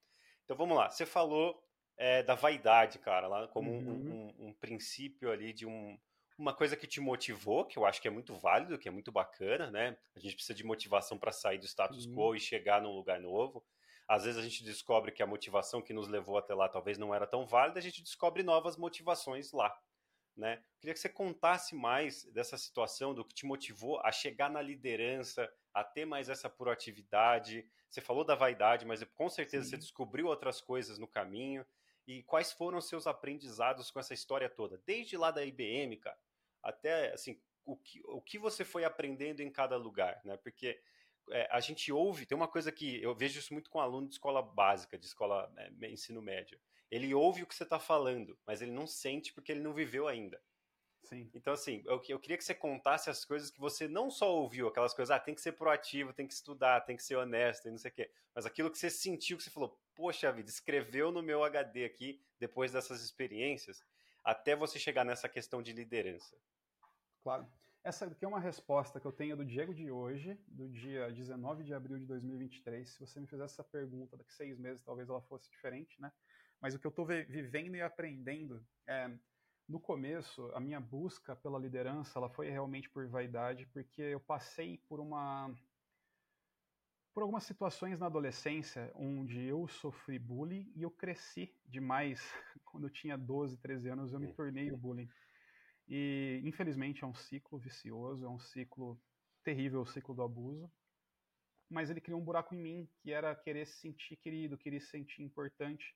Então 0.43 0.55
vamos 0.55 0.77
lá. 0.77 0.91
Você 0.91 1.07
falou 1.07 1.64
é, 1.97 2.23
da 2.23 2.35
vaidade, 2.35 2.99
cara, 2.99 3.27
lá 3.27 3.47
como 3.47 3.71
uhum. 3.71 4.33
um, 4.39 4.45
um, 4.45 4.47
um, 4.47 4.53
princípio 4.53 5.31
ali 5.31 5.53
de 5.53 5.65
um, 5.65 5.97
uma 6.37 6.53
coisa 6.53 6.75
que 6.75 6.87
te 6.87 6.99
motivou, 6.99 7.65
que 7.65 7.77
eu 7.77 7.85
acho 7.85 8.01
que 8.01 8.07
é 8.07 8.11
muito 8.11 8.35
válido, 8.35 8.77
que 8.77 8.87
é 8.87 8.91
muito 8.91 9.11
bacana, 9.11 9.71
né? 9.71 9.97
A 10.15 10.19
gente 10.19 10.35
precisa 10.35 10.53
de 10.53 10.63
motivação 10.63 11.17
para 11.17 11.31
sair 11.31 11.57
do 11.57 11.65
status 11.65 12.05
uhum. 12.05 12.15
quo 12.15 12.35
e 12.35 12.39
chegar 12.39 12.81
num 12.81 12.91
lugar 12.91 13.19
novo. 13.19 13.63
Às 14.07 14.23
vezes 14.25 14.39
a 14.39 14.43
gente 14.43 14.63
descobre 14.63 15.11
que 15.11 15.23
a 15.23 15.27
motivação 15.27 15.81
que 15.81 15.93
nos 15.93 16.07
levou 16.07 16.37
até 16.37 16.53
lá 16.53 16.69
talvez 16.69 16.97
não 16.97 17.13
era 17.13 17.25
tão 17.25 17.45
válida, 17.45 17.79
a 17.79 17.81
gente 17.81 18.03
descobre 18.03 18.43
novas 18.43 18.77
motivações 18.77 19.51
lá. 19.51 19.75
Né? 20.35 20.61
Queria 20.81 20.93
que 20.93 20.99
você 20.99 21.07
contasse 21.07 21.73
mais 21.73 22.25
dessa 22.25 22.57
situação, 22.57 23.13
do 23.13 23.23
que 23.23 23.33
te 23.33 23.45
motivou 23.45 24.01
a 24.01 24.11
chegar 24.11 24.49
na 24.49 24.61
liderança, 24.61 25.49
a 25.73 25.83
ter 25.83 26.05
mais 26.05 26.27
essa 26.27 26.49
proatividade. 26.49 27.65
Você 27.89 28.01
falou 28.01 28.25
da 28.25 28.35
vaidade, 28.35 28.85
mas 28.85 29.01
com 29.13 29.29
certeza 29.29 29.63
Sim. 29.63 29.69
você 29.71 29.77
descobriu 29.77 30.27
outras 30.27 30.59
coisas 30.59 30.99
no 30.99 31.07
caminho. 31.07 31.65
E 32.07 32.23
quais 32.23 32.51
foram 32.51 32.77
os 32.77 32.87
seus 32.87 33.07
aprendizados 33.07 33.89
com 33.89 33.99
essa 33.99 34.13
história 34.13 34.49
toda? 34.49 34.81
Desde 34.85 35.17
lá 35.17 35.31
da 35.31 35.43
IBM, 35.43 35.97
cara, 35.97 36.17
até 36.61 37.11
assim, 37.13 37.39
o 37.65 37.75
que, 37.75 38.01
o 38.05 38.21
que 38.21 38.37
você 38.37 38.63
foi 38.63 38.83
aprendendo 38.83 39.41
em 39.41 39.51
cada 39.51 39.75
lugar, 39.75 40.21
né? 40.23 40.37
Porque 40.37 40.79
é, 41.31 41.47
a 41.51 41.59
gente 41.59 41.91
ouve, 41.91 42.25
tem 42.25 42.35
uma 42.35 42.47
coisa 42.47 42.71
que 42.71 43.01
eu 43.01 43.15
vejo 43.15 43.39
isso 43.39 43.53
muito 43.53 43.69
com 43.69 43.79
aluno 43.79 44.07
de 44.07 44.13
escola 44.13 44.41
básica, 44.41 44.97
de 44.97 45.05
escola 45.05 45.51
é, 45.57 45.89
ensino 45.89 46.21
médio. 46.21 46.59
Ele 46.91 47.13
ouve 47.13 47.41
o 47.41 47.47
que 47.47 47.55
você 47.55 47.63
está 47.63 47.79
falando, 47.79 48.37
mas 48.45 48.61
ele 48.61 48.71
não 48.71 48.85
sente 48.85 49.33
porque 49.33 49.51
ele 49.51 49.61
não 49.61 49.73
viveu 49.73 50.07
ainda. 50.07 50.41
Sim. 51.05 51.29
Então, 51.35 51.53
assim, 51.53 51.83
eu, 51.85 52.01
eu 52.09 52.19
queria 52.19 52.37
que 52.37 52.43
você 52.43 52.55
contasse 52.55 53.09
as 53.09 53.23
coisas 53.23 53.51
que 53.51 53.59
você 53.59 53.87
não 53.87 54.09
só 54.09 54.35
ouviu, 54.35 54.67
aquelas 54.67 54.93
coisas, 54.93 55.15
ah, 55.15 55.19
tem 55.19 55.35
que 55.35 55.41
ser 55.41 55.51
proativo, 55.51 56.13
tem 56.13 56.27
que 56.27 56.33
estudar, 56.33 56.81
tem 56.81 56.97
que 56.97 57.03
ser 57.03 57.15
honesto, 57.15 57.67
e 57.67 57.71
não 57.71 57.77
sei 57.77 57.91
o 57.91 57.93
quê, 57.93 58.11
mas 58.33 58.45
aquilo 58.45 58.71
que 58.71 58.77
você 58.77 58.89
sentiu, 58.89 59.37
que 59.37 59.43
você 59.43 59.51
falou, 59.51 59.79
poxa 59.93 60.31
vida, 60.31 60.49
escreveu 60.49 61.11
no 61.11 61.21
meu 61.21 61.43
HD 61.43 61.85
aqui, 61.85 62.19
depois 62.39 62.71
dessas 62.71 63.01
experiências, 63.03 63.83
até 64.23 64.55
você 64.55 64.79
chegar 64.79 65.05
nessa 65.05 65.29
questão 65.29 65.61
de 65.61 65.71
liderança. 65.71 66.35
Claro. 67.21 67.47
Essa 67.83 68.05
aqui 68.07 68.25
é 68.25 68.27
uma 68.27 68.39
resposta 68.39 68.99
que 68.99 69.05
eu 69.05 69.11
tenho 69.11 69.37
do 69.37 69.45
Diego 69.45 69.71
de 69.71 69.91
hoje, 69.91 70.39
do 70.47 70.67
dia 70.67 71.11
19 71.11 71.63
de 71.63 71.71
abril 71.71 71.99
de 71.99 72.05
2023. 72.07 72.89
Se 72.89 72.99
você 72.99 73.19
me 73.19 73.27
fizesse 73.27 73.53
essa 73.53 73.63
pergunta 73.63 74.17
daqui 74.17 74.33
seis 74.33 74.57
meses, 74.57 74.81
talvez 74.83 75.07
ela 75.07 75.21
fosse 75.21 75.47
diferente, 75.51 76.01
né? 76.01 76.11
Mas 76.59 76.73
o 76.73 76.79
que 76.79 76.87
eu 76.87 76.89
estou 76.89 77.05
vivendo 77.05 77.75
e 77.75 77.81
aprendendo 77.83 78.65
é, 78.87 79.11
no 79.67 79.79
começo, 79.79 80.51
a 80.53 80.59
minha 80.59 80.79
busca 80.79 81.35
pela 81.35 81.59
liderança, 81.59 82.19
ela 82.19 82.29
foi 82.29 82.49
realmente 82.49 82.89
por 82.89 83.07
vaidade, 83.07 83.65
porque 83.67 84.01
eu 84.01 84.19
passei 84.19 84.77
por 84.87 84.99
uma 84.99 85.53
por 87.13 87.21
algumas 87.21 87.43
situações 87.45 87.97
na 87.97 88.07
adolescência 88.07 88.91
onde 88.93 89.41
eu 89.41 89.69
sofri 89.69 90.19
bullying 90.19 90.69
e 90.75 90.83
eu 90.83 90.91
cresci 90.91 91.55
demais. 91.65 92.21
Quando 92.65 92.87
eu 92.87 92.89
tinha 92.89 93.17
12, 93.17 93.57
13 93.57 93.87
anos, 93.87 94.11
eu 94.11 94.19
me 94.19 94.33
tornei 94.33 94.69
o 94.69 94.77
bullying. 94.77 95.09
E, 95.87 96.41
infelizmente, 96.43 97.05
é 97.05 97.07
um 97.07 97.13
ciclo 97.13 97.57
vicioso, 97.57 98.25
é 98.25 98.29
um 98.29 98.37
ciclo 98.37 98.99
terrível, 99.45 99.79
o 99.79 99.85
ciclo 99.85 100.13
do 100.13 100.23
abuso. 100.23 100.69
Mas 101.69 101.89
ele 101.89 102.01
criou 102.01 102.19
um 102.19 102.23
buraco 102.23 102.53
em 102.53 102.61
mim, 102.61 102.89
que 102.97 103.13
era 103.13 103.33
querer 103.33 103.65
se 103.65 103.79
sentir 103.79 104.17
querido, 104.17 104.57
querer 104.57 104.81
se 104.81 104.87
sentir 104.87 105.23
importante. 105.23 105.95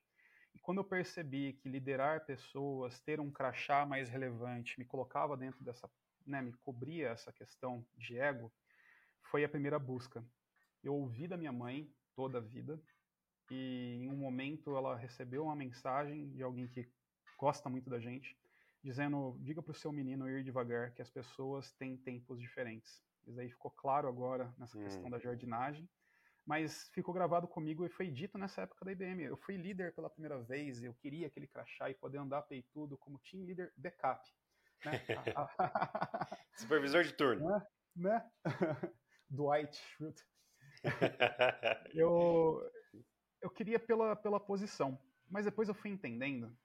E 0.54 0.60
quando 0.60 0.80
eu 0.80 0.84
percebi 0.84 1.54
que 1.54 1.70
liderar 1.70 2.26
pessoas, 2.26 3.00
ter 3.02 3.20
um 3.20 3.32
crachá 3.32 3.86
mais 3.86 4.10
relevante, 4.10 4.80
me 4.80 4.86
colocava 4.86 5.38
dentro 5.38 5.64
dessa, 5.64 5.90
né, 6.26 6.42
me 6.42 6.54
cobria 6.54 7.10
essa 7.10 7.32
questão 7.32 7.86
de 7.96 8.18
ego, 8.18 8.52
foi 9.24 9.44
a 9.44 9.50
primeira 9.50 9.78
busca. 9.78 10.24
Eu 10.84 10.96
ouvi 10.96 11.28
da 11.28 11.38
minha 11.38 11.52
mãe 11.52 11.92
toda 12.16 12.40
a 12.40 12.42
vida, 12.42 12.82
e 13.52 14.00
em 14.02 14.10
um 14.10 14.18
momento 14.18 14.76
ela 14.76 14.96
recebeu 14.96 15.44
uma 15.44 15.56
mensagem 15.56 16.30
de 16.32 16.44
alguém 16.44 16.68
que 16.68 16.90
gosta 17.38 17.70
muito 17.70 17.90
da 17.90 18.00
gente, 18.00 18.38
dizendo: 18.84 19.38
diga 19.40 19.62
para 19.62 19.72
o 19.72 19.76
seu 19.76 19.92
menino 19.92 20.30
ir 20.30 20.44
devagar, 20.44 20.92
que 20.92 21.02
as 21.02 21.10
pessoas 21.10 21.72
têm 21.74 21.98
tempos 21.98 22.40
diferentes. 22.40 23.04
Isso 23.28 23.40
aí 23.40 23.50
ficou 23.50 23.72
claro 23.72 24.08
agora 24.08 24.54
nessa 24.58 24.78
hum. 24.78 24.84
questão 24.84 25.10
da 25.10 25.20
jardinagem, 25.20 25.88
mas 26.50 26.90
ficou 26.96 27.14
gravado 27.14 27.48
comigo 27.48 27.86
e 27.86 27.90
foi 27.90 28.10
dito 28.10 28.36
nessa 28.36 28.64
época 28.64 28.84
da 28.84 28.92
IBM. 28.92 29.22
Eu 29.22 29.38
fui 29.38 29.56
líder 29.56 29.94
pela 29.94 30.10
primeira 30.10 30.42
vez, 30.42 30.82
eu 30.82 30.96
queria 30.96 31.28
aquele 31.28 31.46
crachá 31.46 31.92
e 31.92 31.94
poder 31.94 32.18
andar 32.18 32.42
peitudo 32.42 32.98
como 32.98 33.20
team 33.20 33.46
leader 33.46 33.72
backup. 33.78 34.28
Né? 34.84 34.94
Supervisor 36.58 37.04
de 37.04 37.14
turno. 37.14 37.48
Né? 37.48 37.68
né? 37.96 38.32
Dwight 39.30 39.78
Schrute. 39.78 40.26
eu, 41.94 42.68
eu 43.44 43.52
queria 43.52 43.80
pela, 43.80 44.16
pela 44.16 44.40
posição, 44.40 45.00
mas 45.30 45.46
depois 45.46 45.70
eu 45.70 45.76
fui 45.76 45.92
entendendo 45.92 46.58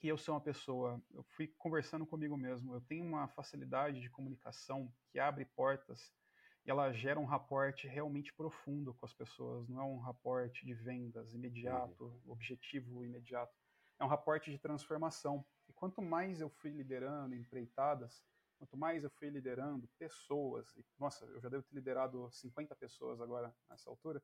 que 0.00 0.08
eu 0.08 0.18
sou 0.18 0.34
uma 0.34 0.40
pessoa, 0.40 1.00
eu 1.12 1.22
fui 1.36 1.46
conversando 1.56 2.04
comigo 2.04 2.36
mesmo, 2.36 2.74
eu 2.74 2.80
tenho 2.80 3.04
uma 3.04 3.28
facilidade 3.28 4.00
de 4.00 4.10
comunicação 4.10 4.92
que 5.12 5.20
abre 5.20 5.44
portas 5.44 6.12
e 6.64 6.70
ela 6.70 6.92
gera 6.92 7.20
um 7.20 7.24
raporte 7.24 7.86
realmente 7.86 8.32
profundo 8.32 8.94
com 8.94 9.04
as 9.04 9.12
pessoas, 9.12 9.68
não 9.68 9.80
é 9.80 9.84
um 9.84 9.98
raporte 9.98 10.64
de 10.64 10.72
vendas 10.72 11.34
imediato, 11.34 12.04
uhum. 12.04 12.32
objetivo 12.32 13.04
imediato, 13.04 13.54
é 13.98 14.04
um 14.04 14.08
raporte 14.08 14.50
de 14.50 14.58
transformação. 14.58 15.44
E 15.68 15.72
quanto 15.72 16.00
mais 16.00 16.40
eu 16.40 16.48
fui 16.48 16.70
liderando 16.70 17.34
empreitadas, 17.34 18.24
quanto 18.58 18.76
mais 18.76 19.04
eu 19.04 19.10
fui 19.10 19.28
liderando 19.28 19.88
pessoas, 19.98 20.74
e, 20.76 20.84
nossa, 20.98 21.26
eu 21.26 21.40
já 21.40 21.48
devo 21.48 21.62
ter 21.64 21.74
liderado 21.74 22.30
50 22.32 22.74
pessoas 22.76 23.20
agora 23.20 23.54
nessa 23.68 23.90
altura, 23.90 24.22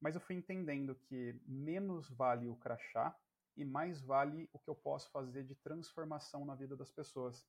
mas 0.00 0.14
eu 0.14 0.20
fui 0.20 0.36
entendendo 0.36 0.94
que 0.94 1.40
menos 1.44 2.08
vale 2.10 2.48
o 2.48 2.56
crachá 2.56 3.16
e 3.56 3.64
mais 3.64 4.00
vale 4.00 4.48
o 4.52 4.58
que 4.58 4.68
eu 4.68 4.74
posso 4.74 5.10
fazer 5.10 5.44
de 5.44 5.54
transformação 5.56 6.44
na 6.44 6.54
vida 6.54 6.76
das 6.76 6.90
pessoas. 6.90 7.46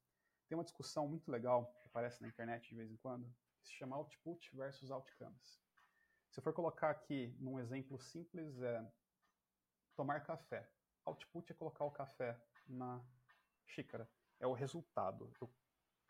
Tem 0.48 0.58
uma 0.58 0.64
discussão 0.64 1.08
muito 1.08 1.30
legal 1.30 1.66
que 1.82 1.88
aparece 1.88 2.22
na 2.22 2.28
internet 2.28 2.70
de 2.70 2.76
vez 2.76 2.92
em 2.92 2.98
quando, 2.98 3.28
se 3.66 3.74
chama 3.74 3.96
output 3.96 4.56
versus 4.56 4.92
outcomes. 4.92 5.60
Se 6.30 6.42
for 6.42 6.54
colocar 6.54 6.90
aqui 6.90 7.36
num 7.40 7.60
exemplo 7.60 8.00
simples, 8.00 8.62
é 8.62 8.86
tomar 9.96 10.22
café. 10.22 10.70
Output 11.06 11.52
é 11.52 11.56
colocar 11.56 11.86
o 11.86 11.92
café 11.92 12.40
na 12.68 13.04
xícara. 13.66 14.10
É 14.40 14.46
o 14.46 14.54
resultado. 14.54 15.32
Eu 15.40 15.50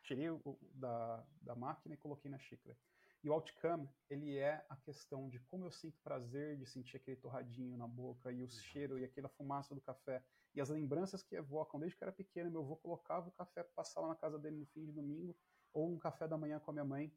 tirei 0.03 0.30
o, 0.30 0.57
da, 0.73 1.26
da 1.41 1.56
máquina 1.56 1.95
e 1.95 1.98
coloquei 1.98 2.30
na 2.30 2.40
xícara. 2.40 2.77
E 3.23 3.30
o 3.30 3.34
outcome, 3.34 3.90
ele 4.10 4.38
é 4.38 4.64
a 4.69 4.76
questão 4.76 5.30
de 5.30 5.40
como 5.40 5.65
eu 5.65 5.72
sinto 5.72 5.99
prazer 6.03 6.57
de 6.57 6.65
sentir 6.65 6.98
aquele 6.98 7.18
torradinho 7.18 7.77
na 7.77 7.88
boca 7.88 8.32
e 8.32 8.44
o 8.44 8.48
cheiro 8.48 8.99
e 8.99 9.03
aquela 9.03 9.30
fumaça 9.30 9.73
do 9.73 9.82
café 9.82 10.23
e 10.53 10.61
as 10.61 10.69
lembranças 10.69 11.23
que 11.23 11.36
evocam. 11.36 11.80
Desde 11.80 11.98
que 11.98 12.03
eu 12.03 12.07
era 12.07 12.15
pequeno, 12.15 12.52
meu 12.52 12.61
avô 12.61 12.76
colocava 12.77 13.27
o 13.27 13.32
café 13.32 13.64
para 13.64 13.73
passar 13.73 14.02
lá 14.02 14.10
na 14.10 14.15
casa 14.15 14.38
dele 14.38 14.57
no 14.57 14.65
fim 14.68 14.86
de 14.86 14.91
domingo 14.91 15.36
ou 15.73 15.91
um 15.91 15.98
café 15.98 16.27
da 16.27 16.38
manhã 16.38 16.60
com 16.60 16.72
a 16.72 16.73
minha 16.73 16.86
mãe, 16.86 17.11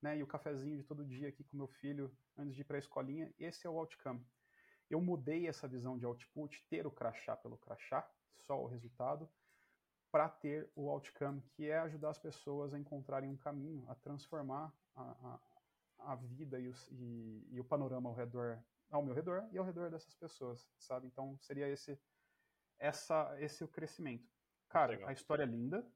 né? 0.00 0.16
E 0.16 0.22
o 0.22 0.26
cafezinho 0.26 0.76
de 0.76 0.84
todo 0.84 1.04
dia 1.04 1.28
aqui 1.28 1.44
com 1.44 1.56
meu 1.56 1.68
filho 1.68 2.14
antes 2.36 2.54
de 2.54 2.60
ir 2.60 2.64
para 2.64 2.76
a 2.76 2.78
escolinha. 2.78 3.32
Esse 3.38 3.66
é 3.66 3.70
o 3.70 3.78
outcome. 3.78 4.24
Eu 4.88 5.00
mudei 5.00 5.46
essa 5.46 5.68
visão 5.68 5.98
de 5.98 6.06
output, 6.06 6.64
ter 6.68 6.86
o 6.86 6.90
crachá 6.90 7.36
pelo 7.36 7.58
crachá, 7.58 8.08
só 8.34 8.62
o 8.62 8.66
resultado, 8.66 9.28
para 10.10 10.28
ter 10.28 10.70
o 10.74 10.88
outcome, 10.88 11.42
que 11.52 11.68
é 11.68 11.78
ajudar 11.80 12.10
as 12.10 12.18
pessoas 12.18 12.72
a 12.72 12.78
encontrarem 12.78 13.28
um 13.28 13.36
caminho, 13.36 13.84
a 13.88 13.94
transformar 13.94 14.72
a, 14.96 15.02
a, 15.02 16.12
a 16.12 16.16
vida 16.16 16.58
e, 16.58 16.68
os, 16.68 16.88
e, 16.90 17.46
e, 17.50 17.60
o 17.60 17.64
panorama 17.64 18.08
ao 18.08 18.14
redor, 18.14 18.62
ao 18.90 19.02
meu 19.02 19.14
redor 19.14 19.46
e 19.52 19.58
ao 19.58 19.64
redor 19.64 19.90
dessas 19.90 20.14
pessoas, 20.14 20.66
sabe? 20.78 21.06
Então 21.06 21.36
seria 21.40 21.68
esse, 21.68 22.00
essa, 22.78 23.36
esse 23.38 23.62
o 23.62 23.68
crescimento. 23.68 24.26
Cara, 24.70 24.92
legal. 24.92 25.08
a 25.10 25.12
história 25.12 25.42
é 25.42 25.46
linda, 25.46 25.86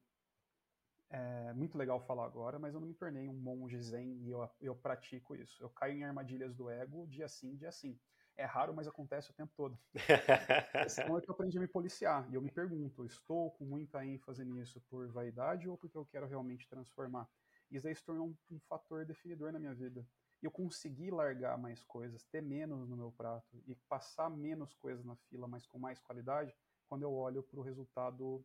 é 1.13 1.53
muito 1.53 1.77
legal 1.77 1.99
falar 1.99 2.25
agora, 2.25 2.57
mas 2.57 2.73
eu 2.73 2.79
não 2.79 2.87
me 2.87 2.95
tornei 2.95 3.29
um 3.29 3.33
monge 3.33 3.79
zen 3.79 4.17
e 4.23 4.31
eu, 4.31 4.49
eu 4.59 4.75
pratico 4.75 5.35
isso. 5.35 5.61
Eu 5.61 5.69
caio 5.69 5.93
em 5.93 6.03
armadilhas 6.03 6.55
do 6.55 6.71
ego 6.71 7.05
dia 7.07 7.27
sim, 7.27 7.55
dia 7.55 7.71
sim 7.71 7.99
é 8.35 8.45
raro, 8.45 8.73
mas 8.73 8.87
acontece 8.87 9.29
o 9.29 9.33
tempo 9.33 9.53
todo. 9.55 9.77
então 11.05 11.17
é 11.17 11.21
que 11.21 11.29
eu 11.29 11.33
aprendi 11.33 11.57
a 11.59 11.61
me 11.61 11.67
policiar. 11.67 12.27
E 12.31 12.33
eu 12.33 12.41
me 12.41 12.49
pergunto, 12.49 13.05
estou 13.05 13.51
com 13.51 13.63
muita 13.63 14.03
ênfase 14.03 14.43
nisso 14.43 14.81
por 14.89 15.07
vaidade 15.09 15.69
ou 15.69 15.77
porque 15.77 15.95
eu 15.95 16.05
quero 16.05 16.27
realmente 16.27 16.67
transformar? 16.67 17.29
Isso 17.69 17.87
aí 17.87 17.95
se 17.95 18.03
tornou 18.03 18.29
um, 18.29 18.55
um 18.55 18.59
fator 18.61 19.05
definidor 19.05 19.51
na 19.51 19.59
minha 19.59 19.73
vida. 19.75 20.03
E 20.41 20.45
eu 20.45 20.51
consegui 20.51 21.11
largar 21.11 21.59
mais 21.59 21.83
coisas, 21.83 22.25
ter 22.25 22.41
menos 22.41 22.89
no 22.89 22.97
meu 22.97 23.11
prato 23.11 23.61
e 23.67 23.75
passar 23.87 24.31
menos 24.31 24.73
coisas 24.73 25.05
na 25.05 25.15
fila, 25.15 25.47
mas 25.47 25.67
com 25.67 25.77
mais 25.77 25.99
qualidade, 25.99 26.55
quando 26.89 27.03
eu 27.03 27.13
olho 27.13 27.43
para 27.43 27.59
o 27.59 27.63
resultado 27.63 28.43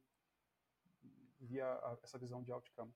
via 1.40 1.66
a, 1.66 1.98
essa 2.02 2.18
visão 2.18 2.42
de 2.42 2.52
outcome. 2.52 2.92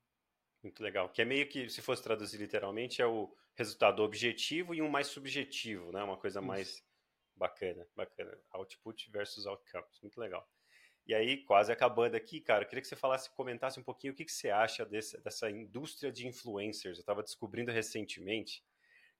Muito 0.62 0.82
legal. 0.82 1.08
Que 1.08 1.22
é 1.22 1.24
meio 1.24 1.48
que, 1.48 1.68
se 1.68 1.82
fosse 1.82 2.02
traduzir 2.02 2.38
literalmente, 2.38 3.02
é 3.02 3.06
o 3.06 3.34
resultado 3.54 4.02
objetivo 4.02 4.74
e 4.74 4.80
um 4.80 4.88
mais 4.88 5.08
subjetivo, 5.08 5.90
né? 5.92 6.02
Uma 6.02 6.16
coisa 6.16 6.38
Isso. 6.38 6.46
mais 6.46 6.84
bacana, 7.34 7.86
bacana. 7.96 8.38
Output 8.50 9.10
versus 9.10 9.46
outcomes. 9.46 10.00
Muito 10.00 10.20
legal. 10.20 10.48
E 11.04 11.14
aí, 11.14 11.44
quase 11.44 11.72
acabando 11.72 12.14
aqui, 12.14 12.40
cara, 12.40 12.62
eu 12.62 12.68
queria 12.68 12.80
que 12.80 12.86
você 12.86 12.94
falasse, 12.94 13.28
comentasse 13.34 13.78
um 13.78 13.82
pouquinho 13.82 14.12
o 14.12 14.16
que, 14.16 14.24
que 14.24 14.32
você 14.32 14.50
acha 14.50 14.86
desse, 14.86 15.20
dessa 15.20 15.50
indústria 15.50 16.12
de 16.12 16.28
influencers. 16.28 16.98
Eu 16.98 17.00
estava 17.00 17.22
descobrindo 17.22 17.72
recentemente 17.72 18.64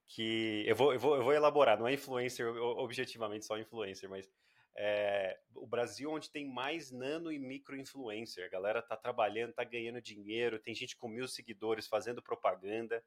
que. 0.07 0.65
Eu 0.67 0.77
vou, 0.77 0.93
eu, 0.93 1.01
vou, 1.01 1.17
eu 1.17 1.25
vou 1.25 1.33
elaborar, 1.33 1.79
não 1.79 1.89
é 1.89 1.95
influencer 1.95 2.47
objetivamente 2.47 3.45
só 3.45 3.59
influencer, 3.59 4.09
mas 4.09 4.31
é, 4.77 5.39
o 5.55 5.67
Brasil 5.67 6.11
onde 6.11 6.31
tem 6.31 6.47
mais 6.47 6.91
nano 6.91 7.31
e 7.31 7.39
micro 7.39 7.77
influencer. 7.77 8.47
A 8.47 8.49
galera 8.49 8.83
tá 8.83 8.97
trabalhando, 8.97 9.53
tá 9.53 9.65
ganhando 9.65 10.01
dinheiro, 10.01 10.59
tem 10.59 10.75
gente 10.75 10.97
com 10.97 11.09
mil 11.09 11.29
seguidores 11.29 11.87
fazendo 11.87 12.23
propaganda. 12.23 13.05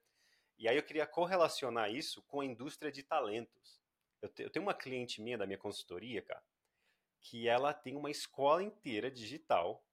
E 0.58 0.68
aí 0.68 0.78
eu 0.78 0.84
queria 0.84 1.08
correlacionar 1.08 1.92
isso 1.92 2.22
com 2.24 2.42
a 2.42 2.46
indústria 2.46 2.92
de 2.92 3.04
talentos. 3.04 3.82
Eu, 4.22 4.30
te, 4.30 4.44
eu 4.44 4.50
tenho 4.50 4.64
uma 4.64 4.74
cliente 4.74 5.22
minha 5.22 5.38
da 5.38 5.46
minha 5.46 5.58
consultoria, 5.58 6.22
cara, 6.22 6.44
que 7.20 7.48
ela 7.48 7.74
tem 7.74 7.96
uma 7.96 8.12
escola 8.12 8.64
inteira 8.64 9.12
digital 9.12 9.84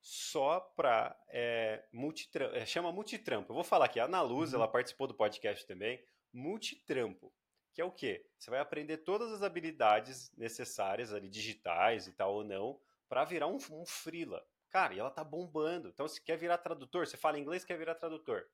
só 0.00 0.60
para 0.60 1.18
é, 1.28 1.84
multitrampo, 1.92 2.54
é, 2.54 2.64
chama 2.66 2.92
multitrampo. 2.92 3.50
Eu 3.50 3.54
vou 3.54 3.64
falar 3.64 3.86
aqui, 3.86 4.00
a 4.00 4.04
Ana 4.04 4.22
Luz, 4.22 4.50
uhum. 4.50 4.60
ela 4.60 4.68
participou 4.68 5.06
do 5.06 5.14
podcast 5.14 5.66
também, 5.66 6.02
multitrampo 6.32 7.32
que 7.76 7.82
é 7.82 7.84
o 7.84 7.92
quê? 7.92 8.26
Você 8.38 8.50
vai 8.50 8.58
aprender 8.58 8.96
todas 8.96 9.30
as 9.30 9.42
habilidades 9.42 10.32
necessárias 10.34 11.12
ali, 11.12 11.28
digitais 11.28 12.06
e 12.06 12.12
tal 12.14 12.32
ou 12.32 12.42
não, 12.42 12.80
para 13.06 13.22
virar 13.22 13.48
um, 13.48 13.58
um 13.70 13.84
freela. 13.84 14.42
Cara, 14.70 14.94
e 14.94 14.98
ela 14.98 15.10
tá 15.10 15.22
bombando. 15.22 15.90
Então, 15.90 16.08
se 16.08 16.18
quer 16.24 16.38
virar 16.38 16.56
tradutor, 16.56 17.06
você 17.06 17.18
fala 17.18 17.38
inglês, 17.38 17.66
quer 17.66 17.76
virar 17.76 17.94
tradutor. 17.94 18.48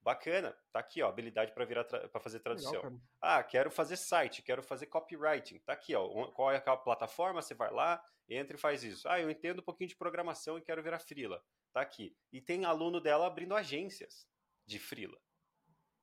Bacana, 0.00 0.56
tá 0.72 0.78
aqui, 0.78 1.02
ó, 1.02 1.08
habilidade 1.08 1.50
para 1.50 1.64
virar 1.64 1.82
para 1.82 2.20
fazer 2.20 2.38
tradução. 2.38 2.70
Legal, 2.70 3.00
ah, 3.20 3.42
quero 3.42 3.68
fazer 3.68 3.96
site, 3.96 4.42
quero 4.42 4.62
fazer 4.62 4.86
copywriting. 4.86 5.58
Tá 5.58 5.72
aqui, 5.72 5.96
ó, 5.96 6.28
qual 6.28 6.52
é 6.52 6.62
a 6.64 6.76
plataforma? 6.76 7.42
Você 7.42 7.54
vai 7.54 7.72
lá, 7.72 8.00
entra 8.28 8.56
e 8.56 8.60
faz 8.60 8.84
isso. 8.84 9.08
Ah, 9.08 9.20
eu 9.20 9.28
entendo 9.28 9.58
um 9.58 9.64
pouquinho 9.64 9.88
de 9.88 9.96
programação 9.96 10.56
e 10.56 10.62
quero 10.62 10.80
virar 10.84 11.00
freela. 11.00 11.44
Tá 11.72 11.80
aqui. 11.80 12.16
E 12.32 12.40
tem 12.40 12.64
aluno 12.64 13.00
dela 13.00 13.26
abrindo 13.26 13.56
agências 13.56 14.24
de 14.64 14.78
freela. 14.78 15.20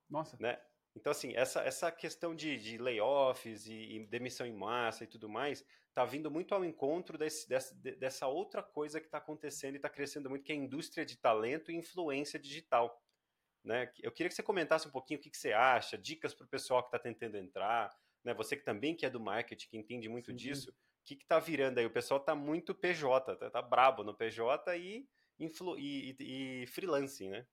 Nossa. 0.10 0.36
Né? 0.42 0.62
Então, 0.96 1.12
assim, 1.12 1.34
essa, 1.36 1.62
essa 1.62 1.92
questão 1.92 2.36
de, 2.36 2.58
de 2.58 2.78
layoffs 2.78 3.68
e, 3.68 3.74
e, 3.74 4.08
demissão 4.08 4.46
em 4.46 4.54
massa 4.54 5.04
e 5.04 5.08
tudo 5.08 5.30
mais, 5.30 5.64
está 5.88 6.04
vindo 6.06 6.32
muito 6.32 6.54
ao 6.54 6.66
encontro 6.66 7.18
desse, 7.18 7.48
dessa, 7.48 7.76
dessa 7.76 8.28
outra 8.28 8.64
coisa 8.64 9.00
que 9.00 9.08
está 9.08 9.18
acontecendo 9.18 9.76
e 9.76 9.78
está 9.78 9.90
crescendo 9.90 10.30
muito, 10.30 10.44
que 10.44 10.52
é 10.52 10.56
a 10.56 10.58
indústria 10.58 11.06
de 11.06 11.18
talento 11.18 11.72
e 11.72 11.76
influência 11.76 12.40
digital. 12.40 13.02
Né? 13.64 13.92
Eu 14.02 14.12
queria 14.12 14.30
que 14.30 14.36
você 14.36 14.44
comentasse 14.44 14.88
um 14.88 14.92
pouquinho 14.92 15.20
o 15.20 15.24
que, 15.24 15.30
que 15.30 15.38
você 15.38 15.54
acha, 15.54 15.98
dicas 15.98 16.34
para 16.34 16.46
o 16.46 16.50
pessoal 16.50 16.82
que 16.82 16.88
está 16.88 17.00
tentando 17.00 17.38
entrar, 17.38 17.96
né? 18.24 18.34
você 18.34 18.56
que 18.56 18.64
também 18.64 18.96
que 18.96 19.06
é 19.06 19.10
do 19.10 19.20
marketing, 19.20 19.70
que 19.70 19.78
entende 19.78 20.10
muito 20.10 20.32
Sim. 20.32 20.38
disso, 20.38 20.72
o 20.72 20.74
que 21.06 21.16
está 21.16 21.40
virando 21.40 21.80
aí? 21.80 21.86
O 21.86 21.92
pessoal 21.92 22.20
está 22.20 22.36
muito 22.36 22.74
PJ, 22.76 23.34
está 23.34 23.50
tá 23.50 23.62
brabo 23.62 24.04
no 24.04 24.14
PJ 24.14 24.78
e, 24.78 25.08
influ, 25.40 25.78
e, 25.78 26.16
e, 26.20 26.64
e 26.64 26.68
freelancing, 26.68 27.30
né? 27.30 27.46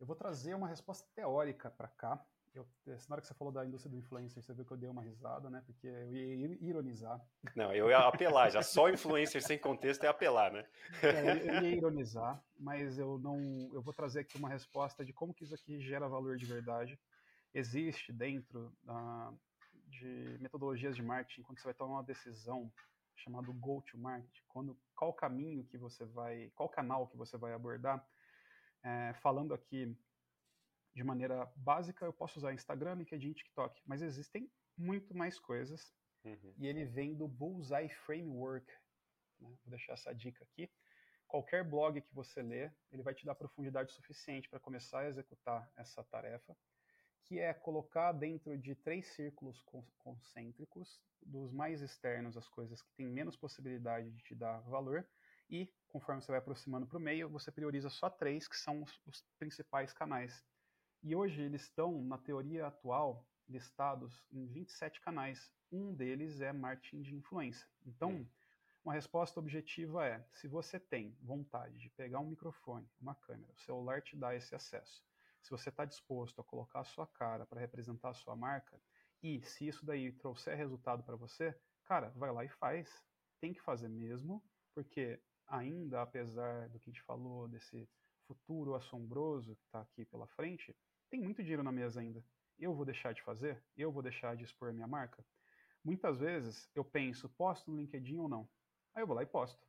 Eu 0.00 0.06
vou 0.06 0.16
trazer 0.16 0.54
uma 0.54 0.68
resposta 0.68 1.06
teórica 1.14 1.70
para 1.70 1.88
cá. 1.88 2.24
Eu, 2.54 2.66
na 2.86 3.14
hora 3.14 3.20
que 3.20 3.26
você 3.26 3.34
falou 3.34 3.52
da 3.52 3.66
indústria 3.66 3.90
do 3.90 3.98
influencer, 3.98 4.40
você 4.40 4.54
viu 4.54 4.64
que 4.64 4.72
eu 4.72 4.76
dei 4.76 4.88
uma 4.88 5.02
risada, 5.02 5.50
né? 5.50 5.60
Porque 5.66 5.88
eu 5.88 6.14
ia 6.14 6.56
ironizar. 6.60 7.20
Não, 7.56 7.72
eu 7.74 7.90
ia 7.90 7.98
apelar, 7.98 8.48
já 8.48 8.62
só 8.62 8.88
influencer 8.88 9.42
sem 9.42 9.58
contexto 9.58 10.04
é 10.04 10.08
apelar, 10.08 10.52
né? 10.52 10.64
É, 11.02 11.48
eu 11.48 11.62
ia 11.64 11.76
ironizar, 11.76 12.40
mas 12.56 12.96
eu 12.96 13.18
não. 13.18 13.38
Eu 13.72 13.82
vou 13.82 13.92
trazer 13.92 14.20
aqui 14.20 14.36
uma 14.36 14.48
resposta 14.48 15.04
de 15.04 15.12
como 15.12 15.34
que 15.34 15.42
isso 15.42 15.54
aqui 15.54 15.80
gera 15.80 16.08
valor 16.08 16.36
de 16.36 16.46
verdade. 16.46 16.98
Existe 17.52 18.12
dentro 18.12 18.72
uh, 18.84 19.36
de 19.88 20.38
metodologias 20.40 20.94
de 20.94 21.02
marketing, 21.02 21.42
quando 21.42 21.58
você 21.58 21.64
vai 21.64 21.74
tomar 21.74 21.94
uma 21.94 22.04
decisão 22.04 22.72
chamado 23.16 23.52
go 23.52 23.82
to 23.82 23.98
market, 23.98 24.42
quando 24.48 24.76
qual 24.94 25.12
caminho 25.12 25.64
que 25.64 25.78
você 25.78 26.04
vai, 26.04 26.52
qual 26.54 26.68
canal 26.68 27.06
que 27.08 27.16
você 27.16 27.36
vai 27.36 27.52
abordar, 27.52 28.04
é, 28.84 29.14
falando 29.14 29.54
aqui 29.54 29.96
de 30.94 31.02
maneira 31.02 31.50
básica, 31.56 32.04
eu 32.04 32.12
posso 32.12 32.38
usar 32.38 32.52
Instagram, 32.52 32.94
LinkedIn, 32.94 33.32
TikTok, 33.32 33.82
mas 33.84 34.02
existem 34.02 34.48
muito 34.76 35.14
mais 35.16 35.40
coisas. 35.40 35.92
Uhum. 36.24 36.54
E 36.58 36.66
ele 36.66 36.84
vem 36.84 37.14
do 37.16 37.26
Bullseye 37.26 37.88
Framework. 37.88 38.70
Né? 39.40 39.48
Vou 39.64 39.70
deixar 39.70 39.94
essa 39.94 40.14
dica 40.14 40.44
aqui. 40.44 40.70
Qualquer 41.26 41.64
blog 41.64 42.00
que 42.00 42.14
você 42.14 42.42
lê, 42.42 42.70
ele 42.92 43.02
vai 43.02 43.14
te 43.14 43.26
dar 43.26 43.34
profundidade 43.34 43.90
suficiente 43.92 44.48
para 44.48 44.60
começar 44.60 45.00
a 45.00 45.08
executar 45.08 45.68
essa 45.76 46.04
tarefa, 46.04 46.56
que 47.24 47.40
é 47.40 47.52
colocar 47.52 48.12
dentro 48.12 48.56
de 48.56 48.74
três 48.74 49.06
círculos 49.14 49.64
concêntricos, 49.98 51.00
dos 51.20 51.50
mais 51.50 51.80
externos 51.80 52.36
as 52.36 52.46
coisas 52.48 52.82
que 52.82 52.92
têm 52.92 53.06
menos 53.06 53.36
possibilidade 53.36 54.10
de 54.10 54.22
te 54.22 54.34
dar 54.34 54.60
valor, 54.60 55.08
e 55.48 55.72
conforme 55.94 56.20
você 56.20 56.32
vai 56.32 56.40
aproximando 56.40 56.88
para 56.88 56.98
o 56.98 57.00
meio, 57.00 57.28
você 57.28 57.52
prioriza 57.52 57.88
só 57.88 58.10
três, 58.10 58.48
que 58.48 58.56
são 58.56 58.82
os, 58.82 59.00
os 59.06 59.22
principais 59.38 59.92
canais. 59.92 60.44
E 61.04 61.14
hoje 61.14 61.40
eles 61.40 61.62
estão, 61.62 62.02
na 62.02 62.18
teoria 62.18 62.66
atual, 62.66 63.24
listados 63.48 64.26
em 64.32 64.44
27 64.48 65.00
canais. 65.00 65.52
Um 65.70 65.94
deles 65.94 66.40
é 66.40 66.52
marketing 66.52 67.02
de 67.02 67.14
influência. 67.14 67.64
Então, 67.86 68.10
hum. 68.10 68.28
uma 68.84 68.92
resposta 68.92 69.38
objetiva 69.38 70.04
é: 70.04 70.26
se 70.32 70.48
você 70.48 70.80
tem 70.80 71.16
vontade 71.22 71.78
de 71.78 71.88
pegar 71.90 72.18
um 72.18 72.26
microfone, 72.26 72.90
uma 73.00 73.14
câmera, 73.14 73.52
o 73.52 73.60
celular 73.60 74.02
te 74.02 74.16
dá 74.16 74.34
esse 74.34 74.52
acesso. 74.52 75.06
Se 75.40 75.48
você 75.48 75.68
está 75.68 75.84
disposto 75.84 76.40
a 76.40 76.44
colocar 76.44 76.80
a 76.80 76.84
sua 76.84 77.06
cara 77.06 77.46
para 77.46 77.60
representar 77.60 78.08
a 78.08 78.14
sua 78.14 78.34
marca, 78.34 78.82
e 79.22 79.40
se 79.42 79.68
isso 79.68 79.86
daí 79.86 80.10
trouxer 80.10 80.56
resultado 80.56 81.04
para 81.04 81.14
você, 81.14 81.56
cara, 81.84 82.08
vai 82.16 82.32
lá 82.32 82.44
e 82.44 82.48
faz. 82.48 82.90
Tem 83.38 83.52
que 83.52 83.62
fazer 83.62 83.88
mesmo, 83.88 84.42
porque 84.74 85.20
ainda, 85.56 86.02
apesar 86.02 86.68
do 86.68 86.78
que 86.78 86.90
a 86.90 86.92
gente 86.92 87.02
falou, 87.02 87.48
desse 87.48 87.88
futuro 88.26 88.74
assombroso 88.74 89.56
que 89.56 89.64
está 89.64 89.80
aqui 89.80 90.04
pela 90.04 90.26
frente, 90.26 90.76
tem 91.10 91.20
muito 91.20 91.42
dinheiro 91.42 91.62
na 91.62 91.72
mesa 91.72 92.00
ainda. 92.00 92.24
Eu 92.58 92.74
vou 92.74 92.84
deixar 92.84 93.12
de 93.12 93.22
fazer? 93.22 93.62
Eu 93.76 93.92
vou 93.92 94.02
deixar 94.02 94.36
de 94.36 94.44
expor 94.44 94.72
minha 94.72 94.86
marca? 94.86 95.24
Muitas 95.84 96.18
vezes 96.18 96.70
eu 96.74 96.84
penso, 96.84 97.28
posto 97.28 97.70
no 97.70 97.76
LinkedIn 97.76 98.18
ou 98.18 98.28
não? 98.28 98.48
Aí 98.94 99.02
eu 99.02 99.06
vou 99.06 99.16
lá 99.16 99.22
e 99.22 99.26
posto. 99.26 99.66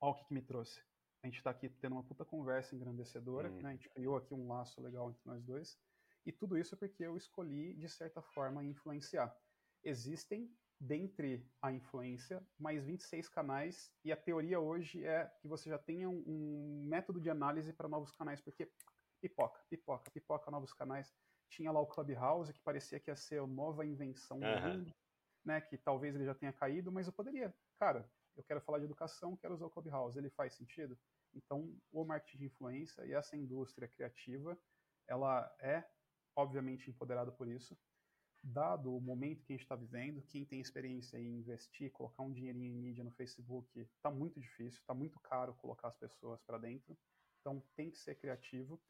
Olha 0.00 0.12
o 0.12 0.14
que, 0.14 0.24
que 0.24 0.34
me 0.34 0.42
trouxe. 0.42 0.82
A 1.22 1.26
gente 1.26 1.38
está 1.38 1.50
aqui 1.50 1.68
tendo 1.68 1.92
uma 1.92 2.04
puta 2.04 2.24
conversa 2.24 2.74
engrandecedora, 2.74 3.50
hum. 3.50 3.60
né? 3.60 3.70
A 3.70 3.72
gente 3.72 3.88
criou 3.90 4.16
aqui 4.16 4.32
um 4.32 4.46
laço 4.46 4.80
legal 4.80 5.10
entre 5.10 5.22
nós 5.24 5.42
dois. 5.44 5.78
E 6.24 6.32
tudo 6.32 6.56
isso 6.56 6.76
porque 6.76 7.04
eu 7.04 7.16
escolhi, 7.16 7.74
de 7.74 7.88
certa 7.88 8.22
forma, 8.22 8.64
influenciar. 8.64 9.34
Existem, 9.82 10.50
dentre 10.80 11.44
a 11.60 11.72
influência, 11.72 12.46
mais 12.58 12.84
26 12.84 13.28
canais, 13.28 13.92
e 14.04 14.12
a 14.12 14.16
teoria 14.16 14.60
hoje 14.60 15.04
é 15.04 15.26
que 15.40 15.48
você 15.48 15.68
já 15.68 15.78
tenha 15.78 16.08
um, 16.08 16.22
um 16.26 16.84
método 16.86 17.20
de 17.20 17.28
análise 17.28 17.72
para 17.72 17.88
novos 17.88 18.12
canais, 18.12 18.40
porque 18.40 18.70
pipoca, 19.20 19.60
pipoca, 19.68 20.10
pipoca 20.10 20.50
novos 20.50 20.72
canais. 20.72 21.12
Tinha 21.50 21.72
lá 21.72 21.80
o 21.80 21.86
Clubhouse, 21.86 22.52
que 22.52 22.60
parecia 22.60 23.00
que 23.00 23.10
ia 23.10 23.16
ser 23.16 23.40
a 23.40 23.46
nova 23.46 23.84
invenção 23.84 24.38
uhum. 24.38 24.54
do 24.54 24.68
mundo, 24.68 24.94
né? 25.44 25.60
Que 25.60 25.78
talvez 25.78 26.14
ele 26.14 26.26
já 26.26 26.34
tenha 26.34 26.52
caído, 26.52 26.92
mas 26.92 27.06
eu 27.06 27.12
poderia. 27.12 27.54
Cara, 27.78 28.08
eu 28.36 28.44
quero 28.44 28.60
falar 28.60 28.78
de 28.78 28.84
educação, 28.84 29.36
quero 29.36 29.54
usar 29.54 29.66
o 29.66 29.70
Clubhouse. 29.70 30.18
Ele 30.18 30.30
faz 30.30 30.54
sentido? 30.54 30.96
Então, 31.34 31.74
o 31.90 32.04
marketing 32.04 32.38
de 32.38 32.46
influência 32.46 33.04
e 33.04 33.12
essa 33.12 33.36
indústria 33.36 33.88
criativa, 33.88 34.58
ela 35.06 35.50
é, 35.60 35.84
obviamente, 36.36 36.90
empoderada 36.90 37.32
por 37.32 37.48
isso. 37.48 37.76
Dado 38.50 38.96
o 38.96 39.00
momento 39.00 39.44
que 39.44 39.52
a 39.52 39.56
gente 39.56 39.64
está 39.64 39.76
vivendo, 39.76 40.22
quem 40.22 40.42
tem 40.42 40.58
experiência 40.58 41.18
em 41.18 41.38
investir, 41.38 41.92
colocar 41.92 42.22
um 42.22 42.32
dinheirinho 42.32 42.72
em 42.72 42.78
mídia 42.78 43.04
no 43.04 43.10
Facebook, 43.10 43.78
está 43.78 44.10
muito 44.10 44.40
difícil, 44.40 44.80
está 44.80 44.94
muito 44.94 45.20
caro 45.20 45.52
colocar 45.54 45.88
as 45.88 45.96
pessoas 45.96 46.40
para 46.42 46.56
dentro. 46.56 46.96
Então, 47.40 47.62
tem 47.76 47.90
que 47.90 47.98
ser 47.98 48.14
criativo. 48.14 48.80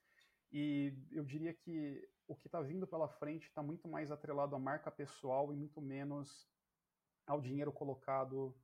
E 0.53 0.95
eu 1.11 1.25
diria 1.25 1.53
que 1.53 2.09
o 2.29 2.37
que 2.37 2.47
está 2.47 2.61
vindo 2.61 2.87
pela 2.87 3.09
frente 3.09 3.49
está 3.49 3.61
muito 3.61 3.89
mais 3.89 4.13
atrelado 4.13 4.55
à 4.55 4.59
marca 4.61 4.93
pessoal 4.93 5.53
e 5.53 5.57
muito 5.57 5.81
menos 5.81 6.49
ao 7.27 7.41
dinheiro 7.41 7.73
colocado 7.73 8.55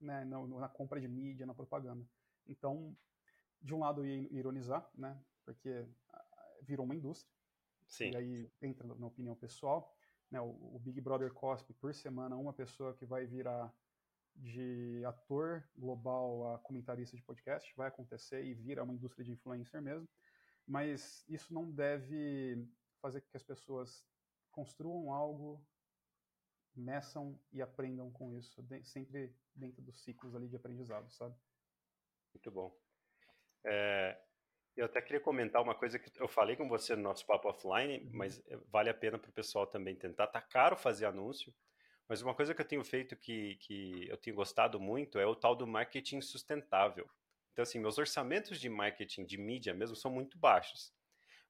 né, 0.00 0.24
na, 0.24 0.44
na, 0.46 0.68
compra 0.68 1.00
de 1.00 1.06
mídia, 1.06 1.46
na 1.46 1.54
propaganda. 1.54 2.04
Então, 2.44 2.96
de 3.62 3.72
um 3.72 3.78
lado, 3.78 4.04
ia 4.04 4.28
ironizar, 4.36 4.90
né, 4.94 5.16
porque 5.44 5.86
ah, 6.12 6.58
virou 6.62 6.84
uma 6.84 6.96
indústria. 6.96 7.32
Sim. 7.86 8.10
E 8.10 8.16
aí 8.16 8.52
entra 8.60 8.86
na 8.86 9.06
opinião 9.06 9.36
pessoal. 9.36 9.94
Né, 10.34 10.40
o, 10.40 10.74
o 10.74 10.80
Big 10.80 11.00
Brother 11.00 11.32
Cospe, 11.32 11.72
por 11.74 11.94
semana, 11.94 12.36
uma 12.36 12.52
pessoa 12.52 12.94
que 12.94 13.06
vai 13.06 13.26
virar 13.26 13.72
de 14.36 15.02
ator 15.06 15.64
global 15.76 16.54
a 16.54 16.58
comentarista 16.58 17.16
de 17.16 17.22
podcast, 17.22 17.72
vai 17.76 17.88
acontecer 17.88 18.44
e 18.44 18.52
vira 18.52 18.82
uma 18.82 18.92
indústria 18.92 19.24
de 19.24 19.32
influencer 19.32 19.80
mesmo 19.80 20.08
mas 20.66 21.24
isso 21.28 21.52
não 21.52 21.70
deve 21.70 22.66
fazer 23.00 23.20
com 23.20 23.30
que 23.30 23.36
as 23.36 23.42
pessoas 23.42 24.04
construam 24.50 25.12
algo, 25.12 25.64
meçam 26.74 27.38
e 27.52 27.60
aprendam 27.60 28.10
com 28.10 28.34
isso, 28.34 28.62
de, 28.62 28.82
sempre 28.84 29.34
dentro 29.54 29.82
dos 29.82 30.02
ciclos 30.02 30.34
ali 30.34 30.48
de 30.48 30.56
aprendizado, 30.56 31.10
sabe? 31.12 31.34
Muito 32.32 32.50
bom. 32.50 32.76
É, 33.64 34.20
eu 34.76 34.86
até 34.86 35.00
queria 35.00 35.20
comentar 35.20 35.62
uma 35.62 35.74
coisa 35.74 35.98
que 35.98 36.10
eu 36.20 36.28
falei 36.28 36.56
com 36.56 36.68
você 36.68 36.96
no 36.96 37.02
nosso 37.02 37.24
papo 37.26 37.48
offline, 37.48 37.98
uhum. 37.98 38.10
mas 38.12 38.42
é, 38.48 38.56
vale 38.68 38.90
a 38.90 38.94
pena 38.94 39.18
para 39.18 39.30
o 39.30 39.32
pessoal 39.32 39.66
também 39.66 39.94
tentar. 39.94 40.26
Tá 40.26 40.40
caro 40.40 40.76
fazer 40.76 41.06
anúncio, 41.06 41.54
mas 42.08 42.22
uma 42.22 42.34
coisa 42.34 42.54
que 42.54 42.60
eu 42.60 42.66
tenho 42.66 42.84
feito 42.84 43.16
que, 43.16 43.56
que 43.56 44.08
eu 44.08 44.16
tenho 44.16 44.36
gostado 44.36 44.80
muito 44.80 45.18
é 45.18 45.26
o 45.26 45.34
tal 45.34 45.54
do 45.54 45.66
marketing 45.66 46.20
sustentável. 46.20 47.08
Então, 47.52 47.62
assim, 47.62 47.78
meus 47.78 47.98
orçamentos 47.98 48.58
de 48.58 48.68
marketing, 48.68 49.24
de 49.24 49.38
mídia 49.38 49.72
mesmo, 49.72 49.94
são 49.94 50.10
muito 50.10 50.36
baixos. 50.36 50.92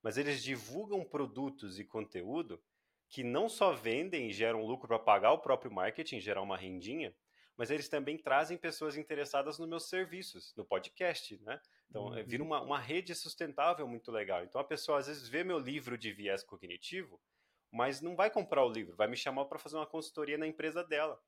Mas 0.03 0.19
eles 0.19 0.43
divulgam 0.43 1.03
produtos 1.03 1.81
e 1.81 1.85
conteúdo 1.85 2.63
que 3.09 3.25
não 3.25 3.49
só 3.49 3.73
vendem 3.73 4.29
e 4.29 4.33
geram 4.33 4.67
lucro 4.67 4.87
para 4.87 4.99
pagar 4.99 5.33
o 5.33 5.39
próprio 5.39 5.73
marketing, 5.73 6.21
gerar 6.21 6.43
uma 6.43 6.59
rendinha, 6.59 7.15
mas 7.57 7.71
eles 7.71 7.89
também 7.89 8.19
trazem 8.19 8.57
pessoas 8.57 8.97
interessadas 8.97 9.59
nos 9.59 9.69
meus 9.69 9.89
serviços, 9.89 10.55
no 10.57 10.65
podcast, 10.65 11.41
né? 11.43 11.61
Então, 11.89 12.07
uhum. 12.07 12.25
vira 12.25 12.43
uma, 12.43 12.61
uma 12.61 12.79
rede 12.79 13.15
sustentável 13.15 13.87
muito 13.87 14.11
legal. 14.11 14.43
Então, 14.43 14.61
a 14.61 14.65
pessoa 14.65 14.99
às 14.99 15.07
vezes 15.07 15.29
vê 15.29 15.45
meu 15.45 15.59
livro 15.59 15.97
de 15.97 16.13
viés 16.13 16.43
cognitivo, 16.43 17.21
mas 17.71 18.01
não 18.01 18.15
vai 18.15 18.31
comprar 18.31 18.65
o 18.65 18.71
livro, 18.71 18.97
vai 18.97 19.09
me 19.09 19.17
chamar 19.17 19.45
para 19.47 19.59
fazer 19.59 19.77
uma 19.77 19.87
consultoria 19.87 20.39
na 20.39 20.47
empresa 20.47 20.83
dela. 20.85 21.21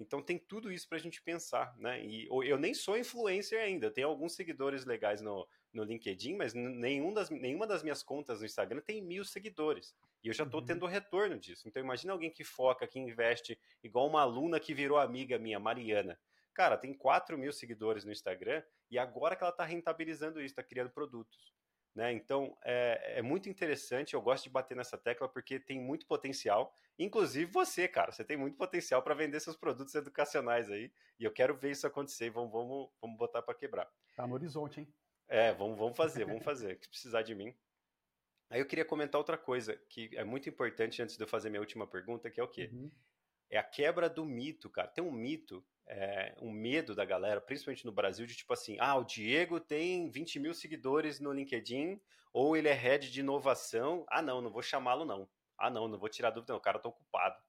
Então 0.00 0.22
tem 0.22 0.38
tudo 0.38 0.72
isso 0.72 0.88
para 0.88 0.96
a 0.96 1.00
gente 1.00 1.20
pensar, 1.20 1.76
né? 1.76 2.02
E 2.02 2.26
eu 2.26 2.58
nem 2.58 2.72
sou 2.72 2.96
influencer 2.96 3.60
ainda, 3.60 3.86
eu 3.86 3.92
tenho 3.92 4.08
alguns 4.08 4.34
seguidores 4.34 4.86
legais 4.86 5.20
no, 5.20 5.46
no 5.72 5.84
LinkedIn, 5.84 6.36
mas 6.36 6.54
nenhum 6.54 7.12
das, 7.12 7.28
nenhuma 7.28 7.66
das 7.66 7.82
minhas 7.82 8.02
contas 8.02 8.40
no 8.40 8.46
Instagram 8.46 8.80
tem 8.80 9.02
mil 9.02 9.24
seguidores. 9.24 9.94
E 10.22 10.28
eu 10.28 10.34
já 10.34 10.44
estou 10.44 10.60
uhum. 10.60 10.66
tendo 10.66 10.86
retorno 10.86 11.38
disso. 11.38 11.68
Então 11.68 11.82
imagina 11.82 12.12
alguém 12.12 12.30
que 12.30 12.44
foca, 12.44 12.86
que 12.86 12.98
investe, 12.98 13.58
igual 13.82 14.06
uma 14.06 14.22
aluna 14.22 14.60
que 14.60 14.74
virou 14.74 14.98
amiga 14.98 15.38
minha, 15.38 15.58
Mariana. 15.58 16.18
Cara, 16.52 16.76
tem 16.76 16.92
4 16.92 17.38
mil 17.38 17.52
seguidores 17.52 18.04
no 18.04 18.12
Instagram 18.12 18.62
e 18.90 18.98
agora 18.98 19.36
que 19.36 19.42
ela 19.42 19.50
está 19.50 19.64
rentabilizando 19.64 20.40
isso, 20.40 20.52
está 20.52 20.62
criando 20.62 20.90
produtos. 20.90 21.54
Né? 21.94 22.12
Então 22.12 22.56
é, 22.64 23.18
é, 23.18 23.22
muito 23.22 23.48
interessante, 23.48 24.14
eu 24.14 24.22
gosto 24.22 24.44
de 24.44 24.50
bater 24.50 24.76
nessa 24.76 24.96
tecla 24.96 25.28
porque 25.28 25.58
tem 25.58 25.80
muito 25.80 26.06
potencial. 26.06 26.72
Inclusive 26.98 27.50
você, 27.50 27.88
cara, 27.88 28.12
você 28.12 28.24
tem 28.24 28.36
muito 28.36 28.56
potencial 28.56 29.02
para 29.02 29.14
vender 29.14 29.40
seus 29.40 29.56
produtos 29.56 29.94
educacionais 29.94 30.70
aí. 30.70 30.92
E 31.18 31.24
eu 31.24 31.32
quero 31.32 31.56
ver 31.56 31.70
isso 31.70 31.86
acontecer. 31.86 32.30
Vamos, 32.30 32.52
vamos, 32.52 32.90
vamos 33.00 33.16
botar 33.16 33.42
para 33.42 33.54
quebrar. 33.54 33.90
Tá 34.14 34.26
no 34.26 34.34
horizonte, 34.34 34.80
hein? 34.80 34.94
É, 35.26 35.52
vamos, 35.52 35.78
vamos 35.78 35.96
fazer, 35.96 36.24
vamos 36.24 36.44
fazer. 36.44 36.78
Se 36.82 36.88
precisar 36.88 37.22
de 37.22 37.34
mim. 37.34 37.54
Aí 38.50 38.60
eu 38.60 38.66
queria 38.66 38.84
comentar 38.84 39.18
outra 39.18 39.38
coisa 39.38 39.76
que 39.88 40.10
é 40.14 40.24
muito 40.24 40.48
importante 40.48 41.00
antes 41.00 41.16
de 41.16 41.22
eu 41.22 41.28
fazer 41.28 41.48
minha 41.48 41.60
última 41.60 41.86
pergunta, 41.86 42.30
que 42.30 42.40
é 42.40 42.42
o 42.42 42.48
quê? 42.48 42.68
Uhum. 42.72 42.90
É 43.48 43.56
a 43.56 43.62
quebra 43.62 44.10
do 44.10 44.26
mito, 44.26 44.68
cara. 44.68 44.88
Tem 44.88 45.02
um 45.02 45.12
mito 45.12 45.64
é, 45.90 46.36
um 46.40 46.52
medo 46.52 46.94
da 46.94 47.04
galera, 47.04 47.40
principalmente 47.40 47.84
no 47.84 47.90
Brasil, 47.90 48.24
de 48.24 48.36
tipo 48.36 48.52
assim, 48.52 48.76
ah, 48.78 48.94
o 48.96 49.04
Diego 49.04 49.58
tem 49.58 50.08
20 50.08 50.38
mil 50.38 50.54
seguidores 50.54 51.18
no 51.18 51.32
LinkedIn, 51.32 52.00
ou 52.32 52.56
ele 52.56 52.68
é 52.68 52.72
head 52.72 53.10
de 53.10 53.20
inovação, 53.20 54.06
ah 54.08 54.22
não, 54.22 54.40
não 54.40 54.52
vou 54.52 54.62
chamá-lo 54.62 55.04
não, 55.04 55.28
ah 55.58 55.68
não, 55.68 55.88
não 55.88 55.98
vou 55.98 56.08
tirar 56.08 56.30
dúvida 56.30 56.52
não, 56.52 56.58
o 56.58 56.62
cara 56.62 56.78
tá 56.78 56.88
ocupado, 56.88 57.42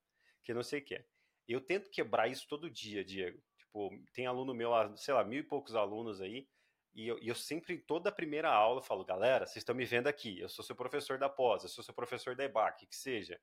que 0.44 0.56
não 0.56 0.64
sei 0.64 0.80
o 0.80 0.84
que 0.84 0.96
é. 0.96 1.06
Eu 1.48 1.62
tento 1.62 1.92
quebrar 1.92 2.28
isso 2.28 2.48
todo 2.48 2.70
dia, 2.70 3.06
Diego, 3.06 3.40
tipo, 3.60 3.92
tem 4.12 4.26
aluno 4.26 4.56
meu 4.56 4.72
lá, 4.72 4.96
sei 4.98 5.14
lá, 5.14 5.24
mil 5.24 5.40
e 5.40 5.44
poucos 5.44 5.76
alunos 5.76 6.20
aí, 6.20 6.48
e 6.94 7.08
eu, 7.08 7.18
e 7.20 7.28
eu 7.28 7.36
sempre, 7.36 7.76
em 7.76 7.80
toda 7.80 8.10
a 8.10 8.12
primeira 8.12 8.50
aula, 8.50 8.82
falo, 8.82 9.06
galera, 9.06 9.46
vocês 9.46 9.58
estão 9.58 9.76
me 9.76 9.86
vendo 9.86 10.08
aqui, 10.08 10.40
eu 10.40 10.50
sou 10.50 10.64
seu 10.64 10.76
professor 10.76 11.18
da 11.18 11.30
pós, 11.30 11.64
eu 11.64 11.70
sou 11.70 11.84
seu 11.84 11.94
professor 11.94 12.36
da 12.36 12.44
EBAC, 12.44 12.86
que 12.86 12.96
seja, 12.96 13.40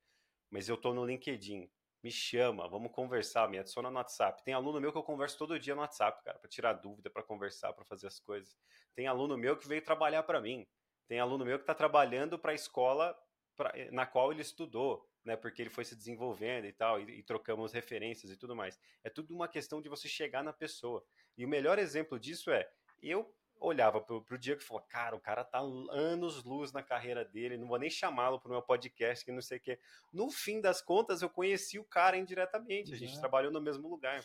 mas 0.50 0.68
eu 0.68 0.76
tô 0.76 0.92
no 0.92 1.04
LinkedIn, 1.04 1.70
me 2.02 2.10
chama, 2.10 2.68
vamos 2.68 2.92
conversar, 2.92 3.48
me 3.48 3.58
adiciona 3.58 3.90
no 3.90 3.96
WhatsApp. 3.96 4.42
Tem 4.44 4.54
aluno 4.54 4.80
meu 4.80 4.92
que 4.92 4.98
eu 4.98 5.02
converso 5.02 5.36
todo 5.36 5.58
dia 5.58 5.74
no 5.74 5.80
WhatsApp, 5.80 6.22
cara, 6.22 6.38
para 6.38 6.48
tirar 6.48 6.72
dúvida, 6.74 7.10
para 7.10 7.22
conversar, 7.22 7.72
para 7.72 7.84
fazer 7.84 8.06
as 8.06 8.20
coisas. 8.20 8.56
Tem 8.94 9.06
aluno 9.06 9.36
meu 9.36 9.56
que 9.56 9.66
veio 9.66 9.82
trabalhar 9.82 10.22
para 10.22 10.40
mim. 10.40 10.66
Tem 11.08 11.18
aluno 11.18 11.44
meu 11.44 11.58
que 11.58 11.64
está 11.64 11.74
trabalhando 11.74 12.38
para 12.38 12.52
a 12.52 12.54
escola 12.54 13.18
pra, 13.56 13.72
eh, 13.74 13.90
na 13.90 14.06
qual 14.06 14.30
ele 14.30 14.42
estudou, 14.42 15.08
né? 15.24 15.36
Porque 15.36 15.60
ele 15.60 15.70
foi 15.70 15.84
se 15.84 15.96
desenvolvendo 15.96 16.66
e 16.66 16.72
tal, 16.72 17.00
e, 17.00 17.18
e 17.18 17.22
trocamos 17.22 17.72
referências 17.72 18.30
e 18.30 18.36
tudo 18.36 18.54
mais. 18.54 18.78
É 19.02 19.10
tudo 19.10 19.34
uma 19.34 19.48
questão 19.48 19.82
de 19.82 19.88
você 19.88 20.08
chegar 20.08 20.44
na 20.44 20.52
pessoa. 20.52 21.04
E 21.36 21.44
o 21.44 21.48
melhor 21.48 21.78
exemplo 21.78 22.18
disso 22.20 22.50
é 22.50 22.70
eu 23.02 23.34
olhava 23.60 24.00
pro, 24.00 24.22
pro 24.22 24.38
Diego 24.38 24.60
e 24.60 24.64
falava, 24.64 24.86
cara, 24.88 25.16
o 25.16 25.20
cara 25.20 25.44
tá 25.44 25.58
anos 25.58 26.44
luz 26.44 26.72
na 26.72 26.82
carreira 26.82 27.24
dele, 27.24 27.56
não 27.56 27.68
vou 27.68 27.78
nem 27.78 27.90
chamá-lo 27.90 28.40
pro 28.40 28.50
meu 28.50 28.62
podcast, 28.62 29.24
que 29.24 29.32
não 29.32 29.42
sei 29.42 29.58
o 29.58 29.60
quê. 29.60 29.78
No 30.12 30.30
fim 30.30 30.60
das 30.60 30.80
contas, 30.80 31.22
eu 31.22 31.30
conheci 31.30 31.78
o 31.78 31.84
cara 31.84 32.16
indiretamente, 32.16 32.92
a 32.92 32.96
gente 32.96 33.14
uhum. 33.14 33.20
trabalhou 33.20 33.52
no 33.52 33.60
mesmo 33.60 33.88
lugar. 33.88 34.24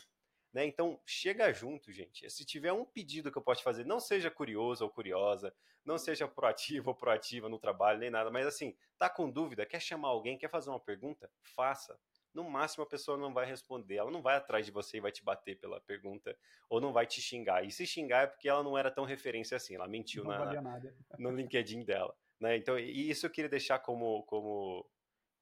Né? 0.52 0.64
Então, 0.64 1.00
chega 1.04 1.52
junto, 1.52 1.90
gente. 1.90 2.30
Se 2.30 2.44
tiver 2.44 2.72
um 2.72 2.84
pedido 2.84 3.32
que 3.32 3.36
eu 3.36 3.42
posso 3.42 3.62
fazer, 3.62 3.84
não 3.84 3.98
seja 3.98 4.30
curioso 4.30 4.84
ou 4.84 4.90
curiosa, 4.90 5.52
não 5.84 5.98
seja 5.98 6.28
proativo 6.28 6.90
ou 6.90 6.94
proativa 6.94 7.48
no 7.48 7.58
trabalho, 7.58 7.98
nem 7.98 8.10
nada, 8.10 8.30
mas 8.30 8.46
assim, 8.46 8.76
tá 8.96 9.10
com 9.10 9.28
dúvida, 9.28 9.66
quer 9.66 9.80
chamar 9.80 10.08
alguém, 10.08 10.38
quer 10.38 10.48
fazer 10.48 10.70
uma 10.70 10.80
pergunta? 10.80 11.28
Faça 11.42 11.98
no 12.34 12.44
máximo 12.50 12.82
a 12.82 12.86
pessoa 12.86 13.16
não 13.16 13.32
vai 13.32 13.46
responder, 13.46 13.96
ela 13.96 14.10
não 14.10 14.20
vai 14.20 14.36
atrás 14.36 14.66
de 14.66 14.72
você 14.72 14.96
e 14.96 15.00
vai 15.00 15.12
te 15.12 15.22
bater 15.22 15.58
pela 15.58 15.80
pergunta, 15.80 16.36
ou 16.68 16.80
não 16.80 16.92
vai 16.92 17.06
te 17.06 17.20
xingar. 17.20 17.64
E 17.64 17.70
se 17.70 17.86
xingar 17.86 18.24
é 18.24 18.26
porque 18.26 18.48
ela 18.48 18.62
não 18.62 18.76
era 18.76 18.90
tão 18.90 19.04
referência 19.04 19.56
assim, 19.56 19.76
ela 19.76 19.86
mentiu 19.86 20.24
na, 20.24 20.38
no 21.18 21.30
LinkedIn 21.30 21.84
dela. 21.84 22.14
Né? 22.40 22.56
Então, 22.56 22.78
e 22.78 23.08
isso 23.08 23.24
eu 23.24 23.30
queria 23.30 23.48
deixar 23.48 23.78
como, 23.78 24.24
como 24.24 24.84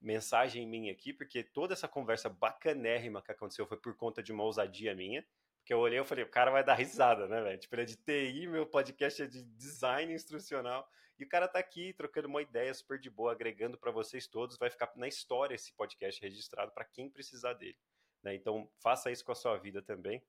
mensagem 0.00 0.66
minha 0.66 0.92
aqui, 0.92 1.12
porque 1.12 1.42
toda 1.42 1.72
essa 1.72 1.88
conversa 1.88 2.28
bacanérrima 2.28 3.22
que 3.22 3.32
aconteceu 3.32 3.66
foi 3.66 3.78
por 3.78 3.96
conta 3.96 4.22
de 4.22 4.32
uma 4.32 4.44
ousadia 4.44 4.94
minha. 4.94 5.24
Porque 5.62 5.72
eu 5.72 5.78
olhei 5.78 6.00
e 6.00 6.04
falei, 6.04 6.24
o 6.24 6.28
cara 6.28 6.50
vai 6.50 6.64
dar 6.64 6.74
risada, 6.74 7.28
né, 7.28 7.40
velho? 7.40 7.56
Tipo, 7.56 7.76
ele 7.76 7.82
é 7.82 7.84
de 7.84 7.96
TI, 7.96 8.48
meu 8.48 8.66
podcast 8.66 9.22
é 9.22 9.26
de 9.26 9.44
design 9.44 10.12
instrucional. 10.12 10.88
E 11.16 11.24
o 11.24 11.28
cara 11.28 11.46
tá 11.46 11.60
aqui 11.60 11.92
trocando 11.92 12.26
uma 12.26 12.42
ideia 12.42 12.74
super 12.74 12.98
de 12.98 13.08
boa, 13.08 13.30
agregando 13.30 13.78
para 13.78 13.92
vocês 13.92 14.26
todos. 14.26 14.58
Vai 14.58 14.70
ficar 14.70 14.90
na 14.96 15.06
história 15.06 15.54
esse 15.54 15.72
podcast 15.72 16.20
registrado 16.20 16.72
para 16.72 16.84
quem 16.84 17.08
precisar 17.08 17.52
dele. 17.52 17.78
Né? 18.24 18.34
Então, 18.34 18.68
faça 18.80 19.08
isso 19.08 19.24
com 19.24 19.30
a 19.30 19.36
sua 19.36 19.56
vida 19.56 19.80
também. 19.80 20.20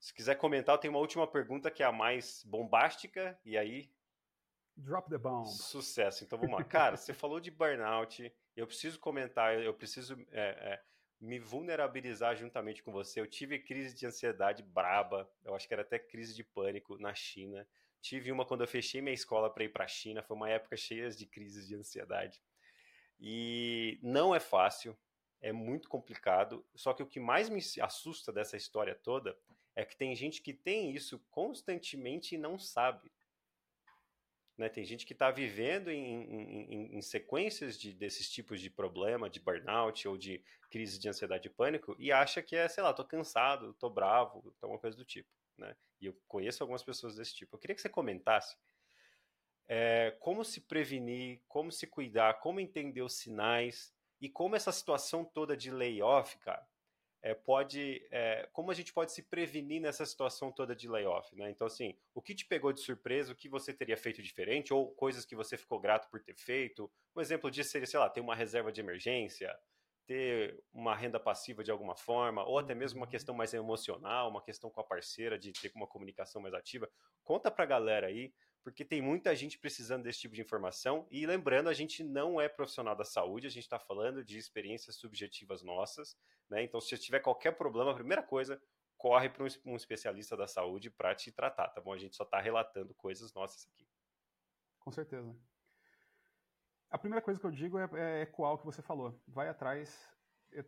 Se 0.00 0.14
quiser 0.14 0.36
comentar, 0.36 0.74
eu 0.74 0.78
tenho 0.78 0.94
uma 0.94 1.00
última 1.00 1.26
pergunta 1.26 1.70
que 1.70 1.82
é 1.82 1.86
a 1.86 1.92
mais 1.92 2.42
bombástica. 2.44 3.38
E 3.44 3.58
aí. 3.58 3.92
Drop 4.74 5.06
the 5.10 5.18
bomb. 5.18 5.46
Sucesso. 5.46 6.24
Então 6.24 6.38
vamos 6.38 6.58
lá. 6.58 6.64
Cara, 6.64 6.96
você 6.96 7.12
falou 7.12 7.38
de 7.38 7.50
burnout. 7.50 8.34
Eu 8.56 8.66
preciso 8.66 8.98
comentar, 8.98 9.60
eu 9.60 9.74
preciso. 9.74 10.18
É, 10.30 10.72
é, 10.72 10.82
me 11.22 11.38
vulnerabilizar 11.38 12.34
juntamente 12.36 12.82
com 12.82 12.90
você. 12.90 13.20
Eu 13.20 13.28
tive 13.28 13.56
crise 13.60 13.94
de 13.94 14.04
ansiedade 14.04 14.60
braba, 14.60 15.30
eu 15.44 15.54
acho 15.54 15.68
que 15.68 15.72
era 15.72 15.82
até 15.82 15.96
crise 15.96 16.34
de 16.34 16.42
pânico 16.42 16.98
na 16.98 17.14
China. 17.14 17.64
Tive 18.00 18.32
uma 18.32 18.44
quando 18.44 18.62
eu 18.62 18.66
fechei 18.66 19.00
minha 19.00 19.14
escola 19.14 19.48
para 19.48 19.62
ir 19.62 19.68
para 19.68 19.84
a 19.84 19.88
China, 19.88 20.20
foi 20.20 20.36
uma 20.36 20.50
época 20.50 20.76
cheia 20.76 21.08
de 21.10 21.24
crises 21.24 21.68
de 21.68 21.76
ansiedade. 21.76 22.42
E 23.20 24.00
não 24.02 24.34
é 24.34 24.40
fácil, 24.40 24.98
é 25.40 25.52
muito 25.52 25.88
complicado. 25.88 26.66
Só 26.74 26.92
que 26.92 27.04
o 27.04 27.06
que 27.06 27.20
mais 27.20 27.48
me 27.48 27.60
assusta 27.80 28.32
dessa 28.32 28.56
história 28.56 28.96
toda 28.96 29.38
é 29.76 29.84
que 29.84 29.96
tem 29.96 30.16
gente 30.16 30.42
que 30.42 30.52
tem 30.52 30.90
isso 30.90 31.20
constantemente 31.30 32.34
e 32.34 32.38
não 32.38 32.58
sabe. 32.58 33.12
Né? 34.62 34.68
Tem 34.68 34.84
gente 34.84 35.04
que 35.04 35.12
está 35.12 35.28
vivendo 35.28 35.90
em, 35.90 36.22
em, 36.22 36.96
em, 36.96 37.02
sequências 37.02 37.76
de, 37.76 37.92
desses 37.92 38.30
tipos 38.30 38.60
de 38.60 38.70
problema, 38.70 39.28
de 39.28 39.40
burnout 39.40 40.06
ou 40.06 40.16
de 40.16 40.40
crise 40.70 41.00
de 41.00 41.08
ansiedade 41.08 41.48
e 41.48 41.50
pânico, 41.50 41.96
e 41.98 42.12
acha 42.12 42.40
que 42.40 42.54
é, 42.54 42.68
sei 42.68 42.80
lá, 42.80 42.94
tô 42.94 43.04
cansado, 43.04 43.74
tô 43.74 43.90
bravo, 43.90 44.54
alguma 44.62 44.78
coisa 44.78 44.96
do 44.96 45.04
tipo. 45.04 45.28
Né? 45.58 45.74
E 46.00 46.06
eu 46.06 46.16
conheço 46.28 46.62
algumas 46.62 46.84
pessoas 46.84 47.16
desse 47.16 47.34
tipo. 47.34 47.56
Eu 47.56 47.58
queria 47.58 47.74
que 47.74 47.82
você 47.82 47.88
comentasse 47.88 48.56
é, 49.66 50.16
como 50.20 50.44
se 50.44 50.60
prevenir, 50.60 51.40
como 51.48 51.72
se 51.72 51.88
cuidar, 51.88 52.34
como 52.34 52.60
entender 52.60 53.02
os 53.02 53.14
sinais 53.14 53.92
e 54.20 54.28
como 54.28 54.54
essa 54.54 54.70
situação 54.70 55.24
toda 55.24 55.56
de 55.56 55.72
layoff, 55.72 56.38
cara, 56.38 56.64
é, 57.22 57.34
pode, 57.34 58.04
é, 58.10 58.48
como 58.52 58.70
a 58.70 58.74
gente 58.74 58.92
pode 58.92 59.12
se 59.12 59.22
prevenir 59.22 59.80
nessa 59.80 60.04
situação 60.04 60.50
toda 60.50 60.74
de 60.74 60.88
layoff, 60.88 61.34
né? 61.36 61.48
Então, 61.50 61.66
assim, 61.66 61.96
o 62.12 62.20
que 62.20 62.34
te 62.34 62.44
pegou 62.44 62.72
de 62.72 62.80
surpresa, 62.80 63.32
o 63.32 63.36
que 63.36 63.48
você 63.48 63.72
teria 63.72 63.96
feito 63.96 64.20
diferente, 64.20 64.74
ou 64.74 64.90
coisas 64.92 65.24
que 65.24 65.36
você 65.36 65.56
ficou 65.56 65.78
grato 65.78 66.10
por 66.10 66.20
ter 66.20 66.34
feito. 66.34 66.90
Um 67.14 67.20
exemplo 67.20 67.50
disso 67.50 67.70
seria, 67.70 67.86
sei 67.86 68.00
lá, 68.00 68.10
ter 68.10 68.20
uma 68.20 68.34
reserva 68.34 68.72
de 68.72 68.80
emergência, 68.80 69.56
ter 70.04 70.62
uma 70.72 70.96
renda 70.96 71.20
passiva 71.20 71.62
de 71.62 71.70
alguma 71.70 71.94
forma, 71.94 72.44
ou 72.44 72.58
até 72.58 72.74
mesmo 72.74 72.98
uma 72.98 73.06
uhum. 73.06 73.10
questão 73.10 73.34
mais 73.34 73.54
emocional, 73.54 74.28
uma 74.28 74.42
questão 74.42 74.68
com 74.68 74.80
a 74.80 74.84
parceira 74.84 75.38
de 75.38 75.52
ter 75.52 75.70
uma 75.76 75.86
comunicação 75.86 76.42
mais 76.42 76.54
ativa. 76.54 76.90
Conta 77.22 77.52
pra 77.52 77.64
galera 77.64 78.08
aí 78.08 78.32
porque 78.62 78.84
tem 78.84 79.02
muita 79.02 79.34
gente 79.34 79.58
precisando 79.58 80.04
desse 80.04 80.20
tipo 80.20 80.34
de 80.34 80.40
informação. 80.40 81.06
E 81.10 81.26
lembrando, 81.26 81.68
a 81.68 81.74
gente 81.74 82.02
não 82.04 82.40
é 82.40 82.48
profissional 82.48 82.94
da 82.94 83.04
saúde, 83.04 83.46
a 83.46 83.50
gente 83.50 83.64
está 83.64 83.78
falando 83.78 84.24
de 84.24 84.38
experiências 84.38 84.96
subjetivas 84.96 85.62
nossas. 85.62 86.16
Né? 86.48 86.62
Então, 86.62 86.80
se 86.80 86.96
tiver 86.96 87.20
qualquer 87.20 87.52
problema, 87.52 87.90
a 87.90 87.94
primeira 87.94 88.22
coisa, 88.22 88.62
corre 88.96 89.28
para 89.28 89.44
um 89.64 89.76
especialista 89.76 90.36
da 90.36 90.46
saúde 90.46 90.90
para 90.90 91.14
te 91.14 91.32
tratar, 91.32 91.68
tá 91.68 91.80
bom? 91.80 91.92
A 91.92 91.98
gente 91.98 92.14
só 92.14 92.22
está 92.22 92.40
relatando 92.40 92.94
coisas 92.94 93.34
nossas 93.34 93.66
aqui. 93.66 93.88
Com 94.78 94.92
certeza. 94.92 95.36
A 96.88 96.98
primeira 96.98 97.22
coisa 97.22 97.40
que 97.40 97.46
eu 97.46 97.50
digo 97.50 97.78
é, 97.78 97.88
é 97.94 98.22
ecoar 98.22 98.52
o 98.52 98.58
que 98.58 98.66
você 98.66 98.82
falou. 98.82 99.20
Vai 99.26 99.48
atrás, 99.48 100.08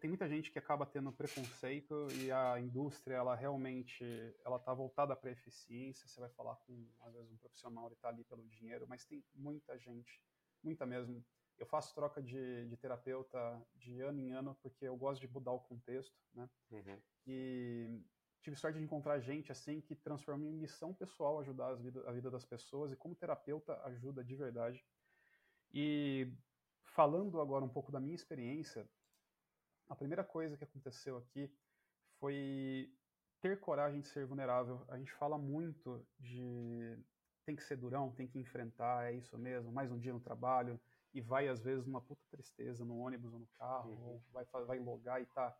tem 0.01 0.09
muita 0.09 0.28
gente 0.28 0.51
que 0.51 0.59
acaba 0.59 0.86
tendo 0.86 1.12
preconceito 1.12 2.09
e 2.12 2.31
a 2.31 2.59
indústria 2.61 3.16
ela 3.16 3.35
realmente 3.35 4.05
ela 4.44 4.56
está 4.56 4.73
voltada 4.73 5.15
para 5.15 5.31
eficiência. 5.31 6.09
Você 6.09 6.20
vai 6.20 6.31
falar 6.31 6.56
com 6.56 6.89
às 7.02 7.12
vezes 7.12 7.31
um 7.31 7.36
profissional 7.36 7.86
ele 7.86 7.94
está 7.94 8.09
ali 8.09 8.24
pelo 8.24 8.47
dinheiro 8.48 8.86
mas 8.89 9.05
tem 9.05 9.23
muita 9.35 9.78
gente 9.78 10.23
muita 10.62 10.86
mesmo. 10.86 11.24
Eu 11.59 11.66
faço 11.66 11.94
troca 11.94 12.23
de, 12.23 12.66
de 12.66 12.77
terapeuta 12.77 13.39
de 13.74 14.01
ano 14.01 14.20
em 14.20 14.32
ano 14.32 14.56
porque 14.62 14.86
eu 14.86 14.97
gosto 14.97 15.20
de 15.20 15.28
mudar 15.28 15.52
o 15.52 15.61
contexto 15.61 16.16
né? 16.32 16.48
Uhum. 16.70 17.01
e 17.27 18.01
tive 18.40 18.56
sorte 18.56 18.78
de 18.78 18.85
encontrar 18.85 19.20
gente 19.20 19.51
assim 19.51 19.81
que 19.81 19.94
transforma 19.94 20.44
em 20.44 20.52
missão 20.52 20.93
pessoal 20.93 21.40
ajudar 21.40 21.74
vida, 21.74 22.09
a 22.09 22.12
vida 22.12 22.31
das 22.31 22.44
pessoas 22.44 22.93
e 22.93 22.97
como 22.97 23.15
terapeuta 23.15 23.81
ajuda 23.85 24.23
de 24.23 24.36
verdade. 24.36 24.85
E 25.73 26.31
falando 26.85 27.40
agora 27.40 27.65
um 27.65 27.69
pouco 27.69 27.90
da 27.90 27.98
minha 27.98 28.15
experiência 28.15 28.89
a 29.89 29.97
primeira 29.97 30.24
coisa 30.24 30.56
que 30.56 30.65
aconteceu 30.65 31.16
aqui 31.16 31.52
foi 32.19 32.93
ter 33.40 33.61
coragem 33.61 34.01
de 34.01 34.09
ser 34.09 34.27
vulnerável. 34.27 34.85
A 34.89 34.97
gente 34.97 35.12
fala 35.12 35.36
muito 35.36 36.06
de 36.19 36.98
tem 37.44 37.55
que 37.55 37.62
ser 37.62 37.77
durão, 37.77 38.11
tem 38.11 38.27
que 38.27 38.39
enfrentar, 38.39 39.12
é 39.12 39.16
isso 39.16 39.36
mesmo, 39.36 39.70
mais 39.70 39.90
um 39.90 39.98
dia 39.98 40.15
no 40.15 40.20
trabalho, 40.20 40.81
e 41.12 41.20
vai 41.20 41.47
às 41.47 41.62
vezes 41.62 41.85
numa 41.85 42.01
puta 42.01 42.23
tristeza 42.31 42.85
no 42.85 42.97
ônibus 42.97 43.35
ou 43.35 43.39
no 43.39 43.47
carro, 43.59 43.90
uhum. 43.90 44.06
ou 44.06 44.23
vai, 44.32 44.47
vai 44.65 44.78
logar 44.78 45.20
e 45.20 45.27
tá 45.27 45.55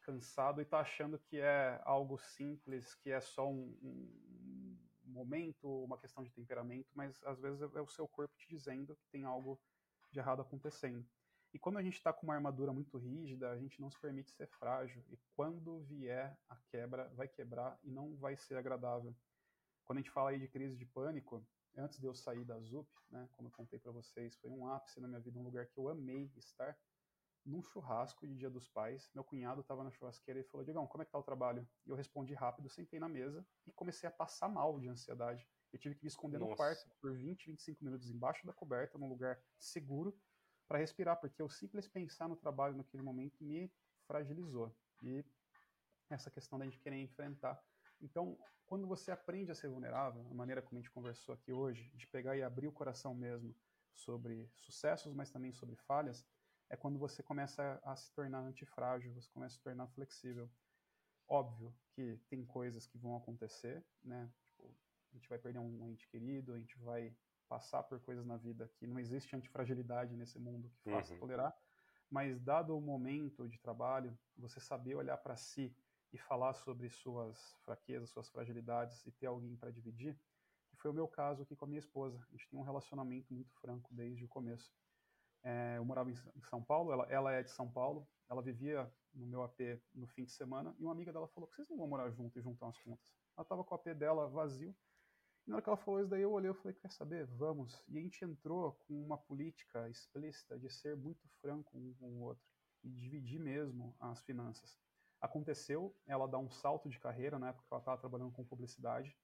cansado 0.00 0.62
e 0.62 0.64
tá 0.64 0.80
achando 0.80 1.18
que 1.18 1.38
é 1.38 1.80
algo 1.84 2.16
simples, 2.16 2.94
que 2.94 3.10
é 3.10 3.20
só 3.20 3.50
um, 3.50 3.76
um 3.82 4.78
momento, 5.04 5.84
uma 5.84 5.98
questão 5.98 6.24
de 6.24 6.30
temperamento, 6.30 6.88
mas 6.94 7.22
às 7.24 7.38
vezes 7.38 7.60
é 7.60 7.80
o 7.80 7.88
seu 7.88 8.08
corpo 8.08 8.34
te 8.38 8.48
dizendo 8.48 8.96
que 8.96 9.08
tem 9.10 9.24
algo 9.24 9.60
de 10.10 10.18
errado 10.18 10.40
acontecendo. 10.40 11.06
E 11.56 11.58
quando 11.58 11.78
a 11.78 11.82
gente 11.82 11.94
está 11.94 12.12
com 12.12 12.26
uma 12.26 12.34
armadura 12.34 12.70
muito 12.70 12.98
rígida, 12.98 13.50
a 13.50 13.56
gente 13.56 13.80
não 13.80 13.90
se 13.90 13.98
permite 13.98 14.30
ser 14.30 14.46
frágil. 14.46 15.02
E 15.08 15.16
quando 15.34 15.80
vier 15.84 16.38
a 16.50 16.56
quebra, 16.70 17.08
vai 17.14 17.26
quebrar 17.26 17.80
e 17.82 17.90
não 17.90 18.14
vai 18.14 18.36
ser 18.36 18.58
agradável. 18.58 19.16
Quando 19.86 19.96
a 19.96 20.02
gente 20.02 20.10
fala 20.10 20.28
aí 20.28 20.38
de 20.38 20.48
crise 20.48 20.76
de 20.76 20.84
pânico, 20.84 21.42
antes 21.74 21.98
de 21.98 22.04
eu 22.04 22.14
sair 22.14 22.44
da 22.44 22.60
ZUP, 22.60 22.86
né, 23.10 23.26
como 23.32 23.48
eu 23.48 23.52
contei 23.52 23.78
para 23.78 23.90
vocês, 23.90 24.36
foi 24.36 24.50
um 24.50 24.68
ápice 24.68 25.00
na 25.00 25.08
minha 25.08 25.18
vida, 25.18 25.38
um 25.38 25.44
lugar 25.44 25.66
que 25.66 25.78
eu 25.78 25.88
amei 25.88 26.30
estar, 26.36 26.76
num 27.42 27.62
churrasco 27.62 28.26
de 28.26 28.36
Dia 28.36 28.50
dos 28.50 28.68
Pais. 28.68 29.08
Meu 29.14 29.24
cunhado 29.24 29.62
estava 29.62 29.82
na 29.82 29.90
churrasqueira 29.90 30.38
e 30.38 30.44
falou: 30.44 30.62
Diegão, 30.62 30.86
como 30.86 31.00
é 31.00 31.06
que 31.06 31.12
tá 31.12 31.18
o 31.18 31.22
trabalho? 31.22 31.66
E 31.86 31.88
eu 31.88 31.96
respondi 31.96 32.34
rápido, 32.34 32.68
sentei 32.68 33.00
na 33.00 33.08
mesa 33.08 33.42
e 33.66 33.72
comecei 33.72 34.06
a 34.06 34.12
passar 34.12 34.50
mal 34.50 34.78
de 34.78 34.88
ansiedade. 34.88 35.48
Eu 35.72 35.78
tive 35.78 35.94
que 35.94 36.04
me 36.04 36.08
esconder 36.08 36.38
Nossa. 36.38 36.50
no 36.50 36.56
quarto 36.56 36.90
por 37.00 37.16
20, 37.16 37.46
25 37.46 37.82
minutos 37.82 38.10
embaixo 38.10 38.44
da 38.44 38.52
coberta, 38.52 38.98
num 38.98 39.08
lugar 39.08 39.40
seguro, 39.58 40.14
para 40.66 40.78
respirar, 40.78 41.16
porque 41.16 41.42
o 41.42 41.48
simples 41.48 41.88
pensar 41.88 42.28
no 42.28 42.36
trabalho 42.36 42.76
naquele 42.76 43.02
momento 43.02 43.42
me 43.42 43.70
fragilizou. 44.06 44.74
E 45.02 45.24
essa 46.10 46.30
questão 46.30 46.58
da 46.58 46.64
gente 46.64 46.78
querer 46.78 47.00
enfrentar. 47.00 47.62
Então, 48.00 48.38
quando 48.66 48.86
você 48.86 49.10
aprende 49.10 49.50
a 49.50 49.54
ser 49.54 49.68
vulnerável, 49.68 50.26
a 50.30 50.34
maneira 50.34 50.62
como 50.62 50.78
a 50.78 50.82
gente 50.82 50.90
conversou 50.90 51.34
aqui 51.34 51.52
hoje, 51.52 51.90
de 51.94 52.06
pegar 52.06 52.36
e 52.36 52.42
abrir 52.42 52.66
o 52.66 52.72
coração 52.72 53.14
mesmo 53.14 53.54
sobre 53.92 54.48
sucessos, 54.54 55.14
mas 55.14 55.30
também 55.30 55.52
sobre 55.52 55.76
falhas, 55.76 56.26
é 56.68 56.76
quando 56.76 56.98
você 56.98 57.22
começa 57.22 57.80
a 57.84 57.94
se 57.94 58.12
tornar 58.12 58.40
antifrágil, 58.40 59.14
você 59.14 59.30
começa 59.30 59.54
a 59.54 59.58
se 59.58 59.62
tornar 59.62 59.86
flexível. 59.88 60.50
Óbvio 61.28 61.74
que 61.92 62.18
tem 62.28 62.44
coisas 62.44 62.86
que 62.86 62.98
vão 62.98 63.16
acontecer, 63.16 63.84
né? 64.02 64.30
Tipo, 64.42 64.74
a 65.12 65.14
gente 65.14 65.28
vai 65.28 65.38
perder 65.38 65.58
um 65.60 65.88
ente 65.88 66.08
querido, 66.08 66.52
a 66.52 66.58
gente 66.58 66.78
vai 66.78 67.16
passar 67.48 67.82
por 67.82 68.00
coisas 68.00 68.24
na 68.26 68.36
vida 68.36 68.70
que 68.76 68.86
não 68.86 68.98
existe 68.98 69.34
antifragilidade 69.34 70.16
nesse 70.16 70.38
mundo 70.38 70.70
que 70.78 70.90
faça 70.90 71.14
uhum. 71.14 71.20
tolerar, 71.20 71.56
mas 72.10 72.40
dado 72.40 72.76
o 72.76 72.80
momento 72.80 73.48
de 73.48 73.58
trabalho, 73.58 74.16
você 74.36 74.60
saber 74.60 74.94
olhar 74.94 75.16
para 75.16 75.36
si 75.36 75.74
e 76.12 76.18
falar 76.18 76.54
sobre 76.54 76.88
suas 76.88 77.38
fraquezas, 77.64 78.10
suas 78.10 78.28
fragilidades 78.28 79.04
e 79.06 79.12
ter 79.12 79.26
alguém 79.26 79.56
para 79.56 79.70
dividir, 79.70 80.18
que 80.70 80.76
foi 80.76 80.90
o 80.90 80.94
meu 80.94 81.08
caso 81.08 81.42
aqui 81.42 81.56
com 81.56 81.64
a 81.64 81.68
minha 81.68 81.80
esposa. 81.80 82.18
A 82.28 82.30
gente 82.32 82.48
tem 82.48 82.58
um 82.58 82.62
relacionamento 82.62 83.32
muito 83.32 83.52
franco 83.54 83.92
desde 83.92 84.24
o 84.24 84.28
começo. 84.28 84.72
É, 85.42 85.76
eu 85.76 85.84
morava 85.84 86.10
em 86.10 86.42
São 86.42 86.62
Paulo, 86.62 86.92
ela, 86.92 87.06
ela 87.08 87.32
é 87.32 87.42
de 87.42 87.50
São 87.50 87.70
Paulo, 87.70 88.08
ela 88.28 88.42
vivia 88.42 88.90
no 89.14 89.26
meu 89.26 89.42
AP 89.42 89.60
no 89.94 90.06
fim 90.06 90.24
de 90.24 90.32
semana 90.32 90.74
e 90.78 90.82
uma 90.82 90.92
amiga 90.92 91.12
dela 91.12 91.28
falou 91.28 91.48
que 91.48 91.54
vocês 91.54 91.68
não 91.68 91.76
vão 91.76 91.86
morar 91.86 92.10
junto 92.10 92.38
e 92.38 92.42
juntar 92.42 92.68
as 92.68 92.78
contas. 92.78 93.04
Ela 93.36 93.42
estava 93.44 93.64
com 93.64 93.74
o 93.74 93.76
AP 93.76 93.94
dela 93.94 94.28
vazio 94.28 94.74
e 95.46 95.50
na 95.50 95.56
hora 95.56 95.62
que 95.62 95.68
ela 95.68 95.76
falou 95.76 96.00
isso 96.00 96.10
daí, 96.10 96.22
eu 96.22 96.32
olhei 96.32 96.50
e 96.50 96.54
falei, 96.54 96.74
quer 96.74 96.90
saber? 96.90 97.24
Vamos. 97.26 97.80
E 97.88 97.96
a 97.96 98.00
gente 98.00 98.24
entrou 98.24 98.72
com 98.86 99.00
uma 99.00 99.16
política 99.16 99.88
explícita 99.88 100.58
de 100.58 100.68
ser 100.68 100.96
muito 100.96 101.28
franco 101.40 101.78
um 101.78 101.94
com 101.94 102.06
o 102.06 102.20
outro 102.22 102.44
e 102.82 102.90
dividir 102.90 103.38
mesmo 103.38 103.94
as 104.00 104.20
finanças. 104.20 104.76
Aconteceu 105.20 105.96
ela 106.06 106.26
dar 106.26 106.38
um 106.38 106.50
salto 106.50 106.88
de 106.88 106.98
carreira, 106.98 107.38
na 107.38 107.48
época 107.48 107.64
que 107.66 107.72
ela 107.72 107.80
estava 107.80 107.98
trabalhando 107.98 108.32
com 108.32 108.44
publicidade, 108.44 109.16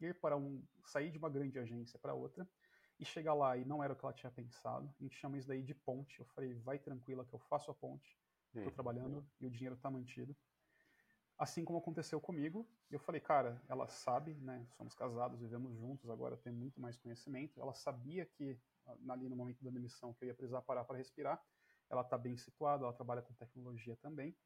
ir 0.00 0.14
para 0.20 0.36
um 0.36 0.64
sair 0.84 1.10
de 1.10 1.18
uma 1.18 1.28
grande 1.28 1.58
agência 1.58 1.98
para 1.98 2.14
outra 2.14 2.48
e 2.98 3.04
chegar 3.04 3.34
lá 3.34 3.56
e 3.56 3.64
não 3.64 3.82
era 3.82 3.92
o 3.92 3.96
que 3.96 4.04
ela 4.04 4.14
tinha 4.14 4.30
pensado. 4.30 4.92
A 5.00 5.02
gente 5.02 5.16
chama 5.16 5.36
isso 5.36 5.48
daí 5.48 5.62
de 5.62 5.74
ponte. 5.74 6.20
Eu 6.20 6.26
falei, 6.26 6.54
vai 6.54 6.78
tranquila 6.78 7.24
que 7.24 7.34
eu 7.34 7.38
faço 7.40 7.70
a 7.70 7.74
ponte. 7.74 8.16
Estou 8.54 8.72
trabalhando 8.72 9.26
e 9.40 9.46
o 9.46 9.50
dinheiro 9.50 9.74
está 9.74 9.90
mantido. 9.90 10.36
Assim 11.42 11.64
como 11.64 11.80
aconteceu 11.80 12.20
comigo, 12.20 12.64
eu 12.88 13.00
falei, 13.00 13.20
cara, 13.20 13.60
ela 13.68 13.88
sabe, 13.88 14.32
né? 14.34 14.64
Somos 14.76 14.94
casados, 14.94 15.40
vivemos 15.40 15.76
juntos, 15.76 16.08
agora 16.08 16.36
tem 16.36 16.52
muito 16.52 16.80
mais 16.80 16.96
conhecimento. 16.96 17.60
Ela 17.60 17.74
sabia 17.74 18.24
que 18.24 18.56
ali 19.08 19.28
no 19.28 19.34
momento 19.34 19.60
da 19.60 19.68
demissão 19.68 20.14
que 20.14 20.22
eu 20.22 20.28
ia 20.28 20.34
precisar 20.36 20.62
parar 20.62 20.84
para 20.84 20.98
respirar. 20.98 21.44
Ela 21.90 22.02
está 22.02 22.16
bem 22.16 22.36
situada, 22.36 22.84
ela 22.84 22.92
trabalha 22.92 23.22
com 23.22 23.34
tecnologia 23.34 23.96
também. 23.96 24.36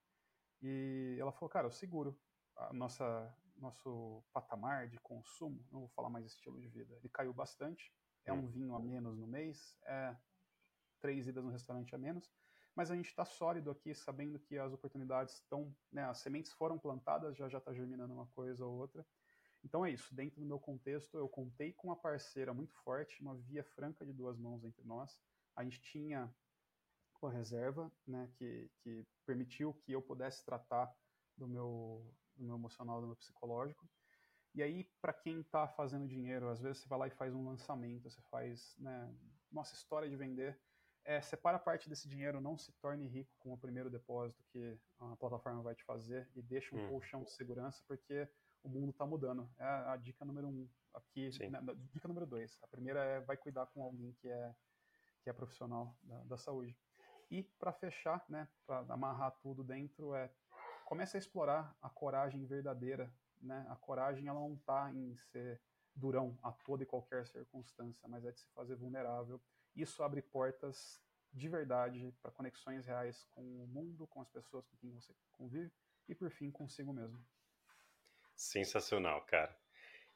E 0.62 1.18
ela 1.20 1.32
falou, 1.32 1.50
cara, 1.50 1.66
eu 1.66 1.70
seguro 1.70 2.18
a 2.56 2.72
nossa 2.72 3.30
nosso 3.56 4.24
patamar 4.32 4.88
de 4.88 4.98
consumo, 5.00 5.62
não 5.70 5.80
vou 5.80 5.88
falar 5.90 6.08
mais 6.08 6.24
estilo 6.24 6.58
de 6.58 6.68
vida, 6.68 6.94
ele 6.96 7.10
caiu 7.10 7.34
bastante. 7.34 7.92
É 8.24 8.32
um 8.32 8.38
hum. 8.38 8.48
vinho 8.48 8.74
a 8.74 8.80
menos 8.80 9.18
no 9.18 9.26
mês, 9.26 9.78
é 9.84 10.16
três 10.98 11.26
idas 11.26 11.44
no 11.44 11.50
restaurante 11.50 11.94
a 11.94 11.98
menos 11.98 12.32
mas 12.76 12.90
a 12.90 12.94
gente 12.94 13.08
está 13.08 13.24
sólido 13.24 13.70
aqui, 13.70 13.94
sabendo 13.94 14.38
que 14.38 14.58
as 14.58 14.70
oportunidades 14.70 15.36
estão, 15.36 15.74
né, 15.90 16.04
as 16.04 16.18
sementes 16.18 16.52
foram 16.52 16.78
plantadas, 16.78 17.34
já 17.34 17.48
já 17.48 17.56
está 17.56 17.72
germinando 17.72 18.12
uma 18.12 18.26
coisa 18.26 18.66
ou 18.66 18.76
outra. 18.76 19.04
Então 19.64 19.84
é 19.84 19.90
isso, 19.90 20.14
dentro 20.14 20.38
do 20.38 20.46
meu 20.46 20.60
contexto, 20.60 21.16
eu 21.16 21.26
contei 21.26 21.72
com 21.72 21.88
uma 21.88 21.96
parceira 21.96 22.52
muito 22.52 22.74
forte, 22.74 23.22
uma 23.22 23.34
via 23.34 23.64
franca 23.64 24.04
de 24.04 24.12
duas 24.12 24.38
mãos 24.38 24.62
entre 24.62 24.84
nós. 24.84 25.18
A 25.56 25.64
gente 25.64 25.80
tinha 25.80 26.32
uma 27.20 27.32
reserva, 27.32 27.90
né, 28.06 28.30
que, 28.36 28.70
que 28.82 29.06
permitiu 29.24 29.72
que 29.72 29.92
eu 29.92 30.02
pudesse 30.02 30.44
tratar 30.44 30.94
do 31.34 31.48
meu, 31.48 32.14
do 32.36 32.44
meu 32.44 32.56
emocional, 32.56 33.00
do 33.00 33.06
meu 33.06 33.16
psicológico. 33.16 33.88
E 34.54 34.62
aí, 34.62 34.84
para 35.00 35.14
quem 35.14 35.40
está 35.40 35.66
fazendo 35.66 36.06
dinheiro, 36.06 36.48
às 36.48 36.60
vezes 36.60 36.82
você 36.82 36.88
vai 36.88 36.98
lá 36.98 37.06
e 37.08 37.10
faz 37.10 37.34
um 37.34 37.44
lançamento, 37.44 38.10
você 38.10 38.20
faz, 38.30 38.76
né, 38.78 39.14
nossa 39.50 39.74
história 39.74 40.08
de 40.08 40.16
vender 40.16 40.60
é, 41.06 41.20
separa 41.20 41.58
parte 41.58 41.88
desse 41.88 42.08
dinheiro, 42.08 42.40
não 42.40 42.58
se 42.58 42.72
torne 42.72 43.06
rico 43.06 43.32
com 43.38 43.54
o 43.54 43.58
primeiro 43.58 43.88
depósito 43.88 44.42
que 44.50 44.76
a 44.98 45.16
plataforma 45.16 45.62
vai 45.62 45.74
te 45.74 45.84
fazer 45.84 46.28
e 46.34 46.42
deixa 46.42 46.74
um 46.74 46.84
hum. 46.84 46.88
colchão 46.88 47.22
de 47.22 47.30
segurança, 47.30 47.82
porque 47.86 48.28
o 48.62 48.68
mundo 48.68 48.90
está 48.90 49.06
mudando. 49.06 49.48
É 49.56 49.64
a 49.64 49.96
dica 49.96 50.24
número 50.24 50.48
um 50.48 50.68
aqui. 50.92 51.30
Né, 51.48 51.60
dica 51.92 52.08
número 52.08 52.26
dois. 52.26 52.58
A 52.60 52.66
primeira 52.66 53.04
é 53.04 53.20
vai 53.20 53.36
cuidar 53.36 53.66
com 53.66 53.84
alguém 53.84 54.12
que 54.14 54.28
é, 54.28 54.54
que 55.22 55.30
é 55.30 55.32
profissional 55.32 55.96
da, 56.02 56.24
da 56.24 56.36
saúde. 56.36 56.76
E 57.30 57.42
para 57.42 57.72
fechar, 57.72 58.24
né, 58.28 58.48
para 58.66 58.80
amarrar 58.92 59.30
tudo 59.40 59.62
dentro, 59.62 60.14
é 60.14 60.30
comece 60.84 61.16
a 61.16 61.18
explorar 61.18 61.76
a 61.80 61.88
coragem 61.88 62.44
verdadeira. 62.44 63.12
Né? 63.40 63.64
A 63.68 63.76
coragem 63.76 64.26
ela 64.26 64.40
não 64.40 64.54
está 64.54 64.92
em 64.92 65.16
ser 65.30 65.60
durão 65.94 66.36
a 66.42 66.50
toda 66.52 66.82
e 66.82 66.86
qualquer 66.86 67.26
circunstância, 67.26 68.08
mas 68.08 68.24
é 68.24 68.32
de 68.32 68.40
se 68.40 68.48
fazer 68.52 68.76
vulnerável 68.76 69.40
isso 69.76 70.02
abre 70.02 70.22
portas 70.22 71.00
de 71.32 71.48
verdade 71.48 72.14
para 72.22 72.30
conexões 72.30 72.86
reais 72.86 73.26
com 73.30 73.42
o 73.42 73.66
mundo, 73.66 74.06
com 74.06 74.20
as 74.22 74.30
pessoas 74.30 74.66
com 74.66 74.76
quem 74.78 74.90
você 74.90 75.14
convive 75.32 75.70
e, 76.08 76.14
por 76.14 76.30
fim, 76.30 76.50
consigo 76.50 76.92
mesmo. 76.92 77.22
Sensacional, 78.34 79.22
cara. 79.26 79.54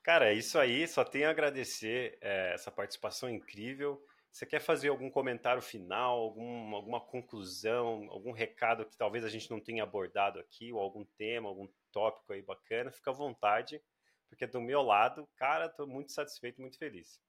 Cara, 0.03 0.31
é 0.31 0.35
isso 0.35 0.59
aí. 0.59 0.89
Só 0.89 1.05
tenho 1.05 1.29
a 1.29 1.31
agradecer 1.31 2.17
é, 2.23 2.55
essa 2.55 2.71
participação 2.71 3.29
incrível. 3.29 4.03
Você 4.33 4.47
quer 4.47 4.61
fazer 4.61 4.89
algum 4.89 5.11
comentário 5.11 5.61
final, 5.61 6.19
algum, 6.19 6.75
alguma 6.75 7.01
conclusão, 7.01 8.07
algum 8.11 8.33
recado 8.33 8.87
que 8.87 8.97
talvez 8.97 9.25
a 9.25 9.29
gente 9.29 9.51
não 9.51 9.61
tenha 9.61 9.83
abordado 9.83 10.39
aqui, 10.39 10.73
ou 10.73 10.79
algum 10.81 11.05
tema, 11.05 11.49
algum 11.49 11.69
tópico 11.91 12.33
aí 12.33 12.41
bacana? 12.41 12.93
Fica 12.93 13.11
à 13.11 13.15
vontade, 13.15 13.83
porque 14.29 14.47
do 14.47 14.61
meu 14.61 14.83
lado, 14.83 15.29
cara, 15.37 15.67
estou 15.67 15.87
muito 15.87 16.13
satisfeito, 16.13 16.61
muito 16.61 16.79
feliz 16.79 17.21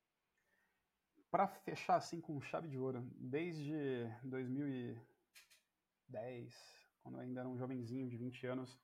para 1.31 1.47
fechar 1.47 1.95
assim 1.95 2.19
com 2.19 2.41
chave 2.41 2.67
de 2.67 2.77
ouro, 2.77 3.09
desde 3.15 3.73
2010, 4.21 6.53
quando 7.01 7.15
eu 7.15 7.21
ainda 7.21 7.39
era 7.39 7.49
um 7.49 7.57
jovenzinho 7.57 8.09
de 8.09 8.17
20 8.17 8.47
anos, 8.47 8.77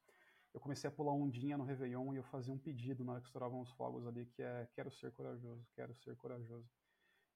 eu 0.53 0.61
comecei 0.61 0.87
a 0.87 0.91
pular 0.91 1.11
ondinha 1.11 1.57
no 1.57 1.65
Réveillon 1.65 2.13
e 2.13 2.17
eu 2.17 2.23
fazia 2.23 2.53
um 2.53 2.57
pedido 2.57 3.03
na 3.03 3.11
hora 3.11 3.21
que 3.21 3.27
estouravam 3.27 3.59
os 3.59 3.69
fogos 3.71 4.07
ali, 4.07 4.25
que 4.27 4.41
é 4.41 4.65
quero 4.73 4.89
ser 4.89 5.11
corajoso, 5.11 5.67
quero 5.75 5.93
ser 5.95 6.15
corajoso. 6.15 6.65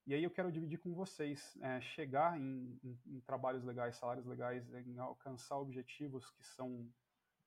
E 0.08 0.16
aí 0.16 0.24
eu 0.24 0.32
quero 0.32 0.52
dividir 0.52 0.80
com 0.80 0.94
vocês, 0.94 1.56
é, 1.62 1.80
chegar 1.82 2.40
em, 2.40 2.80
em, 2.82 3.00
em, 3.06 3.20
trabalhos 3.20 3.64
legais, 3.64 3.98
salários 3.98 4.26
legais, 4.26 4.68
em 4.74 4.98
alcançar 4.98 5.60
objetivos 5.60 6.32
que 6.32 6.44
são 6.44 6.90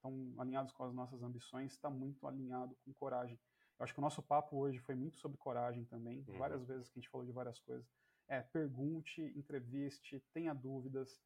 tão 0.01 0.35
alinhados 0.39 0.70
com 0.70 0.85
as 0.85 0.95
nossas 0.95 1.20
ambições, 1.23 1.73
está 1.73 1.91
muito 1.91 2.24
alinhado 2.27 2.77
com 2.85 2.93
coragem. 2.93 3.41
Eu 3.78 3.84
acho 3.84 3.92
que 3.92 3.98
o 3.98 4.02
nosso 4.02 4.22
papo 4.22 4.56
hoje 4.56 4.78
foi 4.78 4.94
muito 4.94 5.16
sobre 5.16 5.36
coragem 5.36 5.84
também, 5.84 6.24
uhum. 6.28 6.38
várias 6.38 6.64
vezes 6.64 6.88
que 6.88 6.98
a 6.98 7.01
gente 7.01 7.10
falou 7.10 7.26
de 7.26 7.32
várias 7.32 7.59
coisas. 7.60 7.86
É, 8.28 8.40
pergunte, 8.40 9.22
entreviste, 9.36 10.20
tenha 10.32 10.55
dúvidas. 10.55 11.20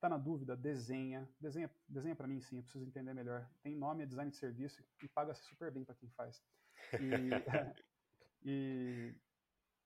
Tá 0.00 0.08
na 0.08 0.16
dúvida? 0.16 0.56
Desenha. 0.56 1.28
Desenha, 1.40 1.70
desenha 1.88 2.14
para 2.14 2.28
mim, 2.28 2.40
sim, 2.40 2.56
eu 2.56 2.62
preciso 2.62 2.84
entender 2.84 3.12
melhor. 3.12 3.48
Tem 3.62 3.74
nome, 3.74 4.04
é 4.04 4.06
design 4.06 4.30
de 4.30 4.36
serviço 4.36 4.82
e 5.02 5.08
paga-se 5.08 5.42
super 5.44 5.70
bem 5.70 5.84
para 5.84 5.94
quem 5.96 6.08
faz. 6.10 6.42
E, 6.94 7.30
e 8.44 9.14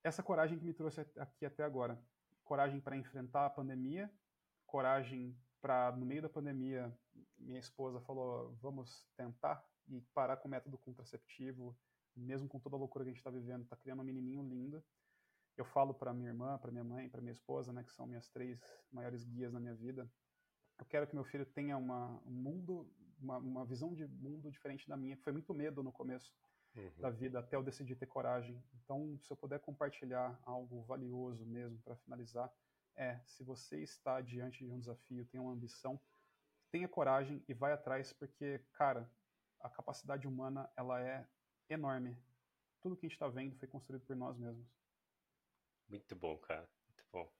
essa 0.04 0.22
coragem 0.22 0.58
que 0.58 0.64
me 0.64 0.74
trouxe 0.74 1.00
aqui 1.16 1.46
até 1.46 1.64
agora. 1.64 1.98
Coragem 2.44 2.80
para 2.80 2.96
enfrentar 2.96 3.46
a 3.46 3.50
pandemia, 3.50 4.12
coragem 4.66 5.36
para, 5.60 5.92
no 5.92 6.04
meio 6.04 6.20
da 6.20 6.28
pandemia, 6.28 6.92
minha 7.38 7.60
esposa 7.60 8.00
falou: 8.00 8.54
vamos 8.60 9.06
tentar 9.16 9.64
e 9.88 10.00
parar 10.14 10.36
com 10.36 10.48
o 10.48 10.50
método 10.50 10.76
contraceptivo, 10.76 11.76
mesmo 12.16 12.48
com 12.48 12.58
toda 12.58 12.76
a 12.76 12.78
loucura 12.78 13.04
que 13.04 13.10
a 13.10 13.12
gente 13.12 13.20
está 13.20 13.30
vivendo, 13.30 13.62
está 13.62 13.76
criando 13.76 14.00
um 14.00 14.04
menininho 14.04 14.42
lindo. 14.42 14.82
Eu 15.56 15.64
falo 15.64 15.92
para 15.92 16.14
minha 16.14 16.28
irmã, 16.28 16.58
para 16.58 16.70
minha 16.70 16.84
mãe, 16.84 17.08
para 17.08 17.20
minha 17.20 17.32
esposa, 17.32 17.72
né, 17.72 17.82
que 17.82 17.92
são 17.92 18.06
minhas 18.06 18.28
três 18.28 18.60
maiores 18.90 19.24
guias 19.24 19.52
na 19.52 19.60
minha 19.60 19.74
vida. 19.74 20.10
Eu 20.78 20.86
quero 20.86 21.06
que 21.06 21.14
meu 21.14 21.24
filho 21.24 21.46
tenha 21.46 21.76
uma, 21.76 22.20
um 22.26 22.30
mundo, 22.30 22.90
uma, 23.20 23.38
uma 23.38 23.64
visão 23.64 23.94
de 23.94 24.06
mundo 24.06 24.50
diferente 24.50 24.88
da 24.88 24.96
minha. 24.96 25.16
Foi 25.18 25.32
muito 25.32 25.52
medo 25.54 25.82
no 25.82 25.92
começo 25.92 26.34
uhum. 26.74 26.90
da 26.98 27.10
vida 27.10 27.38
até 27.38 27.56
eu 27.56 27.62
decidir 27.62 27.96
ter 27.96 28.06
coragem. 28.06 28.62
Então, 28.82 29.18
se 29.20 29.30
eu 29.30 29.36
puder 29.36 29.60
compartilhar 29.60 30.38
algo 30.44 30.82
valioso 30.82 31.44
mesmo 31.46 31.78
para 31.82 31.96
finalizar, 31.96 32.52
é 32.96 33.18
se 33.24 33.44
você 33.44 33.82
está 33.82 34.20
diante 34.20 34.64
de 34.64 34.70
um 34.70 34.78
desafio, 34.78 35.26
tem 35.26 35.40
uma 35.40 35.52
ambição, 35.52 36.00
tenha 36.70 36.88
coragem 36.88 37.42
e 37.48 37.54
vai 37.54 37.72
atrás, 37.72 38.12
porque, 38.12 38.58
cara, 38.72 39.10
a 39.60 39.70
capacidade 39.70 40.26
humana 40.26 40.68
ela 40.76 41.00
é 41.00 41.26
enorme. 41.72 42.16
Tudo 42.80 42.96
que 42.96 43.06
a 43.06 43.08
gente 43.08 43.16
está 43.16 43.28
vendo 43.28 43.56
foi 43.56 43.68
construído 43.68 44.02
por 44.02 44.16
nós 44.16 44.36
mesmos. 44.38 44.66
Muito 45.88 46.16
bom, 46.16 46.36
cara. 46.38 46.68
Muito 46.88 47.04
bom. 47.12 47.32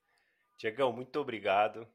Diegão, 0.59 0.93
muito 0.93 1.19
obrigado. 1.19 1.89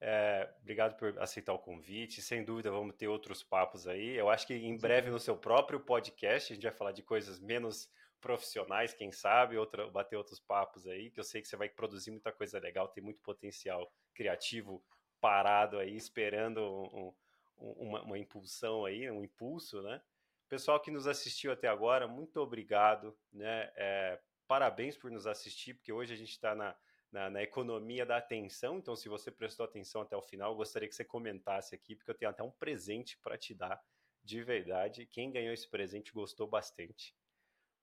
É, 0.00 0.54
obrigado 0.60 0.96
por 0.96 1.18
aceitar 1.18 1.52
o 1.52 1.58
convite. 1.58 2.22
Sem 2.22 2.44
dúvida, 2.44 2.70
vamos 2.70 2.94
ter 2.94 3.08
outros 3.08 3.42
papos 3.42 3.86
aí. 3.88 4.14
Eu 4.16 4.28
acho 4.28 4.46
que 4.46 4.54
em 4.54 4.76
breve 4.76 5.10
no 5.10 5.18
seu 5.18 5.36
próprio 5.36 5.80
podcast 5.80 6.52
a 6.52 6.54
gente 6.54 6.62
vai 6.62 6.72
falar 6.72 6.92
de 6.92 7.02
coisas 7.02 7.40
menos 7.40 7.90
profissionais, 8.20 8.94
quem 8.94 9.12
sabe, 9.12 9.56
outra, 9.56 9.88
bater 9.90 10.16
outros 10.16 10.40
papos 10.40 10.86
aí, 10.86 11.10
que 11.10 11.20
eu 11.20 11.24
sei 11.24 11.40
que 11.40 11.48
você 11.48 11.56
vai 11.56 11.68
produzir 11.68 12.10
muita 12.10 12.32
coisa 12.32 12.58
legal, 12.58 12.88
tem 12.88 13.02
muito 13.02 13.20
potencial 13.20 13.92
criativo 14.12 14.84
parado 15.20 15.78
aí, 15.78 15.96
esperando 15.96 16.60
um, 16.60 17.14
um, 17.58 17.72
uma, 17.72 18.02
uma 18.02 18.18
impulsão 18.18 18.84
aí, 18.84 19.10
um 19.10 19.22
impulso, 19.22 19.82
né? 19.82 20.00
Pessoal 20.48 20.80
que 20.80 20.90
nos 20.90 21.06
assistiu 21.06 21.52
até 21.52 21.68
agora, 21.68 22.08
muito 22.08 22.40
obrigado, 22.40 23.16
né? 23.30 23.70
É, 23.76 24.20
parabéns 24.46 24.96
por 24.96 25.10
nos 25.10 25.26
assistir, 25.26 25.74
porque 25.74 25.92
hoje 25.92 26.14
a 26.14 26.16
gente 26.16 26.30
está 26.30 26.54
na, 26.54 26.74
na, 27.12 27.28
na, 27.28 27.42
economia 27.42 28.06
da 28.06 28.16
atenção. 28.16 28.78
Então, 28.78 28.96
se 28.96 29.08
você 29.08 29.30
prestou 29.30 29.64
atenção 29.64 30.00
até 30.00 30.16
o 30.16 30.22
final, 30.22 30.56
gostaria 30.56 30.88
que 30.88 30.94
você 30.94 31.04
comentasse 31.04 31.74
aqui, 31.74 31.94
porque 31.94 32.10
eu 32.10 32.14
tenho 32.14 32.30
até 32.30 32.42
um 32.42 32.50
presente 32.50 33.18
para 33.18 33.36
te 33.36 33.54
dar, 33.54 33.78
de 34.24 34.42
verdade. 34.42 35.06
Quem 35.06 35.30
ganhou 35.30 35.52
esse 35.52 35.68
presente 35.68 36.12
gostou 36.12 36.46
bastante. 36.46 37.14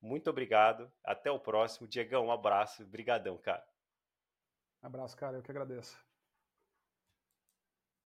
Muito 0.02 0.30
obrigado. 0.30 0.92
Até 1.04 1.32
o 1.32 1.40
próximo. 1.40 1.88
Diegão, 1.88 2.28
um 2.28 2.32
abraço. 2.32 2.86
Brigadão, 2.86 3.38
cara. 3.38 3.66
Abraço, 4.82 5.16
cara. 5.16 5.38
Eu 5.38 5.44
que 5.44 5.52
agradeço. 5.52 6.05